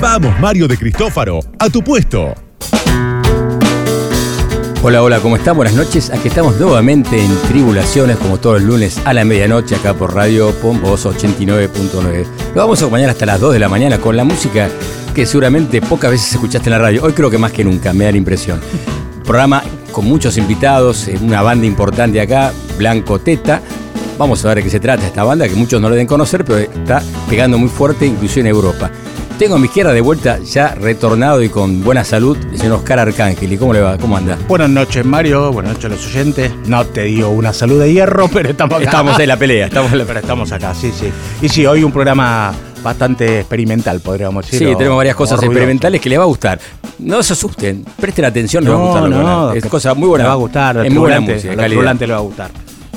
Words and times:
Vamos, 0.00 0.38
Mario 0.38 0.68
de 0.68 0.76
Cristófaro, 0.76 1.40
a 1.58 1.68
tu 1.68 1.82
puesto. 1.82 2.32
Hola, 4.80 5.02
hola, 5.02 5.18
¿cómo 5.18 5.34
están? 5.34 5.56
Buenas 5.56 5.74
noches. 5.74 6.10
Aquí 6.10 6.28
estamos 6.28 6.56
nuevamente 6.60 7.20
en 7.20 7.36
Tribulaciones, 7.48 8.16
como 8.16 8.38
todos 8.38 8.62
los 8.62 8.70
lunes 8.70 9.00
a 9.04 9.12
la 9.12 9.24
medianoche, 9.24 9.74
acá 9.74 9.94
por 9.94 10.14
Radio 10.14 10.52
Pomboso 10.62 11.12
89.9. 11.12 12.26
Lo 12.54 12.60
vamos 12.60 12.80
a 12.80 12.84
acompañar 12.84 13.10
hasta 13.10 13.26
las 13.26 13.40
2 13.40 13.52
de 13.54 13.58
la 13.58 13.68
mañana 13.68 13.98
con 13.98 14.16
la 14.16 14.22
música 14.22 14.68
que 15.16 15.26
seguramente 15.26 15.80
pocas 15.80 16.12
veces 16.12 16.32
escuchaste 16.32 16.68
en 16.68 16.74
la 16.74 16.78
radio. 16.78 17.02
Hoy 17.02 17.12
creo 17.12 17.28
que 17.28 17.38
más 17.38 17.50
que 17.50 17.64
nunca, 17.64 17.92
me 17.92 18.04
da 18.04 18.12
la 18.12 18.18
impresión. 18.18 18.60
Programa 19.24 19.64
con 19.90 20.04
muchos 20.04 20.36
invitados, 20.38 21.08
una 21.20 21.42
banda 21.42 21.66
importante 21.66 22.20
acá, 22.20 22.52
Blanco 22.78 23.18
Teta. 23.18 23.60
Vamos 24.16 24.44
a 24.44 24.48
ver 24.48 24.58
de 24.58 24.62
qué 24.62 24.70
se 24.70 24.78
trata 24.78 25.04
esta 25.04 25.24
banda, 25.24 25.48
que 25.48 25.56
muchos 25.56 25.80
no 25.80 25.88
lo 25.88 25.96
deben 25.96 26.06
conocer, 26.06 26.44
pero 26.44 26.58
está 26.58 27.02
pegando 27.28 27.58
muy 27.58 27.68
fuerte, 27.68 28.06
incluso 28.06 28.38
en 28.38 28.46
Europa. 28.46 28.92
Tengo 29.38 29.54
a 29.54 29.58
mi 29.60 29.66
izquierda 29.66 29.92
de 29.92 30.00
vuelta, 30.00 30.40
ya 30.40 30.74
retornado 30.74 31.40
y 31.44 31.48
con 31.48 31.84
buena 31.84 32.02
salud, 32.02 32.36
el 32.50 32.58
señor 32.58 32.78
Oscar 32.78 32.98
Arcángel. 32.98 33.52
¿Y 33.52 33.56
cómo 33.56 33.72
le 33.72 33.80
va? 33.80 33.96
¿Cómo 33.96 34.16
anda? 34.16 34.36
Buenas 34.48 34.68
noches, 34.68 35.04
Mario. 35.04 35.52
Buenas 35.52 35.74
noches 35.74 35.84
a 35.84 35.88
los 35.90 36.06
oyentes. 36.06 36.52
No 36.66 36.84
te 36.84 37.02
digo 37.04 37.28
una 37.28 37.52
salud 37.52 37.80
de 37.80 37.92
hierro, 37.92 38.26
pero 38.32 38.48
estamos 38.50 38.74
acá. 38.78 38.84
Estamos 38.86 39.18
en 39.20 39.28
la 39.28 39.36
pelea. 39.36 39.66
Estamos, 39.66 39.92
pero 39.92 40.18
estamos 40.18 40.50
acá, 40.50 40.74
sí, 40.74 40.90
sí. 40.90 41.08
Y 41.40 41.48
sí, 41.48 41.64
hoy 41.66 41.84
un 41.84 41.92
programa 41.92 42.52
bastante 42.82 43.38
experimental, 43.38 44.00
podríamos 44.00 44.44
decir. 44.44 44.58
Sí, 44.70 44.74
tenemos 44.76 44.96
varias 44.96 45.14
cosas 45.14 45.40
experimentales 45.40 46.00
que 46.00 46.08
les 46.08 46.18
va 46.18 46.24
a 46.24 46.26
gustar. 46.26 46.58
No 46.98 47.22
se 47.22 47.32
asusten, 47.34 47.84
presten 48.00 48.24
atención, 48.24 48.64
les 48.64 48.72
va 48.72 48.76
a 48.76 48.80
gustar. 48.80 49.08
no, 49.08 49.50
a- 49.50 49.56
es 49.56 49.64
cosa 49.66 49.94
muy 49.94 50.08
buena. 50.08 50.24
Le 50.24 50.28
va 50.28 50.34
a 50.34 50.38
gustar. 50.38 50.76
Es 50.84 50.90
muy 50.90 50.98
buena 50.98 51.20
música. 51.20 51.52
Al 51.52 51.70
le 51.70 52.06
va 52.08 52.16
a 52.16 52.20
gustar. 52.20 52.50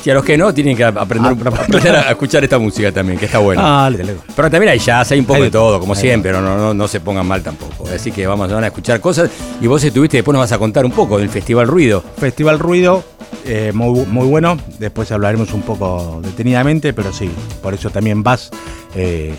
Y 0.04 0.10
a 0.10 0.14
los 0.16 0.24
que 0.24 0.38
no, 0.38 0.54
tienen 0.54 0.76
que 0.76 0.84
aprender, 0.84 1.32
Ah, 1.46 1.50
aprender 1.64 1.96
a 1.96 2.10
escuchar 2.12 2.44
esta 2.44 2.58
música 2.58 2.92
también, 2.92 3.20
que 3.20 3.26
está 3.26 3.38
buena. 3.38 3.62
Ah, 3.64 3.84
dale, 3.84 3.98
dale. 4.00 4.16
Pero 4.36 4.50
también 4.50 4.72
hay 4.72 4.80
jazz, 4.80 5.12
hay 5.12 5.20
un 5.20 5.26
poco 5.26 5.38
Hay 5.38 5.44
de 5.44 5.52
todo, 5.52 5.70
todo, 5.70 5.80
como 5.80 5.94
siempre, 5.96 6.32
no, 6.32 6.42
no, 6.42 6.74
no 6.74 6.88
se 6.88 7.00
pongan 7.00 7.28
mal 7.28 7.44
tampoco. 7.44 7.88
Así 7.94 8.12
que 8.12 8.26
vamos 8.26 8.52
van 8.52 8.64
a 8.64 8.68
escuchar 8.68 9.00
cosas. 9.00 9.30
Y 9.62 9.68
vos 9.68 9.84
estuviste, 9.84 10.18
después 10.18 10.34
nos 10.34 10.42
vas 10.42 10.52
a 10.52 10.58
contar 10.58 10.86
un 10.86 10.92
poco 10.92 11.18
del 11.20 11.30
Festival 11.30 11.68
Ruido. 11.68 12.04
Festival 12.18 12.58
Ruido, 12.60 13.04
eh, 13.46 13.72
muy, 13.74 14.06
muy 14.08 14.26
bueno. 14.26 14.58
Después 14.80 15.12
hablaremos 15.12 15.54
un 15.54 15.62
poco 15.62 16.20
detenidamente, 16.24 16.94
pero 16.94 17.14
sí, 17.14 17.30
por 17.62 17.74
eso 17.74 17.90
también 17.90 18.24
vas. 18.24 18.50
eh, 18.96 19.36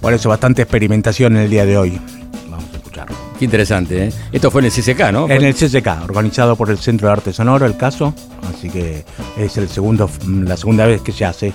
por 0.00 0.14
eso 0.14 0.30
bastante 0.30 0.62
experimentación 0.62 1.36
en 1.36 1.42
el 1.42 1.50
día 1.50 1.66
de 1.66 1.76
hoy. 1.76 2.00
Qué 3.40 3.46
interesante, 3.46 4.08
¿eh? 4.08 4.12
Esto 4.32 4.50
fue 4.50 4.60
en 4.60 4.66
el 4.66 4.70
CCK, 4.70 5.12
¿no? 5.12 5.26
En 5.26 5.42
el 5.42 5.54
CCK, 5.54 6.04
organizado 6.04 6.56
por 6.56 6.68
el 6.68 6.76
Centro 6.76 7.06
de 7.08 7.14
Arte 7.14 7.32
Sonoro, 7.32 7.64
el 7.64 7.74
caso. 7.74 8.12
Así 8.54 8.68
que 8.68 9.02
es 9.38 9.56
el 9.56 9.66
segundo, 9.70 10.10
la 10.26 10.58
segunda 10.58 10.84
vez 10.84 11.00
que 11.00 11.10
se 11.10 11.24
hace. 11.24 11.54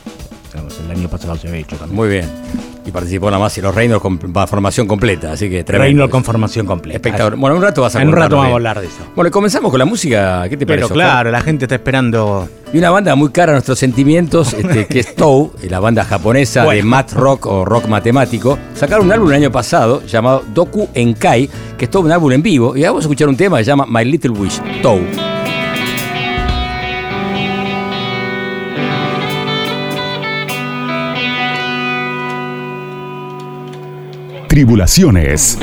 El 0.84 0.90
año 0.90 1.08
pasado 1.08 1.36
se 1.36 1.48
había 1.48 1.60
hecho 1.60 1.76
también. 1.76 1.96
Muy 1.96 2.10
bien. 2.10 2.26
Y 2.86 2.92
participó 2.92 3.28
nada 3.28 3.40
más 3.40 3.58
y 3.58 3.62
los 3.62 3.74
reinos 3.74 4.00
con 4.00 4.20
formación 4.20 4.88
completa, 4.88 5.32
así 5.32 5.50
que 5.50 5.64
tremendo. 5.64 5.86
Reino 5.86 6.10
con 6.10 6.24
formación 6.24 6.68
completa. 6.68 6.98
Espectacular. 6.98 7.40
Bueno, 7.40 7.56
en 7.56 7.58
un 7.58 7.64
rato 7.64 7.82
vas 7.82 7.96
a 7.96 8.02
En 8.02 8.10
un 8.10 8.14
rato 8.14 8.38
vamos 8.38 8.52
a 8.52 8.56
hablar 8.56 8.80
de 8.80 8.86
eso. 8.86 8.98
Bueno, 9.16 9.32
comenzamos 9.32 9.72
con 9.72 9.80
la 9.80 9.86
música. 9.86 10.48
¿Qué 10.48 10.56
te 10.56 10.66
Pero 10.68 10.88
claro, 10.90 11.32
la 11.32 11.42
gente 11.42 11.66
está 11.66 11.76
esperando. 11.76 12.48
Y 12.72 12.78
una 12.78 12.92
banda 12.92 13.16
muy 13.16 13.30
cara 13.30 13.54
a 13.54 13.56
nuestros 13.56 13.80
sentimientos, 13.80 14.54
este, 14.54 14.86
que 14.86 15.00
es 15.00 15.16
Tou, 15.16 15.52
la 15.70 15.80
banda 15.80 16.04
japonesa 16.04 16.66
de 16.66 16.84
math 16.84 17.14
rock 17.14 17.48
o 17.48 17.66
rock 17.66 17.88
matemático. 17.88 18.60
Sacaron 18.76 19.08
un 19.08 19.12
álbum 19.14 19.30
el 19.30 19.36
año 19.36 19.52
pasado 19.52 20.04
llamado 20.06 20.44
Doku 20.54 20.88
Enkai, 20.94 21.50
que 21.78 21.86
es 21.86 21.92
todo 21.92 22.04
un 22.04 22.12
álbum 22.12 22.34
en 22.34 22.44
vivo. 22.44 22.76
Y 22.78 22.84
vamos 22.84 23.00
a 23.00 23.06
escuchar 23.06 23.30
un 23.30 23.38
tema 23.38 23.58
que 23.58 23.64
se 23.64 23.70
llama 23.70 23.86
My 23.88 24.06
Little 24.06 24.32
Wish, 24.32 24.62
Tou. 24.82 25.02
Tribulaciones. 34.56 35.58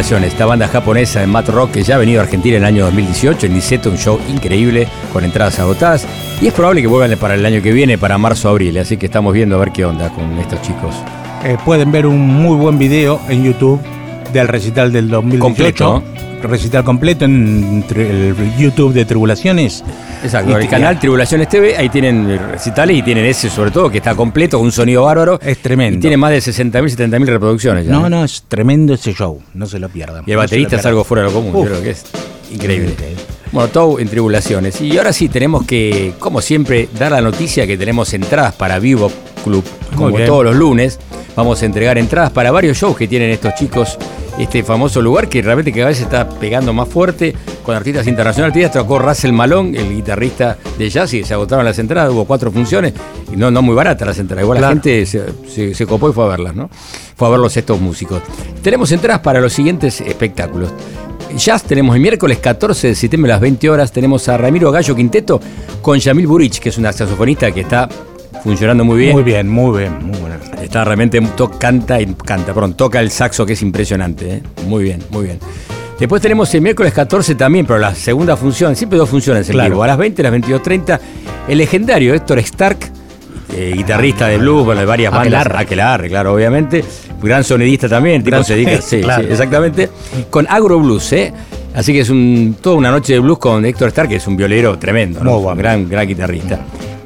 Esta 0.00 0.46
banda 0.46 0.66
japonesa 0.66 1.20
de 1.20 1.26
Matt 1.26 1.50
Rock 1.50 1.72
que 1.72 1.82
ya 1.82 1.96
ha 1.96 1.98
venido 1.98 2.20
a 2.20 2.24
Argentina 2.24 2.56
en 2.56 2.62
el 2.62 2.68
año 2.68 2.84
2018 2.86 3.46
en 3.46 3.52
Niceto, 3.52 3.90
un 3.90 3.98
show 3.98 4.18
increíble 4.30 4.88
con 5.12 5.24
entradas 5.24 5.58
agotadas 5.58 6.06
y 6.40 6.46
es 6.46 6.54
probable 6.54 6.80
que 6.80 6.86
vuelvan 6.86 7.18
para 7.18 7.34
el 7.34 7.44
año 7.44 7.60
que 7.60 7.70
viene, 7.70 7.98
para 7.98 8.16
marzo 8.16 8.48
o 8.48 8.52
abril, 8.52 8.78
así 8.78 8.96
que 8.96 9.06
estamos 9.06 9.34
viendo 9.34 9.56
a 9.56 9.58
ver 9.58 9.72
qué 9.72 9.84
onda 9.84 10.08
con 10.08 10.38
estos 10.38 10.62
chicos. 10.62 10.94
Eh, 11.44 11.58
pueden 11.66 11.92
ver 11.92 12.06
un 12.06 12.18
muy 12.18 12.56
buen 12.56 12.78
video 12.78 13.20
en 13.28 13.44
YouTube 13.44 13.78
del 14.32 14.48
recital 14.48 14.90
del 14.90 15.10
2018. 15.10 15.84
Completo. 15.84 16.48
Recital 16.48 16.82
completo 16.82 17.26
en 17.26 17.84
el 17.94 18.56
YouTube 18.56 18.94
de 18.94 19.04
Tribulaciones. 19.04 19.84
Exacto, 20.22 20.50
Y- 20.52 20.62
el 20.62 20.68
canal 20.68 20.98
Tribulaciones 20.98 21.48
TV, 21.48 21.76
ahí 21.76 21.88
tienen 21.88 22.38
recitales 22.52 22.96
y 22.96 23.02
tienen 23.02 23.24
ese 23.24 23.48
sobre 23.50 23.70
todo 23.70 23.90
que 23.90 23.98
está 23.98 24.14
completo, 24.14 24.58
con 24.58 24.66
un 24.66 24.72
sonido 24.72 25.04
bárbaro. 25.04 25.38
Es 25.42 25.58
tremendo. 25.58 25.98
Y 25.98 26.00
tiene 26.00 26.16
más 26.16 26.30
de 26.30 26.38
60.000, 26.38 26.88
70.000 26.96 27.26
reproducciones. 27.26 27.86
ya, 27.86 27.92
No, 27.92 28.06
¿eh? 28.06 28.10
no, 28.10 28.24
es 28.24 28.44
tremendo 28.48 28.94
ese 28.94 29.12
show. 29.14 29.40
No 29.54 29.66
se 29.66 29.78
lo 29.78 29.88
pierdan. 29.88 30.24
Y 30.26 30.30
el 30.30 30.36
No 30.36 30.42
baterista 30.42 30.76
es 30.76 30.86
algo 30.86 31.04
fuera 31.04 31.22
de 31.24 31.28
lo 31.28 31.34
común, 31.34 31.54
Uf. 31.54 31.64
yo 31.64 31.70
creo 31.70 31.82
que 31.82 31.90
es 31.90 32.04
increíble. 32.52 32.90
Increíble. 32.90 33.22
Bueno, 33.52 33.68
todo 33.70 33.98
en 33.98 34.08
tribulaciones. 34.08 34.80
Y 34.80 34.96
ahora 34.96 35.12
sí 35.12 35.28
tenemos 35.28 35.64
que, 35.66 36.12
como 36.20 36.40
siempre, 36.40 36.88
dar 36.98 37.10
la 37.12 37.20
noticia 37.20 37.66
que 37.66 37.76
tenemos 37.76 38.12
entradas 38.14 38.54
para 38.54 38.78
Vivo 38.78 39.10
Club, 39.42 39.64
como 39.96 40.16
todos 40.18 40.44
los 40.44 40.54
lunes. 40.54 40.98
Vamos 41.34 41.62
a 41.62 41.66
entregar 41.66 41.96
entradas 41.98 42.30
para 42.30 42.50
varios 42.52 42.76
shows 42.78 42.96
que 42.96 43.08
tienen 43.08 43.30
estos 43.30 43.54
chicos, 43.54 43.96
este 44.42 44.62
famoso 44.62 45.00
lugar 45.02 45.28
que 45.28 45.42
realmente 45.42 45.72
cada 45.72 45.86
vez 45.88 46.00
está 46.00 46.28
pegando 46.28 46.72
más 46.72 46.88
fuerte 46.88 47.34
con 47.62 47.74
artistas 47.76 48.06
internacionales. 48.06 48.54
Día 48.54 48.70
tocó 48.70 48.98
Russell 48.98 49.32
Malone, 49.32 49.78
el 49.78 49.90
guitarrista 49.94 50.56
de 50.78 50.88
jazz, 50.90 51.12
y 51.14 51.24
se 51.24 51.34
agotaron 51.34 51.64
las 51.64 51.78
entradas, 51.78 52.12
hubo 52.12 52.24
cuatro 52.24 52.50
funciones, 52.50 52.92
y 53.32 53.36
no, 53.36 53.50
no 53.50 53.62
muy 53.62 53.74
baratas 53.74 54.06
las 54.08 54.18
entradas. 54.18 54.42
Igual 54.44 54.58
Claro. 54.58 54.74
la 54.74 54.80
gente 54.82 55.06
se, 55.06 55.22
se- 55.48 55.74
se 55.74 55.86
copó 55.86 56.08
y 56.10 56.12
fue 56.12 56.24
a 56.24 56.28
verlas, 56.28 56.54
¿no? 56.54 56.70
Fue 57.16 57.28
a 57.28 57.30
verlos 57.30 57.56
estos 57.56 57.80
músicos. 57.80 58.22
Tenemos 58.62 58.90
entradas 58.92 59.20
para 59.20 59.40
los 59.40 59.52
siguientes 59.52 60.00
espectáculos. 60.00 60.70
Jazz 61.36 61.62
tenemos 61.62 61.94
el 61.94 62.02
miércoles 62.02 62.38
14 62.38 62.88
de 62.88 62.94
septiembre 62.96 63.30
a 63.30 63.36
las 63.36 63.40
20 63.40 63.70
horas. 63.70 63.92
Tenemos 63.92 64.28
a 64.28 64.36
Ramiro 64.36 64.72
Gallo 64.72 64.96
Quinteto 64.96 65.40
con 65.80 65.98
Yamil 65.98 66.26
Burich, 66.26 66.58
que 66.58 66.70
es 66.70 66.78
una 66.78 66.92
saxofonista 66.92 67.52
que 67.52 67.60
está 67.60 67.88
funcionando 68.42 68.84
muy 68.84 68.98
bien. 68.98 69.12
Muy 69.12 69.22
bien, 69.22 69.48
muy 69.48 69.78
bien, 69.78 69.98
muy 70.04 70.18
buena. 70.18 70.38
Está 70.62 70.84
realmente, 70.84 71.20
to- 71.36 71.50
canta 71.50 72.00
y 72.00 72.06
canta, 72.06 72.52
perdón, 72.54 72.74
toca 72.74 73.00
el 73.00 73.10
saxo 73.10 73.44
que 73.46 73.54
es 73.54 73.62
impresionante. 73.62 74.34
¿eh? 74.36 74.42
Muy 74.66 74.84
bien, 74.84 75.02
muy 75.10 75.24
bien. 75.24 75.38
Después 75.98 76.22
tenemos 76.22 76.54
el 76.54 76.62
miércoles 76.62 76.92
14 76.94 77.34
también, 77.34 77.66
pero 77.66 77.78
la 77.78 77.94
segunda 77.94 78.36
función, 78.36 78.74
siempre 78.74 78.98
dos 78.98 79.08
funciones 79.10 79.46
en 79.48 79.54
Claro. 79.54 79.70
vivo. 79.70 79.82
A 79.82 79.86
las 79.88 79.98
20 79.98 80.22
y 80.22 80.26
a 80.26 80.30
las 80.30 80.40
22.30, 80.40 81.00
el 81.48 81.58
legendario 81.58 82.14
Héctor 82.14 82.38
Stark, 82.38 82.78
eh, 83.54 83.72
guitarrista 83.76 84.26
de 84.28 84.38
blues, 84.38 84.64
bueno, 84.64 84.80
de 84.80 84.86
varias 84.86 85.12
bandas. 85.12 85.26
Aquelarre. 85.42 85.58
Aquelarre, 85.64 86.08
claro, 86.08 86.32
obviamente. 86.34 86.82
Gran 87.22 87.44
sonidista 87.44 87.86
también, 87.88 88.22
tipo 88.22 88.36
Gran 88.36 88.44
se 88.44 88.54
dedica, 88.54 88.80
sí, 88.80 89.00
claro. 89.02 89.24
sí, 89.24 89.28
exactamente. 89.30 89.90
Con 90.30 90.46
Agro 90.48 90.78
Blues, 90.78 91.12
¿eh? 91.12 91.32
Así 91.74 91.92
que 91.92 92.00
es 92.00 92.08
un, 92.08 92.56
toda 92.62 92.76
una 92.76 92.90
noche 92.90 93.12
de 93.12 93.18
blues 93.18 93.38
con 93.38 93.64
Héctor 93.66 93.88
Stark, 93.88 94.08
que 94.08 94.16
es 94.16 94.26
un 94.26 94.36
violero 94.38 94.78
tremendo, 94.78 95.22
¿no? 95.22 95.32
Muy 95.34 95.42
bueno. 95.42 95.58
gran, 95.58 95.86
gran 95.88 96.06
guitarrista. 96.08 96.60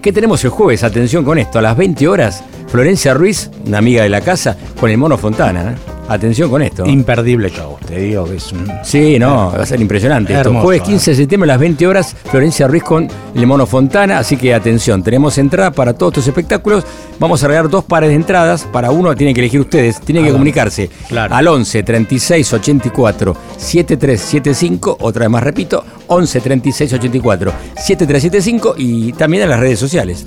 ¿Qué 0.05 0.13
tenemos 0.13 0.45
el 0.45 0.51
jueves? 0.51 0.85
Atención 0.85 1.25
con 1.25 1.39
esto, 1.39 1.59
a 1.59 1.63
las 1.63 1.79
20 1.79 2.09
horas, 2.09 2.45
Florencia 2.67 3.15
Ruiz, 3.15 3.51
una 3.65 3.79
amiga 3.79 4.03
de 4.03 4.11
la 4.11 4.21
casa, 4.21 4.55
con 4.79 4.91
el 4.91 4.99
Mono 4.99 5.17
Fontana. 5.17 5.73
¿eh? 5.73 5.94
Atención 6.09 6.51
con 6.51 6.61
esto. 6.61 6.85
Imperdible 6.87 7.49
show, 7.51 7.79
te 7.87 7.99
digo 7.99 8.25
que 8.25 8.37
es 8.37 8.53
un. 8.53 8.71
Sí, 8.83 9.19
no, 9.19 9.53
va 9.57 9.63
a 9.63 9.67
ser 9.67 9.81
impresionante. 9.81 10.35
esto. 10.35 10.49
Hermoso, 10.49 10.65
Jueves 10.65 10.83
¿eh? 10.83 10.87
15 10.87 11.11
de 11.11 11.17
septiembre 11.17 11.51
a 11.51 11.55
las 11.55 11.61
20 11.61 11.87
horas, 11.87 12.17
Florencia 12.31 12.69
Ruiz 12.69 12.83
con 12.83 13.09
el 13.35 13.47
Mono 13.47 13.67
Fontana. 13.67 14.19
Así 14.19 14.37
que 14.37 14.53
atención, 14.53 15.03
tenemos 15.03 15.39
entrada 15.39 15.71
para 15.71 15.95
todos 15.95 16.13
estos 16.13 16.29
espectáculos. 16.29 16.85
Vamos 17.19 17.43
a 17.43 17.49
regalar 17.49 17.71
dos 17.71 17.85
pares 17.85 18.11
de 18.11 18.17
entradas. 18.17 18.65
Para 18.65 18.91
uno 18.91 19.15
tienen 19.15 19.35
que 19.35 19.41
elegir 19.41 19.61
ustedes, 19.61 20.01
tienen 20.01 20.25
que 20.25 20.33
comunicarse 20.33 20.91
claro. 21.09 21.35
al 21.35 21.49
11 21.49 21.83
36 21.83 22.53
84 22.53 23.37
7375. 23.57 24.99
Otra 25.01 25.21
vez 25.21 25.31
más 25.31 25.43
repito, 25.43 25.85
11 26.09 26.41
36 26.41 26.93
84 26.93 27.53
7375 27.77 28.75
y 28.77 29.13
también 29.15 29.45
en 29.45 29.51
las 29.51 29.61
redes 29.61 29.79
sociales. 29.79 30.27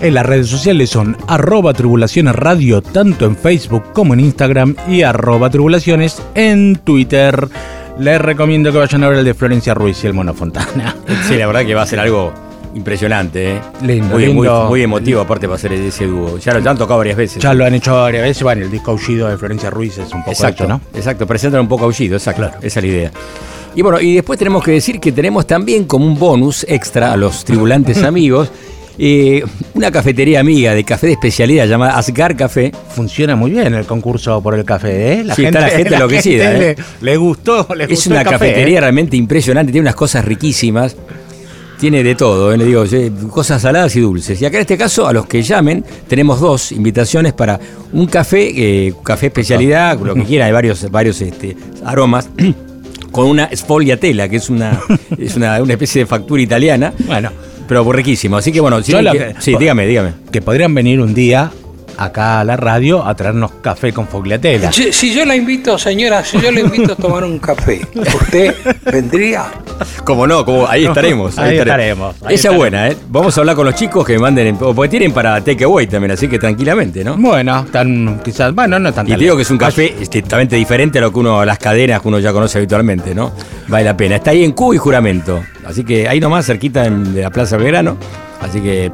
En 0.00 0.14
las 0.14 0.26
redes 0.26 0.48
sociales 0.48 0.90
son 0.90 1.16
arroba 1.26 1.72
tribulaciones 1.72 2.34
radio, 2.34 2.82
tanto 2.82 3.24
en 3.26 3.36
Facebook 3.36 3.92
como 3.92 4.14
en 4.14 4.20
Instagram, 4.20 4.74
y 4.88 5.02
arroba 5.02 5.50
tribulaciones 5.50 6.22
en 6.34 6.76
Twitter. 6.84 7.48
Les 7.98 8.20
recomiendo 8.20 8.70
que 8.72 8.78
vayan 8.78 9.02
a 9.04 9.08
ver 9.08 9.18
el 9.18 9.24
de 9.24 9.34
Florencia 9.34 9.74
Ruiz 9.74 10.02
y 10.04 10.06
el 10.06 10.14
Mono 10.14 10.34
Fontana. 10.34 10.94
Sí, 11.28 11.36
la 11.36 11.46
verdad 11.46 11.64
que 11.66 11.74
va 11.74 11.82
a 11.82 11.86
ser 11.86 11.98
algo 12.00 12.32
impresionante. 12.74 13.56
¿eh? 13.56 13.60
Lindo, 13.82 14.14
muy, 14.14 14.26
muy- 14.28 14.46
lindo. 14.46 14.66
muy 14.68 14.82
emotivo 14.82 15.20
aparte 15.20 15.46
para 15.46 15.56
hacer 15.56 15.72
ese 15.72 16.06
dúo. 16.06 16.38
Ya 16.38 16.54
lo 16.54 16.60
ya 16.60 16.70
han 16.70 16.78
tocado 16.78 16.98
varias 16.98 17.16
veces. 17.16 17.42
Ya 17.42 17.52
lo 17.54 17.64
han 17.64 17.74
hecho 17.74 17.94
varias 17.94 18.22
veces, 18.22 18.42
bueno, 18.42 18.64
el 18.64 18.70
disco 18.70 18.92
aullido 18.92 19.28
de 19.28 19.36
Florencia 19.36 19.68
Ruiz 19.70 19.98
es 19.98 20.12
un 20.12 20.20
poco 20.20 20.30
Exacto, 20.30 20.66
¿no? 20.66 20.80
exacto, 20.94 21.26
presentan 21.26 21.60
un 21.62 21.68
poco 21.68 21.84
aullido, 21.86 22.16
exacto, 22.16 22.50
esa 22.62 22.78
es 22.80 22.84
la 22.84 22.90
idea. 22.90 23.10
Y 23.74 23.82
bueno, 23.82 24.00
y 24.00 24.14
después 24.14 24.38
tenemos 24.38 24.62
que 24.64 24.70
decir 24.72 25.00
que 25.00 25.12
tenemos 25.12 25.46
también 25.46 25.84
como 25.84 26.06
un 26.06 26.18
bonus 26.18 26.64
extra 26.68 27.12
a 27.12 27.16
los 27.16 27.44
tribulantes 27.44 28.02
amigos, 28.04 28.50
eh, 29.00 29.44
una 29.74 29.92
cafetería 29.92 30.40
amiga 30.40 30.74
de 30.74 30.82
café 30.82 31.06
de 31.06 31.12
especialidad 31.12 31.66
llamada 31.66 31.96
Asgar 31.96 32.36
Café. 32.36 32.72
Funciona 32.90 33.36
muy 33.36 33.52
bien 33.52 33.72
el 33.74 33.86
concurso 33.86 34.42
por 34.42 34.54
el 34.54 34.64
café, 34.64 35.12
¿eh? 35.12 35.24
Sí, 35.36 35.44
está 35.44 35.60
la 35.60 35.68
gente 35.68 35.94
enloquecida, 35.94 36.50
gente 36.50 36.70
¿eh? 36.70 36.76
Le, 37.00 37.12
le 37.12 37.16
gustó, 37.16 37.68
le 37.76 37.84
Es 37.84 37.90
gustó 37.90 38.10
una 38.10 38.20
el 38.20 38.24
café, 38.24 38.38
cafetería 38.46 38.78
¿eh? 38.78 38.80
realmente 38.80 39.16
impresionante, 39.16 39.70
tiene 39.70 39.84
unas 39.84 39.94
cosas 39.94 40.24
riquísimas. 40.24 40.96
Tiene 41.78 42.02
de 42.02 42.16
todo, 42.16 42.52
¿eh? 42.52 42.58
le 42.58 42.64
digo, 42.64 42.84
eh, 42.90 43.12
cosas 43.30 43.62
saladas 43.62 43.94
y 43.94 44.00
dulces. 44.00 44.42
Y 44.42 44.44
acá 44.44 44.56
en 44.56 44.62
este 44.62 44.76
caso, 44.76 45.06
a 45.06 45.12
los 45.12 45.26
que 45.26 45.42
llamen, 45.42 45.84
tenemos 46.08 46.40
dos 46.40 46.72
invitaciones 46.72 47.34
para 47.34 47.60
un 47.92 48.08
café, 48.08 48.92
café 49.04 49.26
especialidad, 49.26 49.96
lo 50.00 50.12
que 50.16 50.24
quiera, 50.24 50.46
hay 50.46 50.52
varios, 50.52 50.90
varios 50.90 51.20
este, 51.20 51.56
aromas, 51.84 52.30
con 53.12 53.26
una 53.26 53.48
sfogliatela, 53.54 54.28
que 54.28 54.36
es 54.38 54.50
una, 54.50 54.80
es 55.18 55.36
una, 55.36 55.62
una 55.62 55.74
especie 55.74 56.02
de 56.02 56.06
factura 56.06 56.42
italiana, 56.42 56.92
Bueno, 57.06 57.30
pero 57.68 57.84
riquísimo. 57.92 58.36
Así 58.36 58.50
que 58.50 58.60
bueno, 58.60 58.82
si 58.82 58.90
no 58.92 59.02
la- 59.02 59.40
sí, 59.40 59.54
dígame, 59.58 59.86
dígame. 59.86 60.12
que 60.32 60.42
podrían 60.42 60.74
venir 60.74 61.00
un 61.00 61.14
día 61.14 61.52
acá 61.98 62.40
a 62.40 62.44
la 62.44 62.56
radio 62.56 63.04
a 63.04 63.14
traernos 63.14 63.50
café 63.60 63.92
con 63.92 64.06
fogliatela. 64.08 64.72
Si, 64.72 64.92
si 64.92 65.12
yo 65.14 65.24
la 65.24 65.34
invito, 65.36 65.76
señora, 65.78 66.24
si 66.24 66.40
yo 66.40 66.50
la 66.50 66.60
invito 66.60 66.92
a 66.92 66.96
tomar 66.96 67.24
un 67.24 67.38
café, 67.38 67.80
¿usted 67.94 68.54
vendría? 68.90 69.46
Como 70.04 70.26
no, 70.26 70.44
como 70.44 70.66
ahí 70.66 70.86
estaremos. 70.86 71.36
Ahí 71.38 71.58
estaremos, 71.58 72.14
ahí 72.16 72.20
Esa 72.20 72.28
es 72.34 72.34
estaremos. 72.54 72.58
buena, 72.58 72.88
¿eh? 72.88 72.96
Vamos 73.08 73.36
a 73.36 73.40
hablar 73.40 73.56
con 73.56 73.66
los 73.66 73.74
chicos 73.74 74.06
que 74.06 74.18
manden, 74.18 74.56
o 74.60 74.74
porque 74.74 74.88
tienen 74.88 75.12
para 75.12 75.40
takeaway 75.42 75.86
también, 75.86 76.12
así 76.12 76.28
que 76.28 76.38
tranquilamente, 76.38 77.04
¿no? 77.04 77.16
Bueno, 77.16 77.66
tan 77.70 78.20
quizás, 78.24 78.54
bueno, 78.54 78.78
no 78.78 78.92
tan 78.92 79.06
Y 79.06 79.12
te 79.12 79.18
digo 79.18 79.36
que 79.36 79.42
es 79.42 79.50
un 79.50 79.58
café 79.58 79.94
totalmente 80.10 80.56
diferente 80.56 80.98
a 80.98 81.02
lo 81.02 81.12
que 81.12 81.18
uno, 81.18 81.40
a 81.40 81.46
las 81.46 81.58
cadenas 81.58 82.00
que 82.00 82.08
uno 82.08 82.18
ya 82.18 82.32
conoce 82.32 82.58
habitualmente, 82.58 83.14
¿no? 83.14 83.32
Vale 83.68 83.84
la 83.84 83.96
pena. 83.96 84.16
Está 84.16 84.30
ahí 84.30 84.44
en 84.44 84.52
Cuba 84.52 84.74
y 84.74 84.78
Juramento. 84.78 85.42
Así 85.66 85.84
que 85.84 86.08
ahí 86.08 86.20
nomás, 86.20 86.46
cerquita 86.46 86.86
en- 86.86 87.12
de 87.14 87.22
la 87.22 87.30
Plaza 87.30 87.56
Belgrano. 87.56 87.96
Así 88.40 88.60
que 88.60 88.86
eh, 88.86 88.92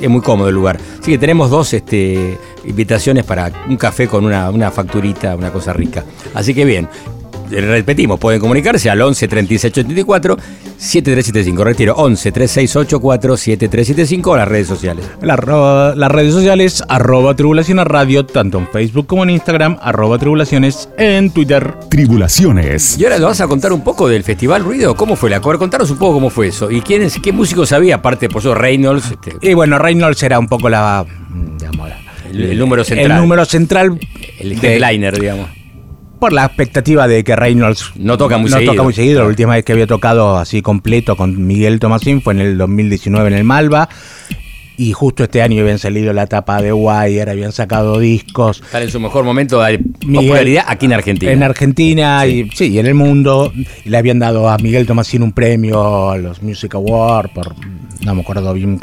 es 0.00 0.08
muy 0.08 0.20
cómodo 0.20 0.48
el 0.48 0.54
lugar. 0.54 0.78
Así 1.00 1.12
que 1.12 1.18
tenemos 1.18 1.50
dos 1.50 1.72
este, 1.72 2.38
invitaciones 2.64 3.24
para 3.24 3.50
un 3.68 3.76
café 3.76 4.08
con 4.08 4.24
una, 4.24 4.50
una 4.50 4.70
facturita, 4.70 5.34
una 5.36 5.50
cosa 5.50 5.72
rica. 5.72 6.04
Así 6.34 6.54
que 6.54 6.64
bien. 6.64 6.88
Repetimos, 7.50 8.18
pueden 8.18 8.40
comunicarse 8.40 8.88
al 8.90 9.00
11 9.00 9.28
36 9.28 9.72
84 9.78 10.36
7375. 10.76 11.64
Retiro, 11.64 11.94
11 11.96 12.32
3684 12.32 13.36
7375 13.36 14.30
o 14.30 14.36
las 14.36 14.48
redes 14.48 14.66
sociales. 14.66 15.04
La 15.20 15.36
las 15.96 16.10
redes 16.10 16.32
sociales, 16.32 16.82
arroba 16.88 17.34
tribulaciones 17.34 17.86
radio, 17.86 18.24
tanto 18.26 18.58
en 18.58 18.68
Facebook 18.68 19.06
como 19.06 19.22
en 19.24 19.30
Instagram, 19.30 19.78
arroba 19.82 20.18
tribulaciones 20.18 20.88
en 20.98 21.30
Twitter. 21.30 21.74
Tribulaciones. 21.90 22.98
Y 22.98 23.04
ahora 23.04 23.18
nos 23.18 23.28
vas 23.28 23.40
a 23.40 23.46
contar 23.48 23.72
un 23.72 23.82
poco 23.84 24.08
del 24.08 24.24
Festival 24.24 24.64
Ruido. 24.64 24.94
¿Cómo 24.94 25.16
fue 25.16 25.30
la 25.30 25.40
cover? 25.40 25.58
Contanos 25.58 25.90
un 25.90 25.98
poco 25.98 26.14
cómo 26.14 26.30
fue 26.30 26.48
eso. 26.48 26.70
¿Y 26.70 26.80
quiénes, 26.80 27.18
qué 27.22 27.32
músicos 27.32 27.72
había? 27.72 27.96
Aparte, 27.96 28.28
por 28.28 28.40
eso 28.40 28.54
Reynolds, 28.54 29.10
este, 29.12 29.34
Y 29.42 29.54
bueno, 29.54 29.78
Reynolds 29.78 30.22
era 30.22 30.38
un 30.38 30.48
poco 30.48 30.68
la, 30.68 31.04
digamos, 31.58 31.88
la- 31.88 31.98
el, 32.30 32.42
el 32.50 32.58
número 32.58 32.82
central. 32.84 33.12
el 33.12 33.16
número 33.18 33.44
central 33.44 33.98
El 34.40 34.58
de- 34.58 34.76
headliner, 34.76 35.18
digamos. 35.20 35.48
Por 36.18 36.32
la 36.32 36.44
expectativa 36.46 37.06
de 37.08 37.22
que 37.24 37.36
Reynolds 37.36 37.92
No 37.96 38.16
toca 38.16 38.38
muy 38.38 38.50
no 38.50 38.56
seguido. 38.56 38.72
toca 38.72 38.82
muy 38.82 38.94
seguido. 38.94 39.22
La 39.22 39.28
última 39.28 39.54
vez 39.54 39.64
que 39.64 39.72
había 39.72 39.86
tocado 39.86 40.36
así 40.38 40.62
completo 40.62 41.16
con 41.16 41.46
Miguel 41.46 41.78
Tomasín 41.80 42.22
fue 42.22 42.34
en 42.34 42.40
el 42.40 42.58
2019 42.58 43.28
en 43.28 43.34
el 43.34 43.44
Malva. 43.44 43.88
Y 44.76 44.92
justo 44.92 45.22
este 45.22 45.40
año 45.40 45.62
habían 45.62 45.78
salido 45.78 46.12
la 46.12 46.26
tapa 46.26 46.60
de 46.60 46.72
Wire, 46.72 47.30
habían 47.30 47.52
sacado 47.52 48.00
discos. 48.00 48.60
Están 48.60 48.82
en 48.82 48.90
su 48.90 48.98
mejor 48.98 49.24
momento 49.24 49.60
de 49.62 49.78
Miguel- 50.04 50.14
popularidad 50.26 50.64
aquí 50.66 50.86
en 50.86 50.92
Argentina. 50.94 51.30
En 51.32 51.42
Argentina 51.44 52.26
y 52.26 52.50
sí, 52.50 52.66
y 52.72 52.78
en 52.80 52.86
el 52.86 52.94
mundo. 52.94 53.52
Y 53.84 53.88
le 53.88 53.96
habían 53.98 54.18
dado 54.18 54.48
a 54.48 54.58
Miguel 54.58 54.84
Tomasín 54.84 55.22
un 55.22 55.32
premio 55.32 56.10
a 56.10 56.18
los 56.18 56.42
Music 56.42 56.74
Awards 56.74 57.30
por 57.32 57.54
no 58.04 58.14
me 58.16 58.22
acuerdo 58.22 58.52
bien. 58.52 58.80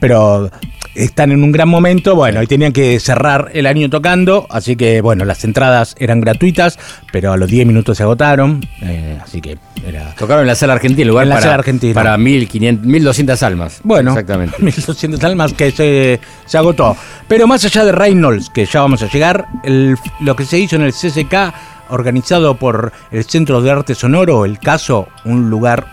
Pero 0.00 0.50
están 0.96 1.32
en 1.32 1.42
un 1.44 1.52
gran 1.52 1.68
momento, 1.68 2.14
bueno, 2.14 2.42
y 2.42 2.46
tenían 2.46 2.72
que 2.72 2.98
cerrar 3.00 3.50
el 3.54 3.66
año 3.66 3.88
tocando, 3.90 4.46
así 4.50 4.76
que 4.76 5.00
bueno, 5.00 5.24
las 5.24 5.44
entradas 5.44 5.94
eran 5.98 6.20
gratuitas, 6.20 6.78
pero 7.12 7.32
a 7.32 7.36
los 7.36 7.48
10 7.50 7.66
minutos 7.66 7.96
se 7.98 8.02
agotaron, 8.02 8.66
eh, 8.82 9.18
así 9.22 9.40
que 9.40 9.58
era... 9.86 10.14
Tocaron 10.16 10.42
en 10.42 10.48
la 10.48 10.54
sala 10.54 10.72
argentina, 10.74 11.06
lugar 11.08 11.24
En 11.24 11.28
la 11.28 11.34
para, 11.36 11.42
sala 11.42 11.54
argentina. 11.54 11.94
para 11.94 12.16
1500, 12.18 12.86
1200 12.86 13.42
almas. 13.42 13.80
Bueno, 13.84 14.10
exactamente. 14.12 14.56
1200 14.60 15.22
almas 15.24 15.52
que 15.52 15.70
se, 15.70 16.20
se 16.46 16.58
agotó. 16.58 16.96
Pero 17.28 17.46
más 17.46 17.64
allá 17.64 17.84
de 17.84 17.92
Reynolds, 17.92 18.50
que 18.50 18.64
ya 18.66 18.80
vamos 18.80 19.02
a 19.02 19.08
llegar, 19.10 19.46
el- 19.64 19.96
lo 20.20 20.34
que 20.34 20.44
se 20.44 20.58
hizo 20.58 20.76
en 20.76 20.82
el 20.82 20.92
CCK, 20.92 21.52
organizado 21.88 22.56
por 22.56 22.92
el 23.12 23.24
Centro 23.24 23.60
de 23.60 23.70
Arte 23.70 23.94
Sonoro, 23.94 24.44
el 24.44 24.58
caso, 24.58 25.08
un 25.24 25.50
lugar 25.50 25.86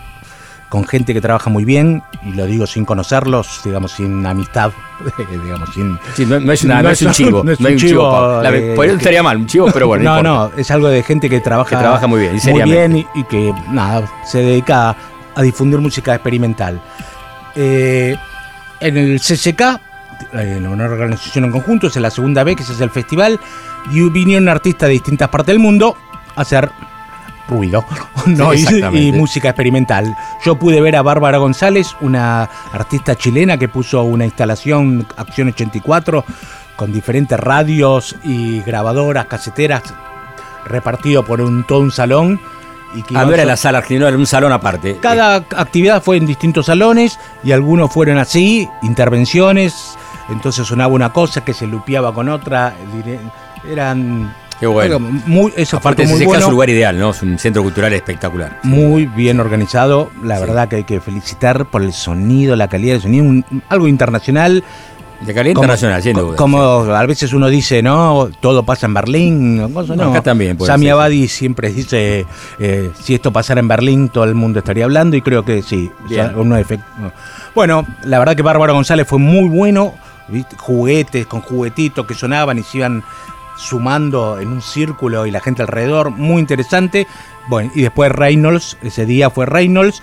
con 0.74 0.84
gente 0.88 1.14
que 1.14 1.20
trabaja 1.20 1.50
muy 1.50 1.64
bien, 1.64 2.02
y 2.24 2.32
lo 2.32 2.46
digo 2.46 2.66
sin 2.66 2.84
conocerlos, 2.84 3.60
digamos, 3.64 3.92
sin 3.92 4.26
amistad, 4.26 4.72
digamos, 5.44 5.68
sin... 5.72 5.96
Sí, 6.16 6.26
no, 6.26 6.40
no 6.40 6.50
es, 6.50 6.64
una- 6.64 6.82
no 6.82 6.90
es 6.90 7.00
un 7.00 7.12
chivo. 7.12 7.42
no 7.44 7.52
es 7.52 7.60
un 7.60 7.66
un 7.66 7.76
chivo. 7.76 7.88
chivo, 7.88 8.10
pa- 8.10 8.42
la- 8.42 8.56
eh, 8.56 8.72
por 8.74 8.84
eso 8.84 8.96
estaría 8.96 9.22
mal, 9.22 9.36
un 9.36 9.46
chivo, 9.46 9.68
pero 9.72 9.86
bueno. 9.86 10.02
no, 10.20 10.22
no, 10.24 10.50
es 10.56 10.68
algo 10.72 10.88
de 10.88 11.04
gente 11.04 11.30
que 11.30 11.38
trabaja, 11.40 11.70
Que 11.70 11.76
trabaja 11.76 12.08
muy 12.08 12.22
bien, 12.22 12.36
y 12.44 12.50
muy 12.50 12.62
bien 12.64 12.96
y, 12.96 13.06
y 13.14 13.22
que 13.22 13.54
nada, 13.70 14.02
se 14.26 14.38
dedica 14.38 14.90
a, 14.90 14.96
a 15.36 15.42
difundir 15.42 15.78
música 15.78 16.12
experimental. 16.12 16.80
Eh, 17.54 18.16
en 18.80 18.96
el 18.96 19.20
CCK, 19.20 19.60
eh, 19.60 20.54
en 20.58 20.66
una 20.66 20.86
organización 20.86 21.44
en 21.44 21.52
conjunto, 21.52 21.86
es 21.86 21.94
la 21.96 22.10
segunda 22.10 22.42
vez 22.42 22.56
que 22.56 22.64
se 22.64 22.72
hace 22.72 22.82
el 22.82 22.90
festival 22.90 23.38
y 23.92 24.00
vinieron 24.10 24.48
artistas 24.48 24.88
de 24.88 24.94
distintas 24.94 25.28
partes 25.28 25.52
del 25.52 25.60
mundo 25.60 25.96
a 26.34 26.40
hacer 26.40 26.68
ruido 27.48 27.84
¿no? 28.26 28.52
y, 28.54 29.12
música 29.12 29.48
experimental. 29.50 30.16
Yo 30.44 30.56
pude 30.56 30.80
ver 30.80 30.96
a 30.96 31.02
Bárbara 31.02 31.38
González, 31.38 31.94
una 32.00 32.48
artista 32.72 33.14
chilena 33.16 33.58
que 33.58 33.68
puso 33.68 34.02
una 34.02 34.24
instalación 34.24 35.06
Acción 35.16 35.48
84 35.48 36.24
con 36.76 36.92
diferentes 36.92 37.38
radios 37.38 38.16
y 38.24 38.60
grabadoras, 38.62 39.26
caseteras, 39.26 39.82
repartido 40.66 41.24
por 41.24 41.40
un, 41.40 41.64
todo 41.64 41.80
un 41.80 41.90
salón. 41.92 42.40
Y 42.96 43.02
que 43.02 43.16
Ah, 43.16 43.22
no 43.22 43.26
iban 43.28 43.34
era 43.34 43.42
so- 43.42 43.48
la 43.48 43.56
sala 43.56 43.78
argentina, 43.78 44.08
era 44.08 44.16
un 44.16 44.26
salón 44.26 44.52
aparte. 44.52 44.98
cada 45.00 45.36
actividad 45.36 46.00
fue 46.02 46.16
en 46.16 46.26
distintos 46.26 46.66
salones 46.66 47.18
y 47.42 47.50
algunos 47.52 47.92
fueron 47.92 48.18
así, 48.18 48.68
intervenciones. 48.82 49.96
Entonces 50.30 50.66
sonaba 50.66 50.92
una 50.94 51.12
cosa 51.12 51.44
que 51.44 51.52
se 51.52 51.66
lupeaba 51.66 52.14
con 52.14 52.28
otra. 52.28 52.74
Eran. 53.68 54.32
Qué 54.60 54.66
bueno. 54.66 54.98
Muy, 55.00 55.52
eso 55.56 55.76
Aparte, 55.78 56.04
muy 56.06 56.14
ese 56.14 56.24
bueno, 56.26 56.40
es 56.40 56.46
un 56.46 56.52
lugar 56.52 56.70
ideal, 56.70 56.98
¿no? 56.98 57.10
Es 57.10 57.22
un 57.22 57.38
centro 57.38 57.62
cultural 57.62 57.92
espectacular. 57.92 58.60
muy 58.62 59.06
bien 59.06 59.40
organizado. 59.40 60.10
La 60.22 60.36
Sí. 60.38 60.42
verdad 60.46 60.68
que 60.68 60.76
hay 60.76 60.84
que 60.84 61.00
felicitar 61.00 61.66
por 61.66 61.82
el 61.82 61.92
sonido, 61.92 62.54
la 62.56 62.68
calidad 62.68 62.94
del 62.94 63.02
sonido. 63.02 63.24
un- 63.24 63.44
algo 63.68 63.88
internacional. 63.88 64.62
De 65.20 65.32
calidad 65.32 65.54
Como- 65.54 65.64
internacional, 65.64 66.02
sin 66.02 66.12
duda. 66.16 66.36
Como 66.36 66.58
a 66.60 67.06
veces 67.06 67.32
uno 67.32 67.48
dice, 67.48 67.82
no, 67.82 68.28
todo 68.40 68.62
pasa 68.64 68.86
en 68.86 68.94
Berlín. 68.94 69.56
No, 69.56 69.68
no. 69.68 70.10
acá 70.10 70.20
también 70.22 70.58
Sami 70.60 70.88
Abadi 70.88 71.28
siempre 71.28 71.70
dice, 71.70 72.26
eh, 72.58 72.90
si 73.00 73.14
esto 73.14 73.32
pasara 73.32 73.60
en 73.60 73.68
Berlín, 73.68 74.08
todo 74.10 74.24
el 74.24 74.34
mundo 74.34 74.58
estaría 74.58 74.84
hablando 74.84 75.16
y 75.16 75.22
creo 75.22 75.44
que 75.44 75.62
sí. 75.62 75.90
o 76.04 76.08
sea, 76.08 76.28
Bien. 76.28 76.38
uno 76.38 76.58
efect- 76.58 76.82
Bueno, 77.54 77.86
la 78.04 78.18
verdad 78.18 78.34
que 78.36 78.42
Bárbara 78.42 78.72
González 78.72 79.06
fue 79.06 79.18
muy 79.18 79.48
bueno. 79.48 79.94
¿viste? 80.26 80.56
Juguetes 80.58 81.26
con 81.26 81.42
juguetitos 81.42 82.06
que 82.06 82.14
sonaban 82.14 82.58
y 82.58 82.62
se 82.62 82.78
iban 82.78 83.02
sumando 83.56 84.38
en 84.38 84.48
un 84.48 84.62
círculo 84.62 85.26
y 85.26 85.30
la 85.30 85.40
gente 85.40 85.62
alrededor. 85.62 86.10
Muy 86.10 86.40
interesante. 86.40 87.06
Bueno, 87.48 87.70
y 87.74 87.82
después 87.82 88.10
Reynolds, 88.10 88.76
ese 88.82 89.06
día 89.06 89.30
fue 89.30 89.46
Reynolds. 89.46 90.02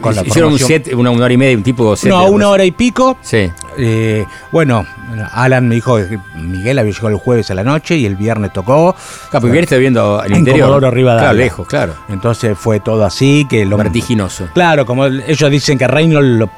Con 0.00 0.14
la 0.14 0.22
Hicieron 0.22 0.52
un 0.52 0.58
set, 0.58 0.92
una, 0.94 1.10
una 1.10 1.24
hora 1.24 1.34
y 1.34 1.36
media, 1.36 1.56
un 1.56 1.62
tipo 1.62 1.94
set. 1.94 2.10
No, 2.10 2.26
una 2.26 2.48
hora 2.48 2.64
y 2.64 2.72
pico. 2.72 3.16
Sí. 3.20 3.50
Eh, 3.78 4.24
bueno, 4.50 4.84
Alan 5.32 5.68
me 5.68 5.74
dijo 5.76 5.96
que 5.96 6.18
Miguel 6.36 6.78
había 6.78 6.90
llegado 6.90 7.10
el 7.10 7.16
jueves 7.16 7.50
a 7.50 7.54
la 7.54 7.62
noche 7.64 7.96
y 7.96 8.06
el 8.06 8.16
viernes 8.16 8.52
tocó. 8.52 8.96
Capaz 9.30 9.48
bien 9.48 9.64
está 9.64 9.76
viendo 9.76 10.22
el 10.22 10.32
En 10.32 10.38
interior. 10.38 10.68
Comodoro 10.68 10.90
Rivadavia. 10.90 11.28
Claro, 11.28 11.38
lejos, 11.38 11.66
claro. 11.68 11.94
Entonces 12.08 12.56
fue 12.58 12.80
todo 12.80 13.04
así, 13.04 13.46
que 13.48 13.64
lo 13.66 13.76
Vertiginoso. 13.76 14.48
Claro, 14.54 14.86
como 14.86 15.06
ellos 15.06 15.50
dicen 15.50 15.78
que 15.78 15.86
Reynolds 15.86 16.38
lo, 16.38 16.50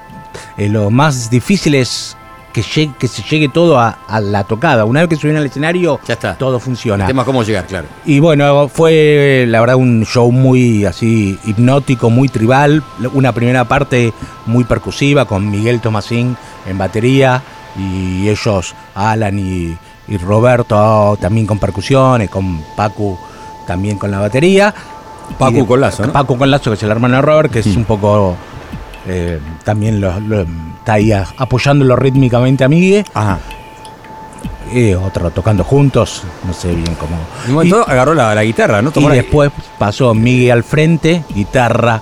eh, 0.56 0.68
lo 0.68 0.90
más 0.90 1.28
difícil 1.28 1.74
es 1.74 2.16
que, 2.56 2.62
llegue- 2.62 2.94
que 2.98 3.06
se 3.06 3.22
llegue 3.22 3.50
todo 3.50 3.78
a, 3.78 3.98
a 4.08 4.18
la 4.18 4.44
tocada. 4.44 4.86
Una 4.86 5.00
vez 5.00 5.10
que 5.10 5.16
subieron 5.16 5.40
al 5.40 5.46
escenario, 5.46 6.00
Ya 6.08 6.14
está. 6.14 6.38
todo 6.38 6.56
El 6.56 6.62
funciona. 6.62 7.06
tema 7.06 7.20
es 7.22 7.26
cómo 7.26 7.42
llegar, 7.42 7.66
claro. 7.66 7.86
Y 8.06 8.18
bueno, 8.18 8.68
fue 8.68 9.44
la 9.46 9.60
verdad 9.60 9.76
un 9.76 10.06
show 10.06 10.32
muy 10.32 10.86
así 10.86 11.38
hipnótico, 11.44 12.08
muy 12.08 12.28
tribal. 12.30 12.82
Una 13.12 13.32
primera 13.32 13.64
parte 13.66 14.14
muy 14.46 14.64
percusiva 14.64 15.26
con 15.26 15.50
Miguel 15.50 15.80
Tomasín 15.82 16.34
en 16.66 16.78
batería 16.78 17.42
y 17.78 18.26
ellos, 18.28 18.74
Alan 18.94 19.38
y, 19.38 19.76
y 20.08 20.16
Roberto, 20.16 21.18
también 21.20 21.46
con 21.46 21.58
percusiones, 21.58 22.30
con 22.30 22.62
Pacu 22.74 23.18
también 23.66 23.98
con 23.98 24.10
la 24.10 24.18
batería. 24.20 24.72
De- 25.28 25.66
con 25.66 25.80
Lazo, 25.80 26.06
¿no? 26.06 26.12
Pacu 26.12 26.38
con 26.38 26.50
Lazo, 26.50 26.70
que 26.70 26.76
es 26.76 26.82
el 26.82 26.90
hermano 26.90 27.16
de 27.16 27.22
Robert, 27.22 27.52
que 27.52 27.58
es 27.58 27.66
un 27.76 27.84
poco 27.84 28.34
eh, 29.06 29.40
también 29.64 30.00
lo, 30.00 30.18
lo- 30.20 30.42
está 30.78 30.94
ahí 30.94 31.12
apoyándolo 31.12 31.96
rítmicamente 31.96 32.64
a 32.64 32.68
Miguel. 32.68 33.04
Ajá. 33.14 33.38
Y 34.72 34.94
otro 34.94 35.30
tocando 35.30 35.62
juntos, 35.62 36.24
no 36.44 36.52
sé 36.52 36.74
bien 36.74 36.94
cómo. 36.98 37.16
En 37.44 37.50
un 37.50 37.54
momento 37.54 37.84
agarró 37.88 38.14
la, 38.14 38.34
la 38.34 38.42
guitarra, 38.42 38.82
¿no? 38.82 38.90
Y 38.94 39.00
la- 39.00 39.14
después 39.14 39.50
pasó 39.78 40.12
Miguel 40.12 40.50
al 40.50 40.64
frente, 40.64 41.22
guitarra 41.34 42.00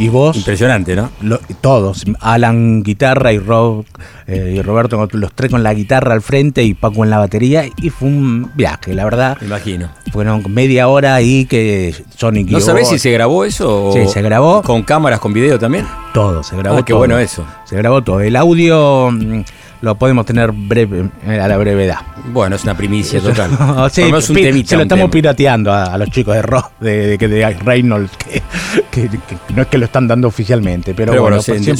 y 0.00 0.08
voz. 0.08 0.36
Impresionante, 0.36 0.96
¿no? 0.96 1.10
lo- 1.20 1.38
todos, 1.60 2.04
Alan 2.20 2.82
guitarra 2.82 3.32
y, 3.32 3.38
Rob, 3.38 3.84
eh, 4.26 4.54
y 4.56 4.62
Roberto, 4.62 5.06
los 5.12 5.32
tres 5.34 5.50
con 5.50 5.62
la 5.62 5.74
guitarra 5.74 6.14
al 6.14 6.22
frente 6.22 6.62
y 6.64 6.74
Paco 6.74 7.04
en 7.04 7.10
la 7.10 7.18
batería. 7.18 7.64
Y 7.80 7.90
fue 7.90 8.08
un 8.08 8.50
viaje, 8.54 8.94
la 8.94 9.04
verdad. 9.04 9.36
Me 9.40 9.46
imagino. 9.46 9.90
Fueron 10.12 10.42
media 10.52 10.88
hora 10.88 11.14
ahí 11.14 11.44
que 11.44 11.94
Sonic 12.16 12.48
¿No 12.50 12.60
sabés 12.60 12.88
si 12.88 12.98
se 12.98 13.10
grabó 13.12 13.44
eso? 13.44 13.88
o- 13.88 13.92
Sí, 13.92 14.08
se 14.08 14.22
grabó. 14.22 14.62
¿Con 14.62 14.82
cámaras, 14.82 15.20
con 15.20 15.32
video 15.32 15.58
también? 15.58 15.86
Todo, 16.14 16.42
se 16.42 16.56
grabó 16.56 16.78
Ah, 16.78 16.84
qué 16.84 16.92
todo. 16.92 16.98
bueno 16.98 17.18
eso. 17.18 17.44
Se 17.64 17.76
grabó 17.76 18.02
todo. 18.02 18.20
El 18.20 18.34
audio 18.36 19.10
mm, 19.12 19.42
lo 19.82 19.94
podemos 19.94 20.26
tener 20.26 20.52
breve, 20.52 21.08
eh, 21.26 21.40
a 21.40 21.48
la 21.48 21.56
brevedad. 21.56 21.98
Bueno, 22.32 22.56
es 22.56 22.64
una 22.64 22.76
primicia 22.76 23.20
total. 23.20 23.50
Sí, 23.90 24.02
menos 24.04 24.28
un 24.30 24.36
temita, 24.36 24.68
se 24.70 24.74
lo 24.76 24.80
un 24.80 24.86
estamos 24.86 25.02
tema. 25.04 25.10
pirateando 25.10 25.72
a, 25.72 25.84
a 25.84 25.98
los 25.98 26.10
chicos 26.10 26.34
de 26.34 26.42
Rock, 26.42 26.70
de, 26.80 27.16
de, 27.16 27.28
de 27.28 27.50
Reynolds, 27.54 28.12
que, 28.16 28.42
que- 28.90 29.08
que 29.08 29.18
no 29.54 29.62
es 29.62 29.68
que 29.68 29.78
lo 29.78 29.86
están 29.86 30.06
dando 30.06 30.28
oficialmente, 30.28 30.92
pero, 30.94 31.12
Pero, 31.12 31.22
bueno, 31.22 31.36
bueno, 31.38 31.64
pues 31.64 31.78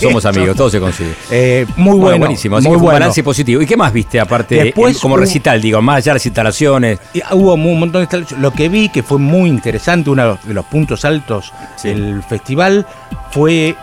somos, 0.00 0.24
amigos, 0.26 0.56
todo 0.56 0.70
se 0.70 0.80
consigue. 0.80 1.10
Eh, 1.30 1.66
muy 1.76 1.98
bueno, 1.98 2.18
buenísimo. 2.18 2.56
Así 2.58 2.68
muy 2.68 2.74
que 2.74 2.78
fue 2.78 2.86
un 2.86 2.92
bueno. 2.92 2.94
balance 3.00 3.22
positivo. 3.22 3.60
¿Y 3.62 3.66
qué 3.66 3.76
más 3.76 3.92
viste 3.92 4.20
aparte? 4.20 4.62
Después 4.64 4.94
en- 4.96 5.00
como 5.00 5.14
hubo- 5.16 5.20
recital, 5.20 5.60
digo, 5.60 5.82
más 5.82 5.96
allá 5.98 6.12
de 6.12 6.14
las 6.16 6.26
instalaciones. 6.26 6.98
Y 7.14 7.22
hubo 7.32 7.54
un 7.54 7.78
montón 7.80 8.00
de 8.00 8.04
instalaciones. 8.04 8.40
Lo 8.42 8.52
que 8.52 8.68
vi 8.68 8.88
que 8.88 9.02
fue 9.02 9.18
muy 9.18 9.48
interesante, 9.50 10.10
uno 10.10 10.38
de 10.44 10.54
los 10.54 10.64
puntos 10.66 11.04
altos 11.04 11.52
Sí. 11.76 11.88
del 11.88 12.22
festival 12.22 12.86
fue 13.30 13.74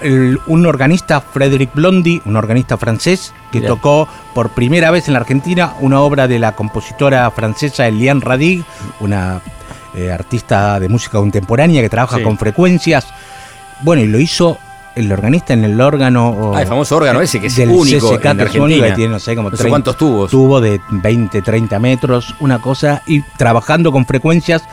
el- 0.00 0.38
un 0.46 0.66
organista, 0.66 1.20
Frédéric 1.20 1.74
Blondy, 1.74 2.20
un 2.24 2.36
organista 2.36 2.76
francés, 2.76 3.32
que 3.52 3.60
tocó 3.60 4.08
por 4.34 4.50
primera 4.50 4.90
vez 4.90 5.06
en 5.08 5.14
la 5.14 5.20
Argentina 5.20 5.74
una 5.80 6.00
obra 6.00 6.26
de 6.28 6.38
la 6.38 6.52
compositora 6.52 7.30
francesa 7.30 7.86
Eliane 7.86 8.20
Radig, 8.20 8.64
una 9.00 9.40
eh, 9.96 10.10
artista 10.10 10.80
de 10.80 10.88
música 10.88 11.18
contemporánea 11.18 11.80
que 11.80 11.88
trabaja 11.88 12.16
Sí. 12.16 12.22
con 12.24 12.36
frecuencias. 12.36 13.06
Bueno, 13.82 14.02
y 14.02 14.06
lo 14.08 14.18
hizo 14.18 14.58
el 14.96 15.10
organista 15.12 15.52
en 15.54 15.62
el 15.64 15.80
órgano. 15.80 16.52
Ah, 16.54 16.62
el 16.62 16.66
famoso 16.66 16.96
órgano 16.96 17.20
ese 17.20 17.40
que 17.40 17.46
es 17.46 17.54
del 17.56 17.70
único 17.70 18.10
CSK, 18.16 18.24
en 18.30 18.40
Argentina. 18.40 18.86
que 18.88 18.92
tiene, 18.92 19.12
no 19.12 19.18
sé, 19.20 19.36
como 19.36 19.50
No 19.50 19.56
sé 19.56 19.62
30 19.62 19.70
cuántos 19.72 19.96
tubos. 19.96 20.30
tubo 20.32 20.60
de 20.60 20.80
20, 20.90 21.42
30 21.42 21.78
metros, 21.78 22.34
una 22.40 22.60
cosa, 22.60 23.02
y 23.06 23.22
trabajando 23.36 23.92
con 23.92 24.04
frecuencias. 24.04 24.64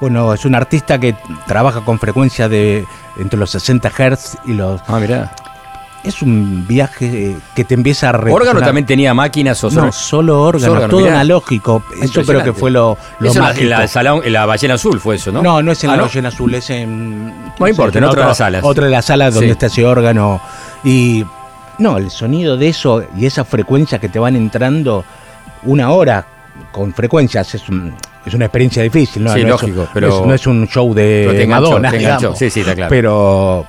Bueno, 0.00 0.32
es 0.32 0.44
un 0.44 0.54
artista 0.54 0.98
que 0.98 1.14
trabaja 1.46 1.82
con 1.82 1.98
frecuencias 1.98 2.48
de 2.50 2.86
entre 3.18 3.38
los 3.38 3.50
60 3.50 3.90
Hz 3.90 4.38
y 4.46 4.54
los. 4.54 4.80
Ah, 4.88 4.98
mirá. 4.98 5.32
Es 6.02 6.22
un 6.22 6.66
viaje 6.66 7.32
eh, 7.32 7.36
que 7.54 7.62
te 7.62 7.74
empieza 7.74 8.08
a 8.08 8.12
¿Órgano 8.12 8.38
resonar. 8.38 8.64
también 8.64 8.86
tenía 8.86 9.12
máquinas 9.12 9.62
o 9.64 9.66
No, 9.70 9.72
solo? 9.72 9.92
solo 9.92 10.42
órgano, 10.42 10.74
Solo 10.74 10.88
todo 10.88 11.00
mirá. 11.00 11.12
analógico. 11.16 11.84
Eso 12.00 12.22
creo 12.24 12.42
que 12.42 12.54
fue 12.54 12.70
lo, 12.70 12.96
lo 13.18 13.30
Eso 13.30 13.46
en 13.50 13.68
la- 13.68 13.86
salón- 13.86 14.22
en 14.24 14.32
la 14.32 14.46
ballena 14.46 14.74
azul 14.74 14.98
fue 14.98 15.16
eso, 15.16 15.30
¿no? 15.30 15.42
¿no? 15.42 15.60
no, 15.62 15.72
es 15.72 15.84
en 15.84 15.90
Ah, 15.90 15.92
la 15.92 15.96
¿no? 15.98 16.02
ballena 16.08 16.28
azul, 16.30 16.54
es 16.54 16.70
en. 16.70 17.52
No 17.58 17.68
importa, 17.68 17.98
en 17.98 18.04
otra 18.04 18.22
de 18.22 18.28
las 18.28 18.38
salas. 18.38 18.64
Otra 18.64 18.86
de 18.86 18.90
las 18.92 19.04
salas 19.04 19.34
donde 19.34 19.48
Sí. 19.48 19.52
está 19.52 19.66
ese 19.66 19.84
órgano. 19.84 20.40
Y. 20.82 21.26
No, 21.76 21.98
el 21.98 22.10
sonido 22.10 22.56
de 22.56 22.68
eso 22.68 23.04
y 23.14 23.26
esa 23.26 23.44
frecuencia 23.44 23.98
que 23.98 24.08
te 24.08 24.18
van 24.18 24.36
entrando 24.36 25.04
una 25.64 25.90
hora 25.90 26.24
con 26.72 26.94
frecuencias 26.94 27.54
es, 27.54 27.68
un- 27.68 27.94
es 28.26 28.34
una 28.34 28.46
experiencia 28.46 28.82
difícil, 28.82 29.24
¿no? 29.24 29.32
Sí, 29.34 29.42
No 29.42 29.48
lógico, 29.50 29.88
pero- 29.94 30.08
no 30.08 30.20
es, 30.20 30.26
no 30.26 30.34
es 30.34 30.46
un 30.46 30.68
show 30.68 30.92
de 30.94 31.28
te 31.30 31.42
enganchó, 31.44 31.66
Madonna, 31.68 31.90
te 31.90 31.98
digamos. 31.98 32.38
Sí, 32.38 32.50
sí, 32.50 32.60
está 32.60 32.74
claro. 32.74 32.90
Pero 32.90 33.66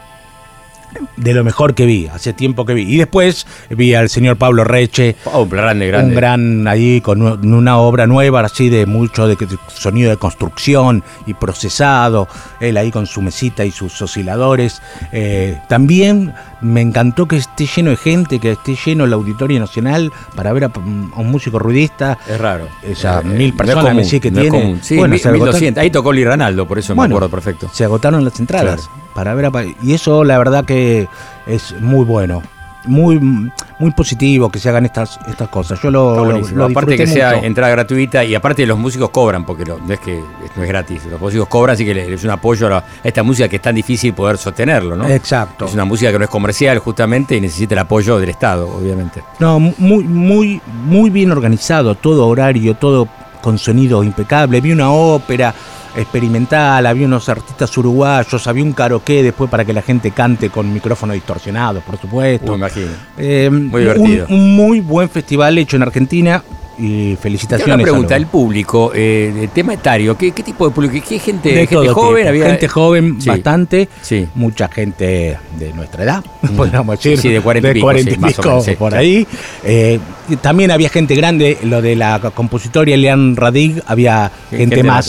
de 1.17 1.33
lo 1.33 1.43
mejor 1.43 1.73
que 1.75 1.85
vi, 1.85 2.07
hace 2.07 2.33
tiempo 2.33 2.65
que 2.65 2.73
vi. 2.73 2.83
Y 2.83 2.97
después 2.97 3.45
vi 3.69 3.93
al 3.93 4.09
señor 4.09 4.37
Pablo 4.37 4.63
Reche, 4.63 5.15
Oh, 5.25 5.43
un 5.43 5.49
grande, 5.49 5.87
grande. 5.87 6.09
un 6.09 6.15
gran 6.15 6.67
ahí 6.67 7.01
con 7.01 7.21
una 7.21 7.77
obra 7.77 8.07
nueva, 8.07 8.41
así 8.41 8.69
de 8.69 8.85
mucho 8.85 9.27
de, 9.27 9.35
de 9.35 9.57
sonido 9.67 10.09
de 10.09 10.17
construcción 10.17 11.03
y 11.25 11.33
procesado, 11.33 12.27
él 12.59 12.77
ahí 12.77 12.91
con 12.91 13.05
su 13.07 13.21
mesita 13.21 13.63
y 13.65 13.71
sus 13.71 14.01
osciladores. 14.01 14.81
Eh, 15.11 15.57
también 15.69 16.33
me 16.61 16.81
encantó 16.81 17.27
que 17.27 17.37
esté 17.37 17.65
lleno 17.65 17.89
de 17.91 17.97
gente, 17.97 18.39
que 18.39 18.51
esté 18.51 18.75
lleno 18.85 19.05
el 19.05 19.13
Auditorio 19.13 19.59
Nacional 19.59 20.11
para 20.35 20.51
ver 20.53 20.65
a, 20.65 20.67
a 20.67 20.79
un 21.19 21.31
músico 21.31 21.59
ruidista. 21.59 22.17
Es 22.27 22.39
raro. 22.39 22.67
Esa 22.83 23.21
Eh, 23.21 23.23
mil 23.23 23.51
no 23.51 23.57
personas 23.57 23.83
común, 23.83 23.97
me 23.97 24.03
decís 24.03 24.21
que 24.21 24.31
no 24.31 24.41
tiene. 24.41 24.79
Sí, 24.81 24.97
Bueno, 24.97 25.13
mil- 25.13 25.21
se 25.21 25.29
agotaron- 25.29 25.39
1200. 25.53 25.81
Ahí 25.81 25.89
tocó 25.91 26.11
Lee 26.11 26.23
Ranaldo, 26.25 26.67
por 26.67 26.79
eso 26.79 26.95
me 26.95 27.03
acuerdo 27.03 27.29
perfecto. 27.29 27.69
Se 27.73 27.83
agotaron 27.83 28.23
las 28.25 28.39
entradas 28.39 28.89
para 29.13 29.33
ver 29.33 29.45
a 29.45 29.51
y 29.83 29.93
eso 29.93 30.23
la 30.23 30.37
verdad 30.37 30.65
que 30.65 31.07
es 31.47 31.73
muy 31.81 32.05
bueno. 32.05 32.41
Muy 32.83 33.19
muy 33.19 33.91
positivo 33.91 34.49
que 34.49 34.57
se 34.57 34.67
hagan 34.67 34.85
estas 34.85 35.19
estas 35.27 35.49
cosas. 35.49 35.79
Yo 35.83 35.91
lo, 35.91 36.25
lo- 36.25 36.39
lo 36.39 36.65
aparte 36.65 36.97
que 36.97 37.05
sea 37.05 37.37
entrada 37.37 37.69
gratuita 37.71 38.23
y 38.23 38.33
aparte 38.33 38.65
los 38.65 38.79
músicos 38.79 39.11
cobran, 39.11 39.45
porque 39.45 39.65
no, 39.65 39.77
no 39.77 39.93
es 39.93 39.99
que 39.99 40.19
no 40.55 40.63
es 40.63 40.67
gratis, 40.67 41.05
los 41.05 41.21
músicos 41.21 41.47
cobran, 41.47 41.75
así 41.75 41.85
que 41.85 42.11
es 42.11 42.23
un 42.23 42.31
apoyo 42.31 42.65
a, 42.65 42.69
la- 42.71 42.77
a 42.77 42.83
esta 43.03 43.21
música 43.21 43.47
que 43.47 43.57
es 43.57 43.61
tan 43.61 43.75
difícil 43.75 44.15
poder 44.15 44.39
sostenerlo, 44.39 44.95
¿no? 44.95 45.07
Exacto. 45.07 45.65
Es 45.65 45.75
una 45.75 45.85
música 45.85 46.11
que 46.11 46.17
no 46.17 46.23
es 46.23 46.29
comercial 46.31 46.79
justamente 46.79 47.37
y 47.37 47.41
necesita 47.41 47.75
el 47.75 47.79
apoyo 47.81 48.17
del 48.17 48.29
Estado, 48.29 48.67
obviamente. 48.67 49.21
No, 49.37 49.59
muy, 49.59 50.03
muy, 50.03 50.59
muy 50.85 51.11
bien 51.11 51.31
organizado, 51.31 51.93
todo 51.93 52.27
horario, 52.27 52.73
todo 52.73 53.07
con 53.43 53.59
sonido 53.59 54.03
impecable. 54.03 54.59
Vi 54.59 54.71
una 54.71 54.91
ópera 54.91 55.53
experimental, 55.95 56.85
había 56.85 57.05
unos 57.07 57.27
artistas 57.29 57.75
uruguayos, 57.77 58.47
había 58.47 58.63
un 58.63 58.73
karaoke 58.73 59.23
después 59.23 59.49
para 59.49 59.65
que 59.65 59.73
la 59.73 59.81
gente 59.81 60.11
cante 60.11 60.49
con 60.49 60.71
micrófono 60.73 61.13
distorsionado, 61.13 61.81
por 61.81 61.97
supuesto. 61.99 62.51
Me 62.51 62.57
imagino. 62.57 62.91
Eh, 63.17 63.49
Muy 63.51 63.63
un- 63.65 63.71
divertido. 63.81 64.25
Un, 64.29 64.55
muy 64.55 64.79
buen 64.81 65.09
festival 65.09 65.57
hecho 65.57 65.75
en 65.77 65.83
Argentina 65.83 66.43
y 66.81 67.15
felicitaciones. 67.21 67.75
una 67.75 67.83
pregunta, 67.83 68.15
el 68.15 68.25
público, 68.27 68.91
eh, 68.93 69.33
el 69.43 69.49
tema 69.49 69.73
etario, 69.73 70.17
¿qué, 70.17 70.31
qué 70.31 70.41
tipo 70.43 70.67
de 70.67 70.73
público? 70.73 70.95
¿Qué 71.07 71.19
gente, 71.19 71.49
de 71.49 71.67
gente 71.67 71.87
joven? 71.89 72.17
tipo. 72.23 72.29
Había, 72.29 72.45
gente 72.47 72.67
joven, 72.67 73.21
Sí. 73.21 73.29
bastante, 73.29 73.89
Sí. 74.01 74.27
mucha 74.35 74.67
gente 74.67 75.37
de 75.59 75.73
nuestra 75.73 76.03
edad, 76.03 76.23
podríamos 76.57 76.97
decir, 76.97 77.17
Sí, 77.19 77.29
de 77.29 77.39
40 77.41 77.69
y 77.69 77.73
pico, 77.73 77.91
sí, 77.93 78.41
o 78.41 78.51
menos, 78.61 78.69
por 78.77 78.95
ahí. 78.95 79.27
Eh, 79.63 79.99
también 80.41 80.71
había 80.71 80.87
gente 80.89 81.13
grande, 81.15 81.57
lo 81.63 81.81
de 81.81 81.95
la 81.95 82.19
compositora 82.33 82.89
Elian 82.91 83.35
Radig, 83.35 83.81
había 83.85 84.31
gente, 84.49 84.75
gente 84.77 84.83
más, 84.83 85.07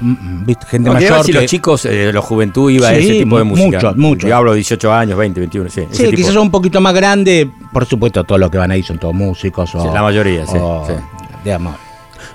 mayor. 0.00 0.18
mm, 0.18 0.46
¿viste? 0.46 0.66
gente 0.66 0.88
No, 0.88 0.94
mayor. 0.94 1.24
si 1.24 1.32
que- 1.32 1.38
los 1.40 1.46
chicos, 1.46 1.84
eh, 1.84 2.10
la 2.12 2.20
juventud 2.22 2.70
iba 2.70 2.88
a 2.88 2.94
ese 2.94 3.12
tipo 3.18 3.36
de 3.38 3.44
música. 3.44 3.66
muchos, 3.76 3.96
muchos. 3.96 4.30
Yo 4.30 4.36
hablo 4.36 4.52
de 4.52 4.56
18 4.56 4.92
años, 4.92 5.18
20, 5.18 5.40
21, 5.40 5.68
sí. 5.68 5.82
Sí, 5.90 6.10
quizás 6.12 6.34
un 6.36 6.50
poquito 6.50 6.80
más 6.80 6.94
grande, 6.94 7.48
por 7.72 7.84
supuesto 7.86 8.24
todos 8.24 8.40
los 8.40 8.50
que 8.50 8.58
van 8.58 8.70
ahí 8.70 8.82
son 8.82 8.98
todos 8.98 9.14
músicos. 9.14 9.74
O, 9.74 9.92
la 9.92 10.02
mayoría, 10.02 10.44
o, 10.44 10.86
sí. 10.86 10.92
Digamos, 11.44 11.76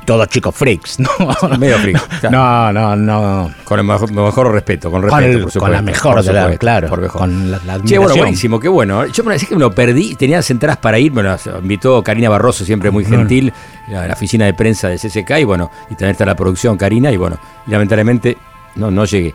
todos 0.05 0.27
chicos 0.27 0.53
freaks, 0.55 0.99
¿no? 0.99 1.09
Medio 1.57 1.77
freak, 1.77 2.19
claro. 2.19 2.29
No, 2.73 2.73
no, 2.73 2.95
no. 2.95 3.51
Con 3.63 3.79
el 3.79 3.85
mejor, 3.85 4.11
mejor 4.11 4.51
respeto, 4.51 4.91
con 4.91 5.01
Con, 5.01 5.09
respeto, 5.09 5.37
el- 5.37 5.43
por 5.43 5.51
supuesto. 5.51 5.59
con 5.59 5.71
la 5.71 5.81
mejor 5.81 6.15
por 6.15 6.23
de 6.23 6.33
la, 6.33 6.57
claro, 6.57 6.87
por 6.89 7.01
mejor. 7.01 7.21
con 7.21 7.51
la, 7.51 7.59
la 7.65 7.81
Che, 7.83 7.97
bueno, 7.97 8.15
buenísimo, 8.17 8.59
qué 8.59 8.67
bueno. 8.67 9.05
Yo 9.07 9.23
me 9.23 9.37
que 9.37 9.55
me 9.55 9.61
lo 9.61 9.71
perdí, 9.71 10.15
tenía 10.15 10.37
las 10.37 10.49
entradas 10.51 10.77
para 10.77 10.99
ir, 10.99 11.11
me 11.13 11.23
las 11.23 11.45
invitó 11.47 12.03
Karina 12.03 12.29
Barroso, 12.29 12.65
siempre 12.65 12.91
muy 12.91 13.05
gentil, 13.05 13.53
la, 13.87 14.07
la 14.07 14.13
oficina 14.13 14.45
de 14.45 14.53
prensa 14.53 14.89
de 14.89 14.97
CCK, 14.97 15.39
y 15.39 15.43
bueno, 15.45 15.71
y 15.85 15.91
también 15.95 16.11
está 16.11 16.25
la 16.25 16.35
producción 16.35 16.77
Karina, 16.77 17.11
y 17.11 17.17
bueno, 17.17 17.37
y 17.65 17.71
lamentablemente 17.71 18.37
no, 18.75 18.91
no 18.91 19.05
llegué. 19.05 19.33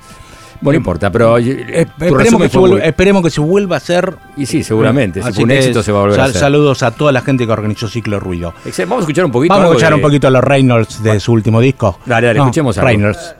Bueno, 0.62 0.76
no 0.76 0.80
importa, 0.80 1.10
pero 1.10 1.36
eh, 1.38 1.42
Eh, 1.68 1.86
esperemos, 2.00 2.40
que 2.42 2.48
se 2.48 2.58
vuelva, 2.58 2.76
muy- 2.78 2.86
esperemos 2.86 3.22
que 3.22 3.30
se 3.30 3.40
vuelva 3.40 3.76
a 3.76 3.78
hacer. 3.78 4.14
Y 4.36 4.46
sí, 4.46 4.62
seguramente, 4.62 5.20
si 5.20 5.28
Así 5.28 5.34
fue 5.34 5.42
un 5.44 5.48
que 5.50 5.58
éxito 5.58 5.82
se 5.82 5.92
va 5.92 5.98
a 5.98 6.02
volver 6.02 6.20
a 6.20 6.24
hacer. 6.24 6.40
Saludos 6.40 6.82
a 6.82 6.92
toda 6.92 7.12
la 7.12 7.20
gente 7.20 7.44
que 7.46 7.52
organizó 7.52 7.88
Ciclo 7.88 8.18
Ruido. 8.20 8.54
Vamos 8.78 8.98
a 8.98 9.00
escuchar 9.00 9.24
un 9.24 9.32
poquito. 9.32 9.52
Vamos 9.54 9.66
a 9.66 9.68
escuchar 9.72 9.90
de- 9.90 9.94
un 9.96 10.00
poquito 10.02 10.28
a 10.28 10.30
los 10.30 10.44
Reynolds 10.44 11.02
de 11.02 11.20
su 11.20 11.32
último 11.32 11.60
disco. 11.60 11.98
Dale, 12.06 12.28
dale, 12.28 12.38
escuchemos 12.38 12.78
algo. 12.78 12.86
Reynolds. 12.88 13.34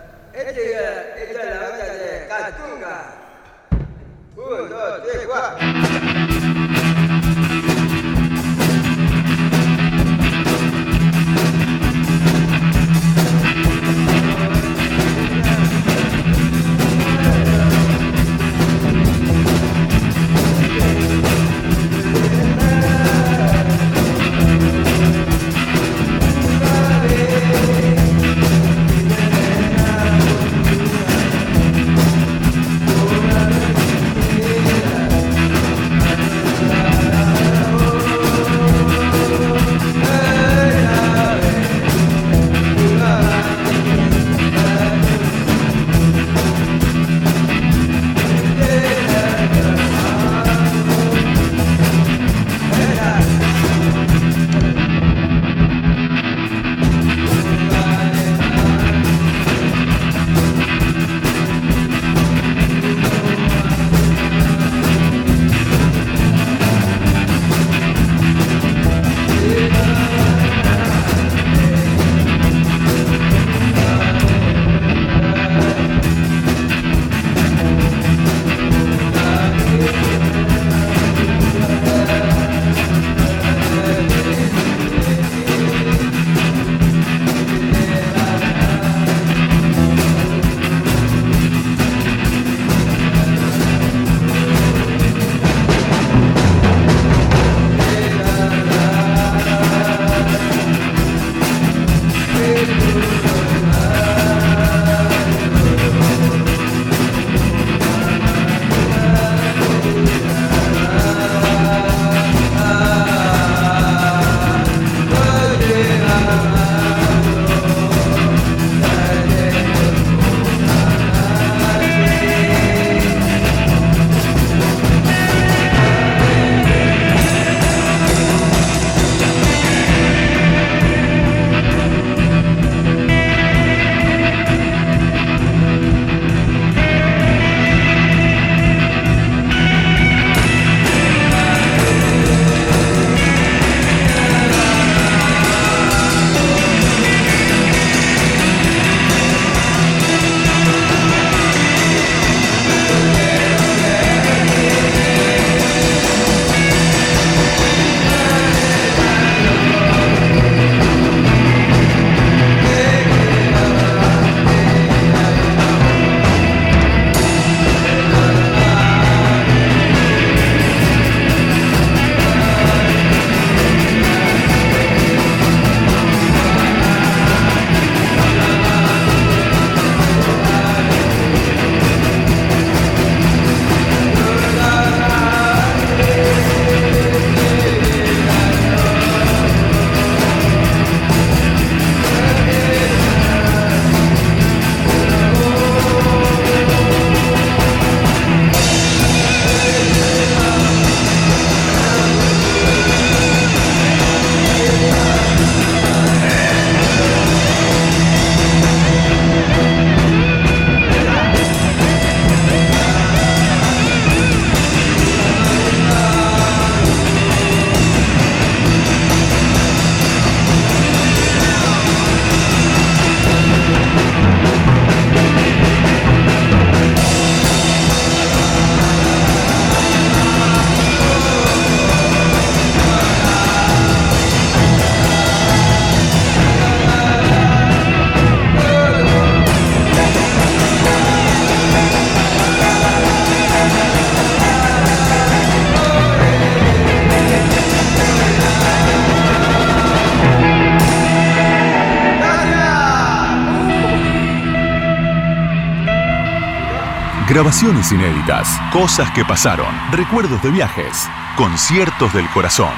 Grabaciones 257.32 257.90
inéditas, 257.90 258.46
cosas 258.70 259.10
que 259.12 259.24
pasaron, 259.24 259.74
recuerdos 259.90 260.42
de 260.42 260.50
viajes, 260.50 261.08
conciertos 261.34 262.12
del 262.12 262.28
corazón. 262.28 262.74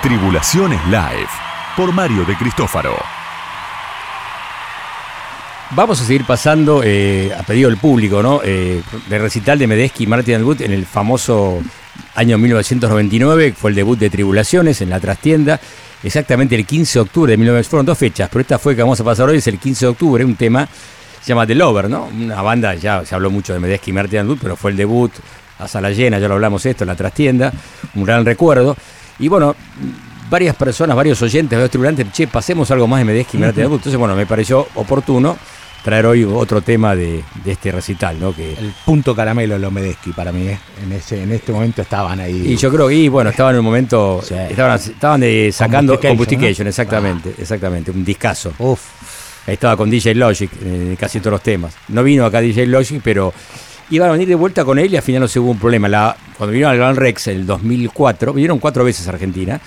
Tribulaciones 0.00 0.80
Live, 0.86 1.26
por 1.76 1.92
Mario 1.92 2.24
de 2.24 2.36
Cristófaro. 2.36 2.94
Vamos 5.72 6.00
a 6.00 6.04
seguir 6.04 6.24
pasando 6.24 6.82
eh, 6.84 7.32
a 7.36 7.42
pedido 7.42 7.68
del 7.68 7.78
público, 7.78 8.22
¿no? 8.22 8.42
Eh, 8.44 8.80
de 9.08 9.18
recital 9.18 9.58
de 9.58 9.66
Medesky 9.66 10.04
y 10.04 10.06
Martin 10.06 10.44
Wood 10.44 10.62
en 10.62 10.70
el 10.70 10.86
famoso 10.86 11.60
año 12.14 12.38
1999, 12.38 13.54
fue 13.58 13.70
el 13.70 13.76
debut 13.76 13.98
de 13.98 14.08
Tribulaciones 14.08 14.82
en 14.82 14.90
la 14.90 15.00
trastienda, 15.00 15.60
exactamente 16.04 16.54
el 16.54 16.64
15 16.64 17.00
de 17.00 17.02
octubre 17.02 17.32
de 17.32 17.38
1999. 17.38 17.68
Fueron 17.68 17.86
dos 17.86 17.98
fechas, 17.98 18.28
pero 18.30 18.40
esta 18.40 18.60
fue 18.60 18.76
que 18.76 18.82
vamos 18.82 19.00
a 19.00 19.04
pasar 19.04 19.28
hoy, 19.28 19.38
es 19.38 19.46
el 19.48 19.58
15 19.58 19.86
de 19.86 19.90
octubre, 19.90 20.24
un 20.24 20.36
tema 20.36 20.68
se 21.26 21.32
llama 21.32 21.44
The 21.44 21.56
Lover, 21.56 21.90
¿no? 21.90 22.04
Una 22.04 22.40
banda, 22.40 22.76
ya 22.76 23.04
se 23.04 23.12
habló 23.12 23.30
mucho 23.30 23.52
de 23.52 23.58
Medesky 23.58 23.90
y 23.90 23.94
Martin 23.94 24.28
Wood, 24.28 24.38
pero 24.40 24.54
fue 24.54 24.70
el 24.70 24.76
debut 24.76 25.10
a 25.58 25.66
sala 25.66 25.90
llena, 25.90 26.20
ya 26.20 26.28
lo 26.28 26.34
hablamos 26.34 26.64
esto, 26.64 26.84
en 26.84 26.88
la 26.88 26.94
trastienda, 26.94 27.52
un 27.96 28.04
gran 28.04 28.24
recuerdo. 28.24 28.76
Y 29.18 29.26
bueno, 29.26 29.56
varias 30.30 30.54
personas, 30.54 30.94
varios 30.94 31.20
oyentes, 31.22 31.58
varios 31.58 31.72
tribulantes, 31.72 32.12
che, 32.12 32.28
pasemos 32.28 32.70
algo 32.70 32.86
más 32.86 33.00
de 33.00 33.06
Medesky 33.06 33.38
y 33.38 33.40
Martin 33.40 33.64
Wood. 33.64 33.78
Entonces, 33.78 33.98
bueno, 33.98 34.14
me 34.14 34.24
pareció 34.24 34.68
oportuno 34.76 35.36
traer 35.82 36.06
hoy 36.06 36.22
otro 36.22 36.62
tema 36.62 36.94
de, 36.94 37.24
de, 37.42 37.52
este 37.52 37.72
recital, 37.72 38.20
¿no? 38.20 38.32
Que, 38.32 38.52
el 38.52 38.72
punto 38.84 39.12
caramelo 39.12 39.54
de 39.54 39.60
los 39.60 39.72
Medesky 39.72 40.12
para 40.12 40.30
mí, 40.30 40.46
¿eh? 40.46 40.60
en 40.84 40.92
ese 40.92 41.24
en 41.24 41.32
este 41.32 41.50
momento 41.50 41.82
estaban 41.82 42.20
ahí. 42.20 42.52
Y 42.52 42.56
yo 42.56 42.70
creo 42.70 42.86
que, 42.86 43.08
bueno, 43.08 43.30
estaban 43.30 43.56
en 43.56 43.58
un 43.58 43.64
momento, 43.64 44.20
sí. 44.24 44.34
estaban, 44.34 44.78
estaban 44.78 45.20
de, 45.20 45.50
sacando 45.52 45.98
Combustication, 45.98 46.66
¿no? 46.66 46.68
exactamente, 46.68 47.30
ah. 47.32 47.40
exactamente, 47.40 47.90
un 47.90 48.04
discazo. 48.04 48.52
Uf. 48.60 48.95
Ahí 49.46 49.54
estaba 49.54 49.76
con 49.76 49.88
DJ 49.88 50.14
Logic, 50.14 50.50
en 50.62 50.96
casi 50.96 51.20
todos 51.20 51.32
los 51.32 51.42
temas. 51.42 51.74
No 51.88 52.02
vino 52.02 52.24
acá 52.26 52.40
DJ 52.40 52.66
Logic, 52.66 53.00
pero 53.02 53.32
iban 53.90 54.08
a 54.08 54.12
venir 54.12 54.28
de 54.28 54.34
vuelta 54.34 54.64
con 54.64 54.78
él 54.78 54.92
y 54.92 54.96
al 54.96 55.02
final 55.02 55.22
no 55.22 55.28
se 55.28 55.38
hubo 55.38 55.50
un 55.50 55.58
problema. 55.58 55.88
La, 55.88 56.16
cuando 56.36 56.52
vinieron 56.52 56.72
al 56.72 56.78
Gran 56.78 56.96
Rex 56.96 57.28
en 57.28 57.38
el 57.38 57.46
2004, 57.46 58.32
vinieron 58.32 58.58
cuatro 58.58 58.84
veces 58.84 59.06
a 59.06 59.10
Argentina. 59.10 59.60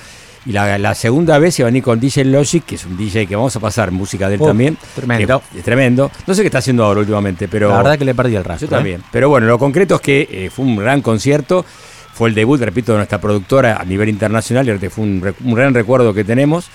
Y 0.45 0.53
la, 0.53 0.77
la, 0.77 0.95
segunda 0.95 1.37
vez 1.37 1.59
iba 1.59 1.67
a 1.67 1.69
venir 1.69 1.83
con 1.83 1.99
DJ 1.99 2.25
Logic, 2.25 2.65
que 2.65 2.75
es 2.75 2.85
un 2.85 2.97
DJ 2.97 3.27
que 3.27 3.35
vamos 3.35 3.55
a 3.55 3.59
pasar 3.59 3.91
música 3.91 4.29
de 4.29 4.35
él 4.35 4.41
también. 4.41 4.77
tremendo. 4.95 5.41
es 5.55 5.63
tremendo. 5.63 6.11
No 6.25 6.33
sé 6.33 6.41
qué 6.41 6.47
está 6.47 6.59
haciendo 6.59 6.85
ahora 6.85 7.01
últimamente, 7.01 7.47
pero. 7.47 7.69
La 7.69 7.77
verdad 7.77 7.97
que 7.97 8.05
le 8.05 8.15
perdí 8.15 8.35
el 8.35 8.43
rastro. 8.43 8.67
Yo 8.67 8.75
también. 8.75 9.03
Pero 9.11 9.29
bueno, 9.29 9.47
lo 9.47 9.59
concreto 9.59 9.95
es 9.95 10.01
que 10.01 10.27
eh, 10.31 10.49
fue 10.49 10.65
un 10.65 10.77
gran 10.77 11.01
concierto. 11.01 11.65
Fue 12.13 12.29
el 12.29 12.35
debut, 12.35 12.59
repito, 12.59 12.93
de 12.93 12.99
nuestra 12.99 13.19
productora 13.19 13.77
a 13.79 13.85
nivel 13.85 14.09
internacional. 14.09 14.67
Y 14.67 14.89
fue 14.89 15.03
un, 15.03 15.35
un 15.43 15.53
gran 15.53 15.73
recuerdo 15.73 16.13
que 16.13 16.23
tenemos. 16.23 16.69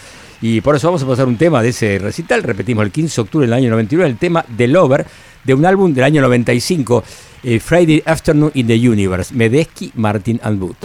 Y 0.47 0.61
por 0.61 0.77
eso 0.77 0.89
vamos 0.89 1.03
a 1.03 1.07
pasar 1.07 1.27
un 1.27 1.39
tema 1.39 1.63
de 1.63 1.71
ese 1.71 1.99
recital. 1.99 2.43
Repetimos, 2.43 2.85
el 2.85 2.93
15 2.93 3.17
de 3.17 3.23
octubre 3.23 3.47
del 3.47 3.55
año 3.55 3.71
99, 3.71 4.11
el 4.11 4.19
tema 4.19 4.45
The 4.55 4.69
Lover, 4.69 5.07
de 5.43 5.55
un 5.55 5.65
álbum 5.65 5.95
del 5.95 6.05
año 6.05 6.21
95, 6.21 7.03
eh, 7.45 7.59
Friday 7.59 8.03
Afternoon 8.05 8.51
in 8.53 8.67
the 8.67 8.75
Universe, 8.75 9.35
Medesky, 9.35 9.91
Martin 9.95 10.39
and 10.43 10.63
Wood. 10.63 10.77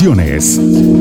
Tribulaciones. 0.00 0.99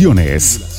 Tribulaciones. 0.00 0.69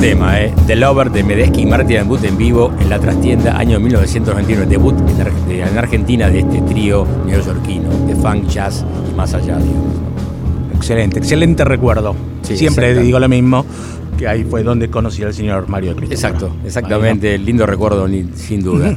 Tema, 0.00 0.40
¿eh? 0.40 0.54
The 0.66 0.76
Lover 0.76 1.10
de 1.10 1.22
Medeski 1.22 1.60
y 1.60 1.66
Martin 1.66 2.08
But 2.08 2.24
en 2.24 2.38
vivo 2.38 2.72
en 2.80 2.88
la 2.88 2.98
trastienda 2.98 3.58
año 3.58 3.78
1999. 3.78 4.66
Debut 4.66 4.94
en, 5.50 5.78
Argentina 5.78 6.30
de 6.30 6.40
este 6.40 6.62
trío 6.62 7.06
neoyorquino 7.26 7.90
de 8.06 8.14
funk, 8.14 8.48
jazz 8.48 8.82
y 9.10 9.14
más 9.14 9.34
allá, 9.34 9.58
digamos. 9.58 9.94
Excelente, 10.74 11.18
excelente 11.18 11.64
recuerdo. 11.66 12.16
Sí, 12.40 12.56
Siempre 12.56 12.94
digo 12.98 13.18
lo 13.18 13.28
mismo, 13.28 13.66
que 14.16 14.26
ahí 14.26 14.42
fue 14.42 14.62
donde 14.62 14.88
conocí 14.88 15.22
al 15.22 15.34
señor 15.34 15.68
Mario 15.68 15.94
Cristo. 15.94 16.14
Exacto, 16.14 16.56
exactamente, 16.64 17.36
lindo 17.36 17.66
recuerdo 17.66 18.08
sin 18.36 18.62
duda. 18.62 18.96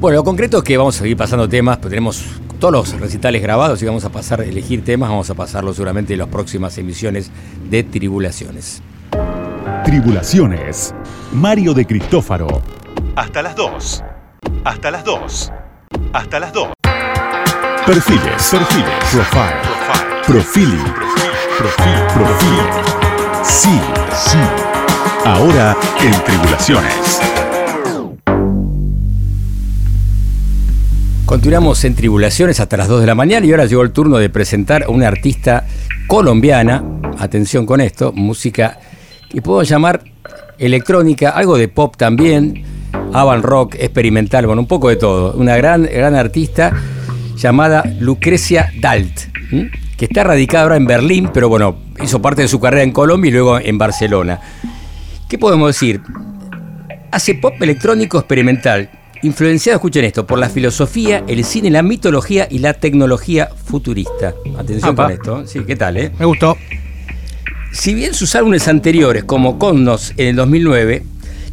Bueno, 0.00 0.16
lo 0.16 0.24
concreto 0.24 0.58
es 0.58 0.64
que 0.64 0.78
vamos 0.78 0.96
a 0.96 1.00
seguir 1.00 1.16
pasando 1.16 1.46
temas, 1.46 1.76
pero 1.76 1.90
tenemos 1.90 2.24
todos 2.58 2.72
los 2.72 3.00
recitales 3.00 3.42
grabados 3.42 3.82
y 3.82 3.84
vamos 3.84 4.06
a 4.06 4.08
pasar 4.08 4.40
elegir 4.40 4.82
temas, 4.82 5.10
vamos 5.10 5.28
a 5.28 5.34
pasarlos 5.34 5.76
seguramente 5.76 6.14
en 6.14 6.20
las 6.20 6.28
próximas 6.28 6.78
emisiones 6.78 7.30
de 7.70 7.82
Tribulaciones. 7.82 8.82
Tribulaciones. 9.84 10.94
Mario 11.32 11.74
de 11.74 11.84
Cristófaro. 11.84 12.62
Hasta 13.16 13.42
las 13.42 13.56
2. 13.56 14.04
Hasta 14.62 14.90
las 14.92 15.04
2. 15.04 15.52
Hasta 16.12 16.38
las 16.38 16.52
2. 16.52 16.68
Perfiles. 17.84 18.48
Perfiles. 18.48 18.94
Profile. 19.10 19.56
Profiling. 20.24 20.84
Profil. 21.58 21.94
Profil. 22.14 22.58
Sí. 23.42 23.80
Sí. 24.12 24.38
Ahora 25.24 25.76
en 26.00 26.12
Tribulaciones. 26.24 27.20
Continuamos 31.26 31.84
en 31.84 31.96
Tribulaciones 31.96 32.60
hasta 32.60 32.76
las 32.76 32.86
2 32.86 33.00
de 33.00 33.06
la 33.08 33.16
mañana 33.16 33.44
y 33.44 33.50
ahora 33.50 33.64
llegó 33.64 33.82
el 33.82 33.90
turno 33.90 34.18
de 34.18 34.30
presentar 34.30 34.84
a 34.84 34.90
una 34.90 35.08
artista 35.08 35.66
colombiana, 36.06 36.84
atención 37.18 37.66
con 37.66 37.80
esto, 37.80 38.12
música 38.12 38.78
que 39.32 39.40
puedo 39.40 39.62
llamar 39.62 40.02
electrónica, 40.58 41.30
algo 41.30 41.56
de 41.56 41.68
pop 41.68 41.96
también, 41.96 42.62
avant 43.14 43.42
rock, 43.42 43.76
experimental, 43.78 44.46
bueno, 44.46 44.60
un 44.60 44.68
poco 44.68 44.90
de 44.90 44.96
todo. 44.96 45.32
Una 45.32 45.56
gran, 45.56 45.84
gran 45.84 46.14
artista 46.14 46.72
llamada 47.36 47.82
Lucrecia 47.98 48.70
Dalt, 48.80 49.20
¿m? 49.50 49.70
que 49.96 50.04
está 50.04 50.24
radicada 50.24 50.64
ahora 50.64 50.76
en 50.76 50.86
Berlín, 50.86 51.30
pero 51.32 51.48
bueno, 51.48 51.76
hizo 52.02 52.20
parte 52.20 52.42
de 52.42 52.48
su 52.48 52.60
carrera 52.60 52.82
en 52.82 52.92
Colombia 52.92 53.30
y 53.30 53.32
luego 53.32 53.58
en 53.58 53.78
Barcelona. 53.78 54.38
¿Qué 55.28 55.38
podemos 55.38 55.68
decir? 55.68 56.02
Hace 57.10 57.34
pop 57.34 57.54
electrónico 57.60 58.18
experimental, 58.18 58.90
influenciado, 59.22 59.76
escuchen 59.76 60.04
esto, 60.04 60.26
por 60.26 60.38
la 60.38 60.50
filosofía, 60.50 61.24
el 61.26 61.42
cine, 61.44 61.70
la 61.70 61.82
mitología 61.82 62.48
y 62.50 62.58
la 62.58 62.74
tecnología 62.74 63.48
futurista. 63.64 64.34
Atención 64.58 64.90
Apa. 64.90 65.04
con 65.04 65.12
esto. 65.12 65.46
Sí, 65.46 65.60
¿qué 65.66 65.76
tal, 65.76 65.96
eh? 65.96 66.12
Me 66.18 66.26
gustó. 66.26 66.56
Si 67.72 67.94
bien 67.94 68.12
sus 68.12 68.34
álbumes 68.36 68.68
anteriores, 68.68 69.24
como 69.24 69.58
Connos 69.58 70.12
en 70.18 70.28
el 70.28 70.36
2009, 70.36 71.02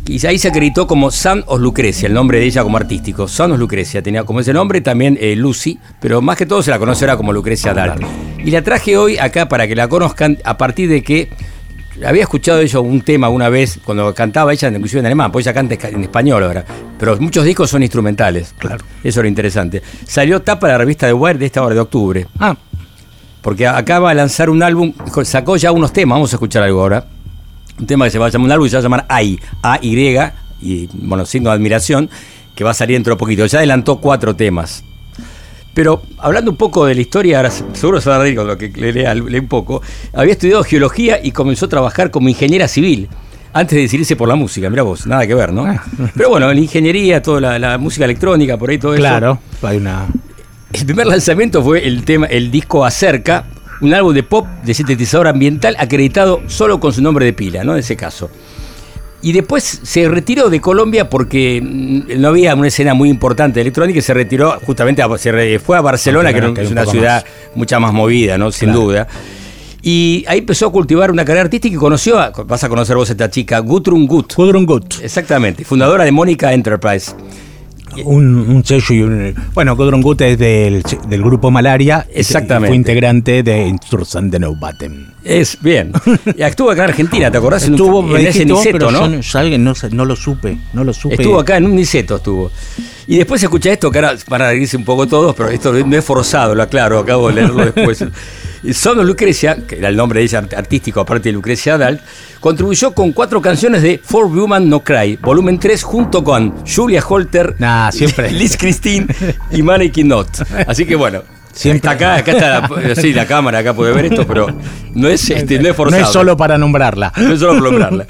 y 0.06 0.26
ahí 0.26 0.38
se 0.38 0.50
acreditó 0.50 0.86
como 0.86 1.12
Son 1.12 1.44
of 1.48 1.62
Lucrecia, 1.62 2.08
el 2.08 2.14
nombre 2.14 2.40
de 2.40 2.46
ella 2.46 2.62
como 2.62 2.78
artístico. 2.78 3.28
Son 3.28 3.54
of 3.54 3.60
Lucrecia 3.60 4.02
tenía 4.02 4.26
como 4.26 4.42
ese 4.42 4.52
nombre 4.52 4.82
también 4.82 5.18
eh, 5.22 5.36
Lucy, 5.36 5.80
pero 6.02 6.22
más 6.22 6.36
que 6.36 6.46
todo 6.46 6.62
se 6.62 6.72
la 6.72 6.78
conoce 6.78 7.06
ahora 7.06 7.16
como 7.16 7.32
Lucrecia 7.32 7.74
Dalt. 7.74 8.04
Y 8.44 8.52
la 8.52 8.62
traje 8.62 8.98
hoy 8.98 9.18
acá 9.18 9.48
para 9.48 9.66
que 9.68 9.76
la 9.76 9.88
conozcan 9.88 10.38
a 10.44 10.58
partir 10.58 10.90
de 10.90 11.04
que 11.04 11.30
había 12.06 12.24
escuchado 12.24 12.60
ella 12.60 12.80
un 12.80 13.02
tema 13.02 13.30
una 13.30 13.48
vez 13.50 13.80
cuando 13.86 14.14
cantaba 14.14 14.52
ella, 14.52 14.68
inclusive 14.68 15.00
en 15.00 15.06
alemán, 15.06 15.32
pues 15.32 15.46
ella 15.46 15.54
canta 15.54 15.76
en 15.88 16.04
español 16.04 16.44
ahora. 16.44 16.66
Pero 16.98 17.18
muchos 17.18 17.46
discos 17.46 17.70
son 17.70 17.82
instrumentales. 17.82 18.54
Claro. 18.58 18.84
Eso 19.04 19.20
es 19.22 19.24
lo 19.24 19.28
interesante. 19.28 19.82
Salió 20.06 20.42
tapa 20.42 20.68
de 20.68 20.74
la 20.74 20.78
revista 20.80 21.06
de 21.08 21.14
Wire 21.14 21.40
de 21.40 21.46
esta 21.46 21.64
hora 21.64 21.76
de 21.76 21.82
octubre. 21.82 22.28
Ah, 22.40 22.58
Porque 23.42 23.68
acaba 23.68 24.10
de 24.10 24.16
lanzar 24.16 24.50
un 24.50 24.62
álbum, 24.64 24.94
sacó 25.24 25.56
ya 25.56 25.72
unos 25.72 25.94
temas, 25.94 26.16
vamos 26.18 26.34
a 26.34 26.36
escuchar 26.36 26.64
algo 26.64 26.82
ahora. 26.82 27.06
Un 27.80 27.86
tema 27.88 28.06
que 28.06 28.12
se 28.12 28.20
va 28.20 28.26
a 28.26 28.30
llamar, 28.30 28.46
un 28.48 28.52
álbum 28.52 28.66
que 28.66 28.70
se 28.72 28.76
va 28.76 28.80
a 28.80 28.84
llamar 28.84 29.06
AI, 29.08 29.40
A-Y, 29.62 30.18
y 30.62 30.90
bueno, 30.94 31.26
signo 31.26 31.50
de 31.50 31.56
admiración, 31.56 32.10
que 32.54 32.64
va 32.66 32.72
a 32.72 32.74
salir 32.74 32.96
dentro 32.98 33.14
de 33.14 33.18
poquito. 33.18 33.46
Ya 33.46 33.60
adelantó 33.60 33.98
cuatro 34.02 34.36
temas. 34.36 34.84
Pero 35.74 36.02
hablando 36.18 36.52
un 36.52 36.58
poco 36.58 36.86
de 36.86 36.96
la 36.96 37.02
historia, 37.02 37.38
ahora 37.38 37.52
se- 37.52 37.64
seguro 37.74 38.02
se 38.02 38.10
va 38.10 38.18
a 38.18 38.20
reír 38.20 38.36
con 38.36 38.48
lo 38.48 38.58
que 38.58 38.68
le 38.70 38.92
lea 38.92 39.14
lee 39.16 39.40
un 39.40 39.48
poco. 39.48 39.82
Había 40.14 40.34
estudiado 40.34 40.64
geología 40.64 41.20
y 41.24 41.32
comenzó 41.32 41.68
a 41.68 41.70
trabajar 41.70 42.12
como 42.12 42.28
ingeniera 42.28 42.68
civil. 42.68 43.08
Antes 43.54 43.76
de 43.78 43.82
decidirse 43.84 44.16
por 44.18 44.28
la 44.28 44.36
música, 44.36 44.70
mira 44.70 44.84
vos, 44.84 45.08
nada 45.08 45.26
que 45.26 45.34
ver, 45.34 45.54
¿no? 45.54 45.66
Pero 46.16 46.30
bueno, 46.30 46.52
la 46.54 46.60
ingeniería, 46.60 47.22
toda 47.22 47.40
la, 47.40 47.58
la 47.60 47.78
música 47.78 48.04
electrónica, 48.06 48.58
por 48.58 48.70
ahí 48.70 48.78
todo 48.78 48.94
eso. 48.94 49.02
claro. 49.02 49.40
Hay 49.62 49.78
una. 49.78 50.08
El 50.74 50.86
primer 50.86 51.08
lanzamiento 51.08 51.64
fue 51.64 51.86
el 51.88 52.04
tema, 52.06 52.28
el 52.28 52.52
disco 52.52 52.86
Acerca, 52.86 53.46
un 53.82 53.94
álbum 53.94 54.14
de 54.14 54.24
pop 54.24 54.46
de 54.64 54.74
sintetizador 54.74 55.28
ambiental 55.28 55.76
acreditado 55.80 56.42
solo 56.48 56.80
con 56.80 56.94
su 56.94 57.02
nombre 57.02 57.26
de 57.26 57.34
pila, 57.34 57.64
¿no? 57.64 57.74
En 57.74 57.80
ese 57.80 57.96
caso. 57.96 58.30
Y 59.22 59.32
después 59.34 59.82
se 59.84 60.08
retiró 60.08 60.50
de 60.50 60.62
Colombia 60.62 61.10
porque 61.10 61.60
mm, 61.62 62.22
no 62.22 62.30
había 62.30 62.56
una 62.56 62.68
escena 62.68 62.94
muy 62.94 63.10
importante 63.10 63.56
de 63.56 63.62
electrónica 63.62 64.00
y 64.00 64.02
se 64.02 64.14
retiró 64.14 64.60
justamente, 64.66 65.02
a- 65.02 65.18
se 65.18 65.60
fue 65.60 65.78
a 65.78 65.82
Barcelona, 65.82 66.32
que 66.34 66.40
que 66.54 66.62
es 66.62 66.68
un 66.68 66.74
una 66.78 66.86
ciudad 66.86 67.26
mucha 67.56 67.80
más 67.80 67.92
movida, 67.92 68.38
¿no? 68.38 68.52
Sin 68.52 68.70
Claro. 68.70 68.82
duda. 68.86 69.08
Y 69.82 70.24
ahí 70.28 70.40
empezó 70.40 70.68
a 70.68 70.72
cultivar 70.72 71.10
una 71.10 71.24
carrera 71.26 71.44
artística 71.46 71.74
y 71.76 71.78
conoció, 71.80 72.20
a- 72.20 72.30
vas 72.30 72.64
a 72.64 72.70
conocer 72.70 72.96
vos 72.96 73.10
a 73.10 73.14
esta 73.14 73.30
chica, 73.30 73.60
Gudrun 73.60 74.06
Gut. 74.08 74.36
Gudrun 74.36 74.66
Gut. 74.66 74.96
Exactamente, 75.02 75.66
fundadora 75.66 76.04
de 76.06 76.12
Mónica 76.12 76.54
Enterprise. 76.54 77.14
Un, 78.06 78.38
un 78.50 78.66
sello 78.66 78.94
y 78.96 79.02
un. 79.02 79.36
Bueno, 79.54 79.76
Gudrun 79.76 80.02
Gut 80.02 80.22
es 80.22 80.38
del, 80.38 80.84
del 81.08 81.22
grupo 81.24 81.52
Malaria. 81.52 82.06
Exactamente. 82.14 82.68
y 82.68 82.70
Fue 82.70 82.76
integrante 82.76 83.44
de 83.44 83.68
Instrucción 83.68 84.30
de 84.30 84.40
Neubaten. 84.40 85.14
Es 85.24 85.58
bien. 85.62 85.92
Y 86.38 86.42
estuvo 86.42 86.72
acá 86.72 86.84
en 86.86 86.90
Argentina, 86.92 87.30
¿te 87.32 87.38
acordás? 87.38 87.64
En 87.66 87.74
un- 87.74 87.76
Estuvo, 87.80 88.18
en, 88.18 88.28
ese 88.28 88.46
vos, 88.46 88.60
Niceto, 88.60 88.78
pero 88.78 88.92
¿no? 88.92 89.00
yo 89.02 89.08
no, 89.10 89.40
alguien 89.40 89.64
no, 89.64 89.74
no 89.92 90.06
lo 90.06 90.16
supe. 90.16 90.58
No 90.74 90.84
lo 90.84 90.94
supe. 90.94 91.16
Estuvo 91.16 91.40
acá 91.40 91.58
en 91.58 91.66
un 91.66 91.76
Niceto, 91.76 92.18
estuvo. 92.18 92.52
Y 93.08 93.18
después 93.18 93.42
escucha 93.42 93.72
esto, 93.72 93.90
que 93.92 93.98
ahora 94.00 94.16
van 94.28 94.42
a 94.44 94.50
reírse 94.50 94.78
un 94.78 94.86
poco 94.86 95.08
todos, 95.08 95.36
pero 95.36 95.50
esto 95.50 95.74
no 95.74 95.98
es 95.98 96.06
forzado, 96.06 96.54
lo 96.56 96.64
aclaro, 96.64 97.00
acabo 97.00 97.30
de 97.30 97.36
leerlo 97.36 97.66
después. 97.66 98.06
Sono 98.74 99.04
Lucrecia, 99.04 99.58
que 99.68 99.78
era 99.78 99.88
el 99.90 99.96
nombre 99.96 100.20
de 100.20 100.26
ella 100.26 100.40
art- 100.40 100.54
artístico, 100.54 101.00
aparte 101.02 101.30
de 101.30 101.34
Lucrecia 101.34 101.78
Dalt, 101.78 102.02
contribuyó 102.40 102.94
con 102.94 103.12
cuatro 103.14 103.42
canciones 103.42 103.82
de 103.82 104.00
For 104.04 104.28
Woman 104.28 104.70
No 104.70 104.82
Cry, 104.84 105.18
volumen 105.22 105.60
3, 105.60 105.82
junto 105.84 106.24
con 106.24 106.54
Julia 106.66 107.04
Holter, 107.08 107.56
Nah, 107.60 107.92
siempre. 107.92 108.32
Liz 108.34 108.58
Christine 108.58 109.08
y 109.52 109.62
Mannequin 109.62 110.08
Not. 110.08 110.28
Así 110.68 110.86
que 110.86 110.96
bueno. 110.96 111.22
Siempre. 111.52 111.78
Está 111.78 111.92
acá, 111.92 112.16
acá 112.16 112.32
está 112.32 112.70
la, 112.88 112.96
sí, 112.96 113.12
la 113.12 113.26
cámara, 113.26 113.58
acá 113.60 113.74
puede 113.74 113.92
ver 113.94 114.06
esto, 114.06 114.26
pero 114.26 114.48
no 114.94 115.08
es, 115.10 115.30
este, 115.30 115.56
no 115.56 115.64
es 115.64 115.68
no 115.70 115.74
forzado. 115.74 116.04
es 116.04 116.10
solo 116.10 116.38
para 116.38 116.58
nombrarla. 116.58 117.12
No 117.18 117.34
es 117.34 117.40
solo 117.40 117.54
por 117.54 117.64
nombrarla. 117.72 118.06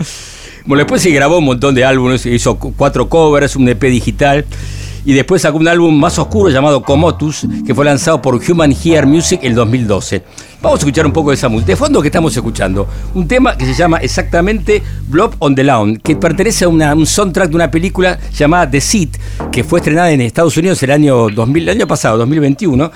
Bueno, 0.65 0.83
después 0.83 1.01
se 1.01 1.09
grabó 1.09 1.37
un 1.39 1.45
montón 1.45 1.73
de 1.73 1.83
álbumes, 1.85 2.25
hizo 2.27 2.59
cu- 2.59 2.73
cuatro 2.75 3.07
covers, 3.09 3.55
un 3.55 3.67
EP 3.69 3.81
digital. 3.83 4.45
Y 5.09 5.13
después 5.13 5.41
sacó 5.41 5.57
un 5.57 5.67
álbum 5.67 5.99
más 5.99 6.19
oscuro 6.19 6.51
llamado 6.51 6.83
Comotus, 6.83 7.47
que 7.65 7.73
fue 7.73 7.83
lanzado 7.83 8.21
por 8.21 8.39
Human 8.47 8.71
Hear 8.71 9.07
Music 9.07 9.39
el 9.41 9.55
2012. 9.55 10.21
Vamos 10.61 10.77
a 10.77 10.81
escuchar 10.81 11.07
un 11.07 11.11
poco 11.11 11.31
de 11.31 11.35
esa 11.35 11.49
música. 11.49 11.71
De 11.71 11.75
fondo 11.75 11.99
que 11.99 12.09
estamos 12.09 12.35
escuchando, 12.35 12.87
un 13.15 13.27
tema 13.27 13.57
que 13.57 13.65
se 13.65 13.73
llama 13.73 13.97
exactamente 13.97 14.83
Blob 15.07 15.33
on 15.39 15.55
the 15.55 15.63
Lawn, 15.63 15.97
que 15.97 16.15
pertenece 16.15 16.65
a 16.65 16.67
un 16.69 17.07
soundtrack 17.07 17.49
de 17.49 17.55
una 17.55 17.71
película 17.71 18.19
llamada 18.31 18.69
The 18.69 18.79
Seat, 18.79 19.09
que 19.51 19.63
fue 19.63 19.79
estrenada 19.79 20.11
en 20.11 20.21
Estados 20.21 20.55
Unidos 20.57 20.83
el 20.83 20.91
año 20.91 21.27
2000, 21.29 21.63
el 21.63 21.69
año 21.69 21.87
pasado, 21.87 22.19
2021. 22.19 22.91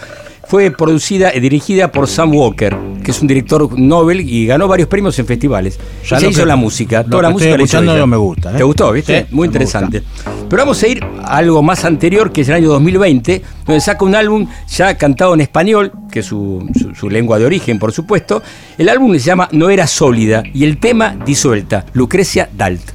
Fue 0.47 0.69
producida 0.69 1.33
y 1.33 1.39
dirigida 1.39 1.91
por 1.91 2.07
Sam 2.07 2.35
Walker, 2.35 2.77
que 3.03 3.11
es 3.11 3.21
un 3.21 3.27
director 3.27 3.77
Nobel 3.77 4.21
y 4.21 4.45
ganó 4.47 4.67
varios 4.67 4.87
premios 4.87 5.17
en 5.19 5.25
festivales. 5.25 5.79
Ya 6.09 6.19
lo 6.19 6.29
hizo 6.29 6.39
que- 6.41 6.45
la 6.45 6.55
música, 6.55 7.03
toda 7.03 7.23
la 7.23 7.27
estoy 7.29 7.33
música 7.33 7.49
hizo 7.55 7.63
escuchando 7.63 7.95
ella. 7.95 8.05
me 8.05 8.17
gusta, 8.17 8.51
¿eh? 8.53 8.57
¿Te 8.57 8.63
gustó, 8.63 8.91
viste? 8.91 9.21
Sí, 9.21 9.35
Muy 9.35 9.45
interesante. 9.47 10.01
Pero 10.49 10.61
vamos 10.63 10.81
a 10.83 10.87
ir 10.87 11.03
a 11.03 11.37
algo 11.37 11.61
más 11.61 11.83
anterior, 11.85 12.31
que 12.31 12.41
es 12.41 12.49
el 12.49 12.55
año 12.55 12.69
2020, 12.69 13.41
donde 13.65 13.81
saca 13.81 14.05
un 14.05 14.15
álbum 14.15 14.47
ya 14.69 14.97
cantado 14.97 15.33
en 15.33 15.41
español, 15.41 15.91
que 16.11 16.19
es 16.19 16.25
su, 16.25 16.67
su- 16.79 16.93
su 16.95 17.09
lengua 17.09 17.37
de 17.39 17.45
origen, 17.45 17.79
por 17.79 17.91
supuesto. 17.91 18.41
El 18.77 18.89
álbum 18.89 19.13
se 19.13 19.19
llama 19.19 19.49
No 19.51 19.69
era 19.69 19.85
sólida 19.87 20.43
y 20.53 20.63
el 20.63 20.77
tema 20.79 21.15
disuelta, 21.25 21.85
Lucrecia 21.93 22.49
Dalt. 22.55 22.91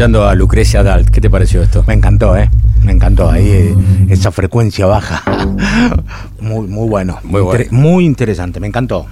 Escuchando 0.00 0.26
a 0.26 0.34
Lucrecia 0.34 0.82
Dalt. 0.82 1.10
¿Qué 1.10 1.20
te 1.20 1.28
pareció 1.28 1.60
esto? 1.62 1.84
Me 1.86 1.92
encantó, 1.92 2.34
¿eh? 2.34 2.48
Me 2.82 2.92
encantó 2.92 3.30
ahí 3.30 3.46
eh, 3.46 3.74
esa 4.08 4.30
frecuencia 4.32 4.86
baja. 4.86 5.22
muy, 6.40 6.66
muy 6.68 6.88
bueno. 6.88 7.18
Muy 7.22 7.42
bueno. 7.42 7.60
Inter- 7.64 7.72
muy 7.78 8.06
interesante, 8.06 8.60
me 8.60 8.66
encantó. 8.66 9.04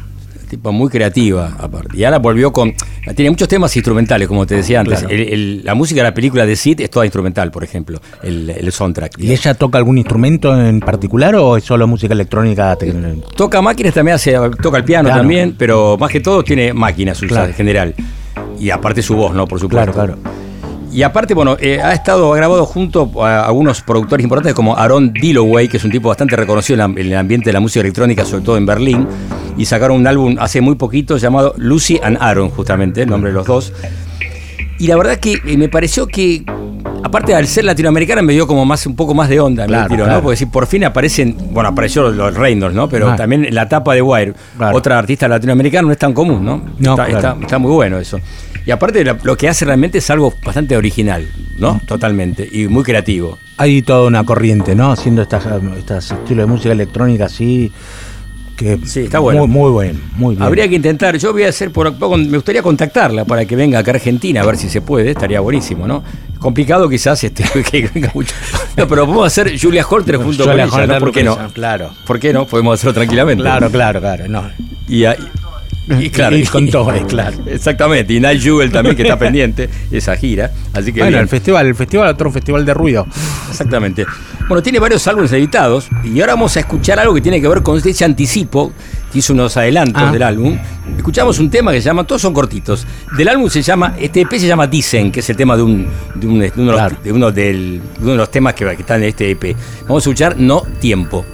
Tipo 0.48 0.72
muy 0.72 0.88
creativa, 0.88 1.54
aparte. 1.58 1.94
Y 1.94 2.04
ahora 2.04 2.18
volvió 2.20 2.54
con. 2.54 2.72
Tiene 3.14 3.28
muchos 3.28 3.48
temas 3.48 3.76
instrumentales, 3.76 4.26
como 4.28 4.46
te 4.46 4.54
decía 4.54 4.80
antes. 4.80 5.00
Claro. 5.00 5.14
El- 5.14 5.28
el- 5.30 5.62
la 5.66 5.74
música 5.74 6.00
de 6.00 6.04
la 6.08 6.14
película 6.14 6.46
de 6.46 6.56
Sid 6.56 6.80
es 6.80 6.88
toda 6.88 7.04
instrumental, 7.04 7.50
por 7.50 7.62
ejemplo. 7.64 8.00
El, 8.22 8.48
el 8.48 8.72
soundtrack. 8.72 9.18
¿Y 9.18 9.30
ella 9.30 9.52
toca 9.52 9.76
algún 9.76 9.98
instrumento 9.98 10.58
en 10.58 10.80
particular 10.80 11.34
o 11.34 11.58
es 11.58 11.64
solo 11.64 11.86
música 11.86 12.14
electrónica? 12.14 12.78
Toca 13.36 13.60
máquinas 13.60 13.92
también, 13.92 14.14
hace, 14.14 14.32
toca 14.62 14.78
el 14.78 14.84
piano, 14.84 15.10
también, 15.10 15.54
pero 15.58 15.98
más 16.00 16.10
que 16.10 16.20
todo 16.20 16.42
tiene 16.42 16.72
máquinas 16.72 17.18
Claro. 17.20 17.48
en 17.48 17.52
general. 17.54 17.94
Y 18.58 18.70
aparte 18.70 19.02
su 19.02 19.14
voz, 19.14 19.34
¿no? 19.34 19.46
Por 19.46 19.60
supuesto. 19.60 19.92
Claro, 19.92 20.14
claro. 20.16 20.27
Y 20.92 21.02
aparte, 21.02 21.34
bueno, 21.34 21.56
eh, 21.60 21.80
ha 21.82 21.92
estado 21.92 22.32
ha 22.32 22.36
grabado 22.36 22.64
junto 22.64 23.10
a 23.24 23.44
algunos 23.46 23.82
productores 23.82 24.24
importantes 24.24 24.54
como 24.54 24.76
Aaron 24.76 25.12
Dilloway, 25.12 25.68
que 25.68 25.76
es 25.76 25.84
un 25.84 25.90
tipo 25.90 26.08
bastante 26.08 26.34
reconocido 26.36 26.74
en, 26.82 26.94
la- 26.94 27.00
en 27.00 27.06
el 27.08 27.16
ambiente 27.16 27.46
de 27.50 27.52
la 27.52 27.60
música 27.60 27.80
electrónica, 27.80 28.24
sobre 28.24 28.44
todo 28.44 28.56
en 28.56 28.64
Berlín. 28.66 29.06
Y 29.56 29.66
sacaron 29.66 29.98
un 29.98 30.06
álbum 30.06 30.36
hace 30.40 30.60
muy 30.60 30.76
poquito 30.76 31.16
llamado 31.18 31.54
Lucy 31.58 32.00
and 32.02 32.16
Aaron, 32.20 32.48
justamente, 32.50 33.02
el 33.02 33.10
nombre 33.10 33.30
de 33.30 33.34
los 33.36 33.46
dos. 33.46 33.72
Y 34.78 34.86
la 34.86 34.96
verdad 34.96 35.16
que 35.18 35.34
eh, 35.44 35.56
me 35.58 35.68
pareció 35.68 36.06
que, 36.06 36.44
aparte 37.02 37.34
al 37.34 37.46
ser 37.48 37.64
latinoamericana, 37.64 38.22
me 38.22 38.32
dio 38.32 38.46
como 38.46 38.64
más 38.64 38.86
un 38.86 38.94
poco 38.96 39.12
más 39.12 39.28
de 39.28 39.40
onda, 39.40 39.64
me 39.64 39.68
Claro, 39.68 39.88
tiro, 39.88 40.04
claro. 40.04 40.18
¿no? 40.20 40.22
Porque 40.22 40.36
si 40.36 40.46
por 40.46 40.66
fin 40.68 40.84
aparecen, 40.84 41.36
bueno, 41.50 41.68
apareció 41.68 42.08
los 42.10 42.32
Reynolds, 42.34 42.74
¿no? 42.76 42.88
Pero 42.88 43.14
también 43.16 43.48
la 43.52 43.68
tapa 43.68 43.94
de 43.94 44.02
Wire, 44.02 44.34
otra 44.72 44.96
artista 44.98 45.26
latinoamericana 45.28 45.86
no 45.86 45.92
es 45.92 45.98
tan 45.98 46.12
común, 46.14 46.44
¿no? 46.44 46.62
No, 46.78 46.96
está- 47.06 47.36
está 47.40 47.58
muy 47.58 47.72
bueno 47.72 47.98
eso. 47.98 48.18
Y 48.66 48.70
aparte 48.70 49.04
lo 49.04 49.36
que 49.36 49.48
hace 49.48 49.64
realmente 49.64 49.98
es 49.98 50.10
algo 50.10 50.34
bastante 50.44 50.76
original, 50.76 51.26
¿no? 51.56 51.80
Totalmente. 51.86 52.48
Y 52.50 52.68
muy 52.68 52.82
creativo. 52.84 53.38
Hay 53.56 53.82
toda 53.82 54.06
una 54.06 54.24
corriente, 54.24 54.74
¿no? 54.74 54.92
Haciendo 54.92 55.22
estas, 55.22 55.46
estas 55.78 56.10
estilos 56.12 56.46
de 56.46 56.52
música 56.52 56.72
electrónica 56.72 57.26
así. 57.26 57.72
Que 58.56 58.76
Sí, 58.84 59.02
está 59.02 59.20
bueno. 59.20 59.46
Muy, 59.46 59.70
muy 59.70 59.84
bien, 59.84 60.02
muy 60.16 60.34
bien. 60.34 60.42
Habría 60.42 60.68
que 60.68 60.74
intentar, 60.74 61.16
yo 61.16 61.32
voy 61.32 61.44
a 61.44 61.48
hacer 61.50 61.70
por 61.70 61.92
me 62.18 62.36
gustaría 62.36 62.60
contactarla 62.60 63.24
para 63.24 63.44
que 63.44 63.54
venga 63.54 63.78
acá 63.78 63.92
a 63.92 63.94
Argentina 63.94 64.40
a 64.40 64.44
ver 64.46 64.56
si 64.56 64.68
se 64.68 64.80
puede, 64.80 65.12
estaría 65.12 65.38
buenísimo, 65.38 65.86
¿no? 65.86 66.02
Complicado 66.40 66.88
quizás 66.88 67.22
este, 67.22 67.44
que 67.70 67.88
venga 67.94 68.10
mucho. 68.12 68.34
No, 68.76 68.88
pero 68.88 69.06
podemos 69.06 69.28
hacer 69.28 69.56
Julia 69.60 69.86
Holter 69.88 70.16
junto 70.16 70.44
Julia 70.44 70.66
con 70.66 70.82
ella, 70.82 70.98
¿Por 70.98 71.12
qué 71.12 71.22
no? 71.22 71.36
Claro. 71.52 71.90
¿Por 72.04 72.18
qué 72.18 72.32
no? 72.32 72.46
Podemos 72.46 72.74
hacerlo 72.74 72.94
tranquilamente. 72.94 73.42
Claro, 73.42 73.70
claro, 73.70 74.00
claro. 74.00 74.24
No. 74.28 74.42
Y, 74.88 75.04
ahí- 75.04 75.16
y 76.00 76.10
claro. 76.10 76.36
Y 76.36 76.44
con 76.46 76.68
todo, 76.68 76.92
claro. 77.06 77.36
Exactamente. 77.46 78.12
Y 78.14 78.20
Night 78.20 78.40
Jewel 78.42 78.70
también 78.70 78.96
que 78.96 79.02
está 79.02 79.18
pendiente, 79.18 79.68
esa 79.90 80.16
gira. 80.16 80.50
Así 80.72 80.92
que 80.92 81.00
Bueno, 81.00 81.10
bien. 81.16 81.22
el 81.22 81.28
festival, 81.28 81.66
el 81.66 81.74
festival, 81.74 82.08
otro 82.08 82.30
festival 82.30 82.64
de 82.64 82.74
ruido. 82.74 83.06
Exactamente. 83.50 84.06
Bueno, 84.48 84.62
tiene 84.62 84.78
varios 84.78 85.06
álbumes 85.06 85.30
editados 85.32 85.88
y 86.04 86.20
ahora 86.20 86.32
vamos 86.34 86.56
a 86.56 86.60
escuchar 86.60 86.98
algo 86.98 87.14
que 87.14 87.20
tiene 87.20 87.40
que 87.40 87.48
ver 87.48 87.62
con 87.62 87.76
ese 87.78 88.04
anticipo 88.04 88.72
que 89.12 89.18
hizo 89.18 89.32
unos 89.34 89.56
adelantos 89.58 90.02
Ah. 90.02 90.10
del 90.12 90.22
álbum. 90.22 90.58
Escuchamos 90.96 91.38
un 91.38 91.50
tema 91.50 91.70
que 91.72 91.80
se 91.82 91.84
llama, 91.86 92.04
todos 92.04 92.22
son 92.22 92.32
cortitos. 92.32 92.86
Del 93.16 93.28
álbum 93.28 93.50
se 93.50 93.60
llama, 93.60 93.94
este 93.98 94.22
EP 94.22 94.38
se 94.38 94.46
llama 94.46 94.66
Dicen, 94.66 95.12
que 95.12 95.20
es 95.20 95.28
el 95.28 95.36
tema 95.36 95.54
de, 95.56 95.62
un, 95.62 95.86
de, 96.14 96.26
un- 96.26 96.38
de 96.40 96.52
uno, 96.56 96.64
de 96.64 96.64
los- 96.72 96.74
Claro. 96.76 96.96
de 97.04 97.12
uno 97.12 97.30
del- 97.30 97.80
de 97.98 98.02
uno 98.02 98.12
de 98.12 98.16
los 98.18 98.30
temas 98.30 98.54
que, 98.54 98.64
que 98.64 98.72
están 98.82 99.02
en 99.02 99.08
este 99.10 99.30
EP. 99.30 99.54
Vamos 99.82 100.06
a 100.06 100.10
escuchar 100.10 100.36
No 100.38 100.62
Tiempo. 100.80 101.26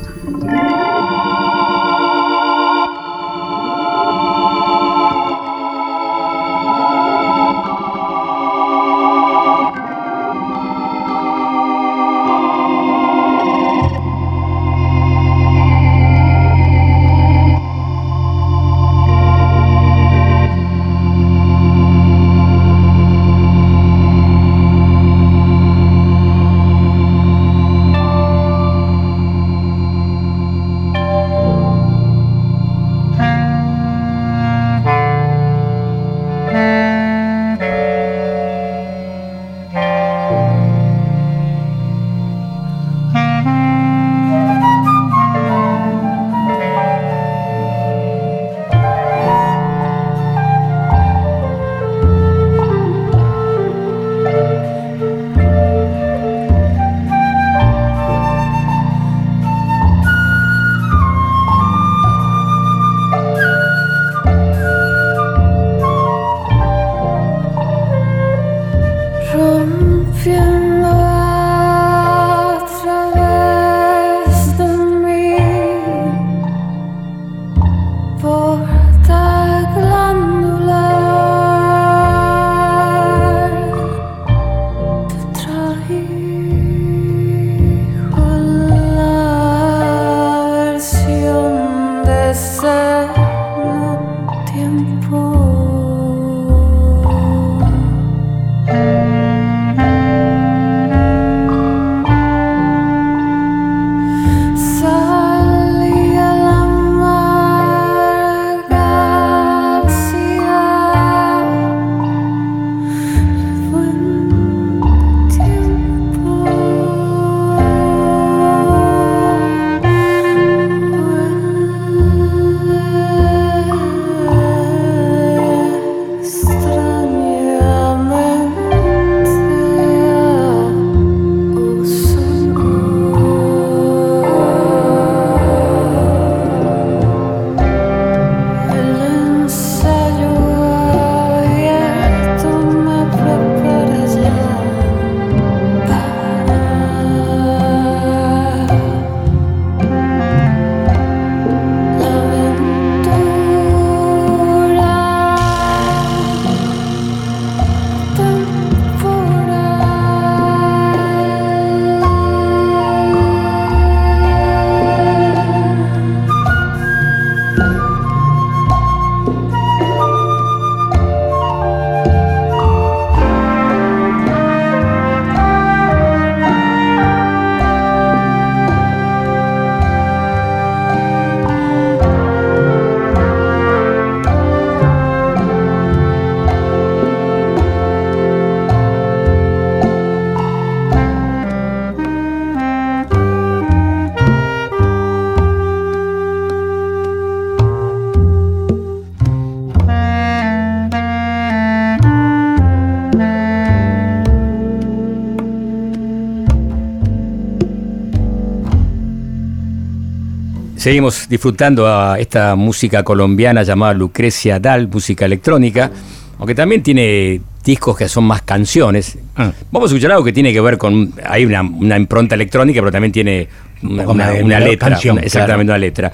Seguimos 210.85 211.31
disfrutando 211.31 211.87
a 211.89 212.19
esta 212.19 212.55
música 212.57 213.03
colombiana 213.03 213.63
llamada 213.63 213.95
Lucrecia 213.95 214.61
Dal, 214.61 214.87
música 214.89 215.25
electrónica, 215.25 215.91
aunque 216.39 216.55
también 216.55 216.83
tiene 216.83 217.41
discos 217.65 217.97
que 217.97 218.07
son 218.07 218.25
más 218.25 218.43
canciones. 218.43 219.17
Ah. 219.35 219.51
Vamos 219.73 219.91
a 219.91 219.95
escuchar 219.95 220.13
algo 220.13 220.23
que 220.25 220.35
tiene 220.35 220.53
que 220.53 220.61
ver 220.61 220.77
con. 220.77 221.15
Hay 221.27 221.47
una, 221.47 221.63
una 221.63 221.97
impronta 221.97 222.35
electrónica, 222.35 222.83
pero 222.83 222.93
también 222.93 223.13
tiene 223.13 223.49
una, 223.83 224.07
una- 224.07 224.33
una 224.43 224.61
letra. 224.61 224.91
canción, 224.91 225.19
exactamente, 225.21 225.71
una 225.73 225.79
letra. 225.79 226.13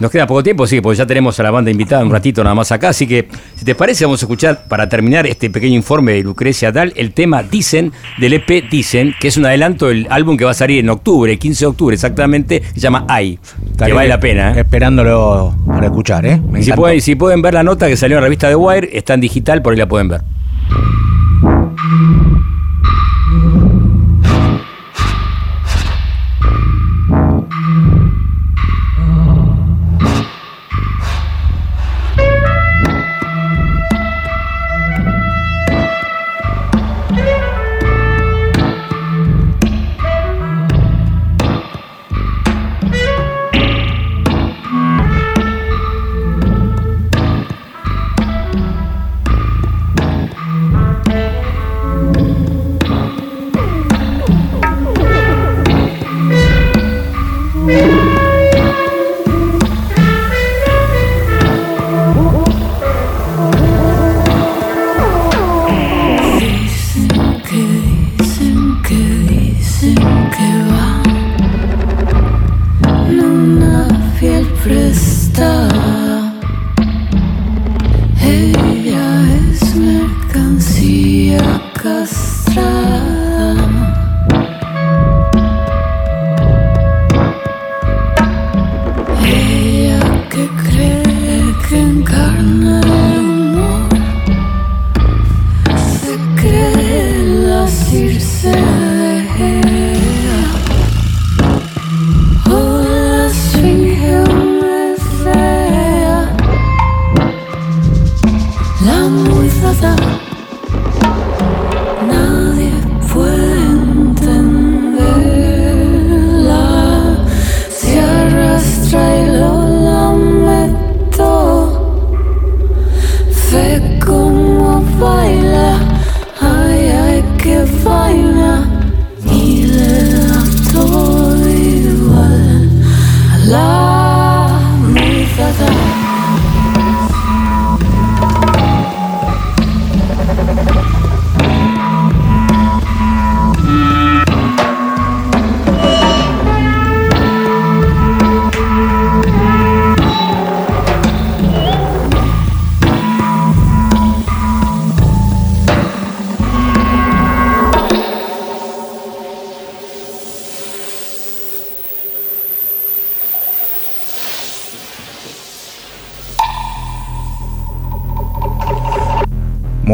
Nos 0.00 0.10
queda 0.10 0.26
poco 0.26 0.42
tiempo, 0.42 0.66
sí, 0.66 0.80
porque 0.80 0.98
ya 0.98 1.06
tenemos 1.06 1.38
a 1.38 1.42
la 1.44 1.50
banda 1.52 1.70
invitada 1.70 2.02
un 2.02 2.10
ratito 2.10 2.42
nada 2.42 2.54
más 2.54 2.72
acá. 2.72 2.88
Así 2.88 3.06
que, 3.06 3.28
si 3.54 3.64
te 3.64 3.74
parece, 3.74 4.04
vamos 4.04 4.20
a 4.22 4.26
escuchar, 4.26 4.66
para 4.68 4.88
terminar 4.88 5.26
este 5.26 5.50
pequeño 5.50 5.76
informe 5.76 6.12
de 6.12 6.22
Lucrecia 6.22 6.72
Dal, 6.72 6.92
el 6.96 7.12
tema 7.12 7.42
Dicen, 7.42 7.92
del 8.18 8.32
EP 8.34 8.68
Dicen, 8.68 9.14
que 9.20 9.28
es 9.28 9.36
un 9.36 9.46
adelanto 9.46 9.86
del 9.86 10.06
álbum 10.10 10.36
que 10.36 10.44
va 10.44 10.50
a 10.50 10.54
salir 10.54 10.80
en 10.80 10.90
octubre, 10.90 11.32
el 11.32 11.38
15 11.38 11.60
de 11.60 11.66
octubre 11.66 11.94
exactamente, 11.94 12.62
se 12.74 12.80
llama 12.80 13.04
Ay, 13.08 13.38
que 13.78 13.92
vale 13.92 14.08
la 14.08 14.18
pena. 14.18 14.52
¿eh? 14.52 14.60
Esperándolo 14.60 15.54
para 15.66 15.86
escuchar, 15.86 16.26
¿eh? 16.26 16.40
Me 16.50 16.62
si 16.62 16.72
pueden, 16.72 17.00
si 17.00 17.14
pueden 17.14 17.40
ver 17.40 17.54
la 17.54 17.62
nota 17.62 17.86
que 17.86 17.96
salió 17.96 18.16
en 18.16 18.22
la 18.22 18.26
revista 18.26 18.48
de 18.48 18.56
Wire, 18.56 18.90
está 18.92 19.14
en 19.14 19.20
digital, 19.20 19.62
por 19.62 19.72
ahí 19.72 19.78
la 19.78 19.86
pueden 19.86 20.08
ver. 20.08 20.22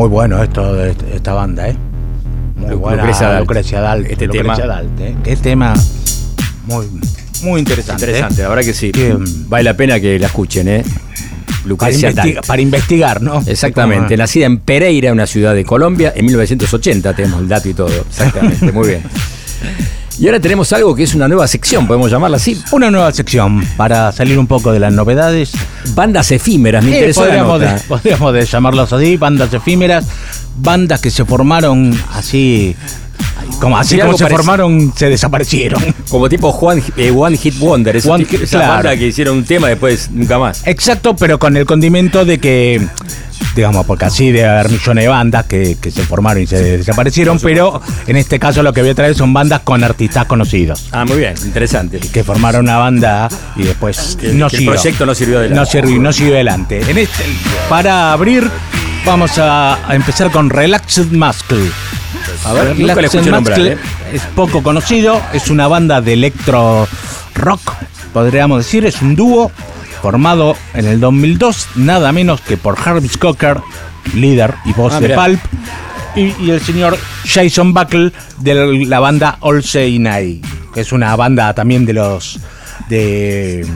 Muy 0.01 0.09
bueno 0.09 0.43
esto 0.43 0.73
de 0.77 0.93
est- 0.93 1.03
esta 1.15 1.35
banda, 1.35 1.69
¿eh? 1.69 1.77
Muy 2.57 2.75
buena 2.75 2.97
Lucrecia 3.03 3.29
Dalt. 3.29 3.41
Lucrecia 3.41 3.81
Dalt. 3.83 4.07
Este 4.11 4.27
Lucrecia 4.29 4.55
tema- 4.57 4.67
Dalt, 4.67 4.99
¿eh? 5.01 5.15
Qué 5.23 5.37
tema 5.37 5.75
muy, 6.65 6.87
muy 7.43 7.61
interesante. 7.61 8.05
Interesante, 8.07 8.41
¿eh? 8.41 8.45
la 8.45 8.49
verdad 8.49 8.65
que 8.65 8.73
sí. 8.73 8.93
Que, 8.93 9.13
mm, 9.13 9.51
Vale 9.51 9.65
la 9.65 9.77
pena 9.77 10.01
que 10.01 10.19
la 10.19 10.29
escuchen, 10.29 10.69
¿eh? 10.69 10.83
Para, 10.83 11.67
Lucrecia 11.67 12.09
investiga- 12.13 12.35
Dalt. 12.37 12.47
para 12.47 12.63
investigar, 12.63 13.21
¿no? 13.21 13.43
Exactamente, 13.47 14.07
Como- 14.07 14.17
nacida 14.17 14.47
en 14.47 14.57
Pereira, 14.61 15.13
una 15.13 15.27
ciudad 15.27 15.55
de 15.55 15.67
Colombia, 15.67 16.15
en 16.17 16.25
1980, 16.25 17.13
tenemos 17.15 17.39
el 17.43 17.49
dato 17.49 17.69
y 17.69 17.75
todo. 17.75 17.89
Exactamente, 18.09 18.73
muy 18.73 18.89
bien. 18.89 19.03
Y 20.21 20.27
ahora 20.27 20.39
tenemos 20.39 20.71
algo 20.75 20.95
que 20.95 21.03
es 21.05 21.15
una 21.15 21.27
nueva 21.29 21.49
sección, 21.49 21.87
podemos 21.87 22.11
llamarla 22.11 22.37
así. 22.37 22.61
Una 22.73 22.91
nueva 22.91 23.11
sección 23.11 23.65
para 23.79 24.13
salir 24.13 24.39
un 24.39 24.47
poco 24.47 24.71
de 24.71 24.79
las 24.79 24.93
novedades. 24.93 25.51
Bandas 25.95 26.31
efímeras, 26.31 26.85
me 26.85 26.91
Eh, 26.91 26.95
interesó 26.97 27.23
la 27.27 27.43
podríamos, 27.47 27.61
de- 27.61 27.81
podríamos 27.89 28.35
de 28.35 28.45
llamarlos 28.45 28.93
así, 28.93 29.17
bandas 29.17 29.55
efímeras, 29.55 30.07
bandas 30.59 31.01
que 31.01 31.11
se 31.11 31.25
formaron 31.25 31.99
así, 32.13 32.77
como 33.63 33.79
así 33.79 33.95
Sí, 33.95 34.01
como 34.03 34.19
se 34.19 34.27
formaron, 34.29 34.93
se 34.95 35.09
desaparecieron. 35.09 35.83
Como 36.11 36.29
tipo 36.29 36.53
Juan, 36.53 36.83
eh, 36.99 37.11
One 37.17 37.39
Hit 37.39 37.59
Wonder, 37.59 37.97
esa, 37.97 38.13
One 38.13 38.27
esa 38.31 38.59
claro. 38.59 38.75
banda 38.75 38.97
que 38.99 39.07
hicieron 39.07 39.39
un 39.39 39.45
tema 39.45 39.69
después 39.69 40.11
nunca 40.11 40.39
más. 40.39 40.67
Exacto, 40.67 41.17
pero 41.17 41.39
con 41.39 41.57
el 41.57 41.65
condimento 41.65 42.27
de 42.27 42.39
que, 42.39 42.87
digamos, 43.55 43.85
porque 43.87 44.05
así 44.05 44.31
de 44.33 44.47
haber 44.47 44.71
millones 44.71 45.05
de 45.05 45.09
bandas 45.09 45.45
que, 45.47 45.77
que 45.81 45.91
se 45.91 46.03
formaron 46.03 46.43
y 46.43 46.47
se 46.47 46.79
desaparecieron, 46.79 47.39
pero 47.41 47.81
en 48.07 48.17
este 48.17 48.39
caso 48.39 48.63
lo 48.63 48.73
que 48.73 48.81
voy 48.81 48.91
a 48.91 48.95
traer 48.95 49.15
son 49.15 49.33
bandas 49.33 49.61
con 49.61 49.83
artistas 49.85 50.27
conocidos. 50.27 50.87
Ah, 50.93 51.05
muy 51.05 51.19
bien, 51.19 51.35
interesante. 51.45 51.99
Que 51.99 52.23
formaron 52.25 52.63
una 52.65 52.79
banda 52.79 53.29
y 53.57 53.63
después 53.65 54.17
Que- 54.21 54.33
no 54.33 54.49
que 54.49 54.59
el 54.59 54.67
proyecto 54.67 55.05
no 55.07 55.15
sirvió 55.15 55.39
adelante. 55.39 55.61
No 55.61 55.67
sirvió, 55.67 56.01
no 56.01 56.13
siguió 56.13 56.35
adelante. 56.35 56.81
En 56.89 56.99
este, 56.99 57.25
para 57.69 58.13
abrir, 58.13 58.49
vamos 59.05 59.39
a, 59.39 59.75
a 59.89 59.95
empezar 59.95 60.31
con 60.31 60.51
Relaxed 60.51 61.07
Muscle. 61.13 61.71
A 62.45 62.53
ver, 62.53 62.79
nunca 62.79 62.95
Relaxed 62.95 63.05
escuché 63.21 63.31
nombrar, 63.31 63.61
¿eh? 63.61 63.79
es 64.13 64.23
poco 64.35 64.63
conocido, 64.63 65.21
es 65.33 65.51
una 65.51 65.69
banda 65.69 66.01
de 66.01 66.13
electro 66.15 66.87
rock, 67.35 67.73
podríamos 68.13 68.65
decir, 68.65 68.85
es 68.87 69.01
un 69.03 69.15
dúo 69.17 69.51
formado 70.03 70.57
en 70.75 70.87
el 70.87 71.01
2002, 71.01 71.69
nada 71.77 72.13
menos 72.13 72.41
que 72.41 72.57
por 72.57 72.77
Jarvis 72.77 73.17
Cocker, 73.17 73.59
líder 74.15 74.55
y 74.65 74.73
voz 74.73 74.95
Ah, 74.95 75.01
de 75.01 75.09
mirá. 75.09 75.25
Pulp, 75.25 75.41
y, 76.17 76.35
y 76.45 76.51
el 76.51 76.61
señor 76.61 76.99
Jason 77.25 77.73
Buckle 77.75 78.13
de 78.39 78.87
la 78.87 79.01
banda 79.01 79.37
All 79.41 79.63
Say 79.63 79.99
Night, 79.99 80.45
que 80.75 80.81
es 80.81 80.93
una 80.93 81.15
banda 81.17 81.53
también 81.55 81.85
de 81.87 81.93
los 81.93 82.41
de 82.89 83.67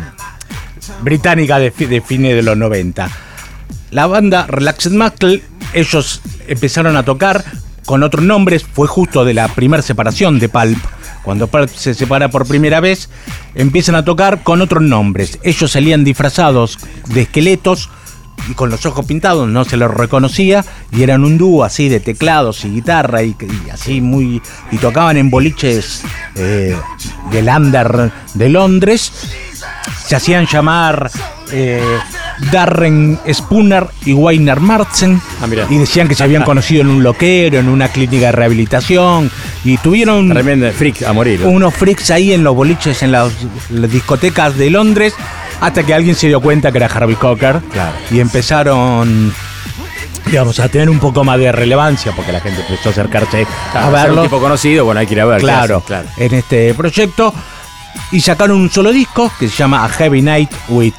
británica 1.03 1.59
de, 1.59 1.71
de 1.71 2.01
fines 2.01 2.35
de 2.35 2.43
los 2.43 2.57
90. 2.57 3.09
La 3.91 4.07
banda 4.07 4.47
Relaxed 4.49 4.93
Muscle, 4.93 5.43
ellos 5.73 6.21
empezaron 6.49 6.97
a 6.97 7.05
tocar 7.05 7.45
con 7.87 8.03
otros 8.03 8.25
nombres, 8.25 8.65
fue 8.65 8.89
justo 8.89 9.25
de 9.25 9.35
la 9.35 9.49
primera 9.49 9.83
separación 9.83 10.39
de 10.39 10.49
Pulp. 10.49 10.79
Cuando 11.25 11.49
se 11.75 11.95
separa 11.95 12.31
por 12.31 12.47
primera 12.47 12.81
vez, 12.81 13.09
empiezan 13.55 13.95
a 13.95 14.05
tocar 14.05 14.43
con 14.43 14.61
otros 14.61 14.83
nombres. 14.83 15.39
Ellos 15.43 15.73
salían 15.73 16.05
disfrazados 16.05 16.79
de 17.09 17.23
esqueletos 17.23 17.89
y 18.49 18.55
con 18.55 18.71
los 18.71 18.85
ojos 18.85 19.07
pintados, 19.07 19.49
no 19.49 19.65
se 19.65 19.77
los 19.77 19.93
reconocía, 19.93 20.65
y 20.93 21.03
eran 21.03 21.25
un 21.25 21.39
dúo 21.39 21.65
así 21.65 21.89
de 21.89 22.01
teclados 22.01 22.65
y 22.65 22.71
guitarra 22.71 23.23
y, 23.23 23.35
y 23.41 23.71
así 23.71 24.01
muy. 24.01 24.43
y 24.71 24.77
tocaban 24.79 25.17
en 25.17 25.31
boliches 25.31 26.03
eh, 26.35 26.77
del 27.31 27.49
under 27.49 28.13
de 28.35 28.49
Londres. 28.49 29.13
Se 30.07 30.17
hacían 30.17 30.47
llamar 30.47 31.11
eh, 31.53 31.83
Darren 32.51 33.19
Spooner 33.33 33.87
y 34.05 34.13
Weiner 34.13 34.61
Martzen 34.61 35.21
Ah, 35.43 35.47
y 35.71 35.79
decían 35.79 36.09
que 36.09 36.15
se 36.15 36.25
habían 36.25 36.43
conocido 36.45 36.83
en 36.83 36.89
un 36.89 37.03
loquero, 37.03 37.59
en 37.59 37.69
una 37.69 37.89
clínica 37.89 38.27
de 38.27 38.33
rehabilitación 38.33 39.31
y 39.65 39.77
tuvieron 39.79 40.29
Tremendo 40.31 40.71
freak 40.73 41.03
a 41.03 41.13
morir. 41.13 41.43
unos 41.45 41.75
freaks 41.75 42.11
ahí 42.11 42.33
en 42.33 42.43
los 42.45 42.55
boliches, 42.55 43.03
en 43.03 43.13
las, 43.13 43.31
las 43.71 43.91
discotecas 43.91 44.57
de 44.57 44.71
Londres, 44.71 45.15
hasta 45.61 45.83
que 45.85 45.95
alguien 45.95 46.15
se 46.15 46.27
dio 46.29 46.41
cuenta 46.41 46.71
que 46.73 46.79
era 46.79 46.87
Harvey 46.87 47.17
Cocker. 47.17 47.61
Claro. 47.73 47.93
Y 48.11 48.21
empezaron, 48.21 49.33
digamos, 50.27 50.59
a 50.61 50.69
tener 50.69 50.91
un 50.91 50.99
poco 50.99 51.25
más 51.25 51.39
de 51.39 51.53
relevancia, 51.53 52.13
porque 52.17 52.33
la 52.33 52.41
gente 52.41 52.61
empezó 52.63 52.89
a 52.89 52.93
acercarse 52.93 53.47
Claro, 53.73 53.87
a 53.87 53.91
verlo. 53.91 54.23
un 54.23 54.27
tipo 54.29 54.41
conocido, 54.41 54.85
bueno, 54.85 55.01
hay 55.01 55.07
que 55.07 55.15
ir 55.15 55.21
a 55.21 55.27
ver. 55.27 55.41
claro, 55.41 55.81
claro. 55.87 56.09
en 56.17 56.35
este 56.35 56.75
proyecto. 56.75 57.33
Y 58.13 58.21
sacaron 58.21 58.61
un 58.61 58.71
solo 58.71 58.93
disco 58.93 59.31
que 59.39 59.49
se 59.49 59.57
llama 59.57 59.85
A 59.85 59.89
Heavy 59.89 60.23
Night 60.23 60.51
with 60.69 60.95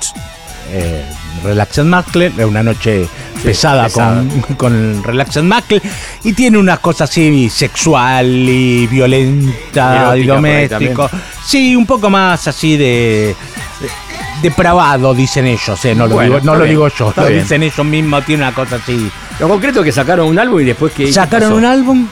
eh, 0.71 1.05
Relaxed 1.43 1.83
Muscle, 1.85 2.27
es 2.37 2.45
una 2.45 2.63
noche 2.63 3.07
pesada, 3.43 3.83
pesada. 3.83 4.23
Con, 4.23 4.55
con 4.57 5.03
Relaxed 5.03 5.43
Muscle, 5.43 5.81
y 6.23 6.33
tiene 6.33 6.57
unas 6.57 6.79
cosas 6.79 7.09
así 7.09 7.49
sexual 7.49 8.25
y 8.27 8.87
violenta 8.87 10.17
y 10.17 10.23
doméstico. 10.25 11.09
Sí, 11.45 11.75
un 11.75 11.85
poco 11.85 12.09
más 12.09 12.47
así 12.47 12.77
de. 12.77 13.35
de- 13.79 14.05
Depravado, 14.41 15.13
dicen 15.13 15.45
ellos, 15.47 15.83
eh, 15.85 15.95
no, 15.95 16.07
lo, 16.07 16.15
Bueno, 16.15 16.35
digo, 16.35 16.45
no 16.45 16.51
está 16.51 16.51
lo 16.53 16.59
bien, 16.59 16.69
digo 16.69 16.87
yo, 16.89 17.13
lo 17.15 17.25
bien. 17.25 17.41
dicen 17.41 17.63
ellos 17.63 17.85
mismos, 17.85 18.25
tiene 18.25 18.43
una 18.43 18.53
cosa 18.53 18.75
así. 18.75 19.09
Lo 19.39 19.47
concreto 19.47 19.79
es 19.79 19.85
que 19.85 19.91
sacaron 19.93 20.27
un 20.27 20.37
álbum 20.37 20.59
y 20.59 20.65
después 20.65 20.91
que. 20.91 21.11
Sacaron 21.11 21.53
un 21.53 21.63
álbum 21.65 22.05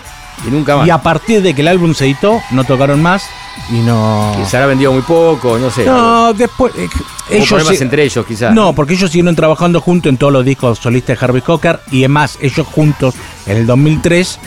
Y 0.48 0.50
nunca 0.50 0.78
más. 0.78 0.88
y 0.88 0.90
a 0.90 0.98
partir 1.00 1.42
de 1.42 1.54
que 1.54 1.62
el 1.62 1.68
álbum 1.68 1.94
se 1.94 2.06
editó, 2.06 2.42
no 2.52 2.64
tocaron 2.64 3.02
más 3.04 3.26
y 3.70 3.80
no. 3.80 4.36
Se 4.48 4.58
habrá 4.58 4.68
vendido 4.68 4.92
muy 4.92 5.02
poco, 5.04 5.58
no 5.58 5.70
sé. 5.72 5.86
No, 5.86 6.34
después. 6.34 6.74
eh, 6.78 6.88
ellos 7.30 7.48
problemas 7.48 7.78
se- 7.78 7.84
entre 7.84 8.04
ellos, 8.04 8.26
quizás. 8.26 8.54
No, 8.54 8.74
porque 8.74 8.94
ellos 8.94 9.10
siguieron 9.10 9.36
trabajando 9.36 9.80
juntos 9.82 10.10
en 10.10 10.18
todos 10.18 10.34
los 10.34 10.44
discos 10.46 10.80
solistas 10.80 11.20
de 11.20 11.26
Harvey 11.26 11.42
Cocker 11.42 11.80
y 11.92 12.00
además 12.00 12.38
ellos 12.42 12.68
juntos 12.68 13.16
en 13.48 13.58
el 13.58 13.66
2003 13.66 14.40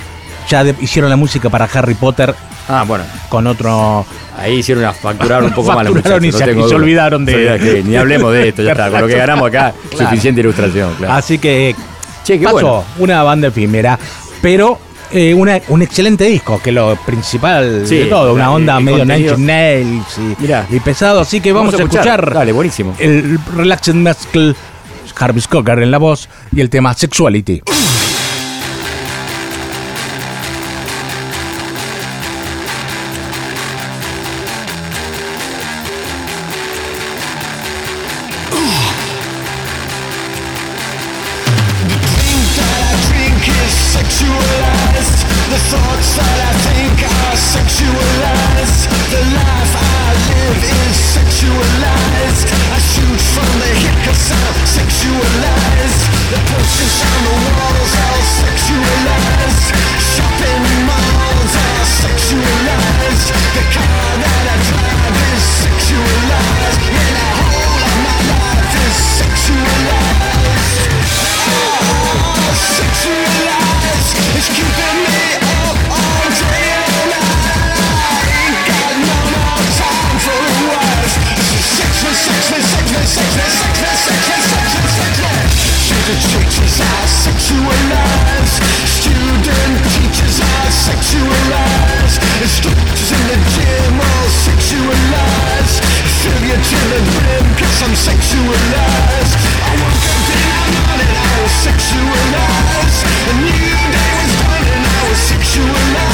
ya 0.48 0.62
de- 0.64 0.74
hicieron 0.80 1.10
la 1.10 1.16
música 1.16 1.48
para 1.50 1.64
Harry 1.64 1.94
Potter 1.94 2.34
Ah, 2.68 2.84
bueno. 2.86 3.04
con 3.28 3.46
otro. 3.46 4.04
Ahí 4.38 4.56
hicieron 4.58 4.84
a 4.84 4.92
facturar 4.92 5.42
un 5.42 5.50
poco 5.52 5.68
más 5.72 5.86
Facturaron 5.88 6.24
y 6.24 6.30
se- 6.32 6.54
no 6.54 6.66
y 6.66 6.68
se 6.68 6.74
olvidaron 6.74 7.24
de- 7.24 7.58
que 7.58 7.82
Ni 7.84 7.96
hablemos 7.96 8.32
de 8.32 8.48
esto, 8.50 8.62
ya 8.62 8.72
está. 8.72 8.90
Con 8.90 9.00
lo 9.00 9.06
que 9.06 9.16
ganamos 9.16 9.48
acá, 9.48 9.72
Claro. 9.90 10.10
suficiente 10.10 10.40
ilustración, 10.42 10.94
claro. 10.98 11.14
Así 11.14 11.38
que 11.38 11.74
Che, 12.22 12.38
qué 12.38 12.44
pasó 12.44 12.54
bueno. 12.58 12.84
una 12.98 13.22
banda 13.22 13.48
efímera, 13.48 13.98
pero 14.42 14.78
eh, 15.12 15.34
una- 15.34 15.60
un 15.68 15.82
excelente 15.82 16.24
disco, 16.24 16.60
que 16.62 16.70
es 16.70 16.74
lo 16.74 16.96
principal 17.06 17.82
Sí, 17.86 17.96
de 17.96 18.04
todo, 18.06 18.34
una 18.34 18.50
onda 18.52 18.78
el 18.78 18.84
medio. 18.84 19.04
Nine 19.04 19.36
Nails 19.38 20.18
y, 20.18 20.42
Mirá. 20.42 20.66
y 20.70 20.80
pesado, 20.80 21.20
así 21.20 21.40
que 21.40 21.52
vamos, 21.52 21.74
a 21.74 21.76
escuchar, 21.82 22.32
Dale, 22.34 22.52
buenísimo. 22.52 22.94
el 22.98 23.38
Relaxed 23.56 23.94
Muscle, 23.94 24.54
Harvey 25.18 25.42
Cocker 25.48 25.78
en 25.80 25.90
la 25.90 25.98
voz 25.98 26.28
y 26.54 26.60
el 26.60 26.68
tema 26.70 26.92
Sexuality. 26.94 27.62
The 45.56 45.62
thoughts 45.72 46.20
that 46.20 46.36
I 46.36 46.52
think 46.68 47.00
are 47.00 47.32
sexualized. 47.32 48.92
The 49.08 49.24
life 49.40 49.72
I 49.72 50.12
live 50.28 50.60
is 50.60 50.96
sexualized. 51.16 52.44
I 52.44 52.76
shoot 52.76 53.20
from 53.32 53.48
the 53.64 53.72
I'm 53.72 54.60
sexualized. 54.68 56.02
The 56.28 56.40
posters 56.44 56.98
on 57.08 57.20
the 57.24 57.36
walls 57.40 57.92
are 58.04 58.24
sexualized. 58.36 59.64
Shopping 60.12 60.64
malls 60.84 61.52
are 61.56 61.88
sexualized. 62.04 63.26
The 63.56 63.64
car 63.72 64.12
that 64.12 64.44
I 64.52 64.56
drive 64.60 65.16
is 65.40 65.44
sexualized. 65.64 66.84
And 66.84 67.12
the 67.16 67.28
whole 67.32 67.80
of 67.80 67.96
my 68.04 68.18
life 68.28 68.76
is 68.76 68.96
sexualized. 69.24 69.75
Teachers 86.06 86.78
are 86.78 87.08
sexualized. 87.26 88.62
Student 88.86 89.74
teachers 89.90 90.38
are 90.38 90.70
sexualized. 90.70 92.22
Instructors 92.46 93.10
in 93.10 93.22
the 93.26 93.34
gym 93.50 93.98
all 93.98 94.28
sexualized. 94.46 95.82
Fill 96.22 96.38
the 96.46 96.54
I'm 97.82 97.90
sexualized. 97.98 99.34
I 99.66 99.74
the 100.30 100.70
morning 100.78 101.10
I 101.10 101.34
sexualized. 101.66 103.02
A 103.26 103.34
new 103.42 103.74
day 103.90 104.10
was 104.14 104.32
dawning 104.46 104.84
I 104.86 105.02
was 105.10 105.18
sexualized 105.26 106.05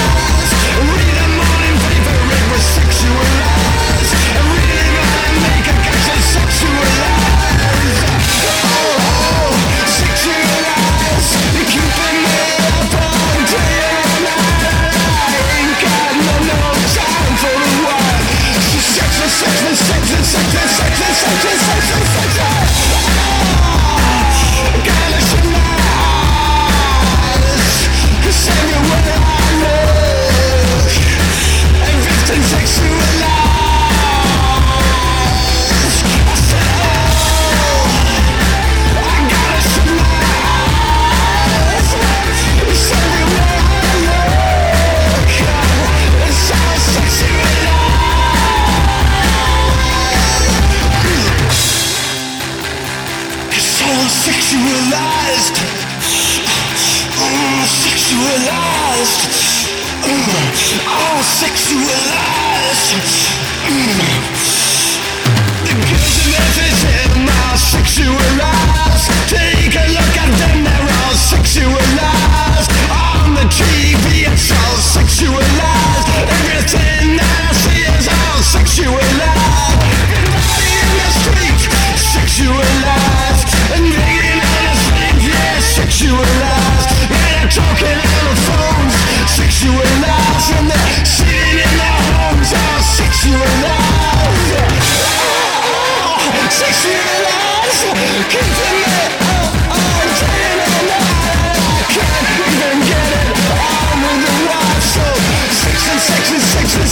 Just 21.41 22.02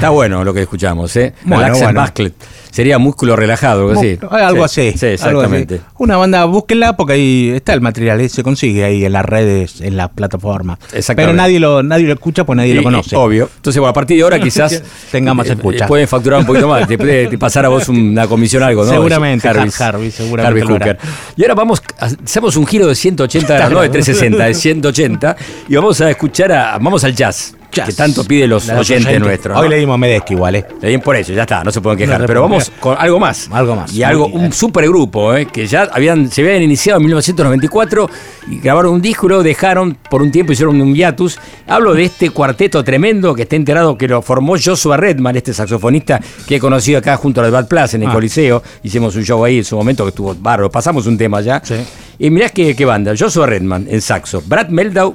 Está 0.00 0.10
bueno 0.10 0.44
lo 0.44 0.54
que 0.54 0.62
escuchamos, 0.62 1.14
¿eh? 1.16 1.34
Bueno, 1.44 1.62
Relax 1.62 1.76
and 1.76 1.84
bueno. 1.84 2.00
Basket. 2.00 2.32
Sería 2.70 2.98
músculo 2.98 3.34
relajado, 3.36 3.88
algo 3.88 4.00
así. 4.00 4.18
Algo 4.30 4.64
así. 4.64 4.92
Sí, 4.96 5.06
algo 5.06 5.40
así. 5.40 5.56
exactamente. 5.66 5.80
Una 5.98 6.16
banda, 6.16 6.44
búsquenla 6.44 6.96
porque 6.96 7.14
ahí 7.14 7.50
está 7.54 7.74
el 7.74 7.80
material, 7.80 8.20
eh, 8.20 8.28
se 8.28 8.42
consigue 8.42 8.84
ahí 8.84 9.04
en 9.04 9.12
las 9.12 9.24
redes, 9.24 9.80
en 9.80 9.96
las 9.96 10.08
plataformas. 10.10 10.78
Exactamente. 10.92 11.14
Pero 11.16 11.32
nadie 11.34 11.60
lo, 11.60 11.82
nadie 11.82 12.06
lo 12.06 12.12
escucha 12.14 12.44
pues 12.44 12.56
nadie 12.56 12.70
Y- 12.72 12.76
lo 12.76 12.82
conoce. 12.82 13.14
Obvio. 13.16 13.50
Entonces, 13.56 13.78
bueno, 13.80 13.90
a 13.90 13.92
partir 13.92 14.16
de 14.16 14.22
ahora 14.22 14.40
quizás 14.40 14.82
Tengamos 15.10 15.48
eh, 15.48 15.52
escucha. 15.52 15.86
Pueden 15.86 16.08
facturar 16.08 16.40
un 16.40 16.46
poquito 16.46 16.68
más. 16.68 16.86
Te 16.88 16.96
te 16.96 17.36
pasar 17.38 17.66
a 17.66 17.68
vos 17.68 17.88
una 17.88 18.26
comisión 18.26 18.62
algo, 18.62 18.84
¿no? 18.84 18.90
Seguramente, 18.90 19.46
Jarvis, 19.48 19.80
Harvey, 19.80 20.10
seguramente. 20.10 20.66
Hooker. 20.66 20.98
Y 21.36 21.42
ahora 21.42 21.54
vamos, 21.54 21.82
hacemos 21.98 22.56
un 22.56 22.66
giro 22.66 22.86
de 22.86 22.94
180 22.94 23.52
grados, 23.54 23.72
no 23.72 23.80
de 23.82 23.88
360, 23.88 24.44
de 24.44 24.54
180. 24.54 25.36
Y 25.68 25.74
vamos 25.74 26.00
a 26.00 26.08
escuchar 26.08 26.52
a, 26.52 26.78
vamos 26.78 27.02
al 27.04 27.14
jazz, 27.14 27.54
Jazz. 27.72 27.86
que 27.88 27.92
tanto 27.94 28.24
pide 28.24 28.46
los 28.46 28.68
oyentes 28.68 28.90
oyentes. 29.06 29.20
nuestros. 29.20 29.58
Hoy 29.58 29.68
le 29.68 29.76
dimos 29.76 29.98
Medesky 29.98 30.34
igual, 30.34 30.56
¿eh? 30.56 30.66
Le 30.80 30.88
dimos 30.88 31.04
por 31.04 31.16
eso, 31.16 31.32
ya 31.32 31.42
está, 31.42 31.62
no 31.64 31.70
se 31.70 31.80
pueden 31.80 31.98
quejar. 31.98 32.20
No 32.20 32.26
pero 32.26 32.42
vamos 32.42 32.70
con 32.80 32.96
algo 32.98 33.18
más. 33.20 33.48
Algo 33.52 33.76
más. 33.76 33.92
Y 33.92 34.02
algo, 34.02 34.28
bien. 34.28 34.40
un 34.44 34.52
supergrupo, 34.52 35.34
¿eh? 35.34 35.46
que 35.46 35.66
ya 35.66 35.82
habían, 35.92 36.30
se 36.30 36.42
habían 36.42 36.62
iniciado 36.62 36.98
en 36.98 37.04
1994 37.06 38.10
y 38.50 38.58
grabaron 38.60 38.94
un 38.94 39.02
disco 39.02 39.28
luego 39.28 39.42
dejaron 39.42 39.96
por 40.10 40.22
un 40.22 40.30
tiempo, 40.30 40.52
hicieron 40.52 40.80
un 40.80 40.94
hiatus. 40.94 41.38
Hablo 41.66 41.94
de 41.94 42.04
este 42.04 42.30
cuarteto 42.30 42.82
tremendo 42.82 43.34
que 43.34 43.42
está 43.42 43.56
enterado 43.56 43.96
que 43.96 44.08
lo 44.08 44.22
formó 44.22 44.56
Joshua 44.62 44.96
Redman, 44.96 45.36
este 45.36 45.52
saxofonista 45.54 46.20
que 46.46 46.56
he 46.56 46.60
conocido 46.60 46.98
acá 46.98 47.16
junto 47.16 47.40
a 47.40 47.44
los 47.44 47.52
Bad 47.52 47.68
Plus 47.68 47.94
en 47.94 48.02
el 48.02 48.08
Ah. 48.08 48.12
Coliseo. 48.12 48.62
Hicimos 48.82 49.14
un 49.16 49.24
show 49.24 49.44
ahí 49.44 49.58
en 49.58 49.64
su 49.64 49.76
momento 49.76 50.04
que 50.04 50.08
estuvo 50.10 50.34
bárbaro. 50.34 50.70
Pasamos 50.70 51.06
un 51.06 51.16
tema 51.16 51.40
ya. 51.40 51.60
Sí. 51.64 51.76
Y 52.18 52.28
mirá 52.30 52.48
qué, 52.48 52.74
qué 52.74 52.84
banda. 52.84 53.12
Joshua 53.18 53.46
Redman 53.46 53.86
en 53.88 54.00
saxo. 54.00 54.42
Brad 54.46 54.68
Meldau. 54.68 55.14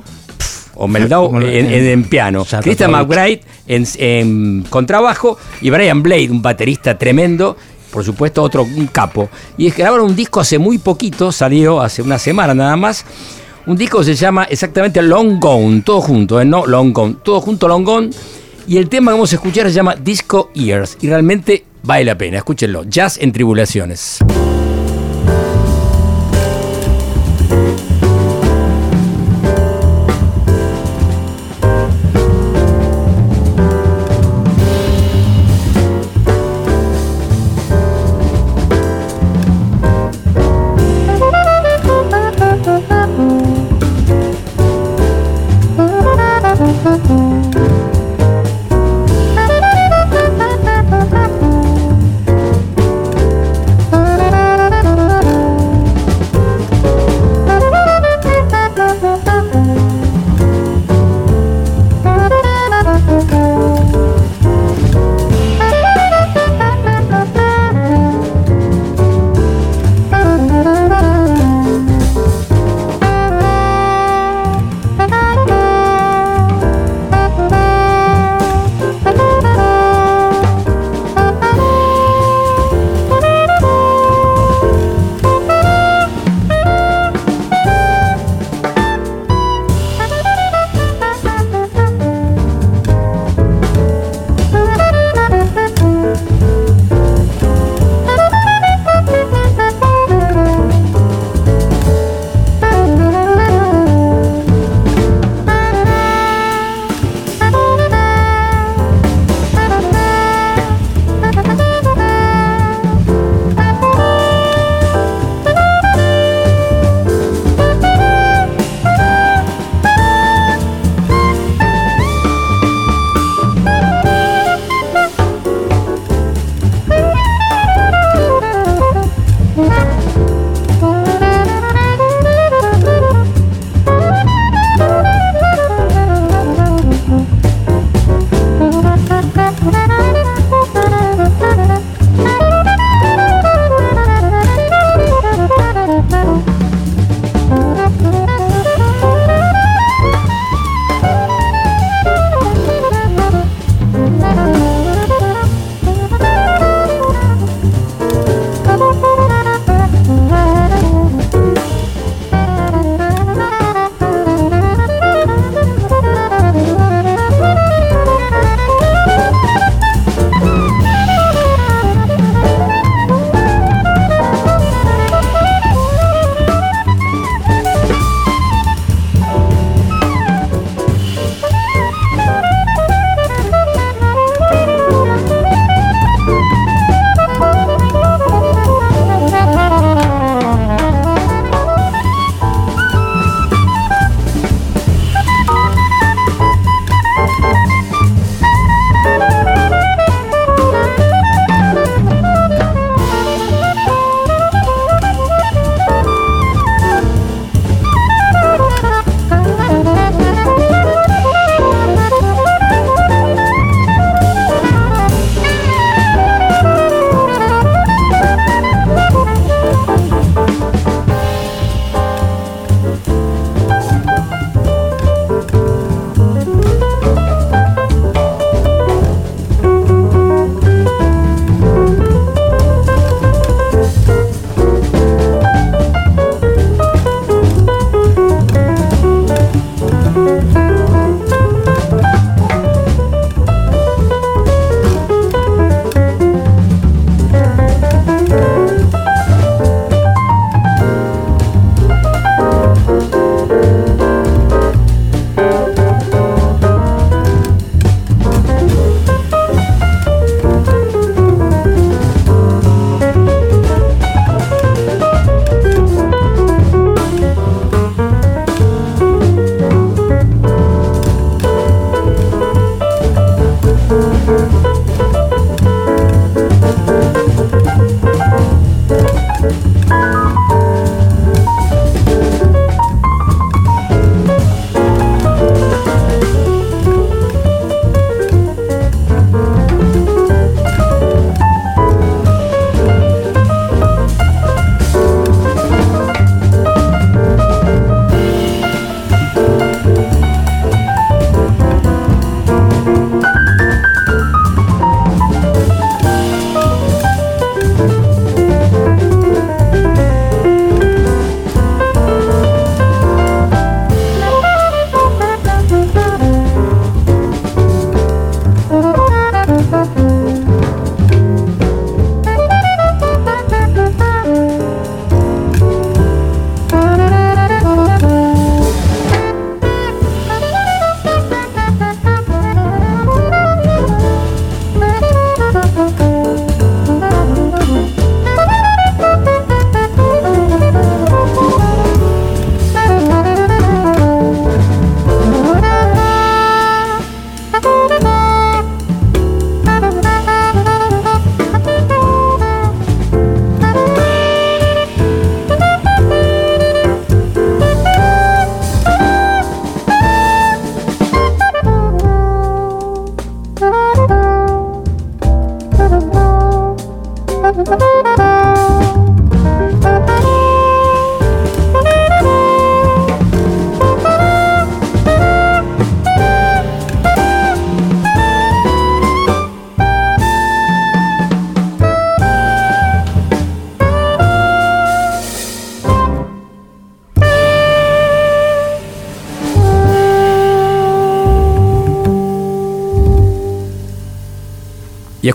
O 0.75 0.87
Meldau 0.87 1.35
en, 1.41 1.71
en- 1.71 2.03
piano. 2.03 2.45
Christian. 2.61 2.91
McBride 2.91 3.41
en, 3.67 3.85
en 3.97 4.63
contrabajo 4.69 5.37
y 5.61 5.69
Brian 5.69 6.03
Blade, 6.03 6.29
un 6.29 6.41
baterista 6.41 6.97
tremendo. 6.97 7.55
Por 7.91 8.03
supuesto, 8.03 8.43
otro 8.43 8.63
un 8.63 8.87
capo. 8.87 9.29
Y 9.57 9.69
grabaron 9.69 10.07
un 10.07 10.15
disco 10.15 10.41
hace 10.41 10.59
muy 10.59 10.77
poquito, 10.79 11.31
salió 11.31 11.81
hace 11.81 12.01
una 12.01 12.19
semana 12.19 12.53
nada 12.53 12.75
más. 12.75 13.05
Un 13.67 13.77
disco 13.77 13.99
que 13.99 14.05
se 14.05 14.15
llama 14.15 14.43
exactamente 14.43 15.01
Long 15.01 15.39
Gone, 15.39 15.81
todo 15.81 16.01
junto, 16.01 16.39
¿eh? 16.41 16.45
no 16.45 16.65
Long 16.67 16.91
Gone, 16.93 17.15
todo 17.23 17.39
junto 17.41 17.67
Long 17.67 17.83
Gone. 17.85 18.09
Y 18.67 18.77
el 18.77 18.89
tema 18.89 19.11
que 19.11 19.13
vamos 19.13 19.31
a 19.31 19.35
escuchar 19.35 19.67
se 19.67 19.73
llama 19.73 19.95
Disco 19.95 20.51
Ears. 20.55 20.97
Y 21.01 21.07
realmente 21.07 21.63
vale 21.83 22.03
la 22.03 22.17
pena, 22.17 22.37
escúchenlo. 22.37 22.83
Jazz 22.83 23.17
en 23.19 23.31
tribulaciones. 23.31 24.19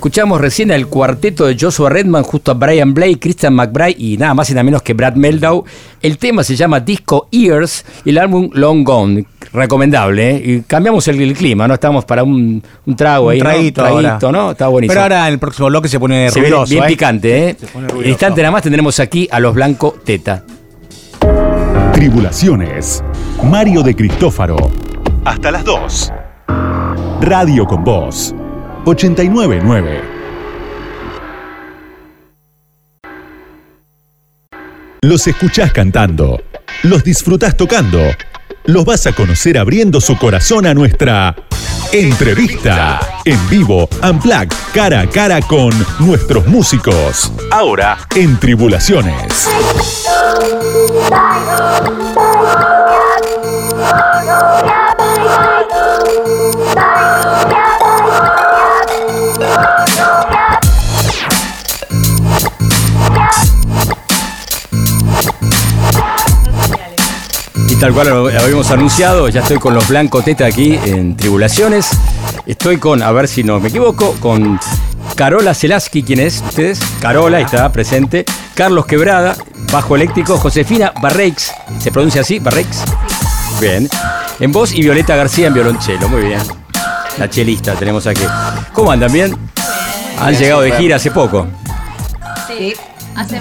Escuchamos 0.00 0.40
recién 0.40 0.72
al 0.72 0.86
cuarteto 0.86 1.44
de 1.44 1.58
Joshua 1.60 1.90
Redman 1.90 2.22
junto 2.22 2.50
a 2.52 2.54
Brian 2.54 2.94
Blake, 2.94 3.18
Christian 3.20 3.52
McBride 3.52 3.96
y 3.98 4.16
nada 4.16 4.32
más 4.32 4.48
y 4.48 4.54
nada 4.54 4.62
menos 4.64 4.80
que 4.80 4.94
Brad 4.94 5.14
Meldau. 5.14 5.62
El 6.00 6.16
tema 6.16 6.42
se 6.42 6.56
llama 6.56 6.80
Disco 6.80 7.28
Ears 7.30 7.84
y 8.06 8.08
el 8.08 8.16
álbum 8.16 8.48
Long 8.54 8.82
Gone. 8.82 9.26
Recomendable, 9.52 10.30
¿eh? 10.30 10.42
Y 10.42 10.60
cambiamos 10.62 11.06
el, 11.08 11.20
el 11.20 11.34
clima, 11.34 11.68
¿no? 11.68 11.74
Estamos 11.74 12.06
para 12.06 12.22
un, 12.22 12.62
un 12.86 12.96
trago 12.96 13.26
Un 13.26 13.32
ahí, 13.32 13.38
¿no? 13.40 13.44
traguito 13.44 13.82
Un 13.82 13.88
ahora. 13.88 14.18
¿no? 14.32 14.50
Está 14.52 14.68
buenísimo. 14.68 14.92
Pero 14.94 15.02
ahora 15.02 15.26
en 15.28 15.34
el 15.34 15.38
próximo 15.38 15.68
bloque 15.68 15.88
se 15.88 16.00
pone 16.00 16.30
se 16.30 16.40
ruidoso. 16.40 16.70
bien 16.72 16.84
¿eh? 16.84 16.86
picante, 16.86 17.48
¿eh? 17.50 17.56
Se 17.60 17.66
pone 17.66 17.84
En 17.84 17.90
ruidoso. 17.90 18.08
instante 18.08 18.40
nada 18.40 18.52
más 18.52 18.62
tendremos 18.62 18.98
aquí 19.00 19.28
a 19.30 19.38
los 19.38 19.52
Blanco 19.54 19.96
Teta. 20.02 20.42
Tribulaciones. 21.92 23.04
Mario 23.44 23.82
de 23.82 23.94
Cristófaro. 23.94 24.56
Hasta 25.26 25.50
las 25.50 25.62
2. 25.62 26.10
Radio 27.20 27.66
con 27.66 27.84
Voz. 27.84 28.34
899. 28.90 30.02
Los 35.02 35.26
escuchás 35.28 35.72
cantando. 35.72 36.42
Los 36.82 37.04
disfrutás 37.04 37.56
tocando. 37.56 38.00
Los 38.64 38.84
vas 38.84 39.06
a 39.06 39.12
conocer 39.12 39.58
abriendo 39.58 40.00
su 40.00 40.18
corazón 40.18 40.66
a 40.66 40.74
nuestra 40.74 41.36
entrevista. 41.92 43.00
En 43.24 43.38
vivo, 43.48 43.88
Unplugged, 44.02 44.52
cara 44.74 45.02
a 45.02 45.06
cara 45.08 45.40
con 45.40 45.70
nuestros 46.00 46.48
músicos. 46.48 47.32
Ahora 47.52 47.96
en 48.16 48.40
Tribulaciones. 48.40 49.48
Tal 67.80 67.94
cual 67.94 68.08
lo 68.10 68.26
habíamos 68.28 68.70
anunciado, 68.70 69.30
ya 69.30 69.40
estoy 69.40 69.58
con 69.58 69.72
los 69.72 69.88
Blanco 69.88 70.22
Teta 70.22 70.44
aquí 70.44 70.78
en 70.84 71.16
Tribulaciones. 71.16 71.88
Estoy 72.44 72.76
con, 72.76 73.02
a 73.02 73.10
ver 73.10 73.26
si 73.26 73.42
no 73.42 73.58
me 73.58 73.70
equivoco, 73.70 74.14
con 74.20 74.60
Carola 75.16 75.54
Zelaski, 75.54 76.02
¿quién 76.02 76.20
es? 76.20 76.42
¿Ustedes? 76.46 76.78
Carola, 77.00 77.38
ahí 77.38 77.44
está 77.44 77.72
presente. 77.72 78.26
Carlos 78.52 78.84
Quebrada, 78.84 79.34
bajo 79.72 79.96
eléctrico. 79.96 80.36
Josefina 80.36 80.92
Barreix, 81.00 81.52
¿se 81.78 81.90
pronuncia 81.90 82.20
así? 82.20 82.38
¿Barreix? 82.38 82.84
Bien. 83.62 83.88
En 84.40 84.52
voz 84.52 84.74
y 84.74 84.82
Violeta 84.82 85.16
García 85.16 85.46
en 85.46 85.54
violonchelo, 85.54 86.06
muy 86.10 86.20
bien. 86.20 86.40
La 87.16 87.30
chelista 87.30 87.72
tenemos 87.76 88.06
aquí. 88.06 88.24
¿Cómo 88.74 88.92
andan? 88.92 89.10
¿Bien? 89.10 89.34
Han 90.18 90.36
llegado 90.36 90.60
de 90.60 90.72
gira 90.72 90.96
hace 90.96 91.10
poco. 91.10 91.46
Sí, 92.46 92.74
hace 93.16 93.40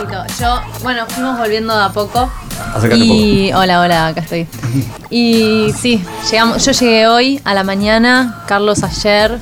poquito. 0.00 0.24
Yo, 0.40 0.60
bueno, 0.82 1.04
fuimos 1.08 1.38
volviendo 1.38 1.76
de 1.76 1.84
a 1.84 1.88
poco. 1.90 2.30
Acércate 2.74 2.96
Y 3.04 3.52
hola, 3.52 3.80
hola, 3.80 4.06
acá 4.08 4.20
estoy. 4.20 4.46
Y 5.10 5.72
sí, 5.80 6.02
llegamos, 6.30 6.64
yo 6.64 6.72
llegué 6.72 7.06
hoy 7.06 7.40
a 7.44 7.54
la 7.54 7.64
mañana, 7.64 8.42
Carlos 8.46 8.82
ayer, 8.82 9.38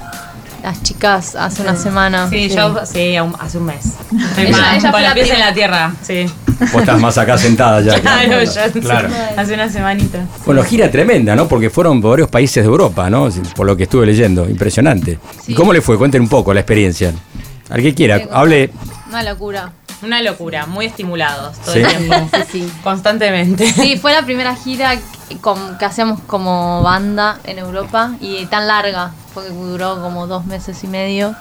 las 0.62 0.80
chicas 0.82 1.34
hace 1.34 1.62
una 1.62 1.74
semana. 1.74 2.28
Sí, 2.30 2.48
yo 2.48 2.76
sí, 2.84 3.16
hace 3.16 3.58
un 3.58 3.64
mes. 3.66 3.84
Estoy 4.30 4.46
Ella- 4.46 4.76
ella 4.76 4.80
fue 4.80 4.90
con 4.92 5.02
la 5.02 5.12
en 5.12 5.40
la 5.40 5.52
tierra, 5.52 5.92
sí. 6.02 6.26
Vos 6.72 6.82
estás 6.82 7.00
más 7.00 7.18
acá 7.18 7.36
sentada 7.36 7.80
ya. 7.80 8.00
Claro, 8.00 8.42
yo 8.42 8.80
Claro. 8.80 9.08
hace 9.36 9.54
una 9.54 9.68
semanita. 9.68 10.20
Bueno, 10.46 10.62
gira 10.62 10.90
tremenda, 10.90 11.34
¿no? 11.36 11.48
Porque 11.48 11.68
fueron 11.68 12.00
por 12.00 12.10
varios 12.12 12.28
países 12.30 12.62
de 12.62 12.68
Europa, 12.68 13.10
¿no? 13.10 13.28
Por 13.54 13.66
lo 13.66 13.76
que 13.76 13.82
estuve 13.82 14.06
leyendo. 14.06 14.48
Impresionante. 14.48 15.18
¿Y 15.48 15.54
cómo 15.54 15.72
le 15.72 15.82
fue? 15.82 15.98
Cuenten 15.98 16.22
un 16.22 16.28
poco 16.28 16.54
la 16.54 16.60
experiencia. 16.60 17.12
Al 17.68 17.82
que 17.82 17.92
quiera, 17.94 18.20
hable. 18.32 18.70
Una 19.08 19.22
locura. 19.24 19.72
Una 20.02 20.20
locura, 20.22 20.66
muy 20.66 20.86
estimulados 20.86 21.58
todo 21.60 21.74
Sí. 21.74 21.80
el 21.80 21.86
tiempo. 21.88 22.30
Constantemente. 22.84 23.66
Sí, 23.72 23.96
fue 23.96 24.12
la 24.12 24.22
primera 24.22 24.54
gira 24.54 24.94
que 25.78 25.84
hacíamos 25.84 26.20
como 26.26 26.82
banda 26.82 27.38
en 27.44 27.58
Europa 27.58 28.12
y 28.20 28.44
tan 28.46 28.66
larga, 28.68 29.12
porque 29.34 29.50
duró 29.50 30.00
como 30.02 30.26
dos 30.26 30.44
meses 30.44 30.82
y 30.84 30.86
medio. 30.86 31.34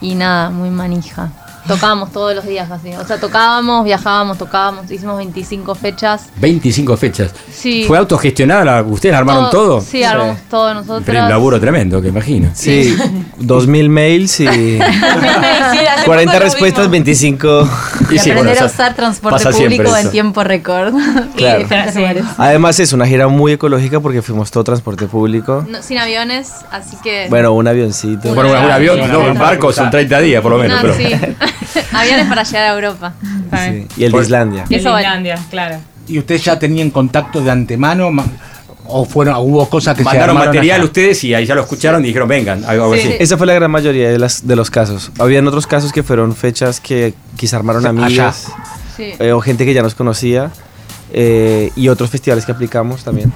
Y 0.00 0.14
nada, 0.14 0.50
muy 0.50 0.70
manija. 0.70 1.30
Tocábamos 1.66 2.12
todos 2.12 2.34
los 2.34 2.46
días 2.46 2.68
casi. 2.68 2.94
O 2.94 3.06
sea, 3.06 3.18
tocábamos, 3.18 3.84
viajábamos, 3.84 4.36
tocábamos, 4.36 4.90
hicimos 4.90 5.16
25 5.16 5.74
fechas. 5.74 6.26
25 6.36 6.96
fechas. 6.96 7.32
Sí. 7.52 7.84
¿Fue 7.86 7.96
autogestionada? 7.96 8.82
¿Ustedes 8.82 9.14
armaron 9.14 9.50
todo? 9.50 9.80
Sí, 9.80 10.02
armamos 10.04 10.38
todo 10.50 10.74
nosotros. 10.74 11.02
Pero 11.06 11.22
un 11.22 11.28
laburo 11.30 11.58
tremendo, 11.60 12.02
que 12.02 12.08
imagino. 12.08 12.50
Sí, 12.54 12.94
2000 13.38 13.88
mails 13.88 14.40
y 14.40 14.78
40 16.04 16.38
respuestas, 16.38 16.90
25. 16.90 17.68
Y 18.10 18.18
sí, 18.18 18.30
bueno, 18.30 18.40
aprender 18.40 18.62
a 18.62 18.66
eso 18.66 18.74
usar 18.74 18.94
transporte 18.94 19.50
público 19.50 19.96
en 19.96 20.10
tiempo 20.10 20.44
récord. 20.44 20.94
Claro. 21.34 21.60
Y 21.60 21.62
diferentes 21.64 21.96
lugares. 21.96 22.24
Además 22.38 22.78
es 22.78 22.92
una 22.92 23.06
gira 23.06 23.26
muy 23.28 23.52
ecológica 23.52 23.98
porque 24.00 24.22
fuimos 24.22 24.50
todo 24.50 24.62
transporte 24.62 25.06
público. 25.06 25.66
No, 25.68 25.82
sin 25.82 25.98
aviones, 25.98 26.52
así 26.70 26.96
que. 27.02 27.26
Bueno, 27.28 27.52
un 27.52 27.66
avioncito. 27.66 28.32
Bueno, 28.34 28.50
un, 28.50 28.64
un 28.64 28.70
avión, 28.70 29.00
no, 29.10 29.20
un 29.20 29.38
barco 29.38 29.72
son 29.72 29.90
30 29.90 30.20
días 30.20 30.42
por 30.42 30.52
lo 30.52 30.58
menos. 30.58 30.82
No, 30.82 30.92
pero- 30.92 30.94
sí. 30.94 31.14
aviones 31.92 32.26
para 32.26 32.42
llegar 32.42 32.70
a 32.70 32.74
Europa. 32.74 33.14
Sí, 33.52 33.86
Y 33.96 34.04
el 34.04 34.12
de 34.12 34.18
Islandia. 34.20 34.64
Y 34.68 34.74
Eso 34.76 34.90
vale. 34.90 35.06
Islandia, 35.06 35.38
claro. 35.50 35.76
¿Y 36.06 36.18
ustedes 36.18 36.44
ya 36.44 36.58
tenían 36.58 36.90
contacto 36.90 37.40
de 37.40 37.50
antemano? 37.50 38.10
ma- 38.10 38.26
¿O 38.86 39.06
fueron, 39.06 39.36
hubo 39.38 39.66
cosas 39.70 39.96
que 39.96 40.02
se 40.02 40.08
Mandaron 40.10 40.36
material 40.36 40.76
allá? 40.76 40.84
ustedes 40.84 41.24
y 41.24 41.32
ahí 41.32 41.46
ya 41.46 41.54
lo 41.54 41.62
escucharon 41.62 42.04
y 42.04 42.08
dijeron, 42.08 42.28
vengan, 42.28 42.62
algo 42.66 42.92
así. 42.92 43.14
Esa 43.18 43.38
fue 43.38 43.46
la 43.46 43.54
gran 43.54 43.70
mayoría 43.70 44.10
de, 44.10 44.18
las, 44.18 44.46
de 44.46 44.56
los 44.56 44.70
casos. 44.70 45.10
Habían 45.18 45.46
otros 45.48 45.66
casos 45.66 45.90
que 45.90 46.02
fueron 46.02 46.36
fechas 46.36 46.80
que 46.80 47.14
quizá 47.36 47.56
armaron 47.56 47.86
amigas 47.86 48.48
Sí. 48.94 49.12
eh, 49.18 49.32
o 49.32 49.40
gente 49.40 49.64
que 49.64 49.72
ya 49.72 49.80
nos 49.82 49.94
conocía 49.94 50.50
eh, 51.14 51.70
y 51.76 51.88
otros 51.88 52.10
festivales 52.10 52.44
que 52.44 52.52
aplicamos 52.52 53.02
también 53.04 53.32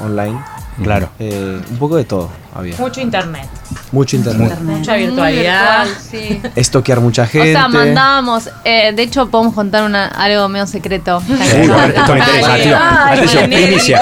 online. 0.00 0.38
Claro. 0.84 1.10
Eh, 1.18 1.60
un 1.70 1.76
poco 1.78 1.96
de 1.96 2.04
todo 2.04 2.30
había. 2.54 2.76
Mucho 2.76 3.00
internet. 3.00 3.48
Mucho 3.92 4.16
internet. 4.16 4.58
Mucha 4.60 4.92
Muy 4.92 5.00
virtualidad. 5.06 5.84
virtual, 5.84 6.02
sí. 6.10 6.42
Estoquear 6.56 7.00
mucha 7.00 7.26
gente. 7.26 7.50
O 7.56 7.58
sea, 7.58 7.68
mandábamos, 7.68 8.48
eh, 8.64 8.92
de 8.94 9.02
hecho 9.02 9.28
podemos 9.28 9.54
contar 9.54 9.82
una, 9.84 10.06
algo 10.08 10.48
medio 10.48 10.66
secreto. 10.66 11.22
Uy, 11.28 11.36
esto 11.40 12.12
me 12.14 12.18
interesa, 12.20 12.56
tío. 12.56 12.78
Ay, 12.80 13.18
Atención, 13.18 13.44
primicia. 13.50 14.00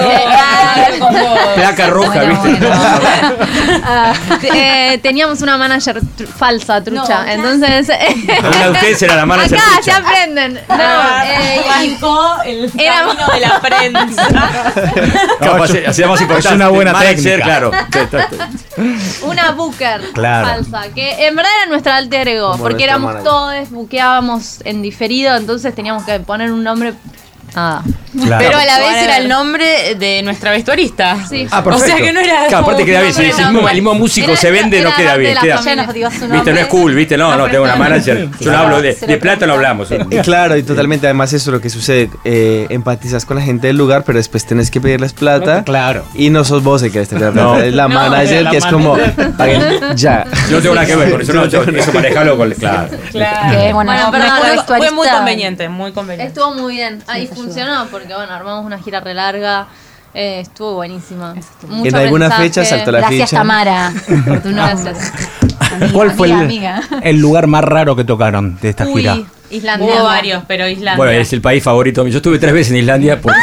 Placa 1.55 1.87
roja, 1.89 2.21
¿viste? 2.23 2.59
Ah, 3.85 4.13
eh, 4.43 4.99
teníamos 5.03 5.41
una 5.43 5.57
manager 5.57 6.01
tru- 6.01 6.27
falsa, 6.27 6.83
trucha. 6.83 7.33
Entonces. 7.33 7.89
Una 8.39 8.65
de 8.67 8.71
ustedes 8.71 9.03
era 9.03 9.17
la 9.17 9.27
manager 9.27 9.59
Acá 9.59 9.67
trucha. 9.77 9.83
se 9.83 9.93
aprenden. 9.93 10.55
No, 10.55 10.61
Ah, 10.69 11.25
eh, 11.27 11.61
Bancó 11.69 12.43
el 12.45 12.71
Éramos- 12.79 13.15
camino 13.17 13.33
de 13.35 13.41
la 13.41 13.61
prensa. 13.61 14.29
Capaz, 15.41 15.71
hacía 15.89 16.07
más 16.09 16.21
importante. 16.21 16.49
es 16.49 16.55
una 16.55 16.69
buena 16.69 16.93
Manager, 16.93 17.17
técnica. 17.17 17.45
claro. 17.45 17.71
una 19.23 19.51
booker 19.53 20.01
Claro. 20.13 20.49
falsa, 20.49 20.93
que 20.95 21.27
en 21.27 21.37
verdad 21.37 21.51
era 21.63 21.71
nuestra 21.71 21.97
alter 21.97 22.29
ego, 22.29 22.53
Como 22.53 22.63
porque 22.63 22.85
éramos 22.85 23.23
todos, 23.23 23.71
buqueábamos 23.71 24.61
en 24.65 24.83
diferido, 24.83 25.37
entonces 25.37 25.75
teníamos 25.75 26.05
que 26.05 26.21
poner 26.21 26.53
un 26.53 26.63
nombre. 26.65 26.95
Claro. 27.53 27.83
Pero 28.39 28.59
a 28.59 28.65
la 28.65 28.79
vez 28.79 28.97
era 29.05 29.19
el 29.19 29.29
nombre 29.29 29.95
de 29.95 30.23
nuestra 30.23 30.51
vestuarista. 30.51 31.27
Sí. 31.29 31.47
Ah, 31.51 31.61
o 31.61 31.65
perfecto. 31.65 31.87
sea 31.87 31.97
que 32.05 32.13
no 32.13 32.21
era. 32.21 32.47
Claro, 32.49 32.65
aparte 32.65 32.85
queda 32.85 33.03
bien. 33.03 33.15
Si 33.15 33.23
el 33.23 33.53
mismo 33.75 33.95
músico 33.95 34.33
Era- 34.33 34.41
se 34.41 34.51
vende, 34.51 34.81
no 34.83 34.95
queda 34.95 35.17
bien. 35.17 35.37
Queda, 35.41 35.61
¿Viste? 35.61 36.53
No 36.53 36.59
es 36.61 36.67
cool, 36.67 36.95
¿viste? 36.95 37.17
No, 37.17 37.37
no, 37.37 37.49
tengo 37.49 37.65
una 37.65 37.77
manager. 37.77 38.29
Yo 38.41 38.53
no 38.53 38.59
hablo 38.59 38.83
de, 38.83 38.95
plata, 39.21 39.47
no 39.47 39.55
hablamos. 39.55 39.89
Y 40.11 40.19
claro, 40.19 40.57
y 40.57 40.63
totalmente, 40.63 41.07
además 41.07 41.33
eso 41.33 41.51
es 41.51 41.55
lo 41.55 41.61
que 41.61 41.71
sucede, 41.71 42.11
eh, 42.25 42.67
empatizas 42.71 43.25
con 43.25 43.37
la 43.37 43.43
gente 43.43 43.67
del 43.69 43.77
lugar, 43.77 44.03
pero 44.05 44.19
después 44.19 44.45
tenés 44.45 44.71
que 44.71 44.81
pedirles 44.81 45.13
plata 45.13 45.63
Claro. 45.65 46.05
y 46.15 46.31
no 46.31 46.45
sos 46.45 46.63
vos 46.63 46.83
el 46.83 46.91
que 46.93 47.01
les 47.01 47.09
te 47.09 47.17
pide 47.17 47.31
plata, 47.31 47.47
No. 47.49 47.59
es 47.59 47.75
la 47.75 47.89
No, 47.89 47.95
manager 47.95 48.43
la 48.43 48.51
que 48.51 48.57
es 48.57 48.67
como, 48.67 48.97
paguen 49.37 49.63
ya. 49.97 50.25
Yo 50.49 50.57
no 50.57 50.63
tengo 50.63 50.75
nada 50.75 50.87
que 50.87 50.97
ver 50.97 51.11
con 51.11 51.21
eso. 51.21 51.33
No, 51.33 51.47
yo, 51.47 51.63
eso 51.63 51.93
manejalo 51.93 52.37
con. 52.37 52.51
Claro. 52.53 52.89
Claro. 53.13 53.59
Que, 53.59 53.73
bueno, 53.73 53.93
fue- 54.67 54.79
Fue 54.79 54.91
muy 54.91 55.09
conveniente, 55.09 55.69
muy 55.69 55.93
conveniente. 55.93 56.29
Estuvo 56.29 56.55
muy 56.55 56.75
bien. 56.75 57.03
Ahí 57.07 57.27
funcionó 57.45 57.87
porque, 57.91 58.15
bueno, 58.15 58.33
armamos 58.33 58.65
una 58.65 58.79
gira 58.79 59.01
re 59.01 59.15
larga. 59.15 59.67
eh, 60.15 60.41
estuvo 60.41 60.75
buenísima. 60.75 61.35
Mucho 61.69 61.89
En 61.89 61.95
alguna 61.97 62.27
mensaje. 62.29 62.43
fecha 62.49 62.65
saltó 62.65 62.91
la 62.91 62.99
Gracias, 62.99 63.31
ficha. 63.31 63.37
Tamara, 63.39 63.93
por 64.27 64.41
tu 64.41 64.49
nombre. 64.51 64.75
Gracias. 64.85 65.13
¿Cuál 65.93 66.11
fue 66.13 66.27
el, 66.29 66.33
amiga. 66.35 66.81
el 67.03 67.17
lugar 67.19 67.47
más 67.47 67.63
raro 67.63 67.95
que 67.95 68.03
tocaron 68.05 68.59
de 68.61 68.71
esta 68.71 68.87
Uy, 68.87 69.03
gira? 69.03 69.19
Islandia. 69.51 69.87
Hubo 69.95 70.05
varios, 70.05 70.45
pero 70.47 70.67
Islandia. 70.69 70.97
Bueno, 70.97 71.13
es 71.13 71.33
el 71.33 71.41
país 71.41 71.63
favorito. 71.63 72.07
Yo 72.07 72.17
estuve 72.19 72.39
tres 72.39 72.53
veces 72.53 72.71
en 72.73 72.79
Islandia 72.79 73.21
porque 73.21 73.39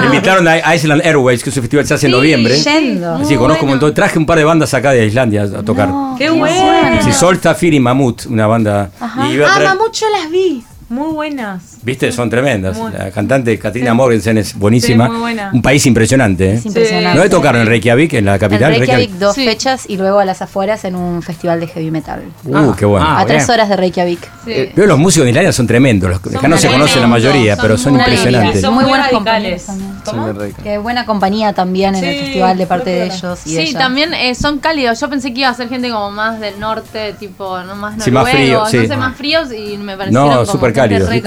me 0.00 0.06
invitaron 0.06 0.46
a 0.48 0.74
Iceland 0.74 1.00
Airways, 1.04 1.42
que 1.42 1.48
es 1.50 1.56
un 1.56 1.62
festival 1.62 1.84
que 1.84 1.88
se 1.88 1.94
hace 1.94 2.06
en 2.06 2.12
noviembre. 2.12 2.56
Yendo. 2.58 3.14
Así 3.16 3.34
conozco 3.36 3.64
un 3.64 3.70
montón. 3.72 3.94
Traje 3.94 4.18
un 4.18 4.26
par 4.26 4.36
de 4.38 4.44
bandas 4.44 4.72
acá 4.74 4.90
de 4.92 5.06
Islandia 5.06 5.42
a 5.44 5.62
tocar. 5.62 5.88
¡Qué 6.18 6.28
bueno! 6.30 7.02
Sí, 7.02 7.12
Solstafir 7.12 7.72
y 7.74 7.80
Mamut, 7.80 8.26
una 8.26 8.46
banda. 8.46 8.90
Y 9.30 9.40
Ah, 9.42 9.60
Mamut, 9.64 9.94
yo 9.94 10.06
las 10.10 10.30
vi. 10.30 10.62
Muy 10.88 11.12
buenas. 11.12 11.78
Viste, 11.82 12.12
son 12.12 12.28
tremendas. 12.30 12.76
Muy- 12.76 12.92
La 12.92 13.10
cantante 13.10 13.58
Katrina 13.58 13.94
Morgensen 13.94 14.38
es 14.38 14.54
buenísima. 14.56 15.06
Sí, 15.06 15.10
muy 15.12 15.20
buena. 15.20 15.50
Un 15.52 15.62
país 15.62 15.84
impresionante. 15.86 16.50
¿eh? 16.50 16.54
Es 16.54 16.66
impresionante. 16.66 17.16
¿No 17.18 17.24
le 17.24 17.30
tocaron 17.30 17.62
en 17.62 17.66
Reykjavik, 17.68 18.12
en 18.14 18.24
la 18.26 18.34
En 18.34 18.38
capital? 18.40 18.76
Reykjavik 18.76 19.10
dos 19.12 19.34
Sí. 19.34 19.44
fechas 19.46 19.84
y 19.88 19.96
luego 19.96 20.18
a 20.20 20.24
las 20.24 20.42
afueras 20.42 20.84
en 20.84 20.94
un 20.96 21.22
festival 21.22 21.60
de 21.60 21.66
heavy 21.68 21.90
metal. 21.90 22.22
Uh, 22.44 22.72
qué 22.74 22.84
bueno. 22.84 23.06
Ah, 23.08 23.20
a 23.20 23.26
tres 23.26 23.46
bien. 23.46 23.50
horas 23.54 23.68
de 23.70 23.76
Reykjavik. 23.76 24.20
Sí. 24.44 24.70
Veo 24.76 24.86
los 24.86 24.98
músicos 24.98 25.24
de 25.24 25.30
Islandia 25.30 25.52
son 25.52 25.66
tremendos. 25.66 26.10
Los, 26.10 26.34
acá 26.36 26.48
no 26.48 26.58
se 26.58 26.68
conocen 26.68 27.00
la 27.00 27.08
mayoría, 27.08 27.56
son 27.56 27.62
pero 27.62 27.78
son 27.78 27.92
muy 27.94 28.00
impresionantes. 28.02 28.60
Son 28.60 28.74
Muy 28.74 28.84
muy 28.84 28.90
buenas 28.90 29.10
radicales. 29.10 29.64
compañías. 29.64 30.54
Qué 30.62 30.78
buena 30.78 31.06
compañía 31.06 31.52
también 31.54 31.94
en 31.94 32.04
el 32.04 32.14
Sí, 32.14 32.20
festival 32.24 32.58
de 32.58 32.66
parte 32.66 32.90
de 32.90 33.08
que 33.08 33.14
ellos 33.14 33.46
y 33.46 33.50
Sí, 33.50 33.58
ella. 33.58 33.78
también 33.78 34.12
eh, 34.14 34.34
son 34.34 34.58
cálidos. 34.58 35.00
Yo 35.00 35.08
pensé 35.08 35.32
que 35.32 35.40
iba 35.40 35.48
a 35.48 35.54
ser 35.54 35.68
gente 35.68 35.88
como 35.90 36.10
más 36.10 36.40
del 36.40 36.60
norte, 36.60 37.14
tipo, 37.18 37.58
no 37.62 37.74
más 37.74 37.94
Sí, 38.04 38.10
más 38.10 38.24
noruegos, 38.26 38.68
frío, 38.68 38.80
no 38.80 38.82
sí. 38.82 38.88
sé, 38.88 38.96
más 38.98 39.16
fríos 39.16 39.48
y 39.52 39.78
me 39.78 39.96
parecieron 39.96 40.28
No, 40.30 40.44
súper 40.46 40.73
gente 40.74 40.94
cálidos, 40.96 41.08
re 41.08 41.22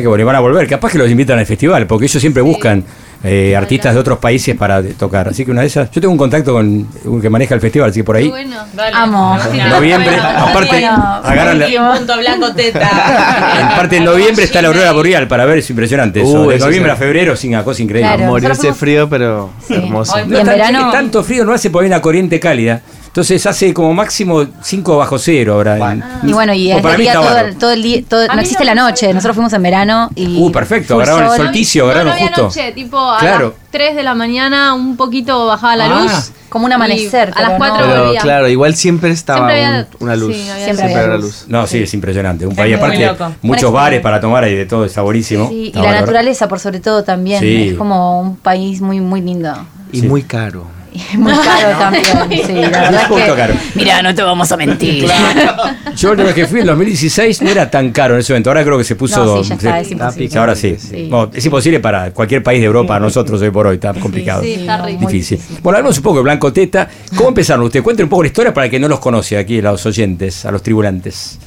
que 0.00 0.06
bueno, 0.08 0.22
y 0.22 0.24
van 0.24 0.36
a 0.36 0.40
volver. 0.40 0.66
Capaz 0.68 0.92
que 0.92 0.98
los 0.98 1.10
invitan 1.10 1.38
al 1.38 1.46
festival, 1.46 1.86
porque 1.86 2.06
ellos 2.06 2.20
siempre 2.20 2.42
buscan 2.42 2.84
eh, 3.24 3.54
artistas 3.56 3.94
de 3.94 4.00
otros 4.00 4.18
países 4.18 4.56
para 4.56 4.82
tocar. 4.82 5.28
Así 5.28 5.44
que 5.44 5.50
una 5.50 5.60
de 5.60 5.68
esas. 5.68 5.90
Yo 5.90 6.00
tengo 6.00 6.12
un 6.12 6.18
contacto 6.18 6.52
con 6.52 6.88
un 7.04 7.20
que 7.20 7.30
maneja 7.30 7.54
el 7.54 7.60
festival, 7.60 7.90
así 7.90 8.00
que 8.00 8.04
por 8.04 8.16
ahí. 8.16 8.28
bueno. 8.28 8.56
Dale. 8.74 8.96
Amo. 8.96 9.36
Noviembre, 9.68 10.16
aparte, 10.16 10.84
agarran 10.86 11.58
la- 11.58 11.96
punto 11.98 12.18
blanco 12.18 12.52
teta. 12.54 12.88
aparte 13.74 13.96
en 13.98 14.04
noviembre 14.04 14.44
está 14.44 14.60
la 14.62 14.68
aurora 14.68 14.92
boreal 14.92 15.28
para 15.28 15.44
ver, 15.44 15.58
es 15.58 15.70
impresionante 15.70 16.20
eso. 16.22 16.42
Uh, 16.42 16.50
de 16.50 16.58
noviembre 16.58 16.90
sí. 16.92 16.94
a 16.94 16.96
febrero, 16.96 17.36
sin 17.36 17.50
una 17.54 17.64
cosa 17.64 17.82
increíble. 17.82 18.12
Claro. 18.14 18.30
Morirse 18.30 18.72
frío, 18.74 19.08
pero 19.08 19.50
Sí. 19.66 19.74
hermoso. 19.74 20.18
En 20.18 20.30
Tan- 20.30 20.44
verano- 20.46 20.90
Tanto 20.90 21.22
frío 21.22 21.44
no 21.44 21.52
hace 21.52 21.70
porque 21.70 21.84
hay 21.86 21.90
una 21.92 22.00
corriente 22.02 22.40
cálida. 22.40 22.80
Entonces 23.12 23.44
hace 23.44 23.74
como 23.74 23.92
máximo 23.92 24.46
5 24.62 24.96
bajo 24.96 25.18
cero 25.18 25.52
ahora. 25.54 25.92
en- 25.92 26.02
Y 26.22 26.32
bueno, 26.32 26.54
y 26.54 26.72
es 26.72 26.80
para 26.80 26.94
el 26.94 27.00
día 27.02 27.12
todo, 27.12 27.28
todo 27.60 27.70
el 27.72 27.82
día, 27.82 28.00
todo- 28.08 28.26
no 28.26 28.40
existe 28.40 28.64
no 28.64 28.74
la 28.74 28.74
noche. 28.74 29.12
Nosotros 29.12 29.34
fuimos 29.36 29.52
en 29.52 29.62
verano 29.62 30.08
y. 30.14 30.38
Uh, 30.40 30.50
perfecto, 30.50 30.94
agarraron 30.94 31.24
el 31.24 31.28
sol. 31.28 31.36
solsticio, 31.36 31.82
No, 31.82 31.86
no 31.88 31.92
agarraron 31.92 32.12
había 32.14 32.26
justo. 32.28 32.42
noche, 32.44 32.72
tipo 32.72 32.98
a 32.98 33.18
Claro. 33.18 33.48
las 33.60 33.70
3 33.70 33.94
de 33.96 34.02
la 34.02 34.14
mañana 34.14 34.72
un 34.72 34.96
poquito 34.96 35.44
bajaba 35.46 35.76
la 35.76 35.84
Ah, 35.94 36.02
luz. 36.04 36.32
como 36.48 36.64
un 36.64 36.70
y 36.70 36.74
amanecer, 36.74 37.32
A 37.36 37.40
las 37.42 37.50
pero 37.50 37.58
4 37.58 37.80
no- 37.86 37.92
Pero 37.92 38.04
volvía. 38.04 38.20
claro, 38.22 38.48
igual 38.48 38.74
siempre 38.76 39.10
estaba 39.10 39.40
Siempre 39.40 39.66
había- 39.66 39.86
un- 39.90 40.04
una 40.06 40.16
luz. 40.16 40.34
sí, 40.34 40.42
había 40.50 40.54
Siempre 40.64 40.76
Siempre 40.86 41.04
había 41.04 41.16
luz. 41.16 41.24
luz. 41.24 41.44
No, 41.48 41.66
sí, 41.66 41.82
es 41.82 41.92
impresionante. 41.92 42.46
Un 42.46 42.52
Es 42.52 42.58
país 42.58 42.76
aparte, 42.76 43.10
muchos 43.42 43.70
bares 43.70 44.00
para 44.00 44.22
tomar 44.22 44.48
y 44.48 44.54
de 44.54 44.64
todo, 44.64 44.86
está 44.86 45.02
buenísimo. 45.02 45.50
Sí, 45.50 45.70
y 45.74 45.78
la 45.78 45.92
naturaleza 46.00 46.48
por 46.48 46.60
sobre 46.60 46.80
todo 46.80 47.04
también. 47.04 47.40
Sí. 47.40 47.68
Es 47.72 47.74
como 47.76 48.22
un 48.22 48.36
país 48.36 48.80
muy, 48.80 49.00
muy 49.00 49.20
lindo. 49.20 49.52
Y 49.92 50.00
Sí. 50.00 50.06
muy 50.08 50.22
caro. 50.22 50.64
Muy 51.18 51.32
caro 51.32 51.78
también. 51.78 52.04
Sí, 52.46 52.52
la 52.54 52.68
verdad 52.68 52.88
Un 52.90 52.94
es 52.96 53.04
poquito 53.06 53.30
que. 53.34 53.36
caro. 53.40 53.54
Mira, 53.74 54.02
no 54.02 54.14
te 54.14 54.22
vamos 54.22 54.50
a 54.52 54.56
mentir. 54.56 55.06
Yo 55.96 56.14
la 56.14 56.24
vez 56.24 56.34
que 56.34 56.46
fui 56.46 56.60
en 56.60 56.66
2016 56.66 57.42
no 57.42 57.50
era 57.50 57.70
tan 57.70 57.90
caro 57.92 58.14
en 58.14 58.20
ese 58.20 58.32
evento. 58.32 58.50
Ahora 58.50 58.64
creo 58.64 58.78
que 58.78 58.84
se 58.84 58.96
puso. 58.96 59.24
No, 59.24 59.42
sí, 59.42 59.50
ya 59.50 59.54
está, 59.56 59.80
es 59.80 59.86
se- 59.88 59.92
imposible. 59.94 60.28
sí, 60.30 60.38
ahora 60.38 60.54
sí. 60.54 60.76
Sí. 60.78 61.06
Bueno, 61.10 61.30
es 61.34 61.44
imposible 61.44 61.80
para 61.80 62.10
cualquier 62.12 62.42
país 62.42 62.60
de 62.60 62.66
Europa, 62.66 62.98
nosotros 62.98 63.40
hoy 63.42 63.50
por 63.50 63.66
hoy, 63.66 63.74
está 63.76 63.92
complicado. 63.94 64.42
Sí, 64.42 64.52
está 64.54 64.84
re 64.84 64.96
Difícil. 64.96 65.38
Bueno, 65.62 65.78
hablamos 65.78 65.96
un 65.98 66.02
poco 66.02 66.16
de 66.18 66.22
Blanco 66.24 66.52
Teta. 66.52 66.88
¿Cómo 67.16 67.28
empezaron 67.30 67.64
ustedes? 67.64 67.82
Cuenten 67.82 68.04
un 68.04 68.10
poco 68.10 68.22
la 68.22 68.28
historia 68.28 68.52
para 68.54 68.68
que 68.68 68.78
no 68.78 68.88
los 68.88 69.00
conoce 69.00 69.36
aquí, 69.38 69.58
a 69.58 69.62
los 69.62 69.84
oyentes, 69.86 70.44
a 70.44 70.50
los 70.50 70.62
tribulantes. 70.62 71.38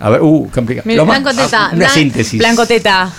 A 0.00 0.10
ver, 0.10 0.22
uh, 0.22 0.48
complicado. 0.52 0.88
Más- 1.06 1.22
Blanco 1.22 1.30
Teta, 1.42 1.70
Una 1.72 1.86
Blan- 1.86 1.90
síntesis. 1.90 2.38
Blanco 2.38 2.66
teta. 2.66 3.10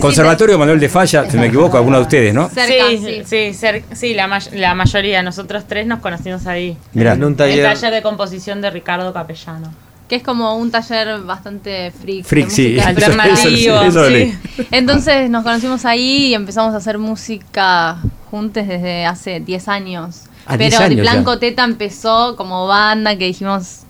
Conservatorio 0.00 0.58
Manuel 0.58 0.80
de 0.80 0.88
Falla, 0.88 1.30
si 1.30 1.36
me 1.36 1.46
equivoco, 1.46 1.76
alguno 1.76 1.96
de 1.98 2.02
ustedes, 2.02 2.34
¿no? 2.34 2.48
Cerca, 2.48 2.88
sí, 2.90 2.98
sí. 2.98 3.22
sí, 3.24 3.66
cer- 3.66 3.82
sí, 3.94 4.14
la, 4.14 4.26
may- 4.26 4.48
la 4.52 4.74
mayoría. 4.74 5.22
Nosotros 5.22 5.64
tres 5.68 5.86
nos 5.86 6.00
conocimos 6.00 6.46
ahí. 6.46 6.76
Mirá. 6.92 7.12
En 7.14 7.24
un 7.24 7.32
El 7.32 7.36
taller. 7.36 7.64
taller 7.74 7.92
de 7.94 8.02
composición 8.02 8.60
de 8.60 8.70
Ricardo 8.70 9.12
Capellano. 9.12 9.72
Que 10.08 10.16
es 10.16 10.22
como 10.22 10.56
un 10.56 10.70
taller 10.70 11.18
bastante 11.22 11.90
freak. 11.90 12.24
Freak, 12.24 12.48
sí. 12.48 12.76
Eso- 12.78 12.88
eso- 12.88 12.88
Alternativo, 12.88 13.80
eso 13.82 14.06
sí. 14.06 14.12
leí. 14.12 14.38
Entonces 14.70 15.28
nos 15.30 15.42
conocimos 15.42 15.84
ahí 15.84 16.28
y 16.28 16.34
empezamos 16.34 16.74
a 16.74 16.76
hacer 16.78 16.98
música 16.98 17.98
juntos 18.30 18.66
desde 18.66 19.04
hace 19.06 19.40
10 19.40 19.68
años. 19.68 20.22
Ah, 20.46 20.56
10 20.56 20.70
Pero 20.74 20.84
años 20.84 20.96
ya. 20.96 21.02
Blanco 21.12 21.38
Teta 21.38 21.64
empezó 21.64 22.36
como 22.36 22.66
banda 22.68 23.16
que 23.18 23.24
dijimos 23.26 23.80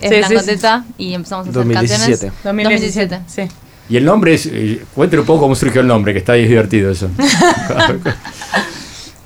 es 0.00 0.10
Sí, 0.10 0.16
Blanco 0.18 0.28
sí, 0.40 0.44
sí. 0.44 0.46
Teta 0.46 0.84
y 0.98 1.14
empezamos 1.14 1.46
a 1.46 1.50
hacer 1.50 1.62
2017. 1.64 2.10
canciones. 2.10 2.42
2017. 2.44 3.20
Sí. 3.26 3.42
Y 3.88 3.96
el 3.96 4.04
nombre 4.04 4.34
es. 4.34 4.46
eh, 4.46 4.82
cuenten 4.94 5.20
un 5.20 5.26
poco 5.26 5.40
cómo 5.42 5.54
surgió 5.54 5.80
el 5.80 5.86
nombre, 5.86 6.12
que 6.12 6.18
está 6.18 6.32
ahí 6.32 6.46
divertido 6.46 6.90
eso. 6.90 7.08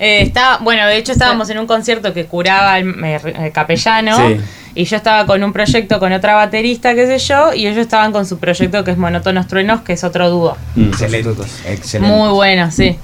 Eh, 0.03 0.23
está, 0.23 0.57
bueno, 0.57 0.87
de 0.87 0.97
hecho 0.97 1.11
estábamos 1.11 1.47
en 1.51 1.59
un 1.59 1.67
concierto 1.67 2.11
que 2.11 2.25
curaba 2.25 2.79
el, 2.79 2.89
eh, 3.05 3.19
el 3.45 3.51
capellano 3.51 4.17
Sí. 4.17 4.37
y 4.73 4.85
yo 4.85 4.97
estaba 4.97 5.27
con 5.27 5.43
un 5.43 5.53
proyecto 5.53 5.99
con 5.99 6.11
otra 6.11 6.33
baterista, 6.33 6.95
qué 6.95 7.05
sé 7.05 7.19
yo, 7.19 7.53
y 7.53 7.67
ellos 7.67 7.77
estaban 7.77 8.11
con 8.11 8.25
su 8.25 8.39
proyecto 8.39 8.83
que 8.83 8.89
es 8.91 8.97
Monótonos 8.97 9.45
Truenos, 9.47 9.81
que 9.81 9.93
es 9.93 10.03
otro 10.03 10.27
dúo. 10.31 10.57
Excelente. 10.75 11.29
Excelente. 11.67 12.15
Muy 12.15 12.29
bueno, 12.29 12.71
sí. 12.71 12.97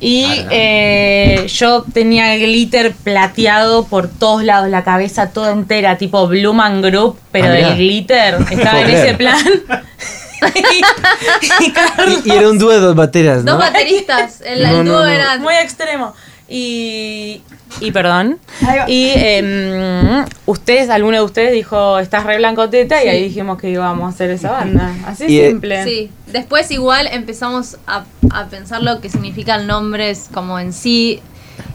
Y 0.00 0.26
eh, 0.50 1.46
yo 1.48 1.84
tenía 1.92 2.36
glitter 2.36 2.92
plateado 2.92 3.84
por 3.86 4.08
todos 4.08 4.44
lados, 4.44 4.68
la 4.68 4.84
cabeza 4.84 5.30
toda 5.30 5.52
entera, 5.52 5.96
tipo 5.98 6.26
Blue 6.28 6.52
Man 6.52 6.82
Group, 6.82 7.18
pero 7.32 7.46
Ah, 7.48 7.50
del 7.50 7.76
glitter. 7.76 8.36
Estaba 8.50 8.80
en 8.82 8.90
ese 8.90 9.14
plan. 9.14 9.38
y, 10.54 11.64
y 11.64 11.72
Carlos- 11.72 12.20
Y 12.24 12.30
era 12.30 12.48
un 12.48 12.58
dúo 12.58 12.70
de 12.70 12.78
dos 12.78 12.94
baterías, 12.94 13.44
¿no? 13.44 13.52
Dos 13.52 13.60
bateristas, 13.60 14.40
el, 14.42 14.62
No, 14.62 14.68
el 14.68 14.84
no, 14.84 14.92
dúo 14.92 15.00
no. 15.02 15.08
era 15.08 15.38
muy 15.38 15.54
extremo. 15.54 16.14
Y, 16.48 17.42
y 17.80 17.90
perdón. 17.92 18.38
Y 18.86 19.12
em, 19.14 20.24
ustedes, 20.46 20.88
alguno 20.88 21.18
de 21.18 21.22
ustedes 21.22 21.52
dijo, 21.52 21.98
estás 21.98 22.24
re 22.24 22.38
blancoteta, 22.38 23.04
y 23.04 23.08
ahí 23.08 23.22
dijimos 23.24 23.60
que 23.60 23.68
íbamos 23.68 24.06
a 24.06 24.08
hacer 24.08 24.30
esa 24.30 24.52
banda. 24.52 24.94
Así 25.06 25.26
Y, 25.26 25.40
eh, 25.40 25.50
simple. 25.50 25.84
Sí, 25.84 26.10
después 26.26 26.70
igual 26.70 27.06
empezamos 27.12 27.76
a, 27.86 28.04
a 28.32 28.46
pensar 28.46 28.82
lo 28.82 29.00
que 29.00 29.10
significa 29.10 29.56
el 29.56 29.66
nombre, 29.66 30.10
es 30.10 30.28
como 30.32 30.58
en 30.58 30.72
sí 30.72 31.20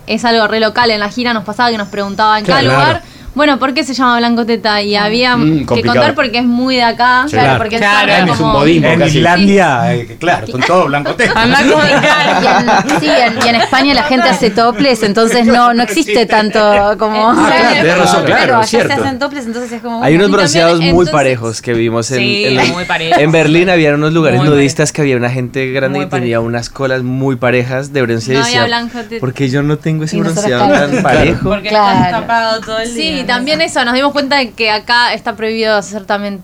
es 0.07 0.25
algo 0.25 0.47
re 0.47 0.59
local. 0.59 0.91
En 0.91 0.99
la 0.99 1.09
gira 1.09 1.33
nos 1.33 1.43
pasaba 1.43 1.69
que 1.71 1.77
nos 1.77 1.87
preguntaban 1.89 2.39
en 2.39 2.45
cada 2.45 2.61
Claro. 2.61 2.99
Bueno, 3.35 3.59
¿por 3.59 3.73
qué 3.73 3.83
se 3.83 3.93
llama 3.93 4.17
Blanco 4.17 4.45
Teta? 4.45 4.81
Y 4.81 4.95
había 4.95 5.35
Mm, 5.37 5.59
que 5.59 5.65
complicado. 5.65 5.95
contar 5.95 6.15
porque 6.15 6.37
es 6.39 6.45
muy 6.45 6.75
de 6.75 6.83
acá, 6.83 7.23
Sí, 7.27 7.31
claro, 7.33 7.57
porque 7.57 7.77
Claro, 7.77 8.11
es 8.11 8.23
es 8.23 8.29
un 8.31 8.37
como... 8.37 8.53
modismo. 8.59 8.87
En 8.87 8.99
casi. 8.99 9.17
Islandia, 9.17 9.95
eh, 9.95 10.17
claro, 10.19 10.47
son 10.47 10.61
todos 10.61 10.93
Andá 10.93 11.13
con- 11.13 11.23
Y 11.23 12.91
en, 12.91 12.99
sí, 12.99 13.07
en- 13.09 13.45
y 13.45 13.49
en 13.49 13.55
España 13.55 13.93
la 13.93 14.03
gente 14.03 14.29
hace 14.29 14.49
toples, 14.49 15.01
entonces 15.03 15.45
no, 15.45 15.73
no 15.73 15.83
existe 15.83 16.25
tanto 16.25 16.59
como. 16.99 17.31
Ah, 17.31 17.45
claro, 17.47 17.75
tenés 17.81 17.97
razón, 17.97 18.23
claro, 18.25 18.57
allá 18.57 18.67
cierto. 18.67 18.93
se 18.95 19.01
hacen 19.01 19.19
toples, 19.19 19.45
entonces 19.45 19.71
es 19.71 19.81
como. 19.81 20.03
Hay 20.03 20.15
unos 20.15 20.31
bronceados 20.31 20.79
muy 20.79 20.89
entonces- 20.89 21.11
parejos 21.13 21.61
que 21.61 21.73
vimos 21.73 22.09
en, 22.11 22.17
Sí, 22.19 22.45
en, 22.45 22.71
muy 22.71 22.85
parejos. 22.85 23.17
en 23.19 23.31
Berlín. 23.31 23.69
Había 23.69 23.93
unos 23.95 24.13
lugares 24.13 24.39
Muy 24.39 24.49
nudistas 24.49 24.91
que 24.91 25.01
había 25.01 25.15
una 25.17 25.29
gente 25.29 25.71
grande 25.71 25.99
Muy 25.99 26.05
que 26.07 26.15
tenía 26.17 26.39
unas 26.39 26.69
colas 26.69 27.01
muy 27.03 27.35
parejas 27.35 27.93
de 27.93 28.01
bronceado. 28.01 28.41
No 28.41 28.45
había 28.45 28.65
Blanco 28.65 28.99
Teta. 28.99 29.19
porque 29.19 29.49
yo 29.49 29.63
no 29.63 29.77
tengo 29.77 30.03
ese 30.03 30.17
bronceado 30.17 30.69
tan 30.71 31.01
parejo. 31.03 31.49
Porque 31.49 31.69
Claro. 31.69 31.95
estás 32.05 32.11
tapado 32.21 32.61
todo 32.61 32.79
el 32.79 32.93
día. 32.93 33.17
Sí, 33.19 33.22
también 33.23 33.61
eso, 33.61 33.83
nos 33.85 33.93
dimos 33.93 34.11
cuenta 34.11 34.37
de 34.37 34.51
que 34.51 34.71
acá 34.71 35.13
está 35.13 35.35
prohibido 35.35 35.75
hacer 35.75 36.05
también 36.05 36.43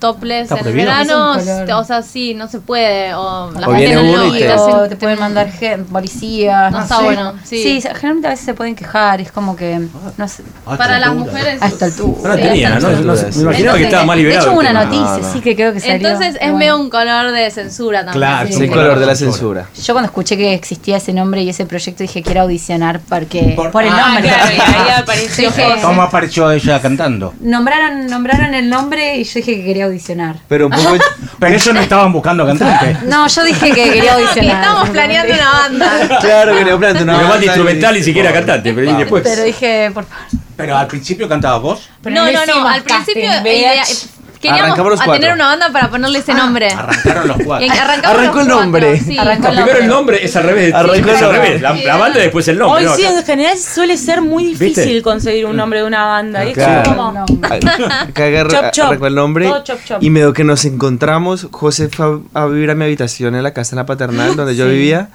topless 0.00 0.42
¿Está 0.44 0.56
en 0.56 0.62
prohibido? 0.62 0.86
verano, 0.86 1.34
Es 1.36 1.46
un 1.46 1.52
color. 1.66 1.70
o 1.80 1.84
sea, 1.84 2.02
sí, 2.02 2.34
no 2.34 2.48
se 2.48 2.58
puede, 2.60 3.14
o 3.14 3.50
la 3.52 3.68
O 3.68 3.72
gente 3.74 3.86
viene 3.86 3.94
no 3.94 4.02
uno 4.02 4.24
lo- 4.26 4.34
y 4.34 4.38
te- 4.38 4.52
O 4.54 4.88
te 4.88 4.96
pueden 4.96 5.18
mandar 5.20 5.50
gen- 5.52 5.84
policías. 5.84 6.72
No 6.72 6.80
está 6.82 6.96
sé. 6.96 7.02
bueno, 7.04 7.34
sí. 7.44 7.80
generalmente 7.82 8.26
a 8.26 8.30
veces 8.30 8.44
se 8.46 8.54
pueden 8.54 8.74
quejar, 8.74 9.20
es 9.20 9.30
como 9.30 9.54
que. 9.56 9.80
No 10.16 10.28
sé, 10.28 10.42
Para 10.64 10.98
las 10.98 11.14
mujeres... 11.14 11.60
a 11.62 11.66
esta 11.68 11.84
altura. 11.86 12.10
No 12.22 12.36
la 12.36 12.52
Sí, 12.54 12.64
hasta 12.64 12.90
¿no? 12.90 13.00
No 13.02 13.16
sé, 13.16 13.26
me 13.36 13.42
imaginaba 13.42 13.78
que 13.78 13.84
estaba 13.84 14.04
más 14.04 14.16
De 14.16 14.22
liberado. 14.22 14.46
hecho, 14.46 14.52
hubo 14.54 14.60
el 14.62 14.66
una 14.70 14.80
tema. 14.80 14.84
noticia, 14.96 15.16
No, 15.18 15.26
no. 15.28 15.32
sí, 15.34 15.40
que 15.40 15.54
creo 15.56 15.72
que 15.72 15.80
salió. 15.80 15.94
Entonces 15.96 16.34
es 16.34 16.38
pero 16.40 16.56
medio 16.56 16.76
un 16.76 16.90
color 16.90 17.32
de 17.32 17.50
censura 17.50 17.98
también. 18.04 18.14
Claro, 18.20 18.48
Es 18.48 18.56
Sí. 18.56 18.62
el 18.64 18.70
color 18.70 18.98
de 18.98 19.06
la 19.06 19.14
censura. 19.14 19.66
Yo 19.82 19.94
cuando 19.94 20.06
escuché 20.06 20.36
que 20.36 20.54
existía 20.54 20.96
ese 20.96 21.12
nombre 21.12 21.42
y 21.42 21.48
ese 21.50 21.66
proyecto 21.66 22.02
dije 22.02 22.22
quiero 22.22 22.42
audicionar 22.42 23.00
porque 23.08 23.52
Por- 23.56 23.70
por, 23.70 23.82
el 23.82 23.90
Ah, 23.92 24.06
nombre. 24.06 24.22
claro, 24.28 24.50
y 24.56 24.60
ahí 24.60 24.88
apareció 25.02 25.50
Dije, 25.50 25.64
José. 25.64 25.80
¿Cómo 25.82 26.02
apareció 26.02 26.50
ella 26.50 26.80
cantando? 26.80 27.34
nombraron, 27.40 28.06
nombraron 28.06 28.54
el 28.54 28.68
nombre 28.70 29.16
y 29.16 29.24
yo 29.24 29.34
dije 29.36 29.56
que 29.56 29.64
quería 29.64 29.88
audicionar. 29.90 30.36
Pero 30.48 30.66
un 30.66 30.72
poco. 30.72 30.96
Pero 31.38 31.54
eso 31.56 31.72
no 31.72 31.80
estaban 31.80 32.12
buscando 32.12 32.46
cantante. 32.46 32.96
No, 33.06 33.26
yo 33.28 33.44
dije 33.44 33.72
que 33.72 33.84
quería 33.92 34.14
audicionar. 34.14 34.62
Estamos 34.62 34.90
planeando 34.90 35.34
una 35.34 35.50
banda. 35.50 36.18
claro, 36.20 36.56
quería 36.56 36.76
plantear 36.78 37.04
una 37.04 37.28
banda 37.28 37.40
y- 37.42 37.44
instrumental 37.46 37.94
ni 37.94 38.02
siquiera 38.02 38.32
cantante, 38.32 38.72
pero 38.72 38.90
y 38.90 38.94
después. 38.94 39.22
Pero 39.22 39.42
dije, 39.44 39.90
por 39.92 40.04
favor. 40.04 40.26
Pero 40.56 40.76
al 40.76 40.86
principio 40.86 41.28
cantabas 41.28 41.62
vos. 41.62 41.88
Pero 42.02 42.16
no, 42.16 42.30
no, 42.30 42.46
no, 42.46 42.68
al 42.68 42.82
principio 42.82 43.22
casting. 43.28 44.08
Queríamos 44.40 44.62
Arrancamos 44.64 44.90
los 44.92 45.00
a 45.00 45.04
cuatro. 45.04 45.20
tener 45.20 45.34
una 45.34 45.46
banda 45.48 45.70
para 45.70 45.90
ponerle 45.90 46.18
ese 46.20 46.32
nombre. 46.32 46.68
Arrancaron 46.70 47.28
los 47.28 47.36
cuatro. 47.44 47.66
Y 47.66 47.68
arrancamos 47.70 48.18
Arrancó 48.18 48.36
los 48.38 48.42
el 48.46 48.48
nombre. 48.48 48.86
cuatro, 48.88 49.04
sí, 49.06 49.18
Arrancó 49.18 49.48
el 49.48 49.54
Primero 49.56 49.78
el 49.80 49.86
nombre 49.88 50.24
es 50.24 50.36
al 50.36 50.42
revés. 50.44 50.74
Arrancó 50.74 50.94
es 50.94 50.98
el 51.00 51.10
al 51.14 51.20
nombre. 51.20 51.40
revés. 51.42 51.62
La, 51.62 51.74
la 51.74 51.96
banda 51.98 52.18
y 52.18 52.22
después 52.22 52.48
el 52.48 52.58
nombre. 52.58 52.78
Hoy 52.82 52.84
¿no? 52.90 52.96
sí, 52.96 53.04
Acá- 53.04 53.18
en 53.18 53.24
general 53.26 53.58
suele 53.58 53.96
ser 53.98 54.22
muy 54.22 54.44
difícil 54.44 54.84
¿Viste? 54.86 55.02
conseguir 55.02 55.44
un 55.46 55.56
nombre 55.56 55.80
de 55.80 55.86
una 55.86 56.06
banda. 56.06 56.44
Y 56.44 56.48
es 56.48 56.54
Claro. 56.54 56.90
como. 56.96 57.24
Acá 57.44 58.24
agarra- 58.24 58.50
Chop, 58.50 58.70
chop. 58.72 58.86
arrancó 58.86 59.06
el 59.08 59.14
nombre 59.14 59.46
Todo 59.46 59.62
chop, 59.64 59.78
chop. 59.84 60.02
y 60.02 60.10
medio 60.10 60.32
que 60.32 60.44
nos 60.44 60.64
encontramos. 60.64 61.48
José 61.50 61.88
fue 61.88 62.20
a, 62.34 62.46
vivir 62.46 62.70
a 62.70 62.74
mi 62.74 62.84
habitación 62.84 63.34
en 63.34 63.42
la 63.42 63.52
casa 63.52 63.74
en 63.74 63.76
la 63.78 63.86
paternal 63.86 64.36
donde 64.36 64.56
yo 64.56 64.66
vivía 64.68 65.08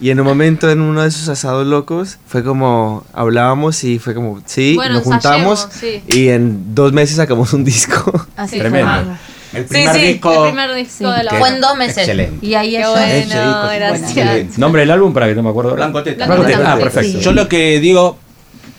y 0.00 0.10
en 0.10 0.20
un 0.20 0.26
momento 0.26 0.70
en 0.70 0.80
uno 0.80 1.02
de 1.02 1.08
esos 1.08 1.28
asados 1.28 1.66
locos 1.66 2.18
fue 2.26 2.42
como 2.42 3.04
hablábamos 3.12 3.84
y 3.84 3.98
fue 3.98 4.14
como 4.14 4.40
sí, 4.44 4.74
Bueno, 4.74 4.94
nos 4.94 5.04
juntamos 5.04 5.68
y 6.08 6.28
en 6.28 6.74
dos 6.74 6.92
meses 6.92 7.16
sacamos 7.16 7.52
un 7.52 7.64
disco. 7.64 8.12
Así 8.36 8.58
Tremendo. 8.72 9.16
fue. 9.50 9.60
El 9.60 9.64
primer 9.66 9.94
sí, 9.94 10.00
disco. 10.06 10.32
El 10.46 10.50
primer 10.52 10.74
disco 10.74 11.12
Sí. 11.12 11.18
de 11.18 11.24
la 11.24 11.30
Fue 11.32 11.48
en 11.50 11.60
dos 11.60 11.76
meses. 11.76 11.98
Excelente. 11.98 12.46
Y 12.46 12.54
ahí 12.54 12.76
ella. 12.76 12.88
bueno, 12.90 13.04
Ese 13.06 13.18
disco 13.44 13.70
es 13.70 13.78
gracias. 13.78 14.02
excelente. 14.16 14.54
Nombre 14.58 14.80
del 14.82 14.90
álbum 14.90 15.12
para 15.12 15.26
que 15.28 15.34
no 15.34 15.42
me 15.42 15.50
acuerdo. 15.50 15.74
Blanco 15.74 16.02
Teta. 16.02 16.26
Blanco 16.26 16.44
Teta. 16.44 16.72
Ah, 16.72 16.76
Sí. 16.76 16.82
perfecto. 16.82 17.18
Yo 17.20 17.32
lo 17.32 17.48
que 17.48 17.78
digo, 17.80 18.18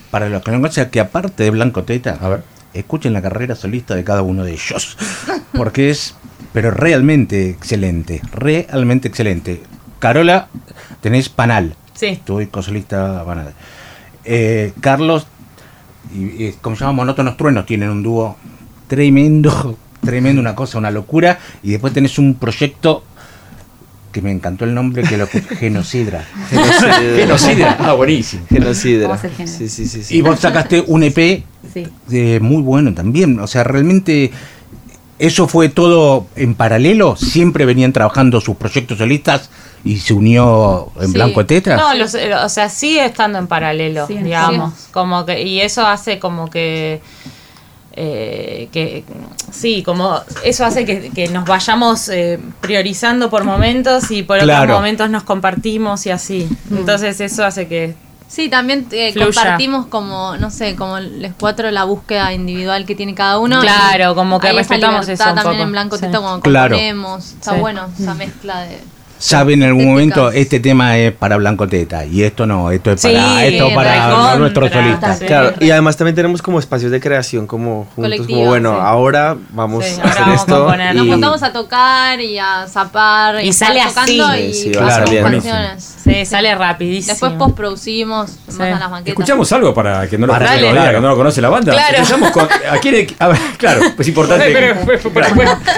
para 0.10 0.30
los 0.30 0.42
que 0.44 0.50
no 0.52 0.58
conocen, 0.58 0.90
que 0.90 1.00
aparte 1.00 1.44
de 1.44 1.50
Blanco 1.52 1.84
Teta, 1.84 2.18
A 2.20 2.28
ver. 2.30 2.44
escuchen 2.74 3.14
la 3.14 3.22
carrera 3.22 3.56
solista 3.56 3.94
de 3.94 4.04
cada 4.04 4.24
uno 4.24 4.44
de 4.44 4.54
ellos. 4.54 4.98
Porque 5.56 5.92
es, 5.92 6.16
pero 6.54 6.72
realmente 6.72 7.50
excelente. 7.52 8.22
Realmente 8.34 9.08
excelente. 9.08 9.62
Carola, 10.00 10.48
tenés 11.02 11.30
Panal. 11.30 11.76
Sí. 11.94 12.20
Tu 12.26 12.40
disco 12.40 12.64
solista 12.64 13.24
Panal. 13.24 13.54
Eh, 14.26 14.74
Carlos, 14.82 15.28
y, 16.16 16.46
y 16.48 16.54
como 16.62 16.76
se 16.76 16.80
llama 16.82 16.94
Monótonos 16.94 17.38
Truenos, 17.38 17.68
tienen 17.68 17.90
un 17.90 18.02
dúo 18.02 18.38
tremendo, 18.88 19.78
tremendo, 20.04 20.40
una 20.42 20.56
cosa, 20.56 20.78
una 20.78 20.92
locura. 20.92 21.40
Y 21.64 21.72
después 21.72 21.94
tenés 21.94 22.18
un 22.20 22.36
proyecto 22.36 23.04
que 24.12 24.22
me 24.22 24.32
encantó 24.32 24.64
el 24.66 24.76
nombre, 24.76 25.02
que 25.04 25.18
lo 25.18 25.28
Genocidra. 25.28 26.24
Genocidra. 27.16 27.78
Ah, 27.80 27.94
buenísimo. 27.94 28.46
Genocidra. 28.50 29.18
Sí, 29.18 29.68
sí, 29.68 29.88
sí, 29.88 30.04
sí. 30.04 30.18
Y 30.18 30.22
vos 30.22 30.40
sacaste 30.40 30.84
un 30.88 31.04
EP 31.04 31.44
Sí. 31.74 31.88
eh, 32.12 32.40
muy 32.42 32.62
bueno 32.62 32.94
también. 32.94 33.40
O 33.40 33.48
sea, 33.48 33.64
realmente 33.64 34.32
eso 35.18 35.48
fue 35.48 35.70
todo 35.70 36.28
en 36.36 36.54
paralelo. 36.56 37.16
Siempre 37.16 37.66
venían 37.66 37.94
trabajando 37.94 38.40
sus 38.42 38.56
proyectos 38.58 39.00
solistas 39.00 39.50
y 39.84 39.98
se 39.98 40.14
unió 40.14 40.92
en 41.00 41.08
Sí. 41.08 41.14
Blanco 41.14 41.46
Tetra. 41.46 41.78
No, 41.78 41.94
los- 41.96 42.14
eh, 42.16 42.36
o 42.36 42.50
sea, 42.50 42.70
sigue 42.70 43.04
estando 43.06 43.40
en 43.40 43.48
paralelo, 43.48 44.06
Sí, 44.08 44.18
digamos. 44.18 44.74
Como 44.92 45.26
que, 45.26 45.42
y 45.42 45.62
eso 45.62 45.86
hace 45.88 46.20
como 46.20 46.50
que. 46.50 47.02
Eh, 47.96 48.70
que 48.72 49.04
sí, 49.52 49.84
como 49.84 50.20
eso 50.44 50.66
hace 50.66 50.86
que, 50.86 51.10
que 51.12 51.28
nos 51.28 51.46
vayamos 51.46 52.10
eh, 52.10 52.40
priorizando 52.60 53.30
por 53.30 53.44
momentos 53.44 54.10
y 54.12 54.24
por 54.24 54.40
Claro. 54.40 54.64
otros 54.64 54.78
momentos 54.78 55.10
nos 55.10 55.24
compartimos 55.24 56.06
y 56.06 56.12
así. 56.12 56.48
Entonces 56.72 57.20
eso 57.22 57.46
hace 57.46 57.68
que 57.68 57.96
Sí, 58.28 58.50
también 58.50 58.88
eh, 58.92 59.14
compartimos 59.14 59.86
como, 59.86 60.36
no 60.38 60.50
sé, 60.50 60.76
como 60.76 61.00
los 61.00 61.34
cuatro 61.40 61.70
la 61.70 61.84
búsqueda 61.84 62.34
individual 62.34 62.84
que 62.88 62.96
tiene 62.96 63.14
cada 63.14 63.38
uno. 63.38 63.62
Claro, 63.62 64.14
y 64.14 64.16
como 64.16 64.40
que 64.40 64.48
esa 64.48 64.58
respetamos 64.58 65.02
libertad 65.06 65.28
eso 65.28 65.30
un 65.30 65.36
también 65.36 65.58
poco. 65.58 65.64
en 65.68 65.72
blanco 65.72 65.96
Sí. 65.98 66.02
cuando 66.08 66.40
Claro. 66.42 66.70
componemos. 66.76 67.34
Está 67.34 67.54
Sí. 67.54 67.60
bueno 67.60 67.86
esa 68.00 68.16
mezcla 68.16 68.62
de... 68.62 68.80
Saben 69.26 69.62
en 69.64 69.70
algún 69.70 69.82
Estéticas. 69.84 70.18
momento 70.18 70.32
este 70.38 70.60
tema 70.60 70.98
es 70.98 71.14
para 71.14 71.38
Blanco 71.38 71.66
Teta 71.68 72.04
y 72.06 72.24
esto 72.24 72.46
no, 72.46 72.72
esto 72.72 72.92
es 72.92 73.02
Sí, 73.02 73.08
para, 73.14 73.46
esto 73.46 73.70
para 73.74 74.06
recontra. 74.08 74.36
nuestros 74.38 74.72
solistas. 74.72 75.20
Sí. 75.20 75.26
Claro, 75.26 75.54
y 75.62 75.72
además 75.72 75.96
también 75.96 76.16
tenemos 76.16 76.42
como 76.42 76.60
espacios 76.60 76.92
de 76.92 77.00
creación 77.00 77.48
como 77.48 77.86
juntos, 77.96 77.96
Colectivo, 77.96 78.40
como 78.40 78.50
bueno, 78.50 78.72
sí. 78.74 78.80
ahora 78.82 79.38
vamos 79.52 79.86
Sí, 79.86 79.92
a 79.94 79.96
ahora 80.04 80.10
hacer 80.12 80.22
vamos 80.24 80.38
a 80.38 80.42
esto 80.42 80.58
componer. 80.60 80.96
Nos 80.96 81.08
juntamos 81.08 81.44
a 81.44 81.54
tocar 81.54 82.20
y 82.20 82.38
a 82.38 82.68
zapar 82.68 83.44
y, 83.44 83.48
Y 83.48 83.54
sale 83.54 83.82
tocando 83.88 84.26
así. 84.26 84.42
y 84.42 84.54
Sí, 84.54 84.64
sí, 84.64 84.74
saliendo. 84.74 85.32
canciones. 85.32 85.96
sí, 86.04 86.26
sale 86.26 86.56
rapidísimo. 86.56 87.14
Después 87.14 87.32
postproducimos, 87.34 88.32
mandan 88.58 88.80
las 88.80 88.90
maquetas. 88.92 89.10
Escuchamos 89.14 89.52
algo 89.54 89.74
para 89.74 90.06
que 90.10 90.18
no 90.18 90.28
lo, 90.28 90.34
Para 90.34 90.48
conoce, 90.48 90.68
diga. 90.70 90.92
que 90.92 91.00
no 91.00 91.08
lo 91.08 91.16
conoce 91.16 91.42
la 91.42 91.50
banda. 91.50 91.72
Claro. 91.72 92.32
Con. 92.34 92.44
¿A 92.70 92.78
quién? 92.82 93.08
A 93.20 93.28
ver, 93.30 93.38
claro, 93.58 93.82
pues 93.96 94.08
importante. 94.08 94.44
Pero, 94.54 94.76
pero, 94.86 95.10
pero, 95.14 95.26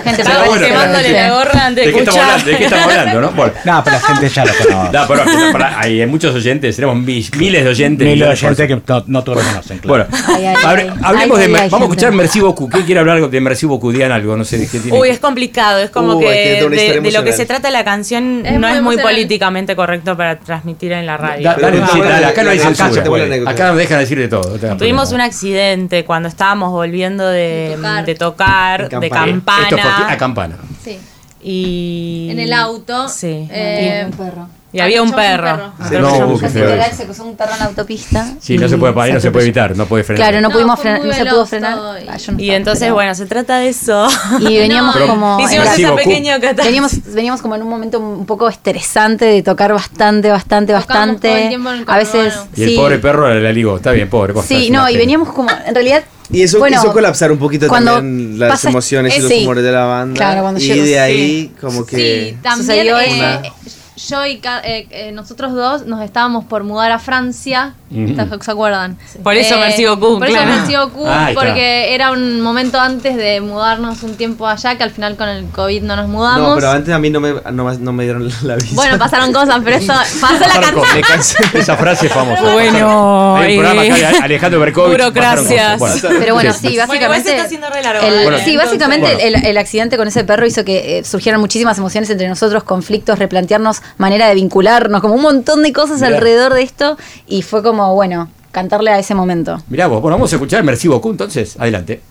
Gente, 0.03 0.23
quemándole 0.23 1.11
la 1.13 1.29
gorra 1.31 1.65
antes 1.67 1.85
¿De 1.85 1.91
de 1.91 1.93
qué 1.93 1.99
estamos 1.99 2.17
escuchar. 2.17 2.23
hablando? 2.23 2.45
¿De 2.51 2.57
qué 2.57 2.63
estamos 2.65 2.85
hablando, 2.85 3.21
no? 3.21 3.34
Bueno. 3.35 3.53
No, 3.65 3.83
pero 3.83 3.95
la 3.97 4.01
gente 4.01 4.29
ya 4.29 4.45
lo 4.45 4.51
conoce. 4.53 4.91
No, 4.91 5.07
pero, 5.07 5.21
pero, 5.25 5.39
pero 5.51 5.65
hay, 5.77 6.05
muchos 6.07 6.33
oyentes, 6.35 6.75
tenemos 6.75 6.97
mi- 6.97 7.25
miles 7.37 7.63
de 7.63 7.69
oyentes. 7.69 8.05
Mil 8.05 8.15
millones 8.15 8.39
de 8.41 8.47
oyentes 8.47 8.67
que 8.67 8.91
no, 8.93 9.03
no 9.07 9.23
todos 9.23 9.43
lo 9.43 9.49
conocen, 9.49 9.77
claro. 9.79 10.07
Bueno, 10.09 10.25
Ay, 10.35 10.45
ay, 10.45 10.55
hable- 10.63 10.89
ay. 10.91 10.99
hablemos 11.03 11.39
Ay, 11.39 11.47
de. 11.47 11.53
vamos 11.53 11.73
a 11.73 11.83
escuchar 11.83 12.11
Merci 12.13 12.39
beaucoup. 12.39 12.71
¿Quién 12.71 12.85
quiere 12.85 12.99
hablar 12.99 13.29
de 13.29 13.41
Merci 13.41 13.65
beaucoup? 13.65 13.91
Digan 13.91 14.11
algo, 14.11 14.35
no 14.37 14.43
sé 14.43 14.57
de 14.57 14.67
qué 14.67 14.79
tiene. 14.79 14.97
Uy, 14.97 15.09
es 15.09 15.19
complicado, 15.19 15.79
es 15.79 15.89
como 15.89 16.15
Uh, 16.15 16.19
que 16.19 16.27
de, 16.69 17.11
lo 17.11 17.23
que 17.23 17.33
se 17.33 17.45
trata 17.45 17.69
la 17.71 17.83
canción 17.83 18.45
Es 18.45 18.53
no 18.59 18.67
muy 18.67 18.77
es 18.77 18.83
muy 18.83 18.97
políticamente 18.97 19.75
correcto 19.75 20.15
para 20.15 20.37
transmitir 20.39 20.91
en 20.93 21.05
la 21.05 21.17
radio. 21.17 21.43
Da- 21.49 21.55
dale, 21.55 21.81
sí, 21.91 21.99
dale, 21.99 22.25
acá 22.25 22.43
no 22.43 22.49
hay 22.51 22.59
censura. 22.59 23.01
anécdota. 23.03 23.51
Acá 23.51 23.67
nos 23.67 23.77
dejan 23.77 23.99
decir 23.99 24.17
de 24.19 24.27
todo. 24.27 24.57
Tuvimos 24.77 25.11
un 25.11 25.21
accidente 25.21 26.05
cuando 26.05 26.29
estábamos 26.29 26.71
volviendo 26.71 27.27
de, 27.27 27.77
De 28.05 28.15
tocar. 28.15 28.89
de, 28.89 28.89
tocar, 28.89 28.93
En 28.93 28.99
de 28.99 29.09
Campana. 29.09 29.31
campana. 29.31 29.63
Esto 29.69 29.77
fue 29.77 29.91
aquí 30.05 30.13
a 30.13 30.17
campana. 30.17 30.55
Sí. 30.83 30.99
Y 31.47 32.27
En 32.31 32.39
el 32.39 32.51
auto. 32.53 33.07
Sí. 33.07 33.47
eh, 33.51 34.03
un 34.07 34.11
perro. 34.17 34.47
y 34.73 34.79
había 34.79 35.01
un 35.03 35.11
perro. 35.13 35.71
un 35.79 35.87
Sí, 35.87 35.95
no, 35.99 36.11
perro. 36.11 36.37
Literal, 36.41 36.91
se 36.91 37.05
cruzó 37.05 37.23
un 37.23 37.37
perro 37.37 37.53
en 37.53 37.59
la 37.59 37.65
autopista. 37.65 38.27
Sí, 38.41 38.57
no 38.57 38.67
se 38.67 38.75
y 38.75 38.77
puede 38.79 38.93
parar, 38.93 39.13
no 39.13 39.19
se 39.21 39.31
puede 39.31 39.45
evitar, 39.45 39.77
no 39.77 39.85
puede 39.85 40.03
frenar. 40.03 40.27
Claro, 40.29 40.41
no, 40.41 40.49
No, 40.49 40.53
pudimos 40.53 40.79
frenar, 40.79 41.05
no 41.05 41.13
se 41.13 41.25
pudo 41.25 41.45
frenar. 41.45 41.77
y- 42.03 42.07
Ah, 42.09 42.17
no 42.31 42.39
Y 42.39 42.49
entonces, 42.51 42.91
bueno, 42.91 43.13
se 43.15 43.25
trata 43.27 43.59
de 43.59 43.69
eso. 43.69 44.07
Y 44.39 44.57
veníamos 44.57 44.95
No, 44.95 45.07
como. 45.07 45.39
Hicimos 45.39 45.67
esa 45.67 45.91
beaucoup. 45.91 46.03
pequeña 46.03 46.33
catástrofe. 46.39 46.67
Veníamos, 46.69 47.13
veníamos 47.13 47.41
como 47.41 47.55
en 47.55 47.61
un 47.61 47.69
momento 47.69 47.99
un 47.99 48.25
poco 48.25 48.49
estresante 48.49 49.25
de 49.25 49.43
tocar 49.43 49.71
bastante, 49.71 50.29
bastante, 50.31 50.73
Tocamos 50.73 50.87
bastante. 50.87 51.27
todo 51.29 51.37
el 51.37 51.47
tiempo 51.49 51.69
en 51.69 51.75
el 51.79 51.85
a 51.87 51.97
veces. 51.97 52.33
Y 52.55 52.63
el 52.63 52.69
sí. 52.71 52.75
pobre 52.75 52.97
perro 52.97 53.33
la 53.33 53.51
ligó. 53.51 53.75
Está 53.77 53.91
bien, 53.91 54.09
pobre. 54.09 54.33
Sí, 54.41 54.71
no, 54.71 54.89
y 54.89 54.97
veníamos 54.97 55.31
como. 55.31 55.49
En 55.65 55.73
realidad. 55.75 56.03
Y 56.31 56.41
eso 56.41 56.59
bueno, 56.59 56.77
hizo 56.81 56.91
colapsar 56.91 57.31
un 57.31 57.37
poquito 57.37 57.67
cuando 57.67 57.95
también 57.95 58.39
las 58.39 58.49
pasa- 58.51 58.69
emociones 58.69 59.13
y 59.13 59.17
eh, 59.17 59.21
los 59.21 59.31
sí. 59.31 59.43
humores 59.43 59.63
de 59.63 59.71
la 59.71 59.85
banda. 59.85 60.15
Claro, 60.17 60.41
cuando 60.41 60.59
y 60.59 60.63
llegó- 60.63 60.81
de 60.83 60.87
sí. 60.89 60.95
ahí 60.95 61.51
como 61.61 61.85
que... 61.85 62.29
Sí, 62.31 62.37
también 62.41 62.65
Sucedió 62.67 62.99
eh, 62.99 63.41
eso. 63.43 63.55
Yo 63.97 64.25
y 64.25 64.41
eh, 64.63 64.87
eh, 64.89 65.11
nosotros 65.13 65.53
dos 65.53 65.85
nos 65.85 66.01
estábamos 66.01 66.45
por 66.45 66.63
mudar 66.63 66.91
a 66.91 66.99
Francia. 66.99 67.73
¿Se 67.89 68.51
acuerdan? 68.51 68.97
Por 69.23 69.35
eso 69.35 69.57
Merci 69.57 69.85
beaucoup, 69.85 70.19
Por 70.19 70.27
eso 70.27 70.35
claro. 70.37 70.51
Merci 70.51 70.75
beaucoup, 70.75 71.07
Ah, 71.07 71.29
porque 71.33 71.93
era 71.95 72.11
un 72.11 72.41
momento 72.41 72.79
antes 72.79 73.15
de 73.15 73.39
mudarnos 73.39 74.03
un 74.03 74.15
tiempo 74.15 74.47
allá, 74.47 74.75
que 74.75 74.83
al 74.83 74.91
final 74.91 75.15
con 75.15 75.29
el 75.29 75.45
COVID 75.49 75.81
no 75.83 75.95
nos 75.95 76.09
mudamos. 76.09 76.49
No, 76.49 76.55
pero 76.55 76.71
antes 76.71 76.93
a 76.93 76.99
mí 76.99 77.09
no 77.09 77.21
me, 77.21 77.33
no, 77.51 77.73
no 77.73 77.93
me 77.93 78.03
dieron 78.03 78.29
la 78.43 78.55
visa. 78.55 78.75
Bueno, 78.75 78.97
pasaron 78.97 79.31
cosas, 79.31 79.61
pero 79.63 79.77
eso 79.77 79.93
pasó 80.21 80.39
la 80.39 81.01
canción. 81.07 81.49
Esa 81.53 81.77
frase 81.77 82.07
es 82.07 82.11
famosa. 82.13 82.41
Bueno, 82.53 83.37
Hay 83.37 83.57
un 83.57 83.63
programa 83.63 83.81
acá 83.83 83.95
de 83.95 84.01
eh, 84.01 84.19
Alejandro 84.23 84.59
Berkovich. 84.59 84.91
burocracias. 84.91 85.81
Pero 86.19 86.33
bueno, 86.33 86.51
Sí. 86.53 86.67
Bueno, 86.67 86.87
básicamente. 86.87 87.31
está 87.31 87.43
haciendo 87.45 87.69
re 87.69 87.81
largo. 87.81 88.05
el- 88.07 88.23
Bueno, 88.23 88.37
sí, 88.43 88.57
básicamente 88.57 89.13
Bueno. 89.13 89.37
el, 89.37 89.45
el 89.45 89.57
accidente 89.57 89.97
con 89.97 90.07
ese 90.07 90.23
perro 90.23 90.45
hizo 90.45 90.65
que 90.65 90.97
eh, 90.99 91.03
surgieran 91.03 91.39
muchísimas 91.39 91.77
emociones 91.77 92.09
entre 92.09 92.27
nosotros, 92.27 92.63
conflictos, 92.63 93.19
replantearnos 93.19 93.81
manera 93.97 94.27
de 94.27 94.35
vincularnos, 94.35 95.01
como 95.01 95.15
un 95.15 95.21
montón 95.21 95.63
de 95.63 95.73
cosas 95.73 96.01
Mirá. 96.01 96.15
alrededor 96.15 96.53
de 96.53 96.63
esto. 96.63 96.97
Y 97.27 97.41
fue 97.41 97.63
como, 97.63 97.93
bueno, 97.95 98.29
cantarle 98.51 98.91
a 98.91 98.99
ese 98.99 99.15
momento. 99.15 99.57
Mirá 99.67 99.87
vos, 99.87 100.01
bueno, 100.01 100.17
vamos 100.17 100.31
a 100.31 100.35
escuchar 100.35 100.63
Merci 100.63 100.87
beaucoup 100.87 101.11
entonces. 101.11 101.55
Adelante. 101.59 102.01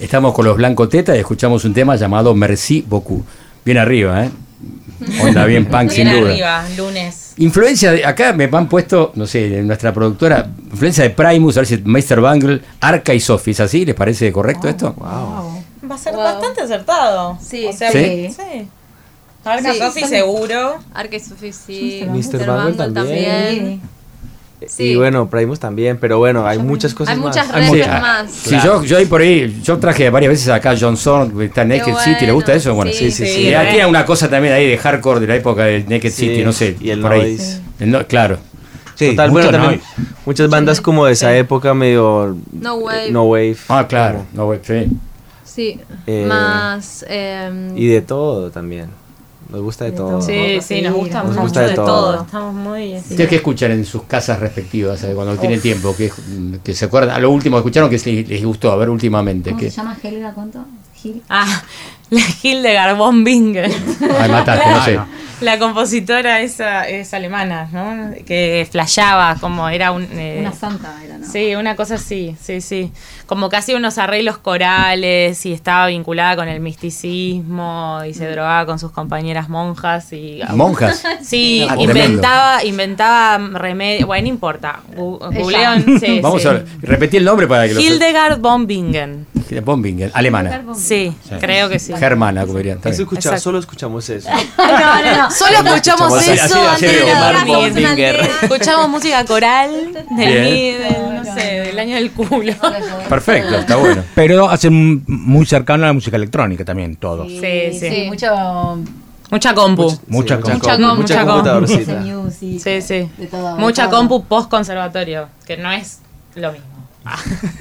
Estamos 0.00 0.32
con 0.32 0.46
los 0.46 0.56
Blanco 0.56 0.88
Teta 0.88 1.14
y 1.14 1.18
escuchamos 1.18 1.66
un 1.66 1.74
tema 1.74 1.96
llamado 1.96 2.34
Merci 2.34 2.80
Beaucoup. 2.88 3.22
Bien 3.62 3.76
arriba, 3.76 4.24
¿eh? 4.24 4.30
Onda 5.20 5.44
bien 5.44 5.66
punk, 5.66 5.90
sin 5.90 6.04
Bien 6.08 6.18
duda. 6.20 6.30
arriba, 6.30 6.64
lunes. 6.78 7.34
Influencia 7.36 7.92
de, 7.92 8.06
acá 8.06 8.32
me 8.32 8.44
han 8.50 8.68
puesto, 8.70 9.12
no 9.14 9.26
sé, 9.26 9.62
nuestra 9.64 9.92
productora, 9.92 10.48
influencia 10.70 11.04
de 11.04 11.10
Primus, 11.10 11.58
a 11.58 11.60
ver 11.60 11.66
si 11.66 11.76
Meister 11.84 12.22
Bangle, 12.22 12.62
Arca 12.80 13.12
y 13.12 13.20
Sophie, 13.20 13.50
¿es 13.52 13.60
así? 13.60 13.84
¿Les 13.84 13.94
parece 13.94 14.32
correcto 14.32 14.66
esto? 14.68 14.94
Va 14.98 15.94
a 15.94 15.98
ser 15.98 16.16
bastante 16.16 16.62
acertado. 16.62 17.36
Sí. 17.44 17.66
O 17.66 17.72
sea, 17.74 17.92
¿Sí? 17.92 18.28
sí. 18.34 18.66
Arca 19.44 19.72
Sí, 19.74 19.78
Sofi 19.78 20.00
son- 20.00 20.08
seguro. 20.08 20.76
Arca 20.94 21.16
y 21.16 21.20
Sophie, 21.20 21.52
sí. 21.52 22.06
Mr. 22.08 22.46
Bangle 22.46 22.92
también. 22.92 23.82
Sí. 24.68 24.84
Y 24.84 24.96
bueno, 24.96 25.28
Primus 25.28 25.58
también, 25.60 25.98
pero 26.00 26.18
bueno, 26.18 26.46
hay 26.46 26.58
muchas 26.58 26.94
cosas 26.94 27.14
Hay 27.14 27.20
más. 27.20 27.28
muchas 27.36 27.50
Hay 27.54 27.60
redes 27.70 27.86
muchas. 27.86 28.02
más. 28.02 28.30
Sí, 28.30 28.56
yo, 28.64 28.82
yo 28.84 28.96
ahí 28.98 29.06
por 29.06 29.20
ahí, 29.20 29.60
yo 29.62 29.78
traje 29.78 30.10
varias 30.10 30.30
veces 30.30 30.48
acá 30.48 30.70
a 30.72 30.76
John 30.78 30.96
Zorn, 30.96 31.40
está 31.42 31.62
en 31.62 31.68
Naked 31.68 31.84
Qué 31.84 31.94
City, 32.04 32.26
¿le 32.26 32.32
gusta 32.32 32.52
bueno, 32.52 32.58
eso? 32.60 32.74
Bueno, 32.74 32.90
sí, 32.92 33.10
sí, 33.10 33.26
sí. 33.26 33.50
ya 33.50 33.68
tiene 33.70 33.86
una 33.86 34.04
cosa 34.04 34.28
también 34.28 34.54
ahí 34.54 34.66
de 34.68 34.78
hardcore 34.78 35.20
de 35.20 35.26
la 35.26 35.36
época 35.36 35.64
de 35.64 35.80
Naked 35.88 36.10
Sí, 36.10 36.28
City, 36.28 36.44
no 36.44 36.52
sé, 36.52 36.76
y 36.80 36.90
el 36.90 37.00
por 37.00 37.12
ahí. 37.12 37.38
El 37.80 37.90
no- 37.90 38.06
claro. 38.06 38.38
Sí, 38.94 39.10
Total, 39.10 39.30
mucho 39.30 39.42
bueno, 39.44 39.58
también 39.58 39.80
noise. 39.96 40.12
muchas 40.26 40.48
bandas 40.50 40.80
como 40.80 41.06
de 41.06 41.12
esa 41.12 41.34
época 41.36 41.72
medio 41.74 42.36
No 42.52 42.74
Wave. 42.76 43.10
no 43.10 43.24
wave 43.24 43.56
Ah, 43.68 43.86
claro, 43.88 44.26
no, 44.34 44.44
güey, 44.46 44.60
sí. 44.62 44.86
Sí. 45.44 45.80
Eh, 46.06 46.24
más. 46.28 47.04
em, 47.08 47.76
y 47.76 47.86
de 47.86 48.00
todo 48.02 48.50
también. 48.50 48.90
Nos 49.52 49.60
gusta 49.60 49.84
de, 49.84 49.92
todo. 49.92 50.22
Sí, 50.22 50.58
sí, 50.62 50.80
nos 50.80 50.94
gusta 50.94 51.18
nos 51.22 51.28
mucho 51.30 51.42
gusta 51.42 51.60
de 51.60 51.68
de 51.68 51.74
todo. 51.74 51.86
todo. 51.86 52.22
Estamos 52.22 52.54
muy. 52.54 52.96
¿Ustedes 52.96 53.28
qué 53.28 53.36
escuchan 53.36 53.70
en 53.72 53.84
sus 53.84 54.04
casas 54.04 54.40
respectivas 54.40 55.04
eh, 55.04 55.12
cuando 55.14 55.36
tienen 55.36 55.60
tiempo? 55.60 55.94
Que, 55.94 56.10
que 56.64 56.74
se 56.74 56.86
acuerdan, 56.86 57.14
a 57.14 57.18
lo 57.20 57.30
último 57.30 57.56
que 57.56 57.60
escucharon 57.60 57.90
que 57.90 57.96
les, 57.98 58.28
les 58.28 58.44
gustó, 58.44 58.72
a 58.72 58.76
ver 58.76 58.88
últimamente. 58.88 59.50
¿Cómo 59.50 59.60
Que, 59.60 59.70
se 59.70 59.76
llama 59.76 59.96
Helga? 60.02 60.32
¿Cuánto? 60.32 60.64
Gil. 60.96 61.22
Ah, 61.28 61.62
la 62.10 62.22
Hildegard 62.42 62.96
von 62.96 63.24
Bingen. 63.24 63.70
ay, 64.18 64.30
mataste, 64.30 64.68
no 64.70 64.84
sé. 64.84 64.98
La 65.42 65.58
compositora 65.58 66.40
esa 66.40 66.88
es 66.88 67.12
alemana, 67.14 67.68
¿no? 67.72 68.14
Que 68.24 68.66
flasheaba 68.70 69.36
como 69.40 69.68
era 69.68 69.90
un... 69.92 70.04
eh, 70.12 70.38
Una 70.40 70.52
santa 70.52 70.94
era, 71.04 71.18
¿no? 71.18 71.26
Sí, 71.26 71.54
una 71.56 71.74
cosa 71.76 71.96
así, 71.96 72.36
sí, 72.40 72.60
sí. 72.60 72.92
Como 73.26 73.48
que 73.48 73.56
hacía 73.56 73.76
unos 73.76 73.98
arreglos 73.98 74.38
corales 74.38 75.44
y 75.46 75.52
estaba 75.52 75.86
vinculada 75.88 76.36
con 76.36 76.48
el 76.48 76.60
misticismo 76.60 78.00
y 78.08 78.14
se 78.14 78.28
drogaba 78.30 78.66
con 78.66 78.78
sus 78.78 78.92
compañeras 78.92 79.48
monjas 79.48 80.12
y... 80.12 80.40
¿Monjas? 80.54 81.02
Sí, 81.22 81.66
Ah, 81.72 81.74
tremendo. 81.74 82.00
inventaba, 82.02 82.64
inventaba 82.64 83.38
remedios, 83.58 84.06
bueno, 84.06 84.22
no 84.22 84.28
importa. 84.28 84.80
Googlean, 84.94 85.98
sí, 86.00 86.20
Vamos 86.20 86.42
sí. 86.42 86.48
a 86.48 86.52
ver, 86.52 86.66
repetí 86.82 87.16
el 87.16 87.24
nombre 87.24 87.46
para 87.46 87.66
que 87.66 87.74
lo 87.74 87.80
Hildegard 87.80 88.38
von 88.40 88.66
Bingen. 88.66 89.26
Bombingen, 89.64 90.10
alemana. 90.14 90.62
Sí, 90.74 91.14
creo 91.38 91.68
que 91.68 91.78
sí. 91.78 91.92
Germana, 91.94 92.46
como 92.46 92.56
dirían. 92.56 92.78
Eso 92.84 93.02
escucha- 93.02 93.36
solo 93.38 93.58
escuchamos 93.58 94.08
eso. 94.08 94.30
No, 94.56 95.02
no, 95.02 95.16
no. 95.18 95.30
Solo 95.36 95.58
escuchamos 95.68 96.12
Así- 96.18 96.30
eso 96.32 96.44
así- 96.44 96.54
así 96.54 96.86
antes 96.86 97.74
de 97.74 97.82
dormir. 97.82 98.30
Escuchamos 98.42 98.88
música 98.88 99.24
coral 99.24 99.70
del, 100.16 100.16
del, 100.16 101.14
no 101.14 101.24
sé, 101.34 101.40
del 101.40 101.78
año 101.78 101.94
del 101.96 102.10
culo. 102.12 102.52
Perfecto, 103.08 103.56
está 103.56 103.76
bueno. 103.76 104.02
Pero 104.14 104.48
hacen 104.48 105.02
muy 105.06 105.46
cercano 105.46 105.84
a 105.84 105.88
la 105.88 105.92
música 105.92 106.16
electrónica 106.16 106.64
también, 106.64 106.96
todo. 106.96 107.26
Sí, 107.28 107.40
sí. 107.72 107.78
Sí, 107.90 108.04
mucho 108.08 108.26
Mucha 109.30 109.54
compu. 109.54 109.84
Mucha 110.08 110.36
Sí, 110.36 110.42
Mucha 110.42 110.50
com- 110.52 110.60
com- 110.60 110.60
mucha 110.60 110.94
mucha 110.94 111.18
com- 111.20 111.26
computadorcita. 111.28 111.92
music. 112.00 112.60
Sí, 112.62 112.82
sí. 112.82 113.08
De 113.16 113.26
todo, 113.28 113.56
Mucha 113.56 113.88
compu 113.88 114.24
post 114.24 114.50
conservatorio, 114.50 115.28
que 115.46 115.56
no 115.56 115.72
es 115.72 116.00
lo 116.34 116.52
mismo. 116.52 116.66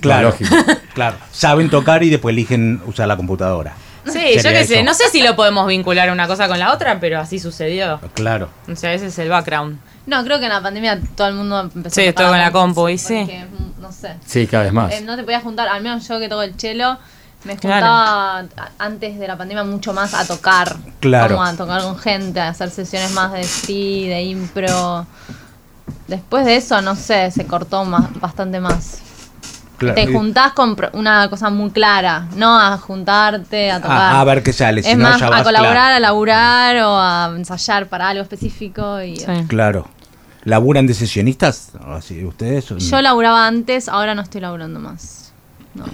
Claro, 0.02 0.30
Lógico. 0.30 0.53
claro. 0.93 1.15
Saben 1.31 1.69
tocar 1.69 2.03
y 2.03 2.10
después 2.10 2.34
eligen 2.34 2.81
usar 2.88 3.07
la 3.07 3.15
computadora. 3.15 3.73
Sí, 4.06 4.36
yo 4.38 4.49
qué 4.49 4.65
sé, 4.65 4.84
no 4.84 4.94
sé 4.94 5.10
si 5.11 5.22
lo 5.22 5.36
podemos 5.36 5.68
vincular 5.68 6.10
una 6.11 6.28
cosa 6.28 6.48
con 6.48 6.57
la 6.60 6.73
otra, 6.73 6.99
pero 6.99 7.19
así 7.19 7.40
sucedió. 7.40 7.99
Claro. 8.14 8.49
O 8.72 8.76
sea, 8.76 8.94
ese 8.94 9.07
es 9.07 9.19
el 9.19 9.30
background. 9.30 9.80
No, 10.07 10.23
creo 10.23 10.40
que 10.40 10.45
en 10.45 10.52
la 10.52 10.61
pandemia 10.61 10.99
todo 11.15 11.28
el 11.28 11.36
mundo 11.36 11.60
empezó 11.73 11.94
Sí, 11.95 12.07
a 12.07 12.11
tocar 12.11 12.15
todo 12.23 12.30
con 12.30 12.40
la 12.40 12.52
compu, 12.52 12.90
y 12.90 12.98
sí. 12.98 13.23
mm, 13.23 13.82
No 13.82 13.91
sé. 13.91 14.15
Sí, 14.26 14.48
cada 14.48 14.64
vez 14.64 14.73
más. 14.73 14.91
Eh, 14.94 15.02
no 15.02 15.15
te 15.15 15.23
podías 15.23 15.44
juntar, 15.44 15.68
al 15.68 15.82
menos 15.84 16.07
yo 16.07 16.19
que 16.19 16.28
toco 16.28 16.41
el 16.41 16.56
cello, 16.60 16.98
me 17.44 17.53
juntaba 17.57 18.44
antes 18.80 19.19
de 19.19 19.28
la 19.28 19.38
pandemia 19.38 19.64
mucho 19.64 19.94
más 19.94 20.14
a 20.15 20.26
tocar. 20.26 20.76
Claro. 20.99 21.36
Como 21.36 21.44
a 21.45 21.53
tocar 21.53 21.82
con 21.84 21.98
gente, 21.99 22.40
a 22.40 22.49
hacer 22.49 22.69
sesiones 22.72 23.11
más 23.11 23.32
de 23.34 23.44
sí, 23.44 24.07
de 24.07 24.23
impro. 24.23 25.06
Después 26.07 26.45
de 26.45 26.56
eso, 26.56 26.82
no 26.82 26.95
sé, 26.95 27.30
se 27.32 27.45
cortó 27.45 27.86
más, 27.86 28.11
bastante 28.19 28.60
más. 28.60 28.99
Claro. 29.82 29.95
Te 29.95 30.08
juntás 30.08 30.53
con 30.53 30.76
una 30.94 31.30
cosa 31.30 31.49
muy 31.49 31.70
clara, 31.72 32.28
no 32.36 32.58
a 32.60 32.78
juntarte, 32.78 33.70
a 33.72 33.82
tocar. 33.82 33.98
A, 33.98 34.22
a 34.22 34.24
ver 34.24 34.41
qué 34.44 34.53
sale. 34.53 34.82
Si 34.84 34.90
es 34.91 34.98
no, 34.98 35.03
más 35.10 35.20
ya 35.20 35.28
a 35.28 35.30
vas, 35.30 35.44
colaborar, 35.44 35.74
claro. 35.74 35.95
a 35.95 35.99
laburar 35.99 36.78
o 36.78 36.98
a 36.98 37.34
ensayar 37.36 37.88
para 37.88 38.10
algo 38.10 38.24
específico. 38.24 39.02
Y, 39.02 39.18
Sí. 39.18 39.26
Claro. 39.48 39.88
¿Laburan 40.44 40.88
de 40.88 40.94
sesionistas? 40.94 41.72
¿O 41.86 41.91
así, 41.91 42.24
¿Ustedes? 42.26 42.68
Yo 42.70 43.02
laburaba 43.02 43.45
antes, 43.45 43.88
ahora 43.90 44.16
no 44.16 44.22
estoy 44.24 44.41
laburando 44.41 44.80
más. 44.80 45.34
No. 45.76 45.86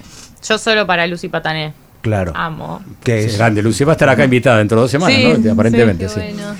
Yo 0.46 0.56
solo 0.58 0.86
para 0.86 1.06
Lucy 1.06 1.28
Patané. 1.28 1.74
Claro. 2.00 2.32
Amo. 2.34 2.80
¿Qué 3.02 3.22
Sí, 3.22 3.28
es? 3.30 3.36
grande, 3.38 3.60
Lucy. 3.62 3.84
Va 3.84 3.92
a 3.92 3.94
estar 3.94 4.08
acá 4.08 4.24
invitada 4.24 4.58
dentro 4.58 4.76
de 4.78 4.82
dos 4.82 4.90
semanas, 4.90 5.16
Sí, 5.16 5.24
¿no? 5.44 5.52
Aparentemente, 5.52 6.04
Qué 6.04 6.08
sí. 6.08 6.20
bueno. 6.20 6.54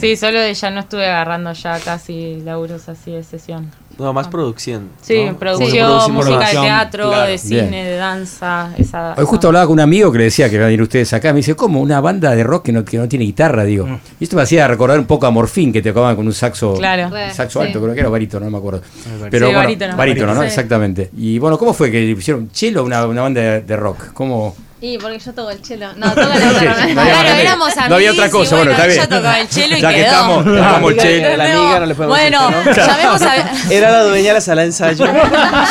Sí, 0.00 0.16
solo 0.16 0.40
de 0.40 0.54
ya 0.54 0.70
no 0.70 0.80
estuve 0.80 1.06
agarrando 1.06 1.52
ya 1.52 1.78
casi 1.80 2.40
laburos 2.40 2.88
así 2.88 3.10
de 3.12 3.22
sesión. 3.22 3.70
No, 3.98 4.12
más 4.12 4.28
producción. 4.28 4.90
Sí, 5.00 5.24
¿no? 5.24 5.38
producción, 5.38 6.12
música 6.12 6.46
de 6.48 6.52
teatro, 6.52 7.08
claro. 7.08 7.30
de 7.30 7.38
cine, 7.38 7.60
Bien. 7.62 7.72
de 7.86 7.96
danza. 7.96 8.70
Esa, 8.76 9.14
Hoy 9.16 9.24
justo 9.24 9.46
hablaba 9.46 9.64
con 9.66 9.72
un 9.74 9.80
amigo 9.80 10.12
que 10.12 10.18
le 10.18 10.24
decía 10.24 10.50
que 10.50 10.58
van 10.58 10.68
a 10.68 10.72
ir 10.72 10.82
ustedes 10.82 11.12
acá. 11.14 11.32
Me 11.32 11.38
dice, 11.38 11.56
¿cómo? 11.56 11.80
Una 11.80 12.00
banda 12.02 12.34
de 12.34 12.44
rock 12.44 12.66
que 12.66 12.72
no, 12.72 12.84
que 12.84 12.98
no 12.98 13.08
tiene 13.08 13.24
guitarra, 13.24 13.64
digo. 13.64 13.88
Y 14.20 14.24
esto 14.24 14.36
me 14.36 14.42
hacía 14.42 14.68
recordar 14.68 14.98
un 14.98 15.06
poco 15.06 15.26
a 15.26 15.30
Morfín, 15.30 15.72
que 15.72 15.80
tocaban 15.80 16.14
con 16.14 16.26
un 16.26 16.34
saxo. 16.34 16.74
Claro. 16.74 17.06
Un 17.08 17.34
Saxo 17.34 17.60
Sí. 17.62 17.66
alto, 17.68 17.80
creo 17.80 17.94
que 17.94 18.00
era 18.00 18.08
barítono, 18.10 18.44
no 18.44 18.50
me 18.50 18.58
acuerdo. 18.58 18.82
Sí, 19.02 19.08
Pero 19.30 19.46
bueno, 19.46 19.60
barítono. 19.60 19.96
barítono, 19.96 20.34
¿no? 20.34 20.40
Sí. 20.42 20.46
Exactamente. 20.48 21.10
Y 21.16 21.38
bueno, 21.38 21.56
¿cómo 21.56 21.72
fue 21.72 21.90
que 21.90 22.02
hicieron 22.02 22.50
chelo 22.50 22.84
una, 22.84 23.06
una 23.06 23.22
banda 23.22 23.40
de, 23.40 23.60
de 23.62 23.76
rock? 23.76 24.12
¿Cómo? 24.12 24.54
Y 24.78 24.98
porque 24.98 25.18
yo 25.18 25.32
toco 25.32 25.50
el 25.50 25.64
cello. 25.64 25.88
No, 25.96 26.10
toco 26.12 26.28
la 26.28 26.34
guitarra. 26.86 26.86
Claro, 26.92 27.28
éramos 27.40 27.72
No 27.88 27.94
había 27.94 28.10
otra 28.12 28.24
amigos 28.24 28.40
cosa, 28.42 28.56
bueno, 28.56 28.70
está 28.72 28.84
bien. 28.86 28.98
ella 28.98 29.08
tocaba 29.08 29.40
el 29.40 29.48
chelo 29.48 29.76
y 29.76 29.80
ya 29.80 29.88
que 29.88 29.94
quedó. 29.96 30.04
estamos, 30.06 30.44
tocamos 30.44 30.92
el 30.92 30.98
chelo. 30.98 31.36
la 31.36 31.44
amiga 31.44 31.80
no 31.80 31.86
le 31.86 31.94
podemos 31.94 32.18
Bueno, 32.18 32.50
llamemos 32.76 33.22
a... 33.22 33.34
Era 33.70 33.90
la 33.90 34.02
dueña 34.02 34.28
de 34.28 34.32
la 34.34 34.40
sala 34.42 34.60
de 34.62 34.66
ensayo. 34.68 35.06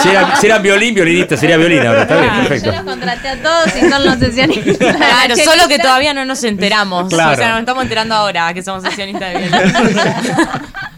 Si 0.02 0.10
era, 0.10 0.36
si 0.36 0.46
era 0.48 0.58
violín, 0.60 0.94
violinista, 0.96 1.38
sería 1.38 1.58
violín 1.58 1.86
ahora. 1.86 2.02
Está 2.04 2.18
bien, 2.20 2.34
Yo 2.34 2.48
perfecto. 2.50 2.72
los 2.72 2.84
contraté 2.84 3.30
a 3.30 3.42
todos 3.42 3.68
y 3.76 3.90
son 3.90 4.06
los 4.06 4.20
sesionistas. 4.20 4.96
Claro, 4.96 5.36
solo 5.38 5.68
que 5.68 5.80
todavía 5.80 6.14
no 6.14 6.26
nos 6.26 6.44
enteramos. 6.44 7.10
Claro. 7.10 7.34
O 7.34 7.36
sea, 7.36 7.50
nos 7.52 7.60
estamos 7.60 7.84
enterando 7.84 8.16
ahora 8.16 8.54
que 8.54 8.62
somos 8.64 8.84
sesionistas 8.84 9.34
de 9.34 9.40
violín. 9.40 9.96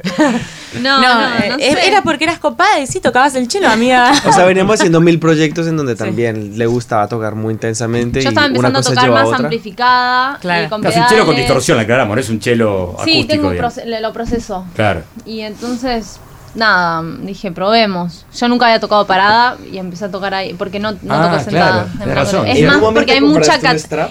No, 0.81 1.01
No, 1.01 1.21
no, 1.21 1.35
eh, 1.37 1.49
no 1.49 1.57
sé. 1.57 1.87
era 1.87 2.01
porque 2.01 2.25
eras 2.25 2.39
copada 2.39 2.79
y 2.79 2.87
sí 2.87 2.99
tocabas 2.99 3.33
el 3.35 3.47
chelo, 3.47 3.69
amiga. 3.69 4.11
O 4.27 4.33
sea, 4.33 4.43
veníamos 4.45 4.75
haciendo 4.75 4.99
mil 4.99 5.17
proyectos 5.17 5.65
en 5.65 5.77
donde 5.77 5.95
también 5.95 6.57
le 6.57 6.65
gustaba 6.67 7.07
tocar 7.07 7.35
muy 7.35 7.53
intensamente. 7.53 8.19
Yo 8.19 8.25
y 8.25 8.27
estaba 8.27 8.47
una 8.47 8.67
empezando 8.67 8.79
a 8.79 8.83
tocar 8.83 9.05
a 9.09 9.11
más 9.11 9.39
amplificada. 9.39 10.37
Claro. 10.41 10.65
Y 10.65 10.69
con 10.69 10.81
Casi 10.81 10.99
un 10.99 11.07
chelo 11.07 11.25
con 11.25 11.35
distorsión, 11.37 11.79
aclaramos, 11.79 12.15
no 12.15 12.21
es 12.21 12.29
un 12.29 12.39
chelo 12.41 12.95
Sí, 13.05 13.21
acústico. 13.21 13.27
tengo 13.27 13.47
un 13.47 13.53
digamos. 13.53 13.77
proce- 13.77 14.01
lo 14.01 14.13
proceso. 14.13 14.65
Claro. 14.75 15.03
Y 15.25 15.39
entonces, 15.39 16.19
nada, 16.53 17.01
dije, 17.21 17.49
probemos. 17.53 18.25
Yo 18.37 18.47
nunca 18.49 18.65
había 18.65 18.81
tocado 18.81 19.07
parada 19.07 19.55
y 19.71 19.77
empecé 19.77 20.05
a 20.05 20.11
tocar 20.11 20.33
ahí, 20.33 20.53
porque 20.53 20.79
no, 20.79 20.91
no 20.91 21.13
Ah, 21.13 21.29
toco 21.31 21.43
sentada. 21.45 21.87
claro, 21.95 22.13
razón. 22.13 22.45
Es 22.47 22.57
¿Y 22.59 22.63
en 22.63 22.67
más, 22.67 22.77
porque 22.93 23.13
hay 23.13 23.21
mucha? 23.21 23.55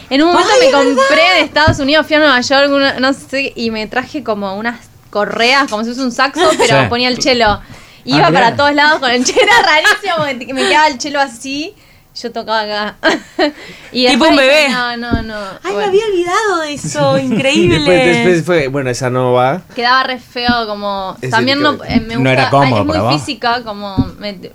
En 0.09 0.23
un 0.23 0.29
momento 0.33 0.53
me 0.59 0.71
compré 0.73 1.39
en 1.39 1.45
Estados 1.45 1.79
Unidos, 1.79 2.07
fui 2.07 2.17
a 2.17 2.21
Nueva 2.21 2.41
York, 2.41 2.71
una- 2.73 2.99
no 2.99 3.13
sé, 3.13 3.53
y 3.55 3.71
me 3.71 3.87
traje 3.87 4.25
como 4.25 4.57
unas 4.57 4.79
correas, 5.17 5.65
como 5.71 5.83
si 5.83 5.87
fuese 5.91 6.03
un 6.03 6.13
saxo, 6.13 6.41
pero 6.59 6.83
Sí. 6.83 6.89
ponía 6.91 7.09
el 7.09 7.19
chelo. 7.19 7.61
Iba 8.05 8.27
Ah, 8.27 8.31
para 8.33 8.55
todos 8.55 8.75
lados 8.75 9.01
con 9.01 9.11
el 9.11 9.25
chelo, 9.25 9.41
era 9.43 9.63
rarísimo, 9.63 10.15
porque 10.19 10.53
me 10.55 10.69
quedaba 10.69 10.89
el 10.89 10.99
chelo 10.99 11.21
así. 11.21 11.75
Yo 12.23 12.33
tocaba 12.33 12.61
acá. 12.63 12.97
y 13.93 14.07
Tipo 14.07 14.25
después 14.25 14.31
un 14.31 14.37
dije, 14.37 14.47
bebé. 14.49 14.69
No, 14.71 14.97
no, 14.97 15.23
no. 15.23 15.35
Ay, 15.63 15.73
Bueno. 15.73 15.79
me 15.79 15.85
había 15.85 16.05
olvidado 16.07 16.61
de 16.61 16.73
eso. 16.75 17.19
Increíble. 17.19 17.77
Después, 17.77 18.05
después 18.07 18.45
fue, 18.45 18.69
bueno, 18.69 18.89
esa 18.91 19.11
no 19.11 19.33
va. 19.33 19.61
Quedaba 19.75 20.03
re 20.05 20.19
feo, 20.19 20.67
como. 20.67 21.17
Es 21.21 21.31
también 21.31 21.61
no, 21.61 21.75
eh, 21.85 22.01
me 22.01 22.15
no 22.15 22.21
gusta. 22.21 22.33
era 22.33 22.51
cómodo 22.51 22.81
es 22.83 22.87
para 22.87 23.01
muy 23.03 23.13
vos. 23.13 23.21
física, 23.21 23.63
como 23.65 23.97
me 24.19 24.33
t- 24.35 24.53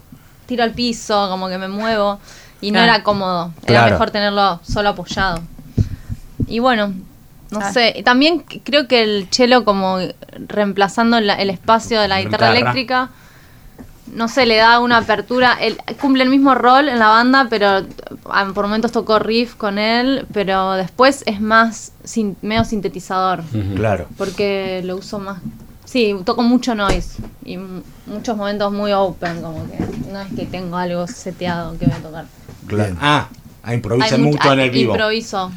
tiro 0.47 0.63
al 0.63 0.71
piso, 0.71 1.27
como 1.29 1.49
que 1.49 1.57
me 1.59 1.67
muevo. 1.67 2.19
Y 2.61 2.71
no 2.71 2.79
Claro. 2.79 2.93
era 2.93 3.03
cómodo. 3.03 3.53
Era 3.63 3.67
Claro. 3.81 3.91
mejor 3.91 4.11
tenerlo 4.11 4.59
solo 4.63 4.89
apoyado. 4.89 5.41
Y 6.47 6.59
bueno, 6.59 6.93
no 7.51 7.59
Ah. 7.61 7.71
sé. 7.71 7.93
y 7.97 8.03
También 8.03 8.39
creo 8.63 8.87
que 8.87 9.03
el 9.03 9.29
chelo, 9.29 9.63
como 9.65 9.97
reemplazando 10.47 11.19
la- 11.19 11.35
el 11.35 11.49
espacio 11.49 11.99
de 12.01 12.07
la 12.07 12.19
guitarra 12.21 12.47
guitarra. 12.51 12.59
eléctrica. 12.71 13.09
No 14.13 14.27
sé, 14.27 14.45
le 14.45 14.57
da 14.57 14.79
una 14.81 14.97
apertura. 14.97 15.57
Él 15.61 15.77
cumple 16.01 16.23
el 16.23 16.29
mismo 16.29 16.53
rol 16.53 16.89
en 16.89 16.99
la 16.99 17.07
banda, 17.07 17.47
pero 17.49 17.85
ah, 18.29 18.47
por 18.53 18.65
momentos 18.65 18.91
tocó 18.91 19.19
riff 19.19 19.55
con 19.55 19.77
él, 19.77 20.25
pero 20.33 20.73
después 20.73 21.23
es 21.27 21.39
más 21.39 21.93
sin- 22.03 22.35
medio 22.41 22.65
sintetizador 22.65 23.41
Claro. 23.75 24.07
porque 24.17 24.81
lo 24.83 24.97
uso 24.97 25.19
más. 25.19 25.39
Sí, 25.85 26.15
toco 26.25 26.41
mucho 26.43 26.75
noise 26.75 27.21
y 27.45 27.57
muchos 28.05 28.35
momentos 28.35 28.71
muy 28.73 28.91
open, 28.91 29.41
como 29.41 29.65
que 29.69 29.77
no 30.11 30.19
es 30.21 30.33
que 30.33 30.45
tengo 30.45 30.75
algo 30.77 31.07
seteado 31.07 31.77
que 31.77 31.85
voy 31.85 31.95
a 31.95 31.99
tocar. 31.99 32.25
Claro. 32.67 32.95
Ah, 32.99 33.27
ah, 33.63 33.73
improvisan 33.73 34.13
Hay 34.19 34.21
mu- 34.25 34.31
mucho 34.31 34.51
en 34.53 34.59
ah, 34.59 34.63
el 34.63 34.69
vivo. 34.71 34.91
Improviso. 34.93 35.51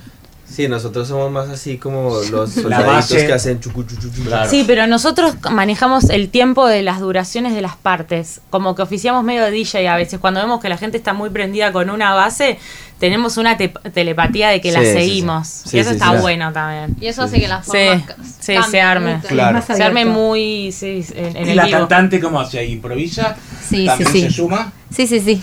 Sí, 0.54 0.68
nosotros 0.68 1.08
somos 1.08 1.32
más 1.32 1.48
así 1.48 1.78
como 1.78 2.10
los 2.30 2.56
La 2.56 2.62
soldaditos 2.62 3.08
que 3.24 3.32
hacen 3.32 3.58
chucu, 3.60 3.82
chucu, 3.82 4.02
chucu. 4.08 4.30
Sí, 4.48 4.62
pero 4.66 4.86
nosotros 4.86 5.34
manejamos 5.50 6.10
el 6.10 6.28
tiempo 6.28 6.66
de 6.68 6.82
las 6.82 7.00
duraciones 7.00 7.54
de 7.54 7.60
las 7.60 7.76
partes. 7.76 8.40
Como 8.50 8.74
que 8.74 8.82
oficiamos 8.82 9.24
medio 9.24 9.42
de 9.42 9.50
DJ 9.50 9.88
a 9.88 9.96
veces. 9.96 10.20
Cuando 10.20 10.40
vemos 10.40 10.60
que 10.60 10.68
la 10.68 10.76
gente 10.76 10.96
está 10.96 11.12
muy 11.12 11.30
prendida 11.30 11.72
con 11.72 11.90
una 11.90 12.14
base, 12.14 12.58
tenemos 13.00 13.36
una 13.36 13.56
te- 13.56 13.68
telepatía 13.92 14.50
de 14.50 14.60
que 14.60 14.70
la 14.70 14.80
Sí, 14.80 14.86
sí, 14.86 14.92
sí. 14.92 14.98
seguimos. 14.98 15.48
Sí, 15.48 15.76
y 15.76 15.80
eso 15.80 15.90
sí, 15.90 15.96
está 15.96 16.12
sí. 16.12 16.18
bueno 16.20 16.52
también. 16.52 16.96
Y 17.00 17.06
eso 17.08 17.22
hace 17.22 17.40
que 17.40 17.48
las 17.48 17.66
formas 17.66 18.02
sí, 18.40 18.52
cambien 18.54 18.70
se 18.70 18.80
arme. 18.80 19.20
Claro. 19.26 19.60
Se 19.60 19.82
arme 19.82 20.04
muy 20.04 20.70
sí, 20.70 21.04
en, 21.16 21.36
en 21.36 21.46
¿Y 21.48 21.50
el 21.50 21.56
la 21.56 21.64
vivo. 21.64 21.78
cantante 21.80 22.20
cómo 22.20 22.40
hace? 22.40 22.64
¿Improvisa? 22.64 23.36
Sí, 23.68 23.86
¿También 23.86 24.08
sí, 24.12 24.20
sí. 24.20 24.26
se 24.28 24.30
suma? 24.30 24.72
Sí, 24.94 25.06
sí, 25.08 25.18
sí. 25.20 25.42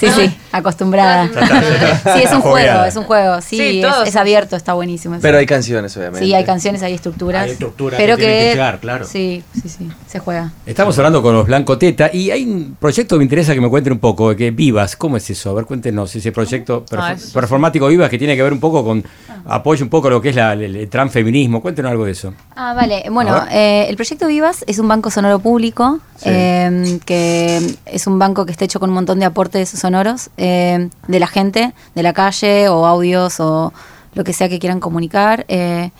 Sí, 0.00 0.08
sí, 0.08 0.36
acostumbrada. 0.52 1.28
Sí, 2.14 2.22
es 2.24 2.32
un 2.32 2.40
juego, 2.40 2.84
es 2.84 2.96
un 2.96 3.04
juego. 3.04 3.40
Sí, 3.42 3.56
Sí, 3.56 3.82
es, 4.06 4.16
abierto, 4.16 4.56
está 4.56 4.72
buenísimo. 4.72 5.18
Pero 5.20 5.38
hay 5.38 5.46
canciones, 5.46 5.96
obviamente. 5.96 6.24
Sí, 6.26 6.34
hay 6.34 6.44
canciones, 6.44 6.82
hay 6.82 6.94
estructuras. 6.94 7.44
Hay 7.44 7.50
estructuras 7.52 8.00
pero 8.00 8.16
que 8.16 8.22
tienen 8.22 8.42
que 8.44 8.50
llegar, 8.52 8.78
claro. 8.80 9.04
Sí, 9.06 9.42
sí, 9.54 9.68
sí, 9.68 9.88
se 10.08 10.18
juega. 10.18 10.52
Estamos 10.66 10.96
hablando 10.98 11.22
con 11.22 11.34
los 11.34 11.46
Blanco 11.46 11.76
Teta 11.78 12.10
y 12.12 12.30
hay 12.30 12.44
un 12.44 12.76
proyecto 12.80 13.14
que 13.16 13.18
me 13.18 13.24
interesa 13.24 13.52
que 13.54 13.60
me 13.60 13.68
cuenten 13.68 13.92
un 13.92 13.98
poco, 13.98 14.34
que 14.34 14.50
Vivas, 14.50 14.96
¿cómo 14.96 15.16
es 15.18 15.28
eso? 15.30 15.50
A 15.50 15.54
ver, 15.54 15.66
cuéntenos 15.66 16.14
ese 16.16 16.32
proyecto 16.32 16.84
Ah, 16.92 17.14
performático 17.34 17.86
Vivas 17.88 18.08
que 18.08 18.18
tiene 18.18 18.34
que 18.36 18.42
ver 18.42 18.52
un 18.52 18.60
poco 18.60 18.82
con, 18.84 19.04
apoyo 19.46 19.84
un 19.84 19.90
poco 19.90 20.08
lo 20.08 20.20
que 20.22 20.30
es 20.30 20.36
la- 20.36 20.54
el, 20.54 20.74
el 20.76 20.88
transfeminismo, 20.88 21.60
cuéntenos 21.60 21.90
algo 21.90 22.04
de 22.06 22.12
eso. 22.12 22.32
Ah, 22.56 22.72
vale. 22.74 23.04
Bueno, 23.10 23.44
eh, 23.50 23.86
el 23.88 23.96
proyecto 23.96 24.26
Vivas 24.26 24.64
es 24.66 24.78
un 24.78 24.88
banco 24.88 25.10
sonoro 25.10 25.38
público, 25.40 26.00
Sí. 26.16 26.28
eh, 26.30 27.00
que 27.06 27.74
es 27.86 28.06
un 28.06 28.18
banco 28.18 28.44
que 28.44 28.52
está 28.52 28.64
hecho 28.64 28.78
con 28.80 28.90
un 28.90 28.94
montón 28.94 29.18
de 29.18 29.24
aportes 29.24 29.68
sonoros 29.70 29.89
eh, 30.36 30.88
de 31.08 31.20
la 31.20 31.26
gente, 31.26 31.72
de 31.94 32.02
la 32.02 32.12
calle, 32.12 32.68
o 32.68 32.86
audios, 32.86 33.40
o 33.40 33.72
lo 34.14 34.24
que 34.24 34.32
sea 34.32 34.48
que 34.48 34.58
quieran 34.58 34.80
comunicar. 34.80 35.44
eh, 35.48 35.90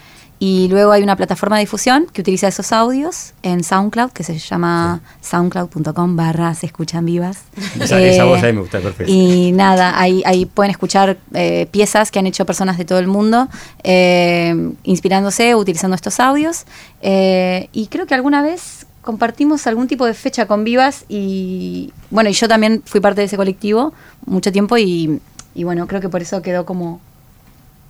y 0.42 0.68
luego 0.68 0.92
hay 0.92 1.02
una 1.02 1.16
plataforma 1.16 1.56
de 1.56 1.64
difusión 1.64 2.06
que 2.10 2.22
utiliza 2.22 2.48
esos 2.48 2.72
audios 2.72 3.34
en 3.42 3.62
SoundCloud, 3.62 4.10
que 4.12 4.24
se 4.24 4.38
llama 4.38 5.02
soundcloud.com 5.20 6.16
barra 6.16 6.54
se 6.54 6.64
escuchan 6.64 7.04
vivas. 7.04 7.42
Esa, 7.78 8.00
Eh, 8.00 8.14
esa 8.14 8.24
voz 8.24 8.42
ahí 8.42 8.54
me 8.54 8.60
gusta, 8.62 8.80
perfecto. 8.80 9.12
y 9.12 9.52
nada, 9.52 10.00
ahí, 10.00 10.22
ahí 10.24 10.46
pueden 10.46 10.70
escuchar 10.70 11.18
eh, 11.34 11.66
piezas 11.70 12.10
que 12.10 12.20
han 12.20 12.26
hecho 12.26 12.46
personas 12.46 12.78
de 12.78 12.86
todo 12.86 12.98
el 13.00 13.06
mundo, 13.06 13.48
eh, 13.82 14.72
inspirándose, 14.84 15.54
utilizando 15.54 15.94
estos 15.94 16.18
audios. 16.20 16.64
Eh, 17.02 17.68
y 17.74 17.88
creo 17.88 18.06
que 18.06 18.14
alguna 18.14 18.40
vez 18.40 18.86
compartimos 19.02 19.66
algún 19.66 19.88
tipo 19.88 20.04
de 20.06 20.14
fecha 20.14 20.46
con 20.46 20.64
Vivas 20.64 21.04
y 21.08 21.92
bueno, 22.10 22.30
y 22.30 22.32
yo 22.34 22.48
también 22.48 22.82
fui 22.84 23.00
parte 23.00 23.20
de 23.22 23.26
ese 23.26 23.36
colectivo 23.36 23.92
mucho 24.26 24.52
tiempo 24.52 24.76
y, 24.76 25.20
y 25.54 25.64
bueno, 25.64 25.86
creo 25.86 26.00
que 26.00 26.08
por 26.08 26.20
eso 26.22 26.42
quedó 26.42 26.64
como 26.66 27.00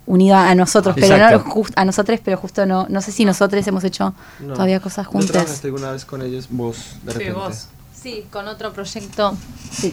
unida 0.07 0.51
a 0.51 0.55
nosotros, 0.55 0.97
pero 0.99 1.19
no 1.19 1.39
just- 1.41 1.73
a 1.77 1.85
nosotros, 1.85 2.21
pero 2.25 2.37
justo 2.37 2.67
no, 2.67 2.87
no 2.89 3.01
sé 3.01 3.13
si 3.13 3.25
nosotros 3.25 3.67
hemos 3.67 3.85
hecho 3.85 4.15
No. 4.41 4.55
todavía 4.55 4.81
cosas 4.81 5.07
¿No 5.07 5.13
juntas. 5.13 5.31
trabajaste 5.31 5.67
alguna 5.69 5.93
vez 5.93 6.05
con 6.05 6.23
ellos 6.23 6.47
vos, 6.51 6.97
de 7.05 7.13
Sí, 7.13 7.31
vos. 7.31 7.69
Sí, 7.95 8.25
con 8.31 8.49
otro 8.49 8.73
proyecto. 8.73 9.37
Sí. 9.71 9.93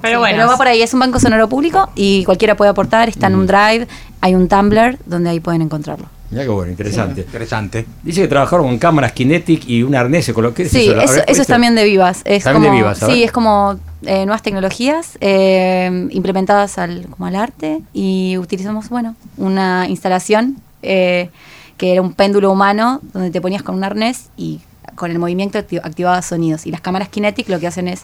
Pero 0.00 0.20
bueno. 0.20 0.36
Pero 0.38 0.48
va 0.48 0.56
por 0.56 0.68
ahí, 0.68 0.80
es 0.80 0.94
un 0.94 1.00
banco 1.00 1.18
sonoro 1.18 1.48
público 1.48 1.90
y 1.96 2.24
cualquiera 2.24 2.56
puede 2.56 2.70
aportar, 2.70 3.08
está 3.08 3.26
en 3.26 3.34
un 3.34 3.46
drive, 3.46 3.88
hay 4.20 4.34
un 4.36 4.48
Tumblr 4.48 4.96
donde 5.06 5.30
ahí 5.30 5.40
pueden 5.40 5.60
encontrarlo. 5.62 6.06
Mira 6.30 6.42
qué 6.42 6.48
bueno, 6.48 6.70
interesante. 6.72 7.20
Interesante. 7.20 7.86
Dice 8.02 8.22
que 8.22 8.28
trabajaron 8.28 8.66
con 8.66 8.78
cámaras 8.78 9.12
Kinetic 9.12 9.68
y 9.68 9.82
un 9.82 9.94
arnés. 9.94 10.32
¿con 10.32 10.42
lo 10.42 10.52
que 10.54 10.64
es 10.64 10.70
Sí, 10.70 10.88
eso? 10.90 11.20
Es 11.26 11.46
también 11.46 11.74
de 11.76 11.84
Vivas. 11.84 12.22
Es 12.24 12.42
También 12.44 12.62
de 12.62 12.68
como, 12.68 12.78
Vivas, 12.78 13.02
a 13.02 13.06
ver. 13.06 13.14
Sí, 13.16 13.22
es 13.22 13.30
como 13.32 13.78
eh, 14.04 14.24
nuevas 14.26 14.42
tecnologías 14.42 15.18
eh, 15.20 16.08
implementadas 16.10 16.78
al, 16.78 17.06
como 17.10 17.26
al 17.26 17.36
arte 17.36 17.80
y 17.92 18.36
utilizamos, 18.38 18.88
bueno, 18.88 19.14
una 19.36 19.86
instalación 19.88 20.56
eh, 20.82 21.30
que 21.76 21.92
era 21.92 22.02
un 22.02 22.12
péndulo 22.14 22.50
humano 22.50 23.00
donde 23.12 23.30
te 23.30 23.40
ponías 23.40 23.62
con 23.62 23.74
un 23.76 23.84
arnés 23.84 24.26
y 24.36 24.60
con 24.96 25.10
el 25.10 25.18
movimiento 25.18 25.58
acti- 25.58 25.80
activabas 25.82 26.26
sonidos. 26.26 26.66
Y 26.66 26.70
las 26.70 26.80
cámaras 26.80 27.08
Kinetic 27.08 27.48
lo 27.48 27.60
que 27.60 27.66
hacen 27.68 27.86
es 27.86 28.02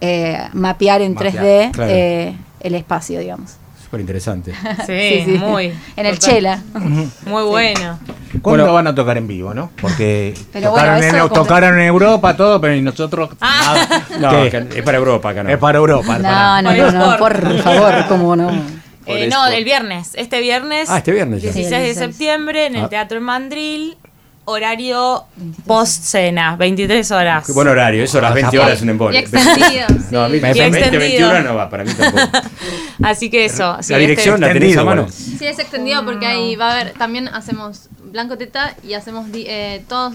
eh, 0.00 0.38
mapear 0.52 1.00
en 1.02 1.14
Mapear, 1.14 1.34
3D 1.34 1.70
claro. 1.72 1.92
eh, 1.92 2.36
el 2.60 2.74
espacio, 2.74 3.18
digamos. 3.18 3.52
Súper 3.86 4.00
interesante. 4.00 4.52
Sí, 4.86 4.92
Sí, 4.98 5.22
sí. 5.24 5.38
muy. 5.38 5.72
En 5.96 6.06
el. 6.06 6.18
Chela. 6.18 6.60
Muy 7.24 7.42
bueno. 7.44 7.98
¿Cuándo 8.42 8.64
Bueno. 8.64 8.72
van 8.74 8.86
a 8.88 8.94
tocar 8.94 9.16
en 9.16 9.26
vivo, 9.26 9.54
no? 9.54 9.70
Porque 9.80 10.34
tocaron, 10.52 10.98
bueno, 11.00 11.24
en, 11.24 11.28
tocaron 11.32 11.74
en 11.80 11.86
Europa 11.86 12.36
todo, 12.36 12.60
pero 12.60 12.74
y 12.74 12.82
nosotros 12.82 13.30
Ah. 13.40 13.86
nada. 14.18 14.46
No, 14.66 14.74
es 14.74 14.82
para 14.82 14.98
Europa 14.98 15.30
acá, 15.30 15.42
¿no? 15.44 15.50
Es 15.50 15.58
para 15.58 15.78
Europa. 15.78 16.18
No, 16.18 16.62
no, 16.62 16.70
Por 16.70 16.92
no, 16.92 17.10
no, 17.10 17.16
por 17.18 17.58
favor, 17.62 17.94
cómo 18.08 18.34
no. 18.36 18.50
Eh, 19.06 19.28
no, 19.30 19.44
esto. 19.46 19.56
el 19.56 19.64
viernes. 19.64 20.10
Este 20.14 20.40
viernes. 20.40 20.90
Ah, 20.90 20.98
este 20.98 21.12
viernes 21.12 21.40
ya. 21.42 21.52
16 21.52 21.68
Sí, 21.68 21.74
el 21.74 21.80
de 21.80 21.86
16. 21.86 22.10
septiembre 22.10 22.66
en 22.66 22.74
el 22.76 22.84
Ah. 22.84 22.88
Teatro 22.88 23.18
en 23.18 23.24
Mandril. 23.24 23.96
Horario 24.46 25.24
post 25.66 26.04
cena, 26.04 26.56
23 26.56 27.10
horas. 27.10 27.44
Qué 27.46 27.52
buen 27.52 27.66
horario, 27.68 28.02
eso 28.04 28.18
a 28.18 28.22
las 28.22 28.34
20 28.34 28.58
horas 28.58 28.72
es 28.74 28.82
un 28.82 28.88
Y 28.88 28.90
embole. 28.92 29.18
extendido. 29.18 29.86
No, 30.12 30.22
a 30.24 30.28
mí 30.28 30.38
me 30.40 30.50
Y 30.52 30.58
20, 30.60 30.78
extendido. 30.78 31.00
21 31.30 31.42
no 31.42 31.54
va, 31.56 31.68
para 31.68 31.82
mí 31.84 31.92
tampoco. 31.92 32.28
Así 33.02 33.28
que 33.28 33.44
eso. 33.44 33.76
sí, 33.82 33.92
la 33.92 33.98
dirección 33.98 34.34
este- 34.36 34.46
la 34.46 34.52
tenés 34.52 34.76
a 34.76 34.84
mano. 34.84 35.08
Sí, 35.10 35.44
es 35.46 35.58
extendido 35.58 36.04
porque 36.04 36.26
ahí 36.26 36.54
va 36.56 36.70
a 36.70 36.80
haber, 36.80 36.92
también 36.94 37.28
hacemos 37.28 37.88
Blanco 38.04 38.38
Teta 38.38 38.74
y 38.86 38.94
hacemos, 38.94 39.26
eh, 39.34 39.82
todos 39.88 40.14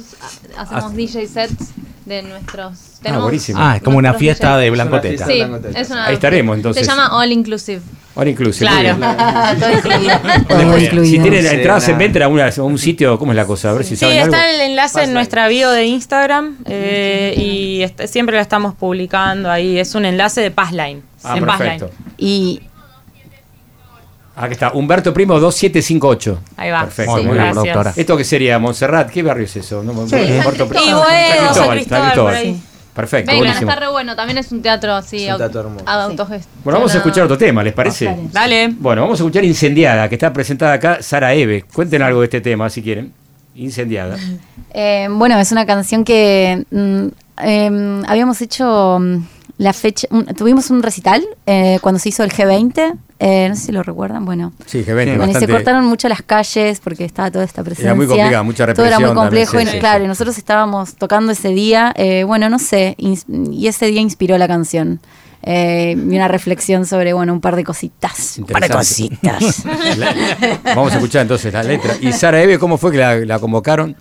ha- 0.57 0.61
hacemos 0.61 0.95
DJ 0.95 1.27
sets 1.27 1.71
de 2.05 2.23
nuestros... 2.23 2.77
tenemos 3.01 3.23
buenísimo. 3.23 3.59
Ah, 3.61 3.75
es 3.77 3.83
como 3.83 3.97
una 3.97 4.13
fiesta 4.13 4.57
de 4.57 4.67
Es 4.67 4.73
una 4.73 4.83
Blanco 4.85 5.01
fiesta. 5.01 5.25
Teta. 5.27 5.47
Sí, 5.47 5.77
es 5.79 5.89
una, 5.89 6.05
Ahí 6.07 6.13
estaremos, 6.15 6.55
entonces. 6.55 6.85
Se 6.85 6.89
llama 6.91 7.15
All 7.17 7.31
Inclusive. 7.31 7.81
Ahora 8.15 8.29
inclusive. 8.29 8.69
Claro. 8.69 8.97
muy 8.97 9.07
bien. 9.07 9.59
Todo 9.59 9.71
incluido. 9.71 10.19
Bueno, 10.21 10.45
Todo 10.47 10.77
incluido. 10.77 11.05
si 11.05 11.19
tienen 11.19 11.43
Sí, 11.47 11.55
entradas 11.55 11.83
en 11.87 11.91
nada. 11.93 11.99
venta 12.03 12.25
a 12.25 12.27
una- 12.27 12.47
a 12.49 12.61
un 12.63 12.77
sitio, 12.77 13.17
¿cómo 13.17 13.31
es 13.31 13.35
la 13.37 13.45
cosa? 13.45 13.69
A 13.69 13.73
ver 13.73 13.83
si 13.85 13.91
Sí, 13.95 14.01
saben 14.01 14.17
algo. 14.19 14.35
está 14.35 14.49
el 14.51 14.61
enlace 14.61 15.03
en 15.03 15.13
nuestra 15.13 15.47
bio 15.47 15.71
de 15.71 15.85
Instagram 15.85 16.57
eh, 16.65 17.33
y 17.37 18.07
siempre 18.07 18.35
lo 18.35 18.41
estamos 18.41 18.75
publicando 18.75 19.49
ahí. 19.49 19.79
Es 19.79 19.95
un 19.95 20.03
enlace 20.03 20.41
de 20.41 20.51
Passline. 20.51 21.03
Ah, 21.23 21.37
en 21.37 21.45
perfecto. 21.45 21.87
Passline. 21.87 22.13
Y 22.17 22.61
Aquí 24.35 24.53
está, 24.53 24.71
Humberto 24.73 25.13
Primo 25.13 25.39
2758. 25.39 26.39
Ahí 26.57 26.71
va. 26.71 26.81
Perfecto, 26.83 27.11
Muy 27.13 27.23
muy 27.25 27.37
bien, 27.37 27.53
doctora. 27.53 27.93
¿Esto 27.95 28.15
qué 28.17 28.23
sería? 28.23 28.57
¿Montserrat? 28.59 29.09
¿Qué 29.09 29.23
barrio 29.23 29.45
es 29.45 29.55
eso? 29.57 29.83
No, 29.83 29.91
Sí. 30.07 30.15
Humberto 30.15 30.67
Primo. 30.67 30.85
Y 30.85 30.91
bueno, 30.91 31.03
San 31.53 31.55
San 31.55 31.69
Cristóbal, 31.71 31.77
Cristóbal, 31.77 32.13
por 32.15 32.33
ahí. 32.33 32.61
Perfecto, 32.93 33.35
buenísimo. 33.35 33.69
está 33.71 33.79
re 33.81 33.89
bueno. 33.89 34.15
También 34.15 34.37
es 34.37 34.51
un 34.51 34.61
teatro 34.61 34.93
así. 34.93 35.25
Es 35.25 35.31
un 35.31 35.37
teatro 35.37 35.61
hermoso. 35.61 35.85
autogestionado. 35.87 36.61
Bueno, 36.63 36.79
vamos 36.79 36.93
a 36.93 36.97
escuchar 36.97 37.23
otro 37.23 37.37
tema, 37.37 37.63
¿les 37.63 37.73
parece? 37.73 38.05
Dale. 38.05 38.29
Dale. 38.31 38.75
Bueno, 38.79 39.01
vamos 39.03 39.19
a 39.19 39.23
escuchar 39.23 39.43
Incendiada, 39.45 40.09
que 40.09 40.15
está 40.15 40.31
presentada 40.33 40.73
acá 40.73 41.01
Sara 41.01 41.33
Eve. 41.33 41.63
Cuenten 41.73 42.01
algo 42.01 42.19
de 42.21 42.25
este 42.25 42.41
tema, 42.41 42.69
si 42.69 42.81
quieren. 42.81 43.13
Incendiada. 43.55 44.17
Eh, 44.73 45.09
bueno, 45.11 45.37
es 45.37 45.51
una 45.51 45.65
canción 45.65 46.05
que 46.05 46.63
mm, 46.71 47.07
eh, 47.43 48.01
habíamos 48.07 48.41
hecho 48.41 48.99
mm, 49.01 49.17
la 49.61 49.73
fecha, 49.73 50.07
un- 50.09 50.25
tuvimos 50.25 50.69
un 50.71 50.81
recital 50.81 51.23
eh, 51.45 51.77
cuando 51.81 51.99
se 51.99 52.09
hizo 52.09 52.23
el 52.23 52.31
G20, 52.31 52.93
eh, 53.19 53.47
no 53.49 53.55
sé 53.55 53.61
si 53.67 53.71
lo 53.71 53.83
recuerdan, 53.83 54.25
bueno. 54.25 54.53
Sí, 54.65 54.83
Bueno, 54.83 55.27
y 55.29 55.33
se 55.35 55.47
cortaron 55.47 55.85
mucho 55.85 56.09
las 56.09 56.23
calles 56.23 56.79
porque 56.79 57.05
estaba 57.05 57.29
toda 57.29 57.45
esta 57.45 57.63
presencia. 57.63 57.93
muy 57.93 58.07
complicado, 58.07 58.43
mucha 58.43 58.65
Todo 58.73 58.85
era 58.85 58.97
muy 58.97 59.05
represión 59.09 59.15
complejo. 59.15 59.51
también, 59.51 59.67
y 59.67 59.71
sí, 59.73 59.79
claro, 59.79 59.99
sí. 59.99 60.05
y 60.05 60.07
nosotros 60.07 60.37
estábamos 60.39 60.95
tocando 60.95 61.31
ese 61.31 61.49
día. 61.49 61.93
eh, 61.95 62.23
bueno, 62.23 62.49
no 62.49 62.57
sé, 62.57 62.95
y 62.97 63.67
ese 63.67 63.85
día 63.85 64.01
inspiró 64.01 64.37
la 64.39 64.47
canción. 64.47 64.99
eh, 65.43 65.95
y 65.97 66.15
una 66.15 66.27
reflexión 66.27 66.85
sobre, 66.85 67.13
bueno, 67.13 67.33
un 67.33 67.41
par 67.41 67.55
de 67.55 67.63
cositas. 67.63 68.37
Un 68.39 68.45
par 68.45 68.61
de 68.61 68.69
cositas. 68.69 69.63
La- 69.97 70.13
vamos 70.75 70.91
a 70.91 70.95
escuchar 70.95 71.23
entonces 71.23 71.51
la 71.51 71.63
letra. 71.63 71.95
¿Y 71.99 72.11
Sara 72.13 72.41
Eve 72.43 72.59
cómo 72.59 72.77
fue 72.77 72.91
que 72.91 72.97
la, 72.99 73.15
la 73.17 73.39
convocaron? 73.39 73.95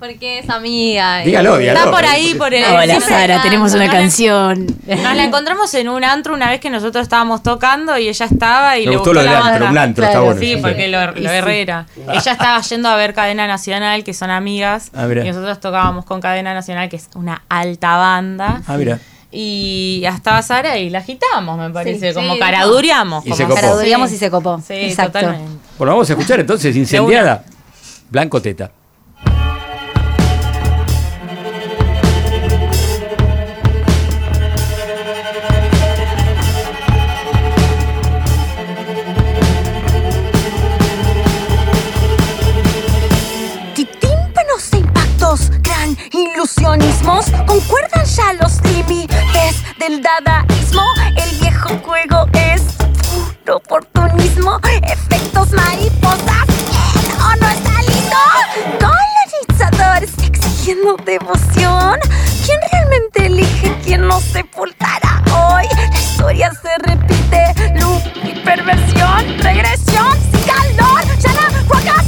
Porque 0.00 0.38
es 0.38 0.48
amiga. 0.48 1.18
Dígalo, 1.18 1.58
dígalo. 1.58 1.78
Está 1.78 1.90
por 1.90 2.04
ahí, 2.06 2.34
por 2.34 2.54
el. 2.54 2.64
Hola 2.64 2.84
siempre- 2.86 3.08
Sara, 3.08 3.42
tenemos 3.42 3.74
una 3.74 3.84
Nos 3.84 3.92
la- 3.94 4.00
canción. 4.00 4.66
Nos 4.86 5.14
la 5.16 5.24
encontramos 5.24 5.74
en 5.74 5.90
un 5.90 6.02
antro 6.04 6.32
una 6.32 6.48
vez 6.48 6.58
que 6.58 6.70
nosotros 6.70 7.02
estábamos 7.02 7.42
tocando 7.42 7.98
y 7.98 8.08
ella 8.08 8.24
estaba 8.24 8.78
y 8.78 8.86
Me 8.86 8.92
le 8.92 8.96
gustó 8.96 9.10
gustó 9.10 9.12
lo 9.12 9.20
del 9.20 9.30
la 9.30 9.38
antro, 9.46 9.64
banda. 9.66 9.70
un 9.70 9.78
antro, 9.78 10.02
Claro, 10.04 10.10
está 10.12 10.24
bueno. 10.24 10.40
Sí, 10.40 10.54
sí. 10.54 10.60
porque 10.62 10.88
lo, 10.88 11.06
lo 11.06 11.18
Y 11.18 11.20
sí. 11.20 11.26
Herrera. 11.26 11.86
Ella 12.10 12.32
estaba 12.32 12.60
yendo 12.62 12.88
a 12.88 12.96
ver 12.96 13.12
Cadena 13.12 13.46
Nacional, 13.46 14.02
que 14.02 14.14
son 14.14 14.30
amigas. 14.30 14.90
Ah, 14.94 15.04
mira. 15.06 15.22
y 15.24 15.28
nosotros 15.28 15.60
tocábamos 15.60 16.06
con 16.06 16.20
Cadena 16.22 16.54
Nacional, 16.54 16.88
que 16.88 16.96
es 16.96 17.10
una 17.14 17.42
alta 17.50 17.96
banda. 17.98 18.62
Ah, 18.66 18.76
mira. 18.78 18.98
Y 19.30 20.00
ya 20.02 20.10
estaba 20.10 20.40
Sara 20.40 20.78
y 20.78 20.88
la 20.88 21.00
agitamos, 21.00 21.58
me 21.58 21.68
parece. 21.68 22.08
Sí, 22.08 22.14
como 22.14 22.32
sí, 22.32 22.38
caradureamos. 22.40 23.24
Y 23.26 23.28
como 23.30 23.36
se 23.36 23.42
copó. 23.44 23.54
Caradureamos 23.54 24.10
y 24.12 24.16
se 24.16 24.30
copó. 24.30 24.60
Sí, 24.66 24.72
Exacto. 24.74 25.20
totalmente. 25.20 25.60
Bueno, 25.76 25.92
vamos 25.92 26.08
a 26.08 26.14
escuchar 26.14 26.40
entonces 26.40 26.74
Incendiada. 26.74 27.44
Blanco 28.08 28.40
Teta. 28.40 28.70
Ilusionismos, 46.60 47.26
concuerdan 47.46 48.04
ya 48.04 48.32
los 48.34 48.60
límites 48.62 49.64
del 49.78 50.02
dadaísmo. 50.02 50.84
El 51.16 51.38
viejo 51.38 51.70
juego 51.84 52.26
es 52.34 52.62
por 53.44 53.56
oportunismo, 53.56 54.60
efectos 54.82 55.52
mariposas. 55.52 56.44
¿Quién 57.00 57.16
o 57.20 57.36
no 57.40 57.48
está 57.48 57.82
listo? 57.82 58.16
Colonizadores 58.78 60.12
exigiendo 60.22 60.96
devoción. 61.04 61.98
¿Quién 62.44 62.58
realmente 62.72 63.26
elige 63.26 63.76
quién 63.82 64.06
nos 64.06 64.22
sepultará 64.22 65.22
hoy? 65.32 65.64
La 65.90 65.98
historia 65.98 66.52
se 66.62 66.90
repite, 66.90 67.80
luz 67.80 68.02
y 68.22 68.38
perversión, 68.40 69.38
regresión 69.38 70.12
sin 70.30 70.42
calor. 70.42 71.02
Ya 71.18 71.32
la 71.32 71.48
roca 71.68 71.99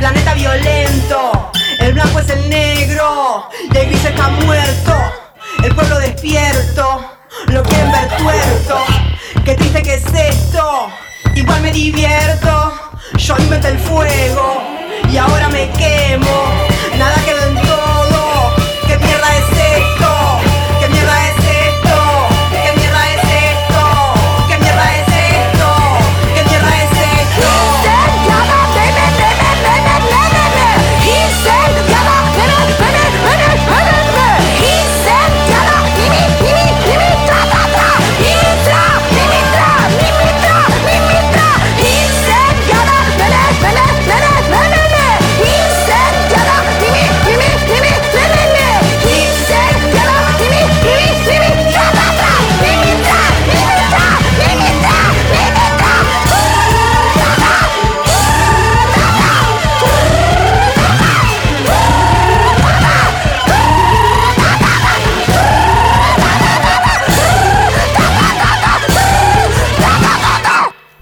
planeta 0.00 0.32
violento, 0.32 1.50
el 1.78 1.92
blanco 1.92 2.20
es 2.20 2.30
el 2.30 2.48
negro 2.48 3.50
y 3.70 3.76
el 3.76 3.86
gris 3.86 4.02
está 4.02 4.28
muerto, 4.30 4.94
el 5.62 5.74
pueblo 5.74 5.98
despierto, 5.98 7.04
lo 7.48 7.62
quieren 7.62 7.92
ver 7.92 8.08
tuerto, 8.16 8.78
qué 9.44 9.54
triste 9.56 9.82
que 9.82 9.94
es 9.96 10.06
esto, 10.06 10.90
igual 11.34 11.60
me 11.60 11.70
divierto, 11.70 12.72
yo 13.18 13.36
inventé 13.40 13.68
el 13.68 13.78
fuego 13.78 14.62
y 15.12 15.18
ahora 15.18 15.50
me 15.50 15.70
quemo, 15.72 16.46
nada 16.96 17.22
quedó 17.26 17.39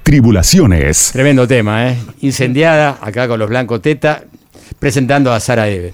Tribulaciones. 0.09 1.11
Tremendo 1.13 1.47
tema, 1.47 1.91
¿eh? 1.91 1.99
Incendiada, 2.23 2.97
acá 3.03 3.29
con 3.29 3.39
los 3.39 3.47
blancos 3.47 3.83
teta, 3.83 4.23
presentando 4.79 5.31
a 5.31 5.39
Sara 5.39 5.69
Eve. 5.69 5.93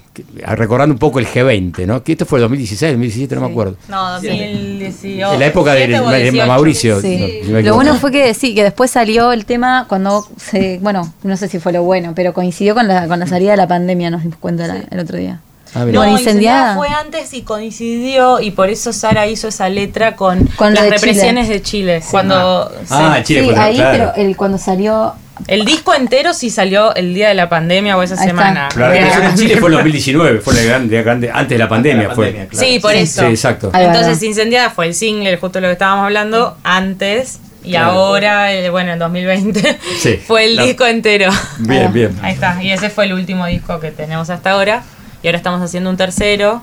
Recordando 0.55 0.93
un 0.93 1.01
poco 1.01 1.19
el 1.19 1.27
G20, 1.27 1.85
¿no? 1.85 2.01
Que 2.05 2.13
esto 2.13 2.25
fue 2.25 2.39
el 2.39 2.43
2016, 2.43 2.93
2017, 2.93 3.35
no 3.35 3.41
me 3.41 3.47
acuerdo. 3.49 3.77
No, 3.89 4.13
2018. 4.13 5.33
En 5.35 5.41
la 5.41 5.47
época 5.47 5.75
de, 5.75 5.89
17 5.89 6.07
o 6.07 6.11
de 6.11 6.23
18. 6.31 6.47
Mauricio. 6.47 7.01
Sí. 7.01 7.41
no, 7.43 7.59
si 7.59 7.63
Lo 7.65 7.75
bueno 7.75 7.97
fue 7.97 8.13
que 8.13 8.33
sí, 8.35 8.55
que 8.55 8.63
después 8.63 8.89
salió 8.93 9.33
el 9.33 9.47
tema 9.47 9.87
cuando 9.89 10.25
se, 10.37 10.79
bueno, 10.81 11.13
no 11.25 11.37
sé 11.37 11.49
si 11.49 11.59
fue 11.59 11.73
lo 11.73 11.83
bueno, 11.83 12.13
pero 12.15 12.33
coincidió 12.33 12.77
con 12.77 12.87
la, 12.87 13.09
con 13.09 13.19
la 13.19 13.27
salida 13.27 13.51
de 13.51 13.57
la 13.57 13.67
pandemia, 13.67 14.11
nos 14.13 14.23
dimos 14.23 14.39
cuenta 14.39 14.69
la- 14.69 14.85
el 14.93 14.99
otro 15.01 15.19
día. 15.19 15.41
Ah, 15.75 15.81
No, 15.81 15.87
incendiada 15.87 16.11
incendiada. 16.21 16.77
fue 16.77 16.89
antes 16.89 17.35
y 17.35 17.43
coincidió 17.43 18.41
y 18.41 18.51
por 18.53 18.69
eso 18.71 18.93
Sara 18.93 19.27
hizo 19.27 19.49
esa 19.49 19.69
letra 19.69 20.15
con, 20.17 20.49
las 20.59 20.85
de 20.85 20.91
represiones 20.91 21.47
Chile. 21.47 21.55
de 21.55 21.63
Chile. 21.63 22.03
Cuando 22.11 22.71
Ah, 22.91 23.17
sí. 23.19 23.25
Chile 23.25 23.49
sí, 23.49 23.55
ahí, 23.59 23.75
claro. 23.77 24.13
pero 24.15 24.29
el, 24.29 24.37
cuando 24.37 24.59
salió 24.59 25.15
el 25.49 25.65
disco 25.65 25.93
entero 25.95 26.33
sí 26.33 26.49
salió 26.49 26.95
el 26.95 27.13
día 27.13 27.27
de 27.29 27.35
la 27.35 27.49
pandemia 27.49 27.97
o 27.97 28.03
esa 28.05 28.15
Ahí 28.15 28.21
está. 28.29 28.31
semana. 28.31 28.69
La 28.77 28.89
represión 28.89 29.23
en 29.25 29.35
Chile 29.37 29.57
fue 29.57 29.69
en 29.71 29.75
2019, 29.79 30.41
fue 30.41 30.61
el 30.61 30.69
grande, 30.69 31.03
grande- 31.03 31.31
antes 31.33 31.49
de 31.51 31.59
la 31.59 31.69
pandemia. 31.69 32.11
fue. 32.11 32.49
Sí, 32.53 32.79
por 32.81 32.95
eso. 32.95 33.23
Sí, 33.23 33.27
exacto. 33.27 33.73
Entonces 33.75 34.23
Incendiada 34.23 34.71
fue 34.71 34.87
el 34.87 34.95
single, 34.95 35.37
justo 35.39 35.61
lo 35.61 35.67
que 35.67 35.73
estábamos 35.73 36.05
hablando, 36.05 36.57
antes 36.63 37.41
y 37.65 37.71
Claro. 37.71 37.93
ahora, 37.93 38.53
eh, 38.53 38.69
bueno, 38.71 38.93
en 38.93 38.99
2020, 39.01 39.79
Sí. 39.99 40.21
fue 40.27 40.45
el 40.45 40.55
La- 40.57 40.65
disco 40.65 40.87
entero. 40.87 41.31
Bien, 41.59 41.93
bien. 41.93 42.17
Ahí 42.23 42.35
está, 42.35 42.63
y 42.63 42.71
ese 42.71 42.91
fue 42.91 43.07
el 43.07 43.15
último 43.15 43.47
disco 43.47 43.81
que 43.81 43.91
tenemos 43.91 44.31
hasta 44.31 44.51
ahora. 44.53 44.83
Y 45.25 45.27
ahora 45.27 45.39
estamos 45.39 45.63
haciendo 45.63 45.89
un 45.89 45.97
tercero. 45.97 46.61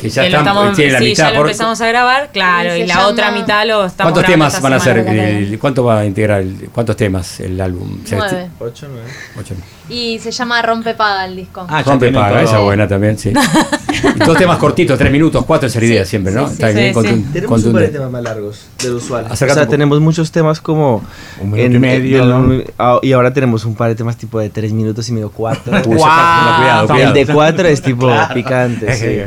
Que 0.00 0.08
ya 0.08 0.22
que 0.22 0.30
lo 0.30 0.38
están- 0.38 0.56
estamos, 0.56 0.76
tiene 0.76 0.92
la 0.92 0.98
sí, 0.98 1.04
mitad 1.04 1.24
ya 1.24 1.30
lo 1.30 1.36
por- 1.36 1.46
empezamos 1.46 1.80
a 1.80 1.86
grabar, 1.88 2.30
claro, 2.32 2.76
Y 2.76 2.80
y, 2.80 2.86
la 2.86 2.94
llama- 2.94 3.06
otra 3.08 3.30
mitad 3.32 3.66
lo 3.66 3.84
estamos 3.84 4.12
¿Cuántos 4.12 4.32
temas 4.32 4.60
van 4.62 4.72
a 4.72 4.80
ser? 4.80 4.98
el- 4.98 5.58
¿Cuánto 5.58 5.84
va 5.84 5.98
a 6.00 6.04
integrar? 6.06 6.40
el- 6.40 6.68
¿Cuántos 6.72 6.96
temas 6.96 7.40
el 7.40 7.60
álbum? 7.60 7.98
Nueve. 8.10 8.48
Ocho, 8.58 8.86
nueve. 8.90 9.08
ocho. 9.38 9.54
Y 9.88 10.20
se 10.20 10.30
llama 10.30 10.62
Rompe 10.62 10.94
Paga 10.94 11.24
el 11.24 11.34
disco. 11.34 11.66
Ah, 11.68 11.82
Rompe 11.82 12.12
paga, 12.12 12.42
esa 12.42 12.60
buena 12.60 12.86
también, 12.86 13.18
sí. 13.18 13.32
y 14.14 14.18
todos 14.20 14.38
temas 14.38 14.56
cortitos, 14.58 14.96
tres 14.96 15.10
minutos, 15.10 15.44
cuatro 15.44 15.66
es 15.66 15.74
la 15.74 15.84
idea 15.84 16.04
siempre, 16.04 16.32
¿no? 16.32 16.46
sí, 16.46 16.52
Está 16.52 16.68
sí, 16.68 16.74
bien, 16.74 16.94
sí. 16.94 17.00
contun- 17.00 17.32
Tenemos 17.32 17.64
un 17.64 17.72
par 17.72 17.82
de 17.82 17.88
temas 17.88 18.10
más 18.12 18.22
largos 18.22 18.66
del 18.80 18.94
usual. 18.94 19.26
O 19.28 19.34
sea, 19.36 19.66
tenemos 19.66 20.00
muchos 20.00 20.30
temas 20.30 20.60
como. 20.60 21.02
Un 21.40 21.50
minuto 21.50 21.74
y 21.76 21.78
medio, 21.80 22.24
¿no? 22.24 22.62
ah, 22.78 23.00
y 23.02 23.10
ahora 23.12 23.32
tenemos 23.32 23.64
un 23.64 23.74
par 23.74 23.88
de 23.88 23.96
temas 23.96 24.16
tipo 24.16 24.38
de 24.38 24.48
tres 24.48 24.72
minutos 24.72 25.08
y 25.08 25.12
medio, 25.12 25.30
cuatro. 25.30 25.72
Uy, 25.72 25.96
esa- 25.96 26.56
cuidado, 26.56 26.82
El 26.82 26.88
cuidado. 26.88 27.12
de 27.14 27.26
cuatro 27.26 27.66
es 27.68 27.82
tipo 27.82 28.08
picante, 28.34 28.94
sí. 28.94 29.22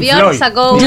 Pink 0.00 0.12
Björk 0.12 0.24
Floyd. 0.26 0.38
sacó 0.38 0.78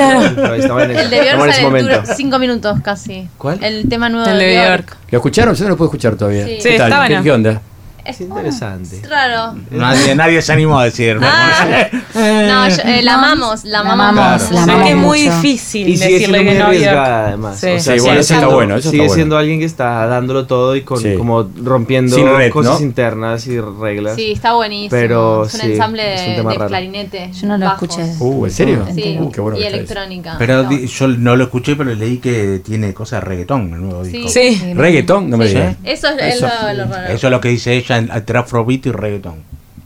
estaba 0.55 0.83
en 0.83 0.91
el 0.91 1.09
de 1.09 1.19
estaba 1.19 1.43
en 1.43 1.49
ese 1.49 1.51
sale- 1.53 1.61
momento. 1.63 1.89
duró 2.01 2.15
cinco 2.15 2.39
minutos 2.39 2.77
casi. 2.83 3.27
¿Cuál? 3.37 3.63
El 3.63 3.87
tema 3.89 4.09
nuevo 4.09 4.27
El 4.29 4.39
de 4.39 4.45
de. 4.45 4.59
Björk. 4.59 4.97
¿Lo 5.11 5.17
escucharon? 5.17 5.55
Yo 5.55 5.63
no 5.63 5.69
lo 5.71 5.77
puedo 5.77 5.89
escuchar 5.89 6.15
todavía. 6.15 6.45
Sí. 6.45 6.55
¿Qué 6.61 6.71
Sí, 6.71 6.77
tal? 6.77 6.91
está 6.91 7.01
¿Qué, 7.03 7.07
bueno. 7.13 7.23
qué 7.23 7.31
onda? 7.31 7.61
Es 8.05 8.19
interesante. 8.21 8.97
Es 8.97 9.09
raro. 9.09 9.55
Nadie, 9.71 10.13
nadie 10.15 10.41
se 10.41 10.51
animó 10.53 10.79
a 10.79 10.85
decir. 10.85 11.17
Ah. 11.21 11.87
No, 12.13 12.69
yo- 12.69 12.83
eh, 12.83 13.01
la 13.01 13.15
amamos, 13.15 13.63
la 13.63 13.79
amamos. 13.79 14.51
la 14.51 14.83
que 14.83 14.89
es 14.91 14.95
muy 14.95 15.21
difícil 15.21 15.87
Y 15.87 15.97
sigue 15.97 16.19
siendo 16.19 16.37
decirle 16.37 16.37
muy 16.67 16.77
que 16.79 16.91
no 16.91 17.01
además. 17.01 17.59
Sí. 17.59 17.67
O 17.67 17.79
sea, 17.79 17.79
Sí, 17.79 17.99
sigue 17.99 18.01
bueno, 18.01 18.11
eso 18.13 18.19
está 18.21 18.33
siendo- 18.35 18.51
bueno, 18.55 18.73
eso 18.75 18.79
está 18.79 18.89
sigue 18.91 19.01
bueno. 19.03 19.13
siendo 19.15 19.37
alguien 19.37 19.59
que 19.59 19.65
está 19.65 20.05
dándolo 20.07 20.45
todo 20.45 20.75
y 20.75 20.81
con 20.81 20.99
Sí. 21.01 21.15
como 21.17 21.49
rompiendo 21.63 22.37
red, 22.37 22.51
cosas 22.51 22.79
¿no? 22.79 22.85
internas 22.85 23.47
y 23.47 23.59
reglas. 23.59 24.15
Sí, 24.15 24.31
está 24.33 24.53
buenísimo. 24.53 24.89
Pero 24.91 25.45
es 25.45 25.53
un 25.53 25.59
sí, 25.61 25.71
ensamble 25.71 26.13
es 26.13 26.39
un 26.39 26.49
de, 26.49 26.55
clarinete. 26.67 27.31
Yo 27.33 27.47
no 27.47 27.57
lo 27.57 27.65
bajos. 27.65 27.89
escuché. 27.97 28.11
Uh, 28.19 28.45
¿en 28.45 28.51
serio? 28.51 28.85
Sí, 28.93 29.17
Uh, 29.19 29.31
qué 29.31 29.41
bueno 29.41 29.57
y 29.57 29.63
electrónica. 29.63 30.35
Pero 30.37 30.69
yo 30.71 31.07
no 31.07 31.35
lo 31.35 31.43
escuché, 31.45 31.75
pero 31.75 31.93
leí 31.95 32.17
que 32.17 32.59
tiene 32.63 32.93
cosas 32.93 33.21
de 33.21 33.29
reggaetón 33.29 33.73
el 33.73 33.81
nuevo 33.81 34.03
disco. 34.03 34.27
Sí. 34.29 34.61
¿Reggaetón? 34.75 35.29
No 35.29 35.37
me 35.37 35.47
digas. 35.47 35.77
Eso 35.83 36.09
es, 36.09 36.35
es 36.35 36.41
lo 36.41 36.47
raro. 36.47 37.07
eso 37.13 37.27
es 37.27 37.31
lo 37.31 37.39
que 37.41 37.49
dice 37.49 37.73
ella 37.73 37.92
entre 37.97 38.37
afrobeat 38.37 38.85
y 38.87 38.91
reggaetón. 38.91 39.35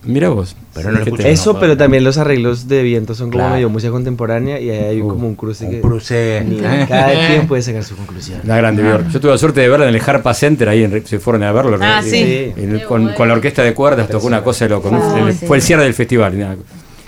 Mira 0.04 0.28
vos. 0.30 0.56
Pero 0.74 0.90
no 0.92 0.98
lo 0.98 1.04
¿Qué 1.04 1.10
escuché. 1.10 1.22
te- 1.24 1.32
Eso, 1.32 1.52
no, 1.54 1.58
pero 1.60 1.72
no. 1.72 1.76
también 1.78 2.04
los 2.04 2.16
arreglos 2.18 2.68
de 2.68 2.82
viento 2.82 3.14
son 3.14 3.26
como 3.30 3.40
Claro. 3.40 3.54
medio 3.56 3.68
música 3.68 3.90
contemporánea 3.90 4.58
y 4.60 4.70
ahí 4.70 4.84
hay 4.84 5.00
Uh, 5.02 5.08
como 5.08 5.26
un 5.26 5.34
cruce 5.34 5.68
que 5.68 5.76
Un 5.76 5.82
cruce. 5.82 6.42
ni- 6.46 6.60
¿eh? 6.60 6.86
cada 6.88 7.26
quien 7.26 7.46
puede 7.48 7.62
sacar 7.62 7.82
su 7.84 7.96
conclusión. 7.96 8.40
Una 8.44 8.56
grande. 8.56 8.82
Yo 9.12 9.20
tuve 9.20 9.32
la 9.32 9.38
suerte 9.38 9.60
de 9.60 9.68
verla 9.68 9.88
en 9.88 9.94
el 9.94 10.00
Harpa 10.00 10.32
Center, 10.34 10.68
ahí 10.68 10.84
en, 10.84 11.04
se 11.06 11.18
fueron 11.18 11.42
a 11.42 11.52
verlo. 11.52 11.76
Ah, 11.82 12.00
y- 12.06 12.08
sí. 12.08 12.52
y- 12.56 12.80
con, 12.86 13.12
con 13.12 13.28
la 13.28 13.34
orquesta 13.34 13.62
de 13.62 13.74
cuerdas 13.74 14.08
tocó 14.08 14.26
una 14.28 14.42
cosa 14.42 14.64
de 14.66 14.70
loco. 14.70 14.90
¿no? 14.90 15.02
Ah, 15.02 15.18
El- 15.28 15.34
sí. 15.34 15.46
Fue 15.46 15.56
el 15.58 15.62
cierre 15.62 15.82
del 15.82 15.94
festival. 15.94 16.32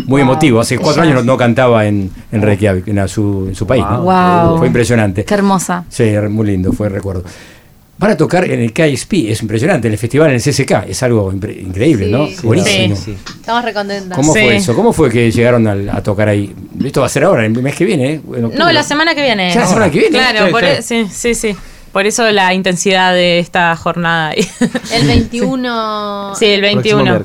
Muy 0.07 0.21
Wow. 0.23 0.33
emotivo. 0.33 0.61
Hace 0.61 0.77
cuatro 0.79 1.03
años 1.03 1.15
no, 1.15 1.23
no 1.23 1.37
cantaba 1.39 1.87
en, 1.87 2.11
en 2.33 2.43
Reykjavik, 2.43 2.89
en 2.89 3.09
su, 3.09 3.47
en 3.49 3.55
su 3.55 3.67
país. 3.67 3.85
¿no? 3.89 4.03
Wow. 4.03 4.59
Fue 4.59 4.67
impresionante. 4.67 5.25
Qué 5.25 5.35
hermosa. 5.35 5.85
Sí, 5.89 6.11
muy 6.29 6.47
lindo, 6.49 6.73
fue 6.73 6.89
el 6.89 6.93
recuerdo. 6.95 7.23
Van 8.01 8.13
a 8.13 8.17
tocar 8.17 8.45
en 8.51 8.61
el 8.61 8.73
KSP, 8.73 9.13
es 9.31 9.43
impresionante, 9.43 9.87
en 9.89 9.93
el 9.93 9.99
festival 9.99 10.31
en 10.31 10.37
el 10.37 10.41
CSK, 10.41 10.89
es 10.89 11.03
algo 11.03 11.31
impre- 11.31 11.61
increíble, 11.61 12.07
¿no? 12.07 12.27
Sí. 12.29 12.37
Buenísimo. 12.43 12.97
Sí. 12.97 13.15
Estamos 13.41 13.63
recontentas. 13.63 14.17
¿Cómo 14.17 14.33
fue 14.33 14.57
eso? 14.57 14.75
¿Cómo 14.75 14.93
fue 14.95 15.11
que 15.11 15.31
llegaron 15.31 15.67
al- 15.67 15.89
a, 15.91 16.03
tocar 16.03 16.29
ahí? 16.31 16.55
Esto 16.83 17.01
va 17.01 17.07
a 17.07 17.11
ser 17.11 17.25
ahora, 17.25 17.45
el 17.45 17.53
mes 17.53 17.75
que 17.77 17.85
viene, 17.85 18.15
¿eh? 18.15 18.21
No, 18.57 18.73
la 18.73 18.83
semana 18.83 19.15
que 19.15 19.21
viene. 19.21 19.53
¿Ya 19.53 19.61
la 19.61 19.67
semana 19.67 19.91
que 19.91 19.99
viene? 19.99 20.17
Claro, 20.19 20.47
Sí, 20.47 20.51
por 20.51 20.61
sí. 20.63 20.67
e- 20.71 20.83
sí, 20.83 21.07
sí, 21.13 21.35
sí. 21.35 21.57
Por 21.93 22.07
eso 22.07 22.31
la 22.31 22.55
intensidad 22.55 23.13
de 23.13 23.39
esta 23.39 23.77
jornada. 23.77 24.33
El 24.95 25.07
21. 25.07 26.35
Sí, 26.37 26.47
el 26.47 26.61
21. 26.63 27.17
El 27.17 27.25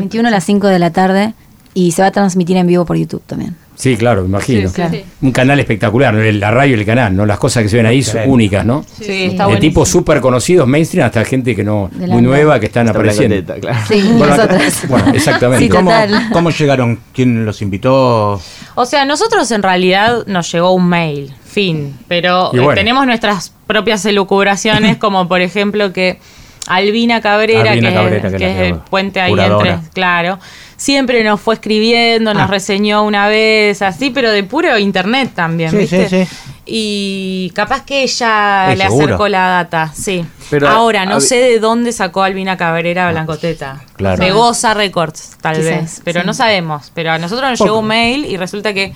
21 0.00 0.28
a 0.28 0.30
las 0.30 0.42
5 0.44 0.66
de 0.68 0.78
la 0.78 0.90
tarde 0.90 1.34
y 1.74 1.92
se 1.92 2.02
va 2.02 2.08
a 2.08 2.10
transmitir 2.10 2.56
en 2.56 2.66
vivo 2.66 2.84
por 2.84 2.96
YouTube 2.96 3.22
también. 3.26 3.54
Sí, 3.76 3.96
claro, 3.96 4.22
me 4.22 4.28
imagino. 4.28 4.68
Sí, 4.70 4.82
sí, 4.82 4.88
sí. 4.90 5.04
Un 5.22 5.32
canal 5.32 5.60
espectacular, 5.60 6.12
¿no? 6.14 6.20
la 6.22 6.50
radio 6.50 6.76
y 6.76 6.80
el 6.80 6.86
canal, 6.86 7.14
¿no? 7.14 7.26
Las 7.26 7.38
cosas 7.38 7.62
que 7.62 7.68
se 7.68 7.76
ven 7.76 7.86
ahí 7.86 8.02
son 8.02 8.22
únicas, 8.26 8.64
¿no? 8.64 8.84
Sí, 8.84 9.02
está 9.26 9.44
de 9.44 9.50
buenísimo. 9.52 9.58
tipos 9.60 9.88
súper 9.88 10.20
conocidos, 10.20 10.66
mainstream, 10.66 11.06
hasta 11.06 11.24
gente 11.24 11.54
que 11.54 11.62
no, 11.62 11.90
la 11.98 12.06
muy 12.08 12.22
nueva, 12.22 12.58
que 12.58 12.66
están 12.66 12.88
apareciendo. 12.88 13.54
Claro. 13.60 13.78
Sí, 13.86 14.02
Bueno, 14.16 14.34
nosotras. 14.36 14.82
bueno, 14.88 15.12
exactamente. 15.14 15.64
Sí, 15.66 15.70
¿Cómo, 15.70 15.90
total. 15.90 16.28
¿Cómo 16.32 16.50
llegaron? 16.50 16.98
¿Quién 17.12 17.44
los 17.44 17.60
invitó? 17.62 18.40
O 18.74 18.86
sea, 18.86 19.04
nosotros 19.04 19.50
en 19.50 19.62
realidad 19.62 20.26
nos 20.26 20.50
llegó 20.50 20.72
un 20.72 20.88
mail, 20.88 21.34
fin, 21.44 21.96
pero 22.08 22.50
bueno. 22.52 22.72
eh, 22.72 22.74
tenemos 22.74 23.06
nuestras 23.06 23.52
propias 23.66 24.04
elucubraciones, 24.06 24.96
como 24.98 25.28
por 25.28 25.40
ejemplo 25.42 25.92
que 25.92 26.18
Albina 26.66 27.20
Cabrera, 27.20 27.72
Albina 27.72 27.88
que, 27.90 27.94
Cabrera, 27.94 28.30
que 28.30 28.36
que 28.38 28.44
la 28.44 28.50
es 28.50 28.72
el 28.72 28.78
puente 28.78 29.20
ahí 29.20 29.30
curadora. 29.30 29.74
entre, 29.74 29.90
claro, 29.92 30.38
siempre 30.76 31.22
nos 31.24 31.40
fue 31.40 31.54
escribiendo, 31.54 32.32
nos 32.34 32.44
Ah. 32.44 32.46
reseñó 32.48 33.04
una 33.04 33.28
vez, 33.28 33.82
así, 33.82 34.10
pero 34.10 34.30
de 34.30 34.42
puro 34.44 34.78
internet 34.78 35.30
también, 35.34 35.70
Sí, 35.70 35.76
¿viste? 35.78 36.08
sí, 36.08 36.24
sí. 36.26 36.36
Y 36.68 37.50
capaz 37.54 37.84
que 37.84 38.02
ella 38.02 38.72
Eh, 38.72 38.76
le 38.76 38.84
seguro. 38.84 39.04
acercó 39.04 39.28
la 39.28 39.46
data, 39.48 39.92
sí. 39.94 40.26
Pero, 40.50 40.68
Ahora, 40.68 41.06
no 41.06 41.20
sé 41.20 41.36
de 41.36 41.58
dónde 41.60 41.92
sacó 41.92 42.22
Albina 42.24 42.56
Cabrera 42.56 43.10
Blancoteta. 43.10 43.82
Claro. 43.96 44.24
De 44.24 44.32
Goza 44.32 44.74
Records, 44.74 45.36
tal 45.40 45.56
Quizás, 45.56 45.70
vez. 45.70 46.00
Pero 46.04 46.20
sí. 46.20 46.26
no 46.26 46.34
sabemos. 46.34 46.90
Pero 46.94 47.12
a 47.12 47.18
nosotros 47.18 47.48
nos 47.50 47.58
Poco. 47.58 47.68
llegó 47.68 47.78
un 47.80 47.86
mail 47.86 48.24
y 48.26 48.36
resulta 48.36 48.74
que 48.74 48.92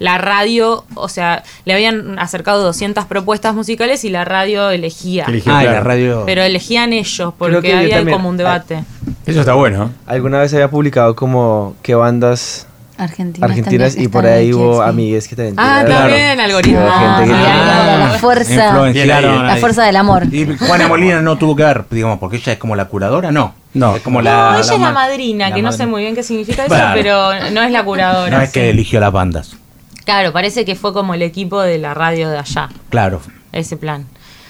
la 0.00 0.18
radio, 0.18 0.84
o 0.94 1.08
sea, 1.08 1.44
le 1.64 1.74
habían 1.74 2.18
acercado 2.18 2.62
200 2.64 3.04
propuestas 3.06 3.54
musicales 3.54 4.04
y 4.04 4.10
la 4.10 4.24
radio 4.24 4.70
elegía. 4.70 5.24
Eligió, 5.28 5.52
Ah, 5.54 5.60
claro. 5.60 5.76
la 5.78 5.84
radio. 5.84 6.22
Pero 6.26 6.42
elegían 6.42 6.92
ellos, 6.92 7.32
porque 7.38 7.88
también. 7.88 8.10
como 8.10 8.28
un 8.28 8.36
debate. 8.36 8.82
Eso 9.26 9.40
está 9.40 9.54
bueno. 9.54 9.90
Alguna 10.06 10.40
vez 10.40 10.52
había 10.54 10.68
publicado 10.70 11.14
como 11.14 11.74
qué 11.82 11.94
bandas 11.94 12.66
Argentinas, 12.98 13.50
argentinas 13.50 13.96
y 13.96 14.06
por 14.08 14.26
ahí 14.26 14.52
hubo 14.52 14.82
sí. 14.82 14.88
amigues 14.88 15.26
que 15.26 15.34
también 15.34 15.54
Ah, 15.58 15.82
también, 15.86 16.38
algoritmo. 16.38 16.80
Gente 16.80 17.24
que 17.32 17.34
Ah, 17.34 18.08
la 18.12 18.18
fuerza, 18.18 18.72
la 18.92 19.56
fuerza 19.56 19.84
del 19.84 19.96
amor. 19.96 20.26
Y 20.32 20.56
Juana 20.58 20.88
Molina 20.88 21.20
no 21.22 21.36
tuvo 21.38 21.56
que 21.56 21.64
ver, 21.64 21.84
digamos, 21.90 22.18
porque 22.18 22.36
ella 22.36 22.52
es 22.52 22.58
como 22.58 22.76
la 22.76 22.84
curadora, 22.86 23.32
no. 23.32 23.54
No. 23.74 23.96
Es 23.96 24.02
como 24.02 24.20
No, 24.20 24.24
la. 24.30 24.50
ella 24.52 24.60
es 24.60 24.68
la 24.70 24.78
ma- 24.78 24.92
madrina, 24.92 25.48
la 25.48 25.54
que 25.54 25.62
no 25.62 25.72
sé 25.72 25.86
muy 25.86 26.02
bien 26.02 26.14
qué 26.14 26.22
significa 26.22 26.64
eso, 26.66 26.74
Claro. 26.74 26.94
pero 26.94 27.50
no 27.52 27.62
es 27.62 27.72
la 27.72 27.84
curadora. 27.84 28.36
No 28.36 28.42
es 28.42 28.50
que 28.52 28.70
eligió 28.70 29.00
las 29.00 29.12
bandas. 29.12 29.56
Claro, 30.04 30.32
parece 30.32 30.64
que 30.64 30.74
fue 30.74 30.92
como 30.92 31.14
el 31.14 31.22
equipo 31.22 31.60
de 31.62 31.78
la 31.78 31.94
radio 31.94 32.28
de 32.28 32.38
allá, 32.38 32.68
Claro. 32.90 33.20
ese 33.52 33.76
plan. 33.76 34.06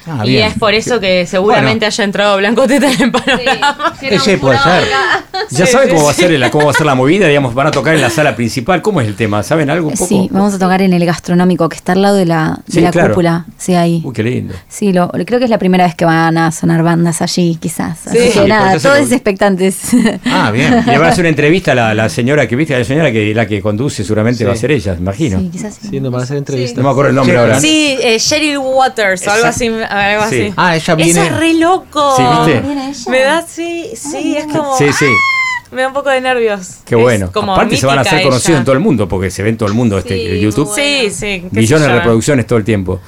Ah, 0.06 0.22
y 0.24 0.30
bien. 0.30 0.48
es 0.48 0.58
por 0.58 0.74
eso 0.74 0.98
que 1.00 1.26
seguramente 1.26 1.86
haya 1.86 2.04
entrado 2.04 2.36
Blanco 2.38 2.66
Teta 2.66 2.90
en 2.90 3.02
el 3.02 3.10
panorama. 3.12 3.94
Ese 4.02 4.38
puede 4.38 4.58
ser. 4.58 4.82
¿Ya 5.50 5.66
Sí, 5.66 5.72
saben 5.72 5.88
sí, 5.88 5.94
cómo, 5.94 6.04
va 6.06 6.10
a 6.10 6.14
ser 6.14 6.30
la, 6.32 6.50
cómo 6.50 6.64
va 6.66 6.70
a 6.70 6.74
ser 6.74 6.86
la 6.86 6.94
movida? 6.94 7.26
Digamos, 7.28 7.54
van 7.54 7.66
a 7.66 7.70
tocar 7.70 7.94
en 7.94 8.00
la 8.00 8.10
sala 8.10 8.34
principal. 8.36 8.80
¿Cómo 8.82 9.00
es 9.00 9.06
el 9.08 9.16
tema? 9.16 9.42
¿Saben 9.42 9.68
algo 9.70 9.88
un 9.88 9.94
poco? 9.94 10.06
Sí, 10.06 10.28
vamos 10.32 10.54
a 10.54 10.58
tocar 10.58 10.80
en 10.82 10.92
el 10.92 11.04
gastronómico 11.04 11.68
que 11.68 11.76
está 11.76 11.92
al 11.92 12.02
lado 12.02 12.16
de 12.16 12.26
la, 12.26 12.60
de 12.66 12.72
Sí, 12.72 12.80
la 12.80 12.90
claro. 12.90 13.10
cúpula. 13.10 13.44
Sí, 13.58 13.74
ahí. 13.74 14.00
Uy, 14.04 14.12
qué 14.12 14.22
lindo. 14.22 14.54
Sí, 14.68 14.92
lo, 14.92 15.08
creo 15.10 15.38
que 15.38 15.44
es 15.44 15.50
la 15.50 15.58
primera 15.58 15.84
vez 15.84 15.94
que 15.94 16.04
van 16.04 16.38
a 16.38 16.52
sonar 16.52 16.82
bandas 16.82 17.20
allí, 17.22 17.56
quizás. 17.60 18.06
Así 18.06 18.18
Sí, 18.18 18.38
que 18.40 18.48
nada, 18.48 18.78
todos 18.78 18.98
lo- 19.08 19.14
expectantes. 19.14 19.78
Ah, 20.26 20.50
bien. 20.50 20.72
Y 20.86 20.90
le 20.90 20.98
van 20.98 21.08
a 21.08 21.10
hacer 21.10 21.22
una 21.22 21.28
entrevista 21.30 21.72
a 21.72 21.74
la, 21.74 21.94
la 21.94 22.08
señora 22.08 22.46
que 22.48 22.56
viste, 22.56 22.76
la 22.78 22.84
señora 22.84 23.12
que 23.12 23.34
la 23.34 23.46
que 23.46 23.60
conduce 23.60 24.02
seguramente 24.04 24.38
Sí. 24.38 24.44
va 24.44 24.52
a 24.52 24.56
ser 24.56 24.70
ella, 24.72 24.94
me 24.94 25.00
imagino. 25.00 25.38
Sí, 25.38 25.48
quizás 25.52 25.74
sí. 25.80 25.88
Sí, 25.90 26.00
nos 26.00 26.10
van 26.12 26.20
a 26.22 26.24
hacer 26.24 26.36
entrevistas. 26.38 26.78
No 26.78 26.84
me 26.84 26.90
acuerdo 26.90 27.10
el 27.10 27.16
nombre 27.16 27.34
Sí, 27.34 27.38
ahora. 27.40 27.60
Sí, 27.60 27.98
eh, 28.00 28.16
Cheryl 28.18 28.58
Waters 28.58 29.26
o 29.26 29.30
algo 29.30 29.46
así. 29.46 29.70
Algo 29.92 30.28
Sí. 30.28 30.42
así. 30.42 30.54
Ah, 30.56 30.76
ella 30.76 30.94
viene. 30.94 31.10
Ella 31.10 31.24
es 31.26 31.36
re 31.38 31.54
loco. 31.54 32.16
Sí, 32.16 32.22
¿viste? 32.22 32.60
¿Viene 32.66 32.88
ella? 32.90 33.10
Me 33.10 33.20
da, 33.20 33.42
sí, 33.46 33.90
sí, 33.94 34.36
es 34.36 34.46
como. 34.46 34.76
Sí, 34.78 34.92
sí. 34.92 35.06
Me 35.70 35.82
da 35.82 35.88
un 35.88 35.94
poco 35.94 36.10
de 36.10 36.20
nervios. 36.20 36.78
Qué 36.84 36.94
bueno. 36.94 37.30
como 37.32 37.54
Aparte 37.54 37.76
se 37.76 37.86
van 37.86 37.98
a 37.98 38.02
hacer 38.02 38.22
conocidos 38.22 38.58
en 38.58 38.64
todo 38.64 38.74
el 38.74 38.80
mundo 38.80 39.08
porque 39.08 39.30
se 39.30 39.42
ve 39.42 39.48
en 39.50 39.56
todo 39.56 39.68
el 39.68 39.74
mundo 39.74 39.96
este 39.98 40.16
Sí, 40.16 40.40
YouTube. 40.40 40.70
Sí, 40.74 41.10
sí. 41.10 41.46
Millones 41.50 41.86
de 41.88 41.94
reproducciones 41.94 42.46
todo 42.46 42.58
el 42.58 42.64
tiempo. 42.64 43.00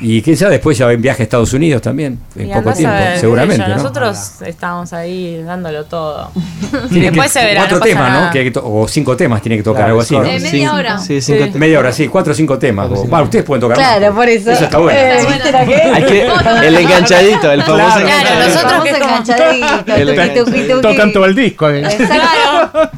Y 0.00 0.20
sabe, 0.36 0.52
después 0.54 0.76
ya 0.76 0.86
va 0.86 0.92
en 0.92 1.02
viaje 1.02 1.22
a 1.22 1.24
Estados 1.24 1.52
Unidos 1.52 1.80
también, 1.82 2.18
en 2.34 2.48
Y 2.50 2.52
poco 2.52 2.72
tiempo, 2.72 2.96
ver, 2.96 3.18
seguramente, 3.18 3.62
yo, 3.62 3.68
¿no? 3.68 3.76
Nosotros 3.76 4.42
estábamos 4.44 4.92
ahí 4.92 5.40
dándolo 5.44 5.84
todo. 5.84 6.30
Tiene 6.90 7.10
Después 7.10 7.32
que- 7.32 7.38
se 7.38 7.44
verá. 7.44 7.60
Cuatro 7.60 7.78
no 7.78 7.84
temas, 7.84 8.08
nada. 8.10 8.26
¿no? 8.26 8.32
Que 8.32 8.50
que 8.52 8.58
o 8.60 8.88
cinco 8.88 9.16
temas 9.16 9.42
tiene 9.42 9.58
que 9.58 9.62
tocar, 9.62 9.82
Claro, 9.82 9.90
algo 9.90 10.00
así, 10.00 10.16
¿no? 10.16 10.24
Eh, 10.24 10.40
media 10.40 10.74
hora. 10.74 10.98
Sí, 10.98 11.20
cinco 11.20 11.44
Sí. 11.44 11.58
Media 11.58 11.78
hora, 11.78 11.92
sí, 11.92 12.08
cuatro 12.08 12.32
o 12.32 12.34
cinco 12.36 12.58
temas. 12.58 12.88
o- 12.90 13.04
bueno, 13.04 13.24
ustedes 13.24 13.44
pueden 13.44 13.60
tocar 13.60 13.76
más. 13.78 13.96
Claro, 13.96 14.14
por 14.14 14.28
eso. 14.28 14.50
Eso 14.50 14.64
está 14.64 14.78
bueno. 14.78 14.98
Eh, 14.98 15.18
el 16.66 16.76
enganchadito, 16.76 17.52
el 17.52 17.62
famoso 17.64 18.00
Claro, 18.00 18.06
Claro, 18.06 18.18
enganchadito. 18.34 18.48
nosotros 18.48 18.72
Vamos 18.72 18.88
que 18.88 20.40
tuqui. 20.64 20.80
Tocan 20.82 21.12
todo 21.12 21.24
el 21.26 21.34
disco. 21.34 21.68
eh. 21.70 21.82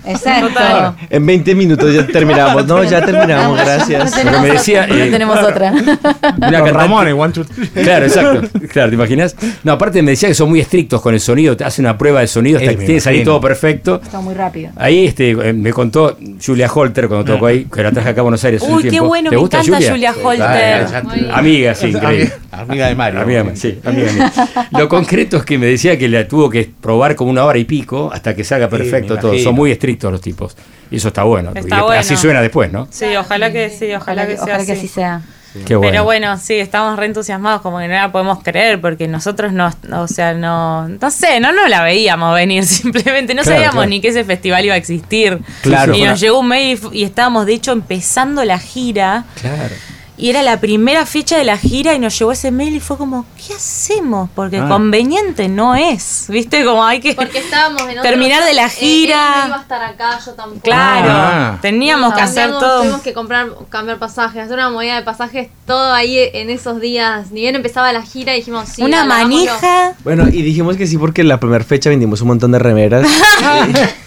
Exacto. 0.06 0.94
En 1.10 1.26
20 1.26 1.54
minutos 1.54 1.94
ya 1.94 2.06
terminamos. 2.06 2.66
No, 2.66 2.82
ya 2.84 3.04
terminamos, 3.04 3.58
gracias. 3.58 4.14
Pero 4.22 4.40
me 4.40 4.50
decía, 4.50 4.86
No 4.86 4.94
eh, 4.94 5.10
tenemos 5.10 5.38
otra. 5.38 5.72
una 5.72 5.98
cantante- 6.00 6.72
Ramones, 6.72 7.14
one, 7.16 7.32
two, 7.32 7.44
three. 7.44 7.68
Claro, 7.68 8.06
exacto. 8.06 8.48
Claro, 8.72 8.88
¿te 8.90 8.94
imaginas? 8.94 9.36
No, 9.62 9.72
aparte 9.72 10.02
me 10.02 10.12
decía 10.12 10.28
que 10.28 10.34
son 10.34 10.48
muy 10.48 10.60
estrictos 10.60 11.00
con 11.00 11.14
el 11.14 11.20
sonido, 11.20 11.56
te 11.56 11.64
hacen 11.64 11.84
una 11.84 11.96
prueba 11.96 12.20
de 12.20 12.26
sonido 12.26 12.58
hasta 12.58 12.70
Eh, 12.72 12.74
que 12.74 12.78
tiene 12.84 12.94
que 12.94 13.00
salir 13.00 13.24
todo 13.24 13.40
perfecto. 13.40 14.00
Está 14.02 14.20
muy 14.20 14.34
rápido. 14.34 14.70
Ahí 14.76 15.06
este, 15.06 15.30
eh, 15.30 15.52
me 15.52 15.72
contó 15.72 16.16
Julia 16.44 16.70
Holter 16.72 17.08
cuando 17.08 17.32
tocó 17.32 17.46
ahí, 17.46 17.64
que 17.72 17.82
la 17.82 17.90
traje 17.92 18.08
acá 18.10 18.20
a 18.20 18.24
Buenos 18.24 18.44
Aires 18.44 18.62
un 18.62 18.74
Uy, 18.74 18.82
qué 18.84 18.90
tiempo. 18.90 19.08
bueno, 19.08 19.30
¿Te 19.30 19.36
me 19.36 19.40
gusta 19.40 19.60
encanta 19.60 19.90
Julia? 19.90 20.14
Holter. 20.22 20.86
Amiga, 21.32 21.74
sí, 21.74 21.86
increíble. 21.88 22.32
Amiga, 22.52 22.86
de 22.88 22.94
Mario. 22.94 23.20
Amiga, 23.20 23.44
sí, 23.54 23.78
amiga 23.84 24.12
mía. 24.12 24.32
Lo 24.72 24.88
concreto 24.88 25.36
es 25.38 25.44
que 25.44 25.58
me 25.58 25.66
decía 25.66 25.98
que 25.98 26.08
la 26.08 26.26
tuvo 26.28 26.48
que 26.50 26.70
probar 26.80 27.16
como 27.16 27.30
una 27.30 27.44
hora 27.44 27.58
y 27.58 27.64
pico 27.64 28.10
hasta 28.12 28.34
que 28.34 28.44
salga 28.44 28.68
perfecto 28.68 29.16
todo. 29.18 29.36
Son 29.38 29.53
muy 29.54 29.70
estrictos 29.72 30.12
los 30.12 30.20
tipos. 30.20 30.56
Y 30.90 30.96
eso 30.96 31.08
está 31.08 31.22
bueno. 31.24 31.52
Está 31.54 31.78
Y 31.78 31.82
bueno. 31.82 32.00
Así 32.00 32.16
suena 32.16 32.40
después, 32.42 32.70
¿no? 32.72 32.86
Sí, 32.90 33.06
ojalá 33.16 33.50
que 33.52 33.70
sí, 33.70 33.92
ojalá, 33.94 34.26
que 34.26 34.34
sea 34.36 34.44
ojalá 34.44 34.66
que 34.66 34.72
así. 34.72 34.88
sea. 34.88 35.22
Qué 35.64 35.76
bueno. 35.76 35.92
Pero 35.92 36.04
bueno, 36.04 36.36
sí, 36.36 36.54
estamos 36.54 36.98
re 36.98 37.06
entusiasmados, 37.06 37.60
como 37.62 37.78
que 37.78 37.86
no 37.86 37.94
la 37.94 38.10
podemos 38.10 38.42
creer, 38.42 38.80
porque 38.80 39.06
nosotros 39.06 39.52
no, 39.52 39.70
o 39.92 40.08
sea, 40.08 40.34
no, 40.34 40.88
no 40.88 41.10
sé, 41.12 41.38
no 41.38 41.52
nos 41.52 41.70
la 41.70 41.82
veíamos 41.84 42.34
venir 42.34 42.66
simplemente, 42.66 43.34
no 43.34 43.42
Claro, 43.42 43.54
sabíamos 43.56 43.74
claro. 43.76 43.88
ni 43.88 44.00
que 44.00 44.08
ese 44.08 44.24
festival 44.24 44.64
iba 44.64 44.74
a 44.74 44.78
existir. 44.78 45.38
Claro. 45.62 45.94
Y 45.94 46.02
nos 46.02 46.18
llegó 46.20 46.40
un 46.40 46.48
mail 46.48 46.80
y 46.92 47.02
y 47.02 47.04
estábamos, 47.04 47.46
de 47.46 47.54
hecho, 47.54 47.70
empezando 47.70 48.44
la 48.44 48.58
gira. 48.58 49.24
Claro. 49.40 49.74
Y 50.16 50.30
era 50.30 50.42
la 50.42 50.60
primera 50.60 51.06
fecha 51.06 51.36
de 51.36 51.42
la 51.42 51.58
gira 51.58 51.92
y 51.94 51.98
nos 51.98 52.16
llegó 52.16 52.30
ese 52.30 52.52
mail 52.52 52.76
y 52.76 52.80
fue 52.80 52.96
como, 52.96 53.26
¿qué 53.36 53.52
hacemos? 53.54 54.30
Porque 54.32 54.58
Ah. 54.58 54.68
conveniente 54.68 55.48
no 55.48 55.74
es, 55.74 56.26
¿viste? 56.28 56.64
Como 56.64 56.84
hay 56.84 57.00
que... 57.00 57.14
Porque 57.14 57.38
estábamos 57.38 57.82
en 57.82 57.90
otro- 57.98 58.02
Terminar 58.02 58.44
de 58.44 58.54
la 58.54 58.66
eh, 58.66 58.70
gira. 58.70 59.34
él 59.34 59.40
no 59.40 59.46
iba 59.48 59.56
a 59.56 59.62
estar 59.62 59.82
acá, 59.82 60.20
yo 60.24 60.32
tampoco. 60.34 60.60
Claro, 60.62 61.10
Ah. 61.10 61.58
teníamos 61.60 62.14
que 62.14 62.20
hacer 62.20 62.48
todo. 62.50 62.82
Tuvimos 62.82 63.00
que 63.02 63.12
comprar, 63.12 63.48
cambiar 63.70 63.98
pasajes, 63.98 64.40
hacer 64.44 64.54
una 64.54 64.70
movida 64.70 64.94
de 64.94 65.02
pasajes, 65.02 65.48
todo 65.66 65.92
ahí 65.92 66.16
en 66.32 66.48
esos 66.48 66.80
días. 66.80 67.32
Ni 67.32 67.40
bien 67.40 67.56
empezaba 67.56 67.92
la 67.92 68.02
gira, 68.02 68.34
dijimos 68.34 68.68
sí. 68.68 68.82
Una 68.84 69.04
manija. 69.04 69.94
Bueno, 70.04 70.28
y 70.28 70.42
dijimos 70.42 70.76
que 70.76 70.86
sí 70.86 70.96
porque 70.96 71.24
la 71.24 71.40
primera 71.40 71.64
fecha 71.64 71.90
vendimos 71.90 72.20
un 72.20 72.28
montón 72.28 72.52
de 72.52 72.60
remeras. 72.60 73.04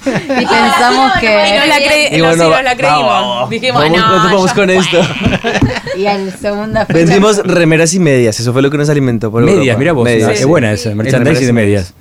Y 0.08 0.46
pensamos 0.46 1.12
Y 1.18 1.20
que. 1.20 1.58
nos 1.60 1.68
la, 1.68 1.78
cre- 1.80 2.18
Y 2.18 2.22
no, 2.22 2.62
la 2.62 2.76
creímos. 2.78 3.04
vamos, 3.04 3.50
Dijimos, 3.50 3.82
vamos, 3.84 3.98
no, 3.98 4.06
vamos 4.08 4.54
con 4.54 4.66
fue". 4.66 4.78
esto. 4.78 5.02
Y 5.98 6.06
al 6.06 6.32
segunda 6.32 6.86
fecha. 6.86 7.00
Vendimos 7.00 7.38
remeras 7.46 7.94
y 7.94 8.00
medias, 8.00 8.40
eso 8.40 8.54
fue 8.54 8.62
lo 8.62 8.70
que 8.70 8.78
nos 8.78 8.90
alimentó 8.90 9.32
por 9.32 9.42
medias, 9.44 9.60
Europa. 9.62 9.80
mira 9.80 9.92
vos, 9.94 10.04
Medias. 10.04 10.32
es 10.40 10.46
buena 10.46 10.72
esa, 10.72 10.94
merchandising 10.94 11.48
de 11.48 11.54
medias. 11.54 11.94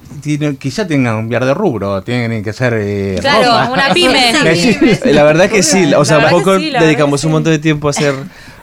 Quizá 0.58 0.86
tengan 0.88 1.14
un 1.16 1.28
viar 1.28 1.44
de 1.44 1.54
rubro, 1.54 2.02
tienen 2.02 2.42
que 2.42 2.52
ser. 2.52 2.74
eh, 2.78 3.16
Claro, 3.20 3.44
ropa. 3.44 3.70
una 3.72 3.94
pyme. 3.94 4.32
Sí. 4.56 4.76
La 5.12 5.22
verdad 5.22 5.48
que 5.48 5.62
sí, 5.62 5.92
o 5.94 6.04
sea, 6.04 6.18
La 6.18 6.24
un 6.26 6.30
verdad 6.32 6.38
poco 6.38 6.58
que 6.58 6.64
sí, 6.64 6.72
dedicamos 6.80 7.22
un 7.24 7.32
montón 7.32 7.52
de 7.52 7.58
tiempo 7.60 7.86
a 7.86 7.90
hacer, 7.92 8.14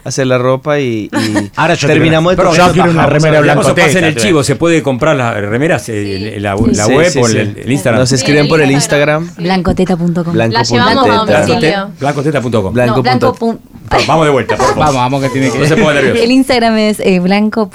hacer 0.04 0.26
la 0.26 0.38
ropa 0.38 0.78
y, 0.80 1.08
y 1.12 1.50
Ahora 1.56 1.74
yo 1.74 1.86
terminamos 1.88 2.32
el 2.32 2.36
quiero- 2.36 2.50
proceso. 2.50 2.66
yo 2.68 2.72
quiero 2.74 2.90
una 2.90 2.96
bajamos 3.06 3.22
remera 3.22 3.40
blanca. 3.40 3.60
Vamos 3.62 3.72
a 3.72 3.74
pasar 3.74 3.96
en 4.02 4.04
el 4.04 4.16
chivo, 4.16 4.44
se 4.44 4.56
puede 4.56 4.82
comprar 4.82 5.16
las 5.16 5.34
remeras, 5.36 5.88
eh, 5.88 6.36
la, 6.40 6.54
web 6.56 7.12
o 7.20 7.26
el, 7.26 7.36
el 7.58 7.72
Instagram. 7.72 8.00
Nos 8.00 8.12
escriben 8.12 8.48
por 8.48 8.60
el 8.60 8.70
Instagram. 8.70 9.30
Blancoteta.com. 9.36 10.32
Blanco 10.32 10.52
La 10.52 10.62
llevamos 10.62 11.08
a 11.08 11.34
domicilio. 11.34 11.90
Blancoteta.com. 12.00 12.72
Blanco 12.74 13.02
blanco. 13.02 13.58
Vamos 14.06 14.26
de 14.26 14.32
vuelta, 14.32 14.56
por 14.56 14.66
favor. 14.68 14.78
Vamos, 14.86 14.94
vamos 14.94 15.22
que 15.22 15.28
tiene 15.30 15.50
que. 15.50 15.58
No 15.58 15.66
se 15.66 15.76
ponga 15.76 15.94
nervioso. 15.94 16.22
El 16.22 16.30
Instagram 16.30 16.76
es 16.78 17.00
eh, 17.00 17.20
blanco. 17.20 17.70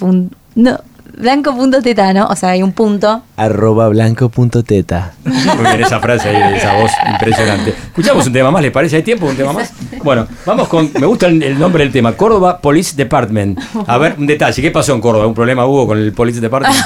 No. 0.55 0.79
blanco.teta, 1.19 2.13
¿no? 2.13 2.27
O 2.27 2.35
sea, 2.35 2.49
hay 2.49 2.63
un 2.63 2.71
punto. 2.71 3.21
Arroba 3.37 3.89
blanco.teta. 3.89 5.11
Muy 5.23 5.65
bien 5.67 5.83
esa 5.83 5.99
frase 5.99 6.29
ahí, 6.29 6.55
esa 6.57 6.73
voz 6.75 6.91
impresionante. 7.11 7.69
Escuchamos 7.71 8.25
un 8.25 8.33
tema 8.33 8.49
más, 8.49 8.61
¿les 8.61 8.71
parece? 8.71 8.95
¿Hay 8.95 9.03
tiempo? 9.03 9.27
¿Un 9.27 9.35
tema 9.35 9.53
más? 9.53 9.71
Bueno, 10.03 10.27
vamos 10.45 10.67
con. 10.67 10.89
Me 10.99 11.05
gusta 11.05 11.27
el, 11.27 11.43
el 11.43 11.59
nombre 11.59 11.83
del 11.83 11.91
tema: 11.93 12.13
Córdoba 12.13 12.59
Police 12.59 12.95
Department. 12.95 13.59
A 13.85 13.97
ver, 13.97 14.15
un 14.17 14.25
detalle. 14.25 14.61
¿Qué 14.61 14.71
pasó 14.71 14.93
en 14.95 15.01
Córdoba? 15.01 15.27
¿Un 15.27 15.35
problema 15.35 15.65
hubo 15.65 15.85
con 15.87 15.97
el 15.97 16.13
Police 16.13 16.39
Department? 16.41 16.75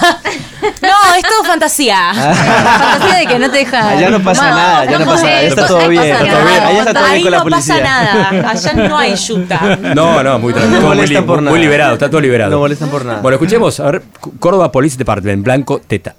No, 0.81 1.15
es 1.15 1.23
todo 1.23 1.43
fantasía. 1.45 2.14
Fantasía 2.14 3.15
de 3.19 3.26
que 3.27 3.39
no 3.39 3.49
te 3.51 3.57
deja. 3.60 3.89
Allá 3.89 4.10
no 4.10 4.22
pasa 4.22 4.49
nada, 4.49 4.85
ya 4.85 4.99
no 4.99 5.05
pasa 5.05 5.26
nada, 5.26 5.41
está 5.41 5.68
todo 5.68 5.88
bien, 5.89 6.03
está 6.03 6.19
todo 6.19 6.45
bien. 6.45 6.64
Allá 6.64 6.80
está 6.80 6.93
todo 6.93 7.03
bien 7.03 7.14
Ahí 7.15 7.22
con 7.22 7.31
la 7.31 7.38
no 7.38 7.43
pasa 7.49 7.73
policía. 7.73 7.84
nada. 7.84 8.49
Allá 8.49 8.73
no 8.73 8.97
hay 8.97 9.15
yuta. 9.15 9.77
No, 9.95 10.23
no, 10.23 10.39
muy 10.39 10.53
tranquilo. 10.53 10.81
No 10.81 10.88
muy, 10.88 10.95
molestan 10.95 11.26
por 11.26 11.38
muy 11.38 11.45
nada. 11.45 11.57
liberado, 11.57 11.93
está 11.93 12.10
todo 12.10 12.22
liberado. 12.22 12.51
No 12.51 12.60
molestan 12.60 12.89
por 12.89 13.05
nada. 13.05 13.19
Bueno, 13.22 13.35
escuchemos, 13.35 13.80
a 13.80 13.91
ver, 13.91 14.03
Córdoba 14.39 14.71
Police 14.71 14.97
Department, 14.97 15.43
Blanco 15.43 15.79
Teta. 15.79 16.15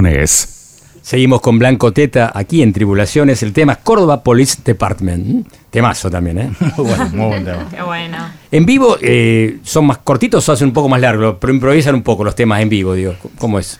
Tribulaciones. 0.00 0.56
Seguimos 1.02 1.40
con 1.40 1.58
Blanco 1.58 1.92
Teta 1.92 2.30
aquí 2.34 2.62
en 2.62 2.72
Tribulaciones. 2.72 3.42
El 3.42 3.52
tema 3.52 3.72
es 3.72 3.78
Córdoba 3.78 4.22
Police 4.22 4.58
Department. 4.64 5.46
Temazo 5.70 6.10
también, 6.10 6.38
¿eh? 6.38 6.50
Muy 6.76 6.86
bueno, 6.86 7.08
muy 7.12 7.26
buen 7.26 7.44
tema. 7.44 7.68
Qué 7.70 7.82
bueno. 7.82 8.16
En 8.50 8.66
vivo 8.66 8.96
eh, 9.00 9.58
son 9.62 9.86
más 9.86 9.98
cortitos 9.98 10.48
o 10.48 10.52
hacen 10.52 10.68
un 10.68 10.74
poco 10.74 10.88
más 10.88 11.00
largos, 11.00 11.36
pero 11.40 11.52
improvisan 11.52 11.94
un 11.94 12.02
poco 12.02 12.24
los 12.24 12.34
temas 12.34 12.60
en 12.60 12.68
vivo, 12.68 12.94
digo. 12.94 13.14
¿Cómo 13.38 13.58
es? 13.58 13.78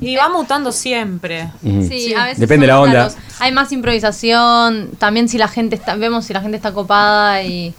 Y 0.00 0.16
va 0.16 0.28
mutando 0.28 0.72
siempre. 0.72 1.48
Sí, 1.62 2.14
a 2.14 2.24
veces 2.24 2.40
Depende 2.40 2.66
de 2.66 2.72
la 2.72 2.80
onda. 2.80 3.10
Hay 3.38 3.52
más 3.52 3.72
improvisación, 3.72 4.90
también 4.98 5.28
si 5.28 5.36
la 5.36 5.48
gente 5.48 5.76
está, 5.76 5.96
vemos 5.96 6.24
si 6.24 6.32
la 6.32 6.40
gente 6.40 6.56
está 6.56 6.72
copada 6.72 7.42
y 7.42 7.74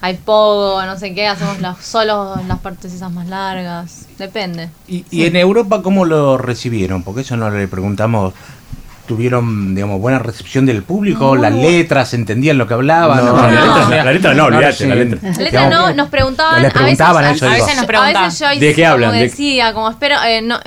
hay 0.00 0.14
poco, 0.14 0.84
no 0.84 0.98
sé 0.98 1.14
qué, 1.14 1.28
hacemos 1.28 1.60
los 1.60 1.78
solos, 1.78 2.44
las 2.46 2.58
partes 2.58 2.92
esas 2.92 3.12
más 3.12 3.28
largas. 3.28 4.06
Depende. 4.26 4.68
¿Y, 4.86 5.04
y 5.10 5.26
en 5.26 5.34
Europa 5.34 5.82
cómo 5.82 6.04
lo 6.04 6.38
recibieron? 6.38 7.02
Porque 7.02 7.22
eso 7.22 7.36
no 7.36 7.50
le 7.50 7.66
preguntamos. 7.66 8.32
¿Tuvieron, 9.06 9.74
digamos, 9.74 10.00
buena 10.00 10.20
recepción 10.20 10.64
del 10.64 10.84
público? 10.84 11.34
¿Las 11.34 11.52
letras 11.52 12.14
entendían 12.14 12.56
lo 12.56 12.68
que 12.68 12.74
hablaban? 12.74 13.26
No, 13.26 13.36
la 13.36 13.50
letra- 13.50 14.04
la 14.04 14.12
letra 14.12 14.34
no, 14.34 14.44
olvídate, 14.44 14.86
la 14.86 14.94
letra. 14.94 15.18
La 15.32 15.42
letra 15.42 15.68
no, 15.68 15.92
nos 15.92 16.08
preguntaban. 16.08 16.62
Les 16.62 16.72
preguntaban 16.72 17.24
a 17.24 17.28
veces, 17.32 17.42
eso, 17.42 17.50
a, 17.50 17.54
veces, 17.54 17.74
nos 17.74 17.84
a 17.84 17.86
preguntaban. 17.88 18.24
veces 18.28 18.38
yo 18.38 18.60
¿De 18.60 18.74
qué 18.74 18.82
como 18.82 18.92
hablan? 18.92 19.12
De- 19.12 19.18
decía, 19.18 19.74
como 19.74 19.90
espero, 19.90 20.16
eh, 20.24 20.40
no, 20.40 20.60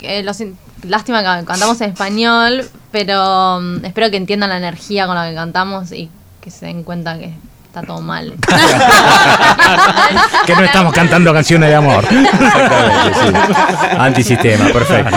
eh, 0.00 0.22
los 0.22 0.38
in- 0.42 0.58
lástima 0.86 1.20
que 1.40 1.46
cantamos 1.46 1.80
en 1.80 1.90
español, 1.90 2.68
pero 2.92 3.58
mm, 3.62 3.84
espero 3.86 4.10
que 4.10 4.18
entiendan 4.18 4.50
la 4.50 4.58
energía 4.58 5.06
con 5.06 5.14
la 5.16 5.26
que 5.30 5.34
cantamos 5.34 5.90
y 5.92 6.10
que 6.42 6.50
se 6.50 6.66
den 6.66 6.82
cuenta 6.82 7.18
que 7.18 7.32
está 7.68 7.82
todo 7.82 8.00
mal. 8.00 8.34
Que 10.46 10.54
no 10.54 10.62
estamos 10.62 10.92
cantando 10.94 11.32
canciones 11.32 11.68
de 11.68 11.74
amor. 11.74 12.04
Antisistema, 13.98 14.66
perfecto. 14.70 15.16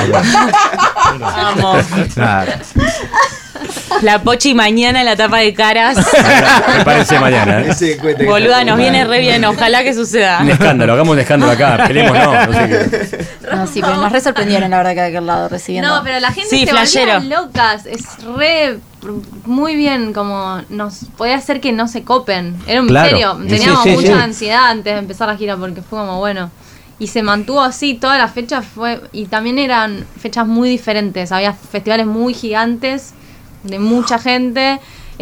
Vamos. 1.56 1.86
La 4.02 4.19
Pochi 4.19 4.53
mañana 4.53 4.99
en 4.99 5.06
la 5.06 5.15
tapa 5.15 5.38
de 5.38 5.53
caras. 5.53 5.98
Prepárense 6.76 7.19
mañana. 7.19 7.61
¿eh? 7.61 8.26
Boluda, 8.26 8.65
nos 8.65 8.78
viene 8.78 9.06
re 9.06 9.19
bien. 9.19 9.45
Ojalá 9.45 9.84
que 9.84 9.94
suceda. 9.94 10.40
Un 10.41 10.49
escándalo, 10.49 10.94
hagamos 10.94 11.14
un 11.14 11.19
escándalo 11.19 11.53
acá. 11.53 11.86
Peleemos, 11.88 12.18
no. 12.18 12.48
no 12.48 12.53
sé 12.53 12.68
qué. 12.68 13.26
No, 13.56 13.68
sí, 13.68 13.82
pero 13.82 13.95
nos 13.98 14.11
re 14.11 14.19
sorprendieron 14.19 14.69
la 14.72 14.78
verdad 14.78 14.91
que 14.91 15.02
de 15.02 15.07
aquel 15.07 15.26
lado 15.26 15.48
recibiendo. 15.48 15.95
No, 15.95 16.03
pero 16.03 16.19
la 16.19 16.32
gente 16.32 16.49
Sí, 16.49 16.65
se 16.65 16.73
volvía 16.73 17.19
locas. 17.19 17.86
Es 17.86 18.03
re 18.36 18.80
muy 19.45 19.76
bien 19.76 20.14
como 20.14 20.61
nos 20.69 21.06
podía 21.18 21.36
hacer 21.36 21.60
que 21.61 21.72
no 21.72 21.88
se 21.88 22.03
copen. 22.03 22.56
Era 22.68 22.82
un 22.82 22.88
Claro. 22.88 23.10
misterio. 23.18 23.48
Teníamos 23.49 23.84
sí, 23.84 23.90
sí, 23.90 23.95
mucha 23.95 24.15
sí. 24.15 24.22
ansiedad 24.22 24.69
antes 24.69 24.94
de 24.94 24.99
empezar 24.99 25.28
la 25.28 25.38
gira 25.38 25.57
porque 25.57 25.82
fue 25.82 25.99
como 25.99 26.19
bueno. 26.19 26.52
Y 26.99 27.07
se 27.07 27.23
mantuvo 27.23 27.61
así 27.61 27.95
todas 27.95 28.19
las 28.19 28.32
fechas 28.32 28.64
fue 28.65 29.02
y 29.11 29.26
también 29.26 29.57
eran 29.57 30.06
fechas 30.19 30.45
muy 30.45 30.69
diferentes. 30.69 31.32
Había 31.32 31.53
festivales 31.53 32.06
muy 32.06 32.34
gigantes 32.34 33.14
de 33.64 33.80
mucha 33.80 34.19
gente, 34.19 34.80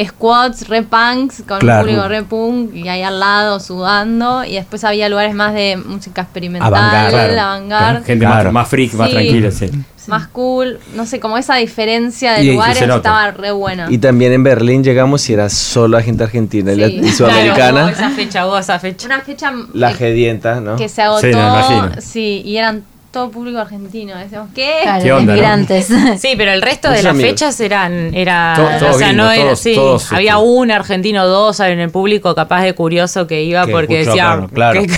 squads, 0.07 0.67
re 0.67 0.83
punks 0.83 1.43
con 1.47 1.59
Claro. 1.59 1.81
un 1.81 1.85
público 1.87 2.07
re 2.07 2.23
punk 2.23 2.73
y 2.75 2.87
ahí 2.87 3.01
al 3.03 3.19
lado 3.19 3.59
sudando 3.59 4.43
y 4.43 4.53
después 4.53 4.83
había 4.83 5.09
lugares 5.09 5.33
más 5.35 5.53
de 5.53 5.77
música 5.77 6.21
experimental, 6.21 6.73
Avant-garde, 6.73 7.11
claro. 7.33 7.41
avant-garde. 7.41 8.05
Gente 8.05 8.25
Claro. 8.25 8.43
más, 8.45 8.53
más 8.53 8.67
freak, 8.69 8.93
más 8.93 9.09
tranquila, 9.09 9.51
sí. 9.51 9.69
más 10.07 10.27
cool, 10.29 10.79
no 10.95 11.05
sé, 11.05 11.19
como 11.19 11.37
esa 11.37 11.55
diferencia 11.57 12.33
de 12.33 12.43
Y- 12.43 12.53
lugares 12.53 12.81
estaba 12.81 13.29
re 13.29 13.51
buena. 13.51 13.85
Y 13.91 13.99
también 13.99 14.33
en 14.33 14.43
Berlín 14.43 14.83
llegamos 14.83 15.29
y 15.29 15.33
era 15.33 15.49
solo 15.49 15.97
la 15.97 16.03
gente 16.03 16.23
argentina 16.23 16.71
y 16.73 16.77
la- 16.77 16.87
y 16.87 16.99
Claro, 16.99 17.13
sudamericana. 17.15 17.81
hubo 17.83 17.89
esa 17.89 18.09
fecha, 18.09 18.47
hubo 18.47 18.57
esa 18.57 18.79
fecha. 18.79 19.05
Una 19.05 19.21
fecha 19.21 19.51
la 19.73 19.91
eh, 19.91 19.93
gedienta, 19.93 20.61
¿no? 20.61 20.77
que 20.77 20.89
se 20.89 21.03
agotó, 21.03 21.21
Sí, 21.21 21.27
me 21.27 21.31
imagino. 21.33 21.89
sí, 22.01 22.41
y 22.43 22.57
eran 22.57 22.83
todo 23.11 23.31
público 23.31 23.57
argentino. 23.59 24.15
Decíamos, 24.17 24.49
¿qué? 24.53 24.79
Claro, 24.83 25.03
¿Qué 25.03 25.11
onda, 25.11 25.33
no? 25.33 25.39
inmigrantes. 25.39 25.87
Sí, 26.19 26.33
pero 26.37 26.51
el 26.51 26.61
resto 26.61 26.89
de 26.89 26.97
las 27.01 27.07
amigos. 27.07 27.31
fechas 27.31 27.59
eran, 27.59 28.13
era, 28.13 28.53
Todo- 28.55 28.69
todo 28.79 28.89
o 28.95 28.97
sea, 28.99 29.07
gringo, 29.07 29.23
no 29.23 29.31
era, 29.31 29.43
todos- 29.45 29.59
sí, 29.59 29.73
todos, 29.75 30.13
había 30.13 30.33
este- 30.33 30.43
un 30.43 30.71
argentino, 30.71 31.25
dos 31.27 31.59
en 31.61 31.79
el 31.79 31.89
público 31.89 32.35
capaz 32.35 32.61
de 32.63 32.73
curioso 32.73 33.25
que 33.27 33.43
iba 33.43 33.65
Que 33.65 33.71
porque 33.71 33.97
decía, 33.99 34.13
claro, 34.13 34.47
claro. 34.53 34.81
¿qué, 34.83 34.89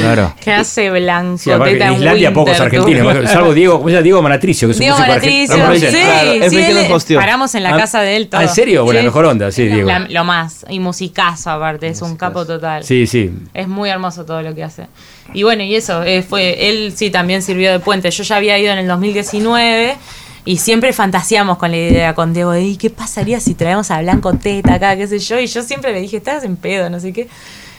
Claro. 0.00 0.34
qué 0.40 0.52
hace 0.52 0.90
Blanco? 0.90 1.38
Sí, 1.38 1.50
aparte, 1.50 1.74
Teta 1.74 1.86
en 1.88 1.92
Islandia 1.94 2.32
pocos 2.32 2.60
argentinos, 2.60 3.16
tú? 3.20 3.26
salvo 3.26 3.54
Diego, 3.54 3.76
¿cómo 3.78 3.88
se 3.88 3.94
llama? 3.94 4.02
Diego 4.02 4.22
Manatricio, 4.22 4.68
que 4.68 4.72
es 4.72 4.76
un 4.78 4.80
Diego 4.82 4.98
Manatricio, 4.98 5.54
argentino. 5.54 5.90
sí, 6.50 6.50
sí, 6.50 6.56
él- 7.14 7.16
paramos 7.18 7.54
en 7.54 7.62
la 7.62 7.74
Ah, 7.74 7.78
casa 7.78 8.00
de 8.00 8.16
él 8.16 8.28
todo. 8.28 8.40
Ah, 8.40 8.44
¿en 8.44 8.48
serio? 8.50 8.84
Buena, 8.84 9.00
Sí. 9.00 9.06
mejor 9.06 9.24
onda, 9.26 9.50
sí, 9.50 9.66
Diego. 9.66 9.88
La- 9.88 10.00
lo 10.00 10.24
más, 10.24 10.64
y 10.68 10.78
musicazo 10.80 11.50
aparte, 11.50 11.88
es 11.88 12.02
un 12.02 12.16
capo 12.16 12.44
total. 12.46 12.84
Sí, 12.84 13.06
sí. 13.06 13.30
Es 13.52 13.68
muy 13.68 13.88
hermoso 13.90 14.24
todo 14.24 14.42
lo 14.42 14.54
que 14.54 14.64
hace. 14.64 14.86
Y 15.32 15.42
bueno, 15.42 15.62
y 15.64 15.74
eso, 15.74 16.02
eh, 16.04 16.22
fue 16.22 16.68
él 16.68 16.92
sí 16.94 17.10
también 17.10 17.42
sirvió 17.42 17.72
de 17.72 17.80
puente. 17.80 18.10
Yo 18.10 18.22
ya 18.22 18.36
había 18.36 18.58
ido 18.58 18.72
en 18.72 18.78
el 18.78 18.86
2019 18.86 19.96
y 20.44 20.58
siempre 20.58 20.92
fantaseamos 20.92 21.58
con 21.58 21.70
la 21.70 21.76
idea 21.78 22.14
con 22.14 22.34
Diego 22.34 22.52
de 22.52 22.62
"¿Y 22.62 22.76
qué 22.76 22.90
pasaría 22.90 23.40
si 23.40 23.54
traemos 23.54 23.90
a 23.90 24.00
Blanco 24.00 24.34
Teta 24.34 24.74
acá, 24.74 24.96
qué 24.96 25.06
sé 25.08 25.18
yo. 25.18 25.38
Y 25.40 25.46
yo 25.46 25.62
siempre 25.62 25.92
le 25.92 26.00
dije, 26.00 26.18
estás 26.18 26.44
en 26.44 26.56
pedo, 26.56 26.90
no 26.90 27.00
sé 27.00 27.12
qué. 27.12 27.28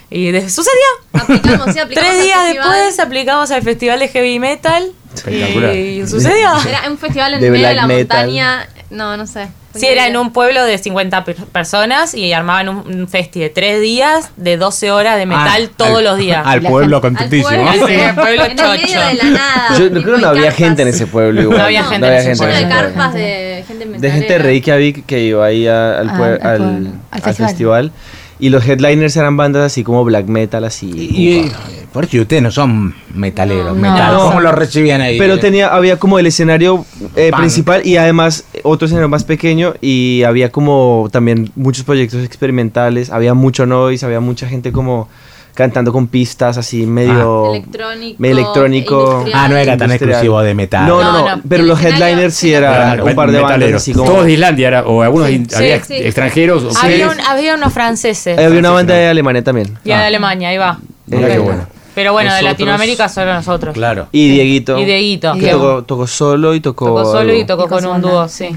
Y 0.10 0.32
de- 0.32 0.50
sucedió. 0.50 0.72
Aplicamos, 1.14 1.74
sí, 1.74 1.80
aplicamos 1.80 2.10
Tres 2.10 2.24
días 2.24 2.40
festival. 2.40 2.72
después 2.74 3.00
aplicamos 3.00 3.52
al 3.52 3.62
festival 3.64 4.00
de 4.00 4.08
heavy 4.08 4.40
metal. 4.40 4.92
Espectacular. 5.14 5.76
Y 5.76 6.08
sucedió. 6.08 6.50
Era 6.68 6.90
un 6.90 6.98
festival 6.98 7.36
en 7.36 7.42
De 7.42 7.50
medio 7.52 7.68
de 7.70 7.74
la 7.76 7.88
metal. 7.88 8.26
montaña. 8.28 8.68
No, 8.90 9.18
no 9.18 9.26
sé. 9.26 9.48
Sí, 9.74 9.88
era 9.88 10.08
en 10.08 10.16
un 10.16 10.32
pueblo 10.32 10.64
de 10.64 10.78
50 10.78 11.26
per- 11.26 11.36
personas 11.48 12.14
y 12.14 12.32
armaban 12.32 12.70
un, 12.70 12.78
un 12.88 13.08
festi 13.10 13.40
de 13.42 13.50
tres 13.50 13.82
días 13.82 14.30
de 14.38 14.56
12 14.58 14.92
horas 14.92 15.18
de 15.18 15.26
metal 15.26 15.70
Ah, 15.70 15.74
todos 15.76 15.98
al- 15.98 16.04
los 16.06 16.18
días. 16.18 16.46
Al 16.46 16.62
pueblo 16.62 17.02
gente- 17.02 17.18
contentísimo. 17.20 17.50
Al 17.70 17.80
pueblo, 17.80 17.88
Sí, 17.88 17.94
el 17.94 18.16
pueblo 18.16 18.46
en 18.46 18.52
el 18.52 18.56
medio 18.58 18.76
chocho. 18.88 19.00
de 19.08 19.14
la 19.16 19.24
nada. 19.24 19.68
Yo 19.78 19.90
creo 19.92 20.16
que 20.16 20.22
no 20.22 20.28
había 20.28 20.42
carpas. 20.44 20.56
gente 20.58 20.82
en 20.84 20.88
ese 20.90 21.08
pueblo 21.08 21.42
igual. 21.42 21.58
No 21.58 21.64
había 21.66 21.84
gente 21.84 22.00
No 22.00 22.06
había 22.08 22.22
gente 22.22 22.36
Lleno 22.40 22.46
en 22.46 22.50
de 22.52 22.56
ese 22.58 22.68
pueblo. 22.68 22.94
carpas 22.96 23.14
de 23.16 23.64
gente 23.68 23.86
de 23.86 23.92
metalera. 23.92 24.14
gente 24.16 24.34
de 24.34 24.40
Reykjavik 24.40 25.06
que 25.06 25.20
iba 25.24 25.46
ahí 25.46 25.68
a- 25.68 26.00
al, 26.00 26.10
Ah, 26.10 26.16
al 26.16 26.24
al- 26.24 26.62
al 26.62 26.94
al 27.12 27.22
festival. 27.22 27.50
festival. 27.50 27.92
Y 28.40 28.50
los 28.50 28.68
headliners 28.68 29.16
eran 29.16 29.38
bandas 29.38 29.64
así 29.64 29.84
como 29.84 30.04
black 30.04 30.28
metal, 30.28 30.64
así. 30.66 30.90
Y, 30.92 31.38
y- 31.46 31.52
por 31.94 32.04
eso 32.04 32.20
ustedes 32.22 32.44
no 32.44 32.52
son 32.52 32.94
metaleros, 33.14 33.74
No. 33.78 33.82
metal. 33.82 34.14
No. 34.14 34.20
¿Cómo 34.26 34.42
lo 34.42 34.52
recibían 34.52 35.00
ahí? 35.00 35.18
Pero 35.18 35.40
tenía, 35.40 35.74
había 35.74 35.98
como 35.98 36.20
el 36.20 36.28
escenario 36.28 36.86
eh, 37.16 37.30
Punk. 37.32 37.40
principal 37.40 37.86
y 37.88 37.96
además 37.96 38.44
otro 38.64 38.88
escenario 38.88 39.08
más 39.08 39.24
pequeño 39.24 39.76
y 39.80 40.24
había 40.24 40.52
como 40.52 41.08
también 41.14 41.50
muchos 41.56 41.86
proyectos 41.86 42.26
experimentales, 42.26 43.10
había 43.12 43.34
mucho 43.34 43.66
noise, 43.66 44.06
había 44.06 44.20
mucha 44.20 44.46
gente 44.50 44.74
como 44.74 45.08
cantando 45.56 45.92
con 45.92 46.08
pistas 46.08 46.58
así 46.58 46.86
medio 46.86 47.54
Electrónico. 47.56 48.16
medio 48.20 48.36
electrónico. 48.40 49.26
Ah, 49.34 49.48
no 49.48 49.56
era 49.58 49.78
tan 49.78 49.88
Industrial. 49.90 50.12
exclusivo 50.12 50.42
de 50.42 50.54
metal. 50.54 50.88
No, 50.88 51.02
no, 51.04 51.12
No, 51.12 51.20
no, 51.30 51.36
no. 51.38 51.42
pero 51.50 51.64
los 51.64 51.82
headliners 51.84 52.34
sí 52.36 52.48
sí, 52.50 52.54
era 52.54 52.74
Claro, 52.76 53.06
un 53.06 53.16
par 53.16 53.32
de 53.32 53.40
bandas 53.40 53.74
así 53.74 53.94
como 53.94 54.12
Todos 54.12 54.26
de 54.26 54.34
Islandia, 54.34 54.68
era, 54.68 54.84
o 54.86 55.02
algunos 55.02 55.28
Sí, 55.30 55.44
había 55.56 55.84
sí. 55.84 55.96
extranjeros. 55.96 56.64
o 56.64 56.78
Había, 56.86 57.10
un- 57.10 57.20
había 57.22 57.56
unos 57.56 57.74
franceses. 57.74 58.38
había 58.38 58.60
una 58.60 58.70
banda 58.72 58.94
de 58.94 59.08
Alemania 59.08 59.44
también. 59.44 59.78
Y 59.84 59.90
de 59.90 59.94
Alemania, 59.96 60.50
ahí 60.50 60.58
va. 60.58 60.78
Mirá 61.08 61.28
qué 61.28 61.40
bueno. 61.40 61.66
Pero 61.96 62.12
bueno, 62.12 62.34
de 62.34 62.42
Latinoamérica 62.42 63.08
solo 63.08 63.34
nosotros. 63.34 63.74
Claro. 63.74 64.08
Y 64.12 64.28
Dieguito. 64.30 64.78
Y 64.78 64.84
Dieguito. 64.84 65.34
que 65.40 65.48
tocó, 65.52 65.84
tocó 65.86 66.08
solo 66.08 66.54
y 66.54 66.60
tocó 66.60 66.88
tocó 66.88 67.06
solo 67.12 67.34
y 67.34 67.46
tocó 67.46 67.66
Y 67.66 67.70
con 67.70 67.86
un 67.86 68.02
dúo, 68.02 68.28
sí. 68.28 68.50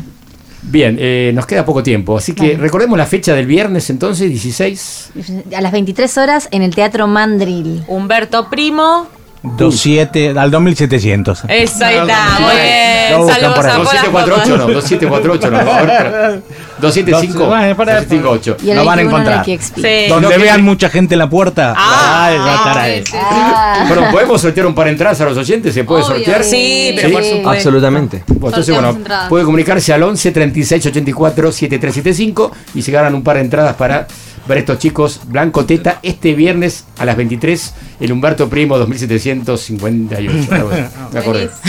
Bien, 0.63 0.97
eh, 0.99 1.31
nos 1.35 1.47
queda 1.47 1.65
poco 1.65 1.83
tiempo, 1.83 2.17
así 2.19 2.33
que 2.33 2.43
Vale. 2.43 2.57
recordemos 2.57 2.99
la 2.99 3.07
fecha 3.07 3.35
del 3.35 3.47
viernes 3.47 3.91
entonces, 3.91 4.29
16. 4.29 5.11
A 5.57 5.61
las 5.61 5.73
23 5.73 6.19
horas 6.19 6.49
en 6.51 6.63
el 6.63 6.75
Teatro 6.75 7.07
Mandril. 7.07 7.85
Humberto 7.87 8.51
Primo. 8.51 9.07
27 9.43 10.39
al 10.39 10.51
2700. 10.51 11.45
Esa 11.49 11.87
ahí 11.87 11.97
está, 11.97 12.39
muy 12.41 12.55
bien. 12.55 13.19
buscan 13.19 13.41
Saludos 13.41 13.51
a 13.51 13.55
Pola 13.55 13.75
2748 13.75 14.57
no, 14.57 14.67
2748 14.75 15.51
no. 15.51 15.59
A 15.59 15.83
ver, 15.83 16.43
275. 16.81 17.47
Bueno, 17.47 17.77
para- 17.77 17.95
258. 18.03 18.57
Y 18.65 18.71
el 18.71 18.77
Lo 18.77 18.85
van 18.85 18.99
a 18.99 19.03
21 19.03 19.19
en 19.19 19.27
el 19.27 19.33
encontrar. 19.39 19.45
Sí. 19.47 20.09
Donde 20.09 20.29
No, 20.29 20.35
que- 20.35 20.39
vean 20.39 20.65
mucha 20.65 20.89
gente 20.91 21.15
en 21.15 21.19
la 21.21 21.31
puerta. 21.31 21.75
Ah, 21.77 22.31
va 22.39 22.53
a 22.53 22.57
estar 22.57 22.79
ahí. 22.79 23.03
Sí. 23.05 23.13
Ah. 23.17 23.85
Bueno, 23.89 24.11
¿podemos 24.11 24.41
sortear 24.41 24.67
un 24.67 24.75
par 24.75 24.87
de 24.87 24.93
entradas 24.93 25.21
a 25.21 25.25
los 25.25 25.37
oyentes? 25.39 25.73
¿Se 25.75 25.85
puede 25.85 26.03
Obvio. 26.03 26.17
sortear? 26.17 26.45
Sí, 26.45 26.93
pero 26.97 27.09
Sí. 27.09 27.15
por 27.15 27.23
supuesto. 27.25 27.51
Absolutamente. 27.51 28.23
Bueno, 28.27 28.47
entonces, 28.49 28.75
bueno, 28.75 28.91
entradas. 28.91 29.29
puede 29.29 29.45
comunicarse 29.45 29.93
al 29.93 30.03
11 30.03 30.31
36 30.33 30.85
84 30.87 31.53
7375 31.53 32.53
y 32.75 32.83
se 32.83 32.91
ganan 32.93 33.15
un 33.15 33.23
par 33.23 33.37
de 33.37 33.43
entradas 33.43 33.75
para 33.77 34.07
ver 34.49 34.57
a 34.59 34.61
estos 34.61 34.79
chicos 34.79 35.21
Blanco 35.27 35.65
Teta 35.67 35.99
este 36.03 36.35
viernes 36.35 36.85
a 36.99 37.05
las 37.05 37.17
23 37.17 37.75
el 38.01 38.13
Humberto 38.13 38.49
Primo 38.49 38.79
2758. 38.79 40.49
algo 40.55 40.71
así. 40.71 40.83
Me 41.13 41.21
acordé. 41.21 41.51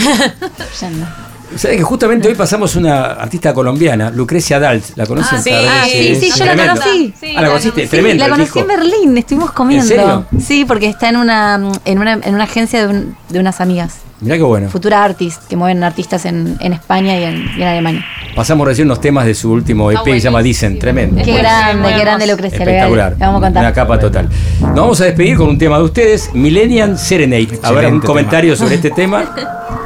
¿Sabes 1.56 1.78
que 1.78 1.82
justamente 1.82 2.28
hoy 2.28 2.36
pasamos 2.36 2.76
una 2.76 3.06
artista 3.06 3.52
colombiana, 3.52 4.10
Lucrecia 4.10 4.60
Dalt? 4.60 4.96
¿La 4.96 5.04
conocen? 5.04 5.36
Ah, 5.38 5.42
sí. 5.42 5.50
Ah, 5.52 5.84
sí, 5.90 6.30
yo 6.38 6.44
la 6.44 6.56
conocí. 6.56 7.12
Sí, 7.20 7.34
Ah, 7.36 7.42
la 7.42 7.48
conociste, 7.48 7.82
sí, 7.82 7.88
tremendo. 7.88 8.24
la 8.24 8.30
conocí 8.30 8.58
en 8.60 8.66
Berlín, 8.68 9.18
estuvimos 9.18 9.50
comiendo. 9.50 9.84
serio? 9.86 10.26
Sí, 10.40 10.64
porque 10.64 10.86
está 10.88 11.08
en 11.08 11.16
una, 11.16 11.60
en 11.84 11.98
una, 11.98 12.12
en 12.12 12.34
una 12.34 12.44
agencia 12.44 12.86
de, 12.86 12.94
un- 12.94 13.16
de 13.30 13.40
unas 13.40 13.60
amigas. 13.60 13.96
Mirá 14.20 14.36
qué 14.36 14.42
bueno. 14.42 14.68
Futura 14.68 15.02
Artist, 15.04 15.46
que 15.48 15.56
mueven 15.56 15.82
artistas 15.82 16.24
en, 16.26 16.56
en 16.60 16.72
España 16.74 17.18
y 17.18 17.24
en, 17.24 17.46
y 17.56 17.62
en 17.62 17.68
Alemania. 17.68 18.04
Pasamos 18.36 18.66
recién 18.66 18.86
unos 18.86 19.00
temas 19.00 19.24
de 19.26 19.34
su 19.34 19.50
último 19.50 19.90
EP 19.90 19.96
Está 19.98 20.10
que 20.10 20.20
se 20.20 20.24
llama. 20.24 20.42
Dicen, 20.42 20.78
tremendo. 20.78 21.16
Qué 21.16 21.32
buenísimo, 21.32 21.40
grande, 21.42 21.88
qué 21.94 22.00
grande. 22.00 22.26
Lucrecia. 22.26 22.58
Espectacular. 22.58 23.12
Le 23.12 23.18
vamos 23.18 23.42
a 23.42 23.46
contar. 23.46 23.62
Una 23.64 23.72
capa 23.72 23.98
total. 23.98 24.28
Nos 24.60 24.74
vamos 24.74 25.00
a 25.00 25.04
despedir 25.06 25.36
con 25.36 25.48
un 25.48 25.58
tema 25.58 25.78
de 25.78 25.84
ustedes, 25.84 26.30
Millennium 26.34 26.96
Serenade. 26.96 27.58
A 27.62 27.72
ver, 27.72 27.92
un 27.92 28.00
comentario 28.00 28.54
sobre 28.56 28.74
este 28.76 28.90
tema. 28.90 29.24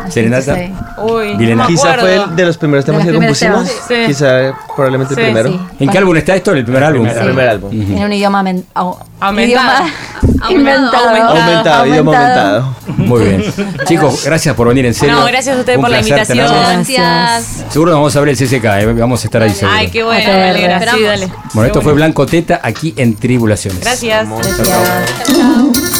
Serenata. 0.08 0.54
Sí. 0.56 0.70
Uy, 0.98 1.32
no 1.32 1.38
Milena. 1.38 1.66
Quizá 1.66 1.94
fue 1.94 2.14
el 2.16 2.36
de 2.36 2.44
los 2.44 2.58
primeros 2.58 2.84
temas 2.84 2.98
los 3.04 3.06
que 3.06 3.18
primeros 3.18 3.38
compusimos. 3.40 3.86
temas. 3.88 4.04
Sí. 4.06 4.12
Quizá 4.12 4.54
probablemente 4.76 5.14
Sí, 5.14 5.20
el 5.20 5.26
primero. 5.26 5.48
sí. 5.50 5.60
¿En 5.80 5.88
qué 5.88 5.98
álbum 5.98 6.16
está 6.16 6.34
esto? 6.36 6.50
¿En 6.52 6.58
el 6.58 6.64
primer 6.64 6.84
álbum? 6.84 7.06
El 7.06 7.24
primer 7.24 7.48
álbum. 7.48 7.70
En 7.72 8.04
un 8.04 8.12
idioma 8.12 8.42
men- 8.42 8.64
au- 8.74 8.98
Aumentado. 9.20 9.86
idioma 9.86 9.92
Aumentado. 10.42 10.50
inventado. 10.50 11.28
Aumentado, 11.40 11.86
idioma 11.86 12.12
aumentado. 12.12 12.76
Muy 12.98 13.22
bien. 13.24 13.44
Chicos, 13.86 14.23
gracias 14.24 14.54
por 14.54 14.68
venir 14.68 14.86
en 14.86 14.94
serio. 14.94 15.14
No, 15.16 15.24
gracias 15.26 15.56
a 15.56 15.60
ustedes 15.60 15.78
por 15.78 15.90
la 15.90 15.98
invitación. 16.00 16.38
tenerlos. 16.38 16.68
Gracias. 16.68 17.64
Seguro 17.70 17.90
nos 17.92 17.98
vamos 18.00 18.16
a 18.16 18.20
ver 18.20 18.28
el 18.30 18.36
CCK, 18.36 18.64
eh, 18.64 18.86
vamos 18.98 19.22
a 19.22 19.26
estar 19.26 19.42
ahí 19.42 19.50
seguro. 19.50 19.76
Ay, 19.76 19.88
qué 19.90 20.02
bueno. 20.02 20.20
Sí, 20.54 20.64
Esperamos. 20.64 21.02
dale. 21.02 21.28
Bueno, 21.52 21.66
esto 21.66 21.82
fue 21.82 21.92
Blanco 21.92 22.26
Teta 22.26 22.60
aquí 22.62 22.94
en 22.96 23.14
Tribulaciones. 23.16 23.80
Gracias. 23.80 24.28
Gracias.「 24.28 25.93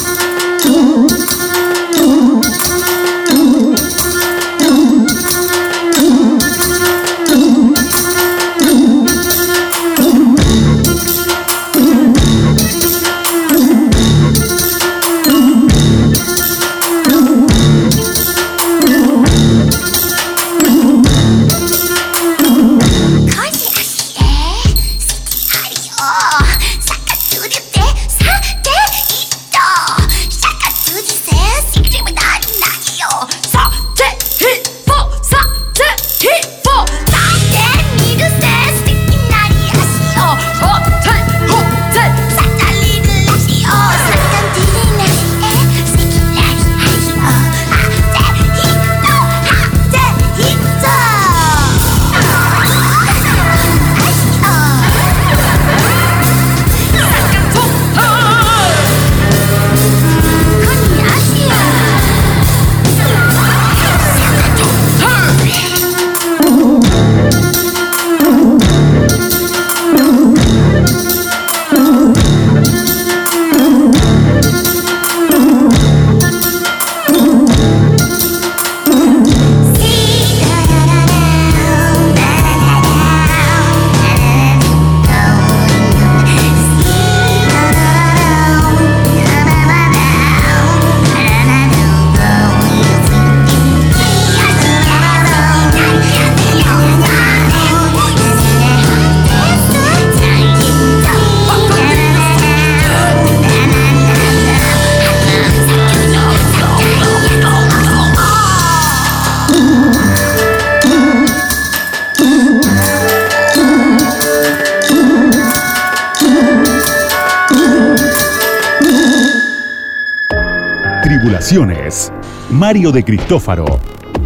de 122.95 123.03
Cristófaro. 123.03 123.65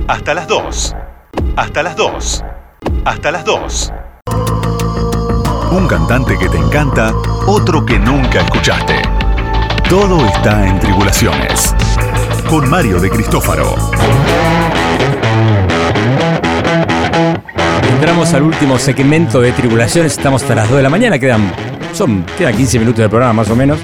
Hasta 0.08 0.36
las 0.36 0.48
2. 0.48 0.96
Hasta 1.56 1.82
las 1.82 1.96
2. 1.96 2.44
Hasta 3.04 3.32
las 3.32 3.44
2. 3.44 3.94
Un 5.72 5.88
cantante 5.88 6.38
que 6.38 6.48
te 6.50 6.58
encanta, 6.58 7.12
otro 7.48 7.84
que 7.84 7.98
nunca 7.98 8.41
escuchaste. 8.41 9.02
Todo 9.90 10.24
está 10.24 10.68
en 10.68 10.80
Tribulaciones. 10.80 11.74
Con 12.48 12.70
Mario 12.70 13.00
de 13.00 13.10
Cristófaro. 13.10 13.76
Entramos 17.96 18.32
al 18.36 18.44
último 18.44 18.78
segmento 18.78 19.41
de 19.41 19.52
Tribulaciones. 19.52 20.12
Estamos 20.16 20.44
hasta 20.44 20.54
las 20.54 20.68
2 20.70 20.78
de 20.78 20.84
la 20.84 20.90
mañana. 20.91 21.18
Quedan, 21.18 21.52
son, 21.91 22.24
quedan 22.38 22.56
15 22.56 22.78
minutos 22.78 23.00
del 23.00 23.10
programa 23.10 23.34
más 23.34 23.50
o 23.50 23.56
menos. 23.56 23.80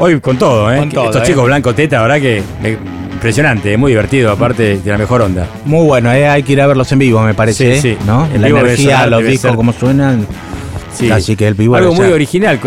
Hoy 0.00 0.20
con 0.20 0.36
todo, 0.36 0.72
¿eh? 0.72 0.78
Con 0.78 0.90
todo, 0.90 1.04
Estos 1.06 1.22
¿eh? 1.22 1.26
chicos 1.26 1.44
blanco 1.46 1.72
teta, 1.72 2.02
verdad 2.02 2.16
que 2.20 2.42
me- 2.60 2.95
impresionante, 3.16 3.72
¿eh? 3.72 3.76
muy 3.76 3.92
divertido, 3.92 4.30
aparte 4.30 4.78
de 4.78 4.90
la 4.90 4.98
mejor 4.98 5.22
onda. 5.22 5.46
Muy 5.64 5.84
bueno, 5.86 6.12
eh, 6.12 6.28
hay 6.28 6.42
que 6.42 6.52
ir 6.52 6.60
a 6.60 6.66
verlos 6.66 6.92
en 6.92 6.98
vivo, 6.98 7.20
me 7.22 7.34
parece. 7.34 7.80
Sí, 7.80 7.90
sí. 7.94 7.98
¿no? 8.06 8.26
En 8.26 8.42
la 8.42 8.48
energía, 8.48 8.96
sonar, 8.96 9.08
los 9.08 9.24
discos, 9.24 9.56
cómo 9.56 9.72
suenan. 9.72 10.26
Sí. 10.94 11.10
Así 11.10 11.36
que 11.36 11.46
el 11.46 11.54
vivo 11.54 11.76
Algo 11.76 11.92
muy 11.94 12.06
original. 12.06 12.58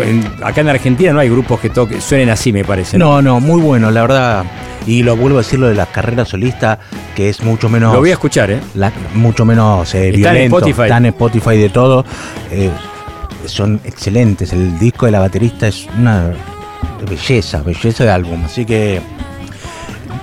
Acá 0.42 0.60
en 0.60 0.68
Argentina 0.68 1.12
no 1.12 1.18
hay 1.20 1.28
grupos 1.28 1.58
que 1.60 1.70
toquen, 1.70 2.00
suenen 2.00 2.30
así, 2.30 2.52
me 2.52 2.64
parece. 2.64 2.98
No, 2.98 3.22
no, 3.22 3.40
muy 3.40 3.60
bueno, 3.60 3.90
la 3.90 4.02
verdad. 4.02 4.44
Y 4.86 5.02
lo 5.02 5.16
vuelvo 5.16 5.38
a 5.38 5.42
decir 5.42 5.58
lo 5.58 5.68
de 5.68 5.74
las 5.74 5.88
carreras 5.88 6.28
solistas, 6.28 6.78
que 7.14 7.28
es 7.28 7.42
mucho 7.42 7.68
menos. 7.68 7.92
Lo 7.92 8.00
voy 8.00 8.10
a 8.10 8.14
escuchar, 8.14 8.50
¿eh? 8.50 8.60
la- 8.74 8.92
mucho 9.14 9.44
menos 9.44 9.94
eh, 9.94 10.10
Está 10.14 10.36
en. 10.36 10.42
Spotify. 10.44 10.82
Está 10.82 10.96
en 10.98 11.06
Spotify 11.06 11.56
de 11.58 11.68
todo. 11.70 12.04
Eh, 12.50 12.70
son 13.46 13.80
excelentes. 13.84 14.52
El 14.52 14.78
disco 14.78 15.06
de 15.06 15.12
la 15.12 15.20
baterista 15.20 15.66
es 15.68 15.86
una 15.98 16.30
belleza, 17.08 17.62
belleza 17.62 18.04
de 18.04 18.10
álbum. 18.10 18.44
Así 18.44 18.64
que. 18.64 19.00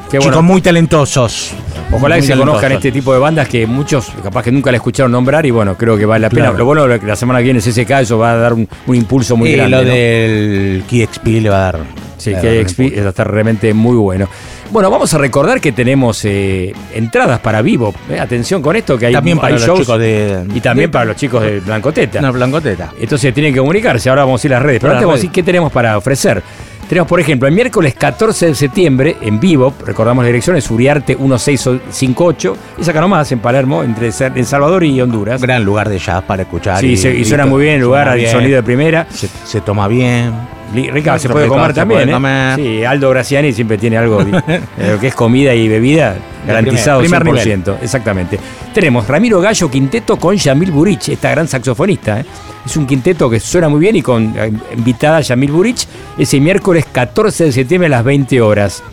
Qué 0.09 0.19
chicos 0.19 0.35
bueno. 0.35 0.41
muy 0.43 0.61
talentosos. 0.61 1.51
Ojalá 1.91 2.15
que 2.17 2.21
se 2.21 2.35
conozcan 2.37 2.71
este 2.73 2.91
tipo 2.91 3.13
de 3.13 3.19
bandas 3.19 3.47
que 3.47 3.65
muchos 3.67 4.09
capaz 4.23 4.43
que 4.43 4.51
nunca 4.51 4.71
la 4.71 4.77
escucharon 4.77 5.11
nombrar 5.11 5.45
y 5.45 5.51
bueno, 5.51 5.75
creo 5.77 5.97
que 5.97 6.05
vale 6.05 6.21
la 6.23 6.29
pena. 6.29 6.43
Claro. 6.43 6.57
Lo 6.57 6.65
bueno 6.65 6.85
es 6.93 6.99
que 6.99 7.05
la 7.07 7.15
semana 7.15 7.39
que 7.39 7.45
viene 7.45 7.59
CSK 7.59 7.89
eso 8.01 8.17
va 8.17 8.31
a 8.33 8.37
dar 8.37 8.53
un, 8.53 8.67
un 8.87 8.95
impulso 8.95 9.35
muy 9.37 9.49
y 9.49 9.55
grande. 9.55 9.77
lo 9.77 9.83
¿no? 9.83 9.89
del 9.89 10.83
KXP 10.89 11.27
le 11.41 11.49
va 11.49 11.57
a 11.57 11.71
dar. 11.71 11.79
Sí, 12.17 12.31
le 12.31 12.35
va 12.35 12.39
a 12.39 12.41
que 12.41 12.47
dar 12.49 12.57
un 12.63 12.69
XP 12.69 12.79
va 12.99 13.05
a 13.05 13.09
estar 13.09 13.31
realmente 13.31 13.73
muy 13.73 13.95
bueno. 13.95 14.27
Bueno, 14.71 14.89
vamos 14.91 15.13
a 15.13 15.17
recordar 15.17 15.61
que 15.61 15.71
tenemos 15.71 16.23
eh, 16.25 16.73
entradas 16.93 17.39
para 17.39 17.61
vivo. 17.61 17.93
eh, 18.09 18.19
atención 18.19 18.61
con 18.61 18.75
esto, 18.75 18.97
que 18.97 19.05
hay, 19.07 19.13
También 19.13 19.37
para 19.37 19.47
hay 19.49 19.53
los 19.53 19.65
shows 19.65 19.79
chicos 19.79 19.99
de- 19.99 20.43
y 20.53 20.59
también 20.59 20.89
de- 20.89 20.93
para 20.93 21.05
los 21.05 21.15
chicos 21.15 21.41
de 21.41 21.59
Blancoteta. 21.61 22.19
Una 22.19 22.31
blancoteta. 22.31 22.91
Entonces 22.99 23.33
tienen 23.33 23.53
que 23.53 23.59
comunicarse. 23.59 24.09
Ahora 24.09 24.25
vamos 24.25 24.43
a 24.43 24.47
ir 24.47 24.53
a 24.53 24.57
las 24.57 24.63
redes. 24.65 24.79
Pero 24.81 24.89
Para 24.91 24.97
antes 24.99 25.05
vamos 25.05 25.13
a 25.15 25.19
decir 25.19 25.31
qué 25.31 25.43
tenemos 25.43 25.71
para 25.71 25.97
ofrecer. 25.97 26.43
Tenemos, 26.89 27.07
por 27.09 27.19
ejemplo, 27.19 27.47
el 27.49 27.53
miércoles 27.53 27.93
14 27.95 28.47
de 28.47 28.55
septiembre, 28.55 29.17
en 29.21 29.39
vivo, 29.41 29.73
recordamos 29.85 30.23
la 30.23 30.27
dirección, 30.27 30.55
es 30.55 30.71
Uriarte 30.71 31.15
1658, 31.17 32.57
es 32.79 32.87
acá 32.87 33.01
nomás, 33.01 33.29
en 33.31 33.39
Palermo, 33.39 33.83
entre 33.83 34.09
en 34.35 34.45
Salvador 34.45 34.83
y 34.85 34.99
Honduras. 35.01 35.41
Gran 35.41 35.63
lugar 35.65 35.89
de 35.89 35.99
jazz 35.99 36.23
para 36.23 36.43
escuchar. 36.43 36.79
Sí, 36.79 36.95
se- 36.95 37.13
y 37.13 37.25
suena 37.25 37.45
muy 37.45 37.63
bien 37.63 37.75
el 37.75 37.81
lugar, 37.81 38.07
hay 38.09 38.21
sonido 38.31 38.55
de 38.55 38.63
primera. 38.63 39.05
Se, 39.11 39.27
se 39.45 39.59
toma 39.61 39.87
bien. 39.87 40.31
Rica, 40.73 41.17
se 41.17 41.29
puede 41.29 41.47
comer 41.47 41.73
también, 41.73 42.01
puede 42.01 42.11
¿eh? 42.11 42.13
comer. 42.13 42.55
Sí, 42.55 42.83
Aldo 42.83 43.09
Graciani 43.09 43.53
siempre 43.53 43.77
tiene 43.77 43.97
algo, 43.97 44.21
lo 44.77 44.99
que 44.99 45.07
es 45.07 45.15
comida 45.15 45.53
y 45.53 45.67
bebida, 45.67 46.15
garantizado 46.45 46.99
primer 47.01 47.23
100%. 47.23 47.77
Exactamente. 47.81 48.39
Tenemos 48.73 49.07
Ramiro 49.07 49.39
Gallo 49.41 49.71
Quinteto 49.71 50.17
con 50.17 50.35
Yamil 50.35 50.71
Burich, 50.71 51.09
esta 51.09 51.31
gran 51.31 51.47
saxofonista. 51.47 52.19
¿eh? 52.19 52.25
Es 52.65 52.75
un 52.77 52.85
quinteto 52.85 53.29
que 53.29 53.39
suena 53.39 53.69
muy 53.69 53.79
bien 53.79 53.95
y 53.95 54.01
con 54.01 54.33
eh, 54.37 54.51
invitada 54.75 55.21
Yamil 55.21 55.51
Burich, 55.51 55.87
ese 56.17 56.39
miércoles 56.39 56.85
14 56.91 57.45
de 57.45 57.51
septiembre 57.51 57.87
a 57.87 57.89
las 57.89 58.03
20 58.03 58.41
horas. 58.41 58.83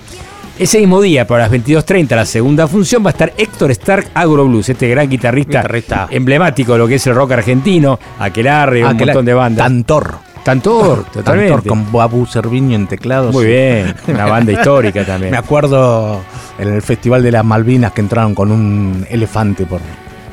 Ese 0.57 0.79
mismo 0.79 1.03
día, 1.03 1.27
para 1.27 1.49
las 1.49 1.53
22.30, 1.53 2.15
la 2.15 2.25
segunda 2.25 2.69
función, 2.69 3.05
va 3.05 3.09
a 3.09 3.11
estar 3.11 3.33
Héctor 3.37 3.73
Stark 3.73 4.11
Agro 4.15 4.47
Blues, 4.47 4.69
este 4.69 4.89
gran 4.89 5.11
guitarrista, 5.11 5.63
Guitarrista. 5.63 6.07
emblemático 6.11 6.75
de 6.75 6.79
lo 6.79 6.87
que 6.87 6.95
es 6.95 7.07
el 7.09 7.15
rock 7.17 7.33
argentino, 7.33 7.99
Aquelarre, 8.21 8.83
un 8.85 8.91
Aquelarre, 8.91 9.07
montón 9.07 9.25
de 9.25 9.35
bandas. 9.35 9.67
Tantor. 9.67 10.34
Tantor, 10.45 11.05
totalmente. 11.05 11.53
Tantor 11.53 11.69
con 11.69 11.91
Babu 11.91 12.27
Cerviño 12.27 12.77
en 12.77 12.87
teclados. 12.87 13.33
Muy 13.33 13.47
bien, 13.47 13.95
una 14.07 14.27
banda 14.27 14.53
histórica 14.53 15.05
también. 15.05 15.31
Me 15.31 15.39
acuerdo 15.39 16.23
en 16.59 16.69
el 16.69 16.83
Festival 16.83 17.23
de 17.23 17.33
las 17.33 17.45
Malvinas 17.45 17.93
que 17.93 18.03
entraron 18.03 18.35
con 18.35 18.53
un 18.53 19.07
elefante 19.09 19.65
por. 19.65 19.81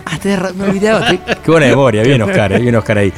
Ah, 0.06 0.18
te 0.22 0.38
me 0.54 0.66
olvidaba. 0.66 1.08
Qué, 1.08 1.20
qué 1.44 1.52
buena 1.52 1.68
memoria, 1.68 2.04
bien 2.04 2.22
Oscar, 2.22 2.52
eh, 2.52 2.60
bien 2.60 2.76
Oscar 2.76 2.98
ahí. 2.98 3.14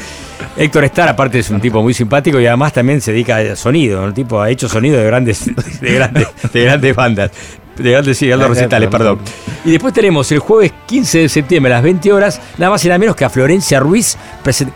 Héctor 0.55 0.83
Starr, 0.83 1.09
aparte, 1.09 1.39
es 1.39 1.49
un 1.49 1.59
tipo 1.59 1.81
muy 1.81 1.95
simpático 1.95 2.39
y 2.39 2.45
además 2.45 2.73
también 2.73 3.01
se 3.01 3.11
dedica 3.11 3.37
a 3.37 3.55
sonido. 3.55 4.05
El 4.05 4.13
tipo 4.13 4.39
ha 4.39 4.51
hecho 4.51 4.69
sonido 4.69 4.97
de 4.97 5.05
grandes, 5.05 5.49
de 5.81 5.93
grandes, 5.93 6.27
de 6.53 6.63
grandes 6.63 6.95
bandas. 6.95 7.31
Sí, 7.77 8.31
recitales, 8.33 8.89
perdón. 8.89 9.19
Y 9.65 9.71
después 9.71 9.93
tenemos 9.93 10.31
el 10.31 10.39
jueves 10.39 10.73
15 10.85 11.19
de 11.19 11.29
septiembre 11.29 11.73
a 11.73 11.77
las 11.77 11.83
20 11.83 12.13
horas, 12.13 12.41
nada 12.57 12.71
más 12.71 12.83
y 12.85 12.87
nada 12.87 12.99
menos 12.99 13.15
que 13.15 13.25
a 13.25 13.29
Florencia 13.29 13.79
Ruiz, 13.79 14.17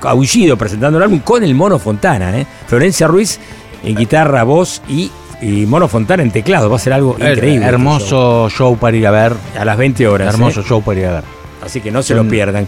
Aullido, 0.01 0.57
presentando 0.57 0.97
el 0.97 1.03
álbum 1.03 1.19
con 1.19 1.43
el 1.43 1.53
Mono 1.53 1.77
Fontana. 1.79 2.37
¿eh? 2.37 2.47
Florencia 2.67 3.07
Ruiz 3.07 3.39
en 3.83 3.95
guitarra, 3.95 4.43
voz 4.43 4.81
y, 4.87 5.11
y 5.41 5.65
Mono 5.65 5.87
Fontana 5.87 6.23
en 6.23 6.31
teclado. 6.31 6.69
Va 6.69 6.77
a 6.77 6.79
ser 6.79 6.93
algo 6.93 7.13
increíble. 7.13 7.55
este 7.55 7.67
Hermoso 7.67 8.49
show 8.49 8.77
para 8.77 8.97
ir 8.97 9.05
a 9.07 9.11
ver. 9.11 9.33
A 9.59 9.65
las 9.65 9.77
20 9.77 10.07
horas. 10.07 10.33
Hermoso 10.33 10.61
¿eh? 10.61 10.65
show 10.67 10.81
para 10.81 10.99
ir 10.99 11.05
a 11.05 11.11
ver. 11.13 11.36
Así 11.61 11.81
que 11.81 11.91
no 11.91 12.03
se 12.03 12.13
lo 12.15 12.27
pierdan. 12.27 12.67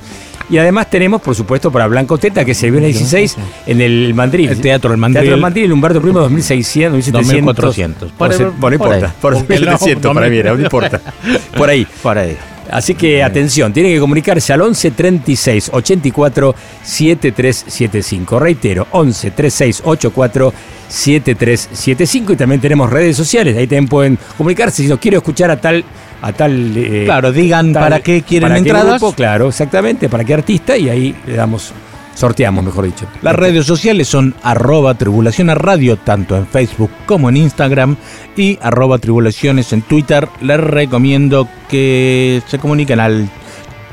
Y 0.50 0.58
además 0.58 0.90
tenemos, 0.90 1.22
por 1.22 1.36
supuesto, 1.36 1.72
para 1.72 1.86
Blanco 1.88 2.18
Teta, 2.18 2.44
que 2.44 2.52
es 2.54 2.64
el 2.64 2.72
viernes 2.72 2.94
16 2.94 3.38
en 3.68 3.82
el 3.82 4.14
Mandril. 4.16 4.50
El 4.50 4.62
Teatro 4.62 4.90
del 4.90 4.98
Mandril. 5.00 5.22
Teatro 5.22 5.32
del 5.34 5.42
Mandril, 5.42 5.66
en 5.66 5.72
Humberto 5.74 6.02
Primo, 6.02 6.20
2600, 6.22 6.94
2700. 7.06 7.56
2400. 7.56 8.12
Por, 8.12 8.28
Por- 8.30 8.38
bueno, 8.38 8.52
no 8.56 8.60
por 8.60 8.74
importa. 8.74 9.14
Por 9.22 9.34
Porque 9.36 9.60
no, 9.60 9.72
2700 9.72 10.14
para 10.14 10.28
mí 10.30 10.38
era, 10.38 10.54
no 10.56 10.62
importa. 10.62 11.02
Por 11.58 11.70
ahí. 11.70 11.86
Por 12.02 12.18
ahí. 12.18 12.36
Así 12.72 12.96
que 12.96 13.24
atención, 13.24 13.74
tienen 13.74 13.94
que 13.94 14.00
comunicarse 14.00 14.54
al 14.54 14.62
11 14.62 14.92
36 14.92 15.70
84 15.74 16.56
7375. 16.84 18.40
Reitero, 18.40 18.88
11 18.92 19.32
36 19.32 19.82
84 19.86 20.54
7375. 20.88 22.34
Y 22.34 22.36
también 22.36 22.62
tenemos 22.62 22.90
redes 22.90 23.16
sociales, 23.18 23.56
ahí 23.58 23.66
también 23.68 23.88
pueden 23.88 24.18
comunicarse. 24.38 24.84
Si 24.84 24.88
no 24.90 25.00
quiero 25.00 25.18
escuchar 25.18 25.52
a 25.52 25.60
tal. 25.60 25.84
A 26.22 26.34
tal 26.34 26.74
eh, 26.76 27.04
Claro, 27.06 27.32
digan 27.32 27.72
tal- 27.72 27.82
para 27.84 28.00
qué 28.02 28.22
quieren 28.24 28.50
para 28.50 28.56
qué 28.62 28.70
entradas. 28.70 29.00
grupo, 29.00 29.16
claro, 29.16 29.48
exactamente, 29.48 30.10
para 30.10 30.26
qué 30.26 30.34
artista, 30.34 30.76
y 30.76 30.90
ahí 30.90 31.16
le 31.26 31.34
damos, 31.34 31.72
sorteamos, 32.20 32.64
mejor 32.64 32.86
dicho. 32.86 33.06
Las 33.22 33.36
redes 33.36 33.66
sociales 33.66 34.08
son 34.08 34.36
arroba 34.44 34.94
tribulación 34.96 35.50
a 35.50 35.56
radio, 35.56 35.98
tanto 35.98 36.36
en 36.36 36.46
Facebook 36.46 36.92
como 37.06 37.30
en 37.30 37.38
Instagram, 37.38 37.96
y 38.36 38.60
arroba 38.62 38.98
tribulaciones 39.00 39.72
en 39.74 39.82
Twitter. 39.82 40.28
Les 40.42 40.60
recomiendo 40.60 41.48
que 41.70 42.42
se 42.48 42.60
comuniquen 42.60 43.00
al 43.00 43.30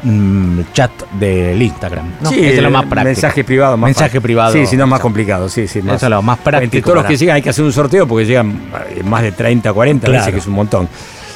mm, 0.03 0.61
chat 0.73 0.91
del 1.21 1.63
Instagram. 1.63 2.07
¿no? 2.21 2.31
Sí, 2.31 2.41
es 2.45 2.61
lo 2.61 2.71
más 2.71 2.85
práctico. 2.87 3.05
Mensaje 3.05 3.45
privado 3.45 3.77
más 3.77 3.89
Mensaje 3.89 4.21
privado. 4.21 4.53
Sí, 4.53 4.67
si 4.67 4.77
no 4.77 4.85
es 4.85 4.91
más 4.91 5.01
complicado. 5.01 5.49
Sí, 5.49 5.69
sí, 5.69 5.81
más. 5.81 5.97
Eso 5.97 6.07
es 6.07 6.11
lo 6.11 6.23
más 6.23 6.39
práctico 6.39 6.65
Entre 6.65 6.83
todos 6.83 6.97
los 6.97 7.07
que 7.07 7.17
llegan 7.17 7.37
hay 7.37 7.43
que 7.43 7.51
hacer 7.51 7.65
un 7.65 7.73
sorteo 7.73 8.07
porque 8.09 8.27
llegan 8.27 8.61
eh, 8.91 9.03
más 9.05 9.23
de 9.23 9.33
30, 9.33 9.73
40 9.73 10.07
veces, 10.09 10.23
Claro. 10.23 10.33
que 10.33 10.39
es 10.41 10.47
un 10.47 10.55
montón. 10.55 10.89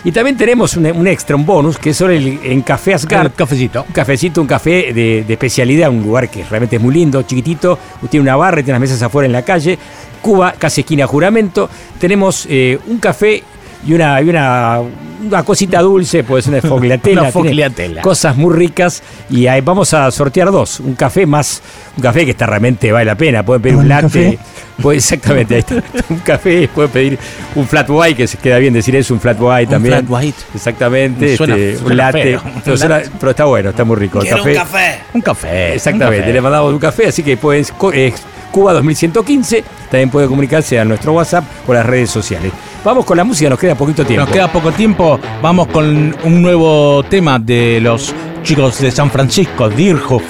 Y 0.04 0.12
también 0.12 0.36
tenemos 0.36 0.76
un, 0.76 0.86
un 0.86 1.06
extra, 1.06 1.36
un 1.36 1.44
bonus, 1.44 1.76
que 1.76 1.90
es 1.90 1.96
sobre 1.96 2.16
el, 2.16 2.40
en 2.42 2.62
Café 2.62 2.94
Asgard. 2.94 3.26
El 3.26 3.32
cafecito. 3.32 3.84
Un 3.86 3.92
cafecito, 3.92 4.40
un 4.40 4.46
café 4.46 4.92
de, 4.94 5.24
de 5.26 5.32
especialidad, 5.32 5.90
un 5.90 6.02
lugar 6.02 6.30
que 6.30 6.42
realmente 6.44 6.76
es 6.76 6.82
muy 6.82 6.94
lindo, 6.94 7.22
chiquitito. 7.22 7.78
Tiene 8.08 8.22
una 8.22 8.36
barra, 8.36 8.60
y 8.60 8.64
tiene 8.64 8.78
unas 8.78 8.88
mesas 8.88 9.02
afuera 9.02 9.26
en 9.26 9.32
la 9.32 9.42
calle. 9.42 9.78
Cuba, 10.22 10.54
casi 10.58 10.82
esquina 10.82 11.06
juramento. 11.06 11.68
Tenemos 11.98 12.46
eh, 12.48 12.78
un 12.86 12.98
café 12.98 13.42
y 13.86 13.92
una, 13.92 14.20
y 14.22 14.28
una, 14.28 14.80
una 15.24 15.42
cosita 15.44 15.80
dulce, 15.80 16.24
puede 16.24 16.42
ser 16.42 16.54
una 16.54 16.62
fogliatela. 16.68 17.22
Una 17.22 17.30
tiene 17.30 17.48
fogliatela. 17.48 18.02
Cosas 18.02 18.36
muy 18.36 18.54
ricas. 18.54 19.02
Y 19.28 19.46
ahí 19.46 19.60
vamos 19.60 19.92
a 19.94 20.10
sortear 20.10 20.50
dos. 20.50 20.80
Un 20.80 20.94
café 20.94 21.26
más, 21.26 21.62
un 21.96 22.02
café 22.02 22.24
que 22.24 22.30
está 22.32 22.46
realmente 22.46 22.90
vale 22.92 23.04
la 23.06 23.14
pena. 23.16 23.42
Pueden 23.44 23.62
pedir 23.62 23.76
un, 23.76 23.82
¿Un 23.82 23.88
latte. 23.88 24.02
café? 24.06 24.38
Puede- 24.82 24.96
exactamente, 24.98 25.54
ahí 25.54 25.60
está. 25.60 25.74
Un 26.08 26.18
café, 26.20 26.66
pueden 26.74 26.90
pedir 26.90 27.18
un 27.54 27.66
flat 27.68 27.86
white, 27.90 28.16
que 28.16 28.26
se 28.26 28.38
queda 28.38 28.56
bien 28.56 28.72
decir 28.72 28.96
eso, 28.96 29.12
un 29.12 29.20
flat 29.20 29.36
white 29.38 29.64
Un 29.66 29.70
también. 29.72 30.06
flat 30.06 30.10
white. 30.22 30.38
Exactamente. 30.54 31.36
Suena- 31.36 31.54
este, 31.56 31.84
un 31.84 31.96
latte. 31.98 32.38
Pero, 32.64 32.76
suena- 32.78 33.02
pero 33.18 33.30
está 33.30 33.44
bueno, 33.44 33.70
está 33.70 33.84
muy 33.84 33.96
rico. 33.96 34.22
El 34.22 34.28
café. 34.54 35.00
Un 35.12 35.20
café. 35.20 35.74
Exactamente, 35.74 36.16
un 36.16 36.20
café. 36.22 36.32
le 36.32 36.40
mandamos 36.40 36.72
un 36.72 36.78
café, 36.78 37.08
así 37.08 37.22
que 37.22 37.36
pueden, 37.36 37.60
es 37.92 38.14
Cuba 38.50 38.72
2115, 38.72 39.64
también 39.90 40.10
puede 40.10 40.26
comunicarse 40.28 40.78
a 40.78 40.84
nuestro 40.84 41.12
WhatsApp 41.12 41.44
o 41.66 41.72
las 41.74 41.86
redes 41.86 42.10
sociales. 42.10 42.52
Vamos 42.84 43.04
con 43.04 43.16
la 43.16 43.24
música, 43.24 43.50
nos 43.50 43.58
queda 43.58 43.74
poquito 43.74 44.04
tiempo. 44.04 44.24
Nos 44.24 44.32
queda 44.34 44.50
poco 44.50 44.72
tiempo. 44.72 45.18
Vamos 45.42 45.68
con 45.68 46.14
un 46.24 46.42
nuevo 46.42 47.02
tema 47.04 47.38
de 47.38 47.78
los 47.80 48.14
chicos 48.42 48.80
de 48.80 48.90
San 48.90 49.10
Francisco, 49.10 49.68
Dirhoff, 49.68 50.22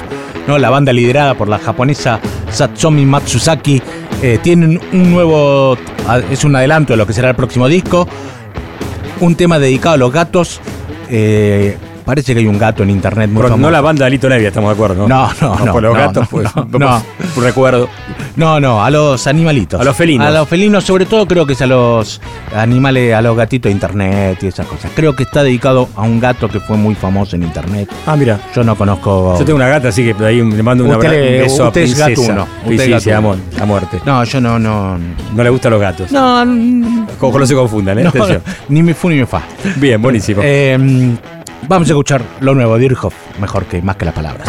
¿no? 0.48 0.59
la 0.59 0.68
banda 0.70 0.92
liderada 0.92 1.34
por 1.34 1.48
la 1.48 1.59
japonesa 1.59 2.18
Satsomi 2.51 3.06
Matsusaki. 3.06 3.80
Eh, 4.22 4.38
tienen 4.42 4.80
un 4.92 5.10
nuevo. 5.12 5.76
ah, 6.09 6.20
Es 6.30 6.44
un 6.44 6.55
adelanto 6.56 6.92
de 6.92 6.97
lo 6.98 7.06
que 7.06 7.12
será 7.12 7.30
el 7.30 7.36
próximo 7.36 7.68
disco. 7.68 8.06
Un 9.20 9.34
tema 9.36 9.59
dedicado 9.59 9.94
a 9.94 9.98
los 9.98 10.12
gatos. 10.12 10.60
eh, 11.09 11.76
parece 12.11 12.35
que 12.35 12.41
hay 12.41 12.47
un 12.49 12.59
gato 12.59 12.82
en 12.82 12.91
internet 12.91 13.31
muy 13.31 13.41
Pero 13.41 13.57
no 13.57 13.70
la 13.70 13.81
banda 13.81 14.05
de 14.07 14.11
Lito 14.11 14.28
Nevia, 14.28 14.49
estamos 14.49 14.70
de 14.70 14.74
acuerdo, 14.74 15.07
¿no? 15.07 15.09
No, 15.09 15.31
no, 15.41 15.65
no, 15.65 15.73
por 15.73 15.81
los 15.81 15.95
no, 15.95 16.01
gatos, 16.01 16.23
no, 16.24 16.28
pues. 16.28 16.49
no, 16.81 17.03
recuerdo. 17.37 17.89
No, 18.35 18.59
no, 18.59 18.82
a 18.85 18.91
los 18.91 19.28
animalitos. 19.28 19.81
A 19.81 19.85
los 19.85 19.97
felinos. 19.97 20.27
A 20.27 20.31
los 20.32 20.49
felinos, 20.49 20.82
sobre 20.82 21.07
todo 21.07 21.24
creo 21.28 21.47
que 21.47 21.53
es 21.53 21.62
a 21.62 21.69
los 21.69 22.20
animales, 22.53 23.15
a 23.15 23.23
los 23.23 23.37
gatitos 23.37 23.69
de 23.70 23.74
internet 23.74 24.43
y 24.43 24.49
esas 24.49 24.66
cosas. 24.66 24.91
Creo 24.97 25.15
que 25.15 25.23
está 25.23 25.45
dedicado 25.45 25.89
a 25.95 26.03
un 26.03 26.19
gato 26.19 26.49
que 26.49 26.59
fue 26.59 26.77
muy 26.77 26.97
famoso 26.97 27.37
en 27.37 27.45
internet. 27.45 27.89
Ah, 28.07 28.16
mira. 28.16 28.41
Yo 28.57 28.65
no 28.65 28.74
conozco. 28.74 29.37
Yo 29.39 29.45
tengo 29.45 29.59
una 29.59 29.69
gata, 29.69 29.89
así 29.91 30.12
que 30.12 30.24
ahí 30.24 30.43
le 30.43 30.62
mando 30.65 30.82
un, 30.82 30.91
Usted 30.91 31.07
un 31.11 31.43
beso 31.45 31.69
usted 31.69 31.81
a 31.81 31.85
es 31.85 31.95
Princesa. 31.95 32.09
gatuno, 32.32 32.47
Sí, 32.65 32.70
usted 32.73 32.85
sí, 32.87 32.93
es 32.93 33.03
sí, 33.05 33.11
gatuno. 33.11 33.37
a 33.61 33.65
muerte. 33.66 34.01
No, 34.05 34.24
yo 34.24 34.41
no, 34.41 34.59
no. 34.59 34.99
No 35.32 35.45
le 35.45 35.51
gustan 35.51 35.70
los 35.70 35.81
gatos. 35.81 36.11
No, 36.11 36.45
no, 36.45 37.07
Como 37.20 37.39
no 37.39 37.47
se 37.47 37.55
confundan, 37.55 38.01
¿eh? 38.01 38.07
Atención. 38.09 38.43
ni 38.69 38.82
me 38.82 38.95
fu 38.95 39.09
ni 39.09 39.15
me 39.16 39.27
fa. 39.27 39.43
Bien, 39.77 40.03
buenísimo. 40.03 40.41
Eh, 40.45 41.16
vamos 41.69 41.89
a 41.89 41.93
escuchar 41.93 42.23
lo 42.41 42.55
nuevo 42.55 42.78
de 42.78 42.87
Irhoff, 42.87 43.15
mejor 43.39 43.65
que 43.66 43.82
más 43.82 43.97
que 43.97 44.05
las 44.05 44.15
palabras. 44.15 44.49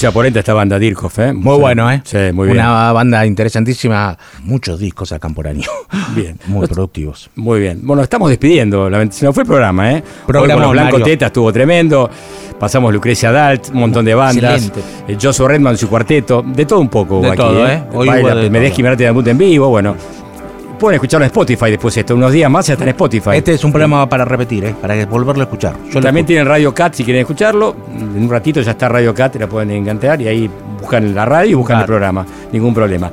Mucha 0.00 0.12
polenta 0.12 0.38
esta 0.38 0.54
banda 0.54 0.78
Dirkhoff, 0.78 1.18
¿eh? 1.18 1.34
Muy 1.34 1.56
Sí. 1.56 1.60
bueno, 1.60 1.92
¿eh? 1.92 2.00
Sí, 2.06 2.16
muy 2.32 2.46
bien. 2.46 2.56
Una 2.60 2.90
banda 2.90 3.26
interesantísima. 3.26 4.16
Muchos 4.44 4.80
discos 4.80 5.10
sacan 5.10 5.34
por 5.34 5.46
año. 5.46 5.68
Bien. 6.16 6.38
Muy 6.46 6.66
productivos. 6.66 7.28
Muy 7.36 7.60
bien. 7.60 7.80
Bueno, 7.82 8.02
estamos 8.02 8.30
despidiendo. 8.30 8.88
Se 9.10 9.26
nos 9.26 9.34
fue 9.34 9.42
el 9.42 9.46
programa, 9.46 9.92
¿eh? 9.92 10.02
Con 10.24 10.36
los 10.36 10.44
Blanco 10.72 10.74
Mario. 10.74 11.04
Teta 11.04 11.26
estuvo 11.26 11.52
tremendo. 11.52 12.08
Pasamos 12.58 12.94
Lucrecia 12.94 13.30
Dalt, 13.30 13.68
un 13.74 13.80
montón 13.80 14.06
de 14.06 14.14
bandas. 14.14 14.64
Excelente. 14.64 14.80
Eh, 15.06 15.18
Joshua 15.20 15.48
Redman, 15.48 15.76
su 15.76 15.86
cuarteto. 15.90 16.42
De 16.46 16.64
todo 16.64 16.80
un 16.80 16.88
poco. 16.88 17.20
De 17.20 17.28
aquí, 17.28 17.36
todo, 17.36 17.68
¿eh? 17.68 17.82
Hoy 17.92 18.08
Baila, 18.08 18.34
de 18.36 18.48
Medesky, 18.48 18.82
todo. 18.82 19.26
En 19.28 19.36
vivo. 19.36 19.68
Bueno, 19.68 19.96
pueden 20.80 20.96
escucharlo 20.96 21.24
en 21.24 21.28
Spotify 21.30 21.70
después 21.70 21.96
esto. 21.96 22.14
Unos 22.16 22.32
días 22.32 22.50
más 22.50 22.66
ya 22.66 22.72
está 22.72 22.84
en 22.84 22.90
Spotify. 22.90 23.30
Este 23.34 23.52
es 23.54 23.62
un 23.62 23.70
programa 23.70 24.08
para 24.08 24.24
repetir, 24.24 24.64
¿eh? 24.64 24.74
Para 24.80 25.06
volverlo 25.06 25.42
a 25.42 25.44
escuchar. 25.44 25.76
Yo 25.92 26.00
También 26.00 26.26
tienen 26.26 26.46
Radio 26.46 26.74
Cat 26.74 26.94
si 26.94 27.04
quieren 27.04 27.20
escucharlo. 27.20 27.76
En 27.94 28.22
un 28.24 28.30
ratito 28.30 28.60
ya 28.62 28.72
está 28.72 28.88
Radio 28.88 29.14
Cat, 29.14 29.36
la 29.36 29.46
pueden 29.46 29.70
encantar 29.70 30.20
y 30.22 30.26
ahí 30.26 30.50
buscan 30.80 31.14
la 31.14 31.24
radio 31.26 31.50
y 31.50 31.54
buscan 31.54 31.80
el 31.80 31.86
programa. 31.86 32.26
Ningún 32.50 32.74
problema. 32.74 33.10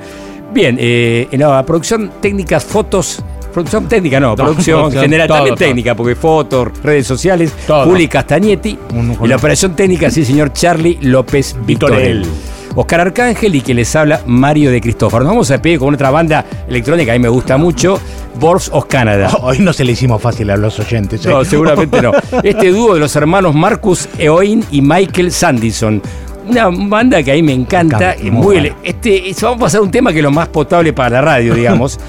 Bien, 0.54 0.78
eh, 0.80 1.28
en 1.30 1.40
la 1.42 1.64
producción 1.64 2.14
técnicas, 2.22 2.64
fotos. 2.64 3.22
Producción 3.54 3.88
técnica, 3.88 4.20
no, 4.20 4.30
No, 4.30 4.36
producción, 4.36 4.80
producción, 4.82 5.04
general, 5.04 5.28
todo, 5.28 5.38
también 5.38 5.56
todo. 5.56 5.66
técnica, 5.68 5.96
porque 5.96 6.16
fotos, 6.16 6.70
redes 6.84 7.08
sociales, 7.08 7.54
Todo. 7.66 7.86
Juli 7.86 8.08
Castagnetti. 8.08 8.78
Y 9.24 9.28
la 9.28 9.36
operación 9.36 9.76
técnica, 9.76 10.12
sí, 10.12 10.24
señor 10.24 10.54
Charlie 10.54 11.00
López 11.02 11.56
Vitorel. 11.66 12.20
Vitorel. 12.20 12.57
Oscar 12.78 13.02
Arcángel 13.02 13.56
y 13.56 13.62
que 13.62 13.74
les 13.74 13.94
habla 13.96 14.22
Mario 14.28 14.70
de 14.72 14.80
Cristófaro. 14.80 15.24
Nos 15.24 15.34
vamos 15.34 15.50
a 15.50 15.56
despedir 15.56 15.80
con 15.80 15.94
otra 15.96 16.12
banda 16.12 16.46
electrónica, 16.70 17.12
a 17.12 17.16
mí 17.16 17.20
me 17.20 17.28
gusta 17.30 17.58
mucho, 17.58 18.00
Borbs 18.40 18.70
of 18.72 18.86
Canada. 18.86 19.30
Hoy 19.42 19.58
no 19.60 19.74
se 19.74 19.84
le 19.84 19.94
hicimos 19.94 20.22
fácil 20.22 20.50
a 20.52 20.58
los 20.58 20.80
oyentes. 20.80 21.26
¿eh? 21.26 21.30
No, 21.30 21.44
seguramente 21.44 22.02
no. 22.02 22.12
Este 22.44 22.70
dúo 22.72 22.94
de 22.94 23.00
los 23.00 23.16
hermanos 23.16 23.56
Marcus 23.56 24.08
Eoin 24.20 24.64
y 24.72 24.82
Michael 24.84 25.32
Sandison. 25.32 26.02
Una 26.48 26.70
banda 26.70 27.22
que 27.24 27.32
a 27.32 27.34
mí 27.34 27.42
me 27.44 27.52
encanta. 27.54 27.98
Me 27.98 28.06
encanta, 28.06 28.24
y 28.28 28.32
muy 28.32 28.42
buena. 28.44 28.76
este, 28.84 29.32
es- 29.32 29.42
vamos 29.42 29.58
a 29.58 29.62
pasar 29.64 29.82
un 29.82 29.92
tema 29.92 30.12
que 30.14 30.20
es 30.20 30.24
lo 30.24 30.32
más 30.32 30.48
potable 30.48 30.94
para 30.94 31.10
la 31.10 31.22
radio, 31.22 31.56
digamos. 31.56 32.00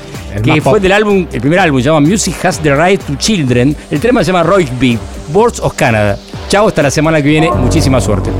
Que 0.44 0.60
fue 0.60 0.74
pop. 0.74 0.80
del 0.80 0.92
álbum, 0.92 1.26
el 1.32 1.40
primer 1.40 1.58
álbum, 1.60 1.80
se 1.80 1.86
llama 1.86 2.00
Music 2.00 2.36
Has 2.44 2.60
the 2.60 2.76
Right 2.76 3.00
to 3.02 3.14
Children. 3.16 3.74
El 3.90 3.98
tema 4.00 4.20
se 4.22 4.26
llama 4.32 4.42
Roy 4.44 4.68
Big, 4.78 4.98
Boards 5.32 5.58
of 5.60 5.72
Canada. 5.74 6.18
Chao, 6.50 6.68
hasta 6.68 6.82
la 6.82 6.90
semana 6.90 7.20
que 7.22 7.28
viene. 7.28 7.50
Muchísima 7.50 8.00
suerte. 8.00 8.30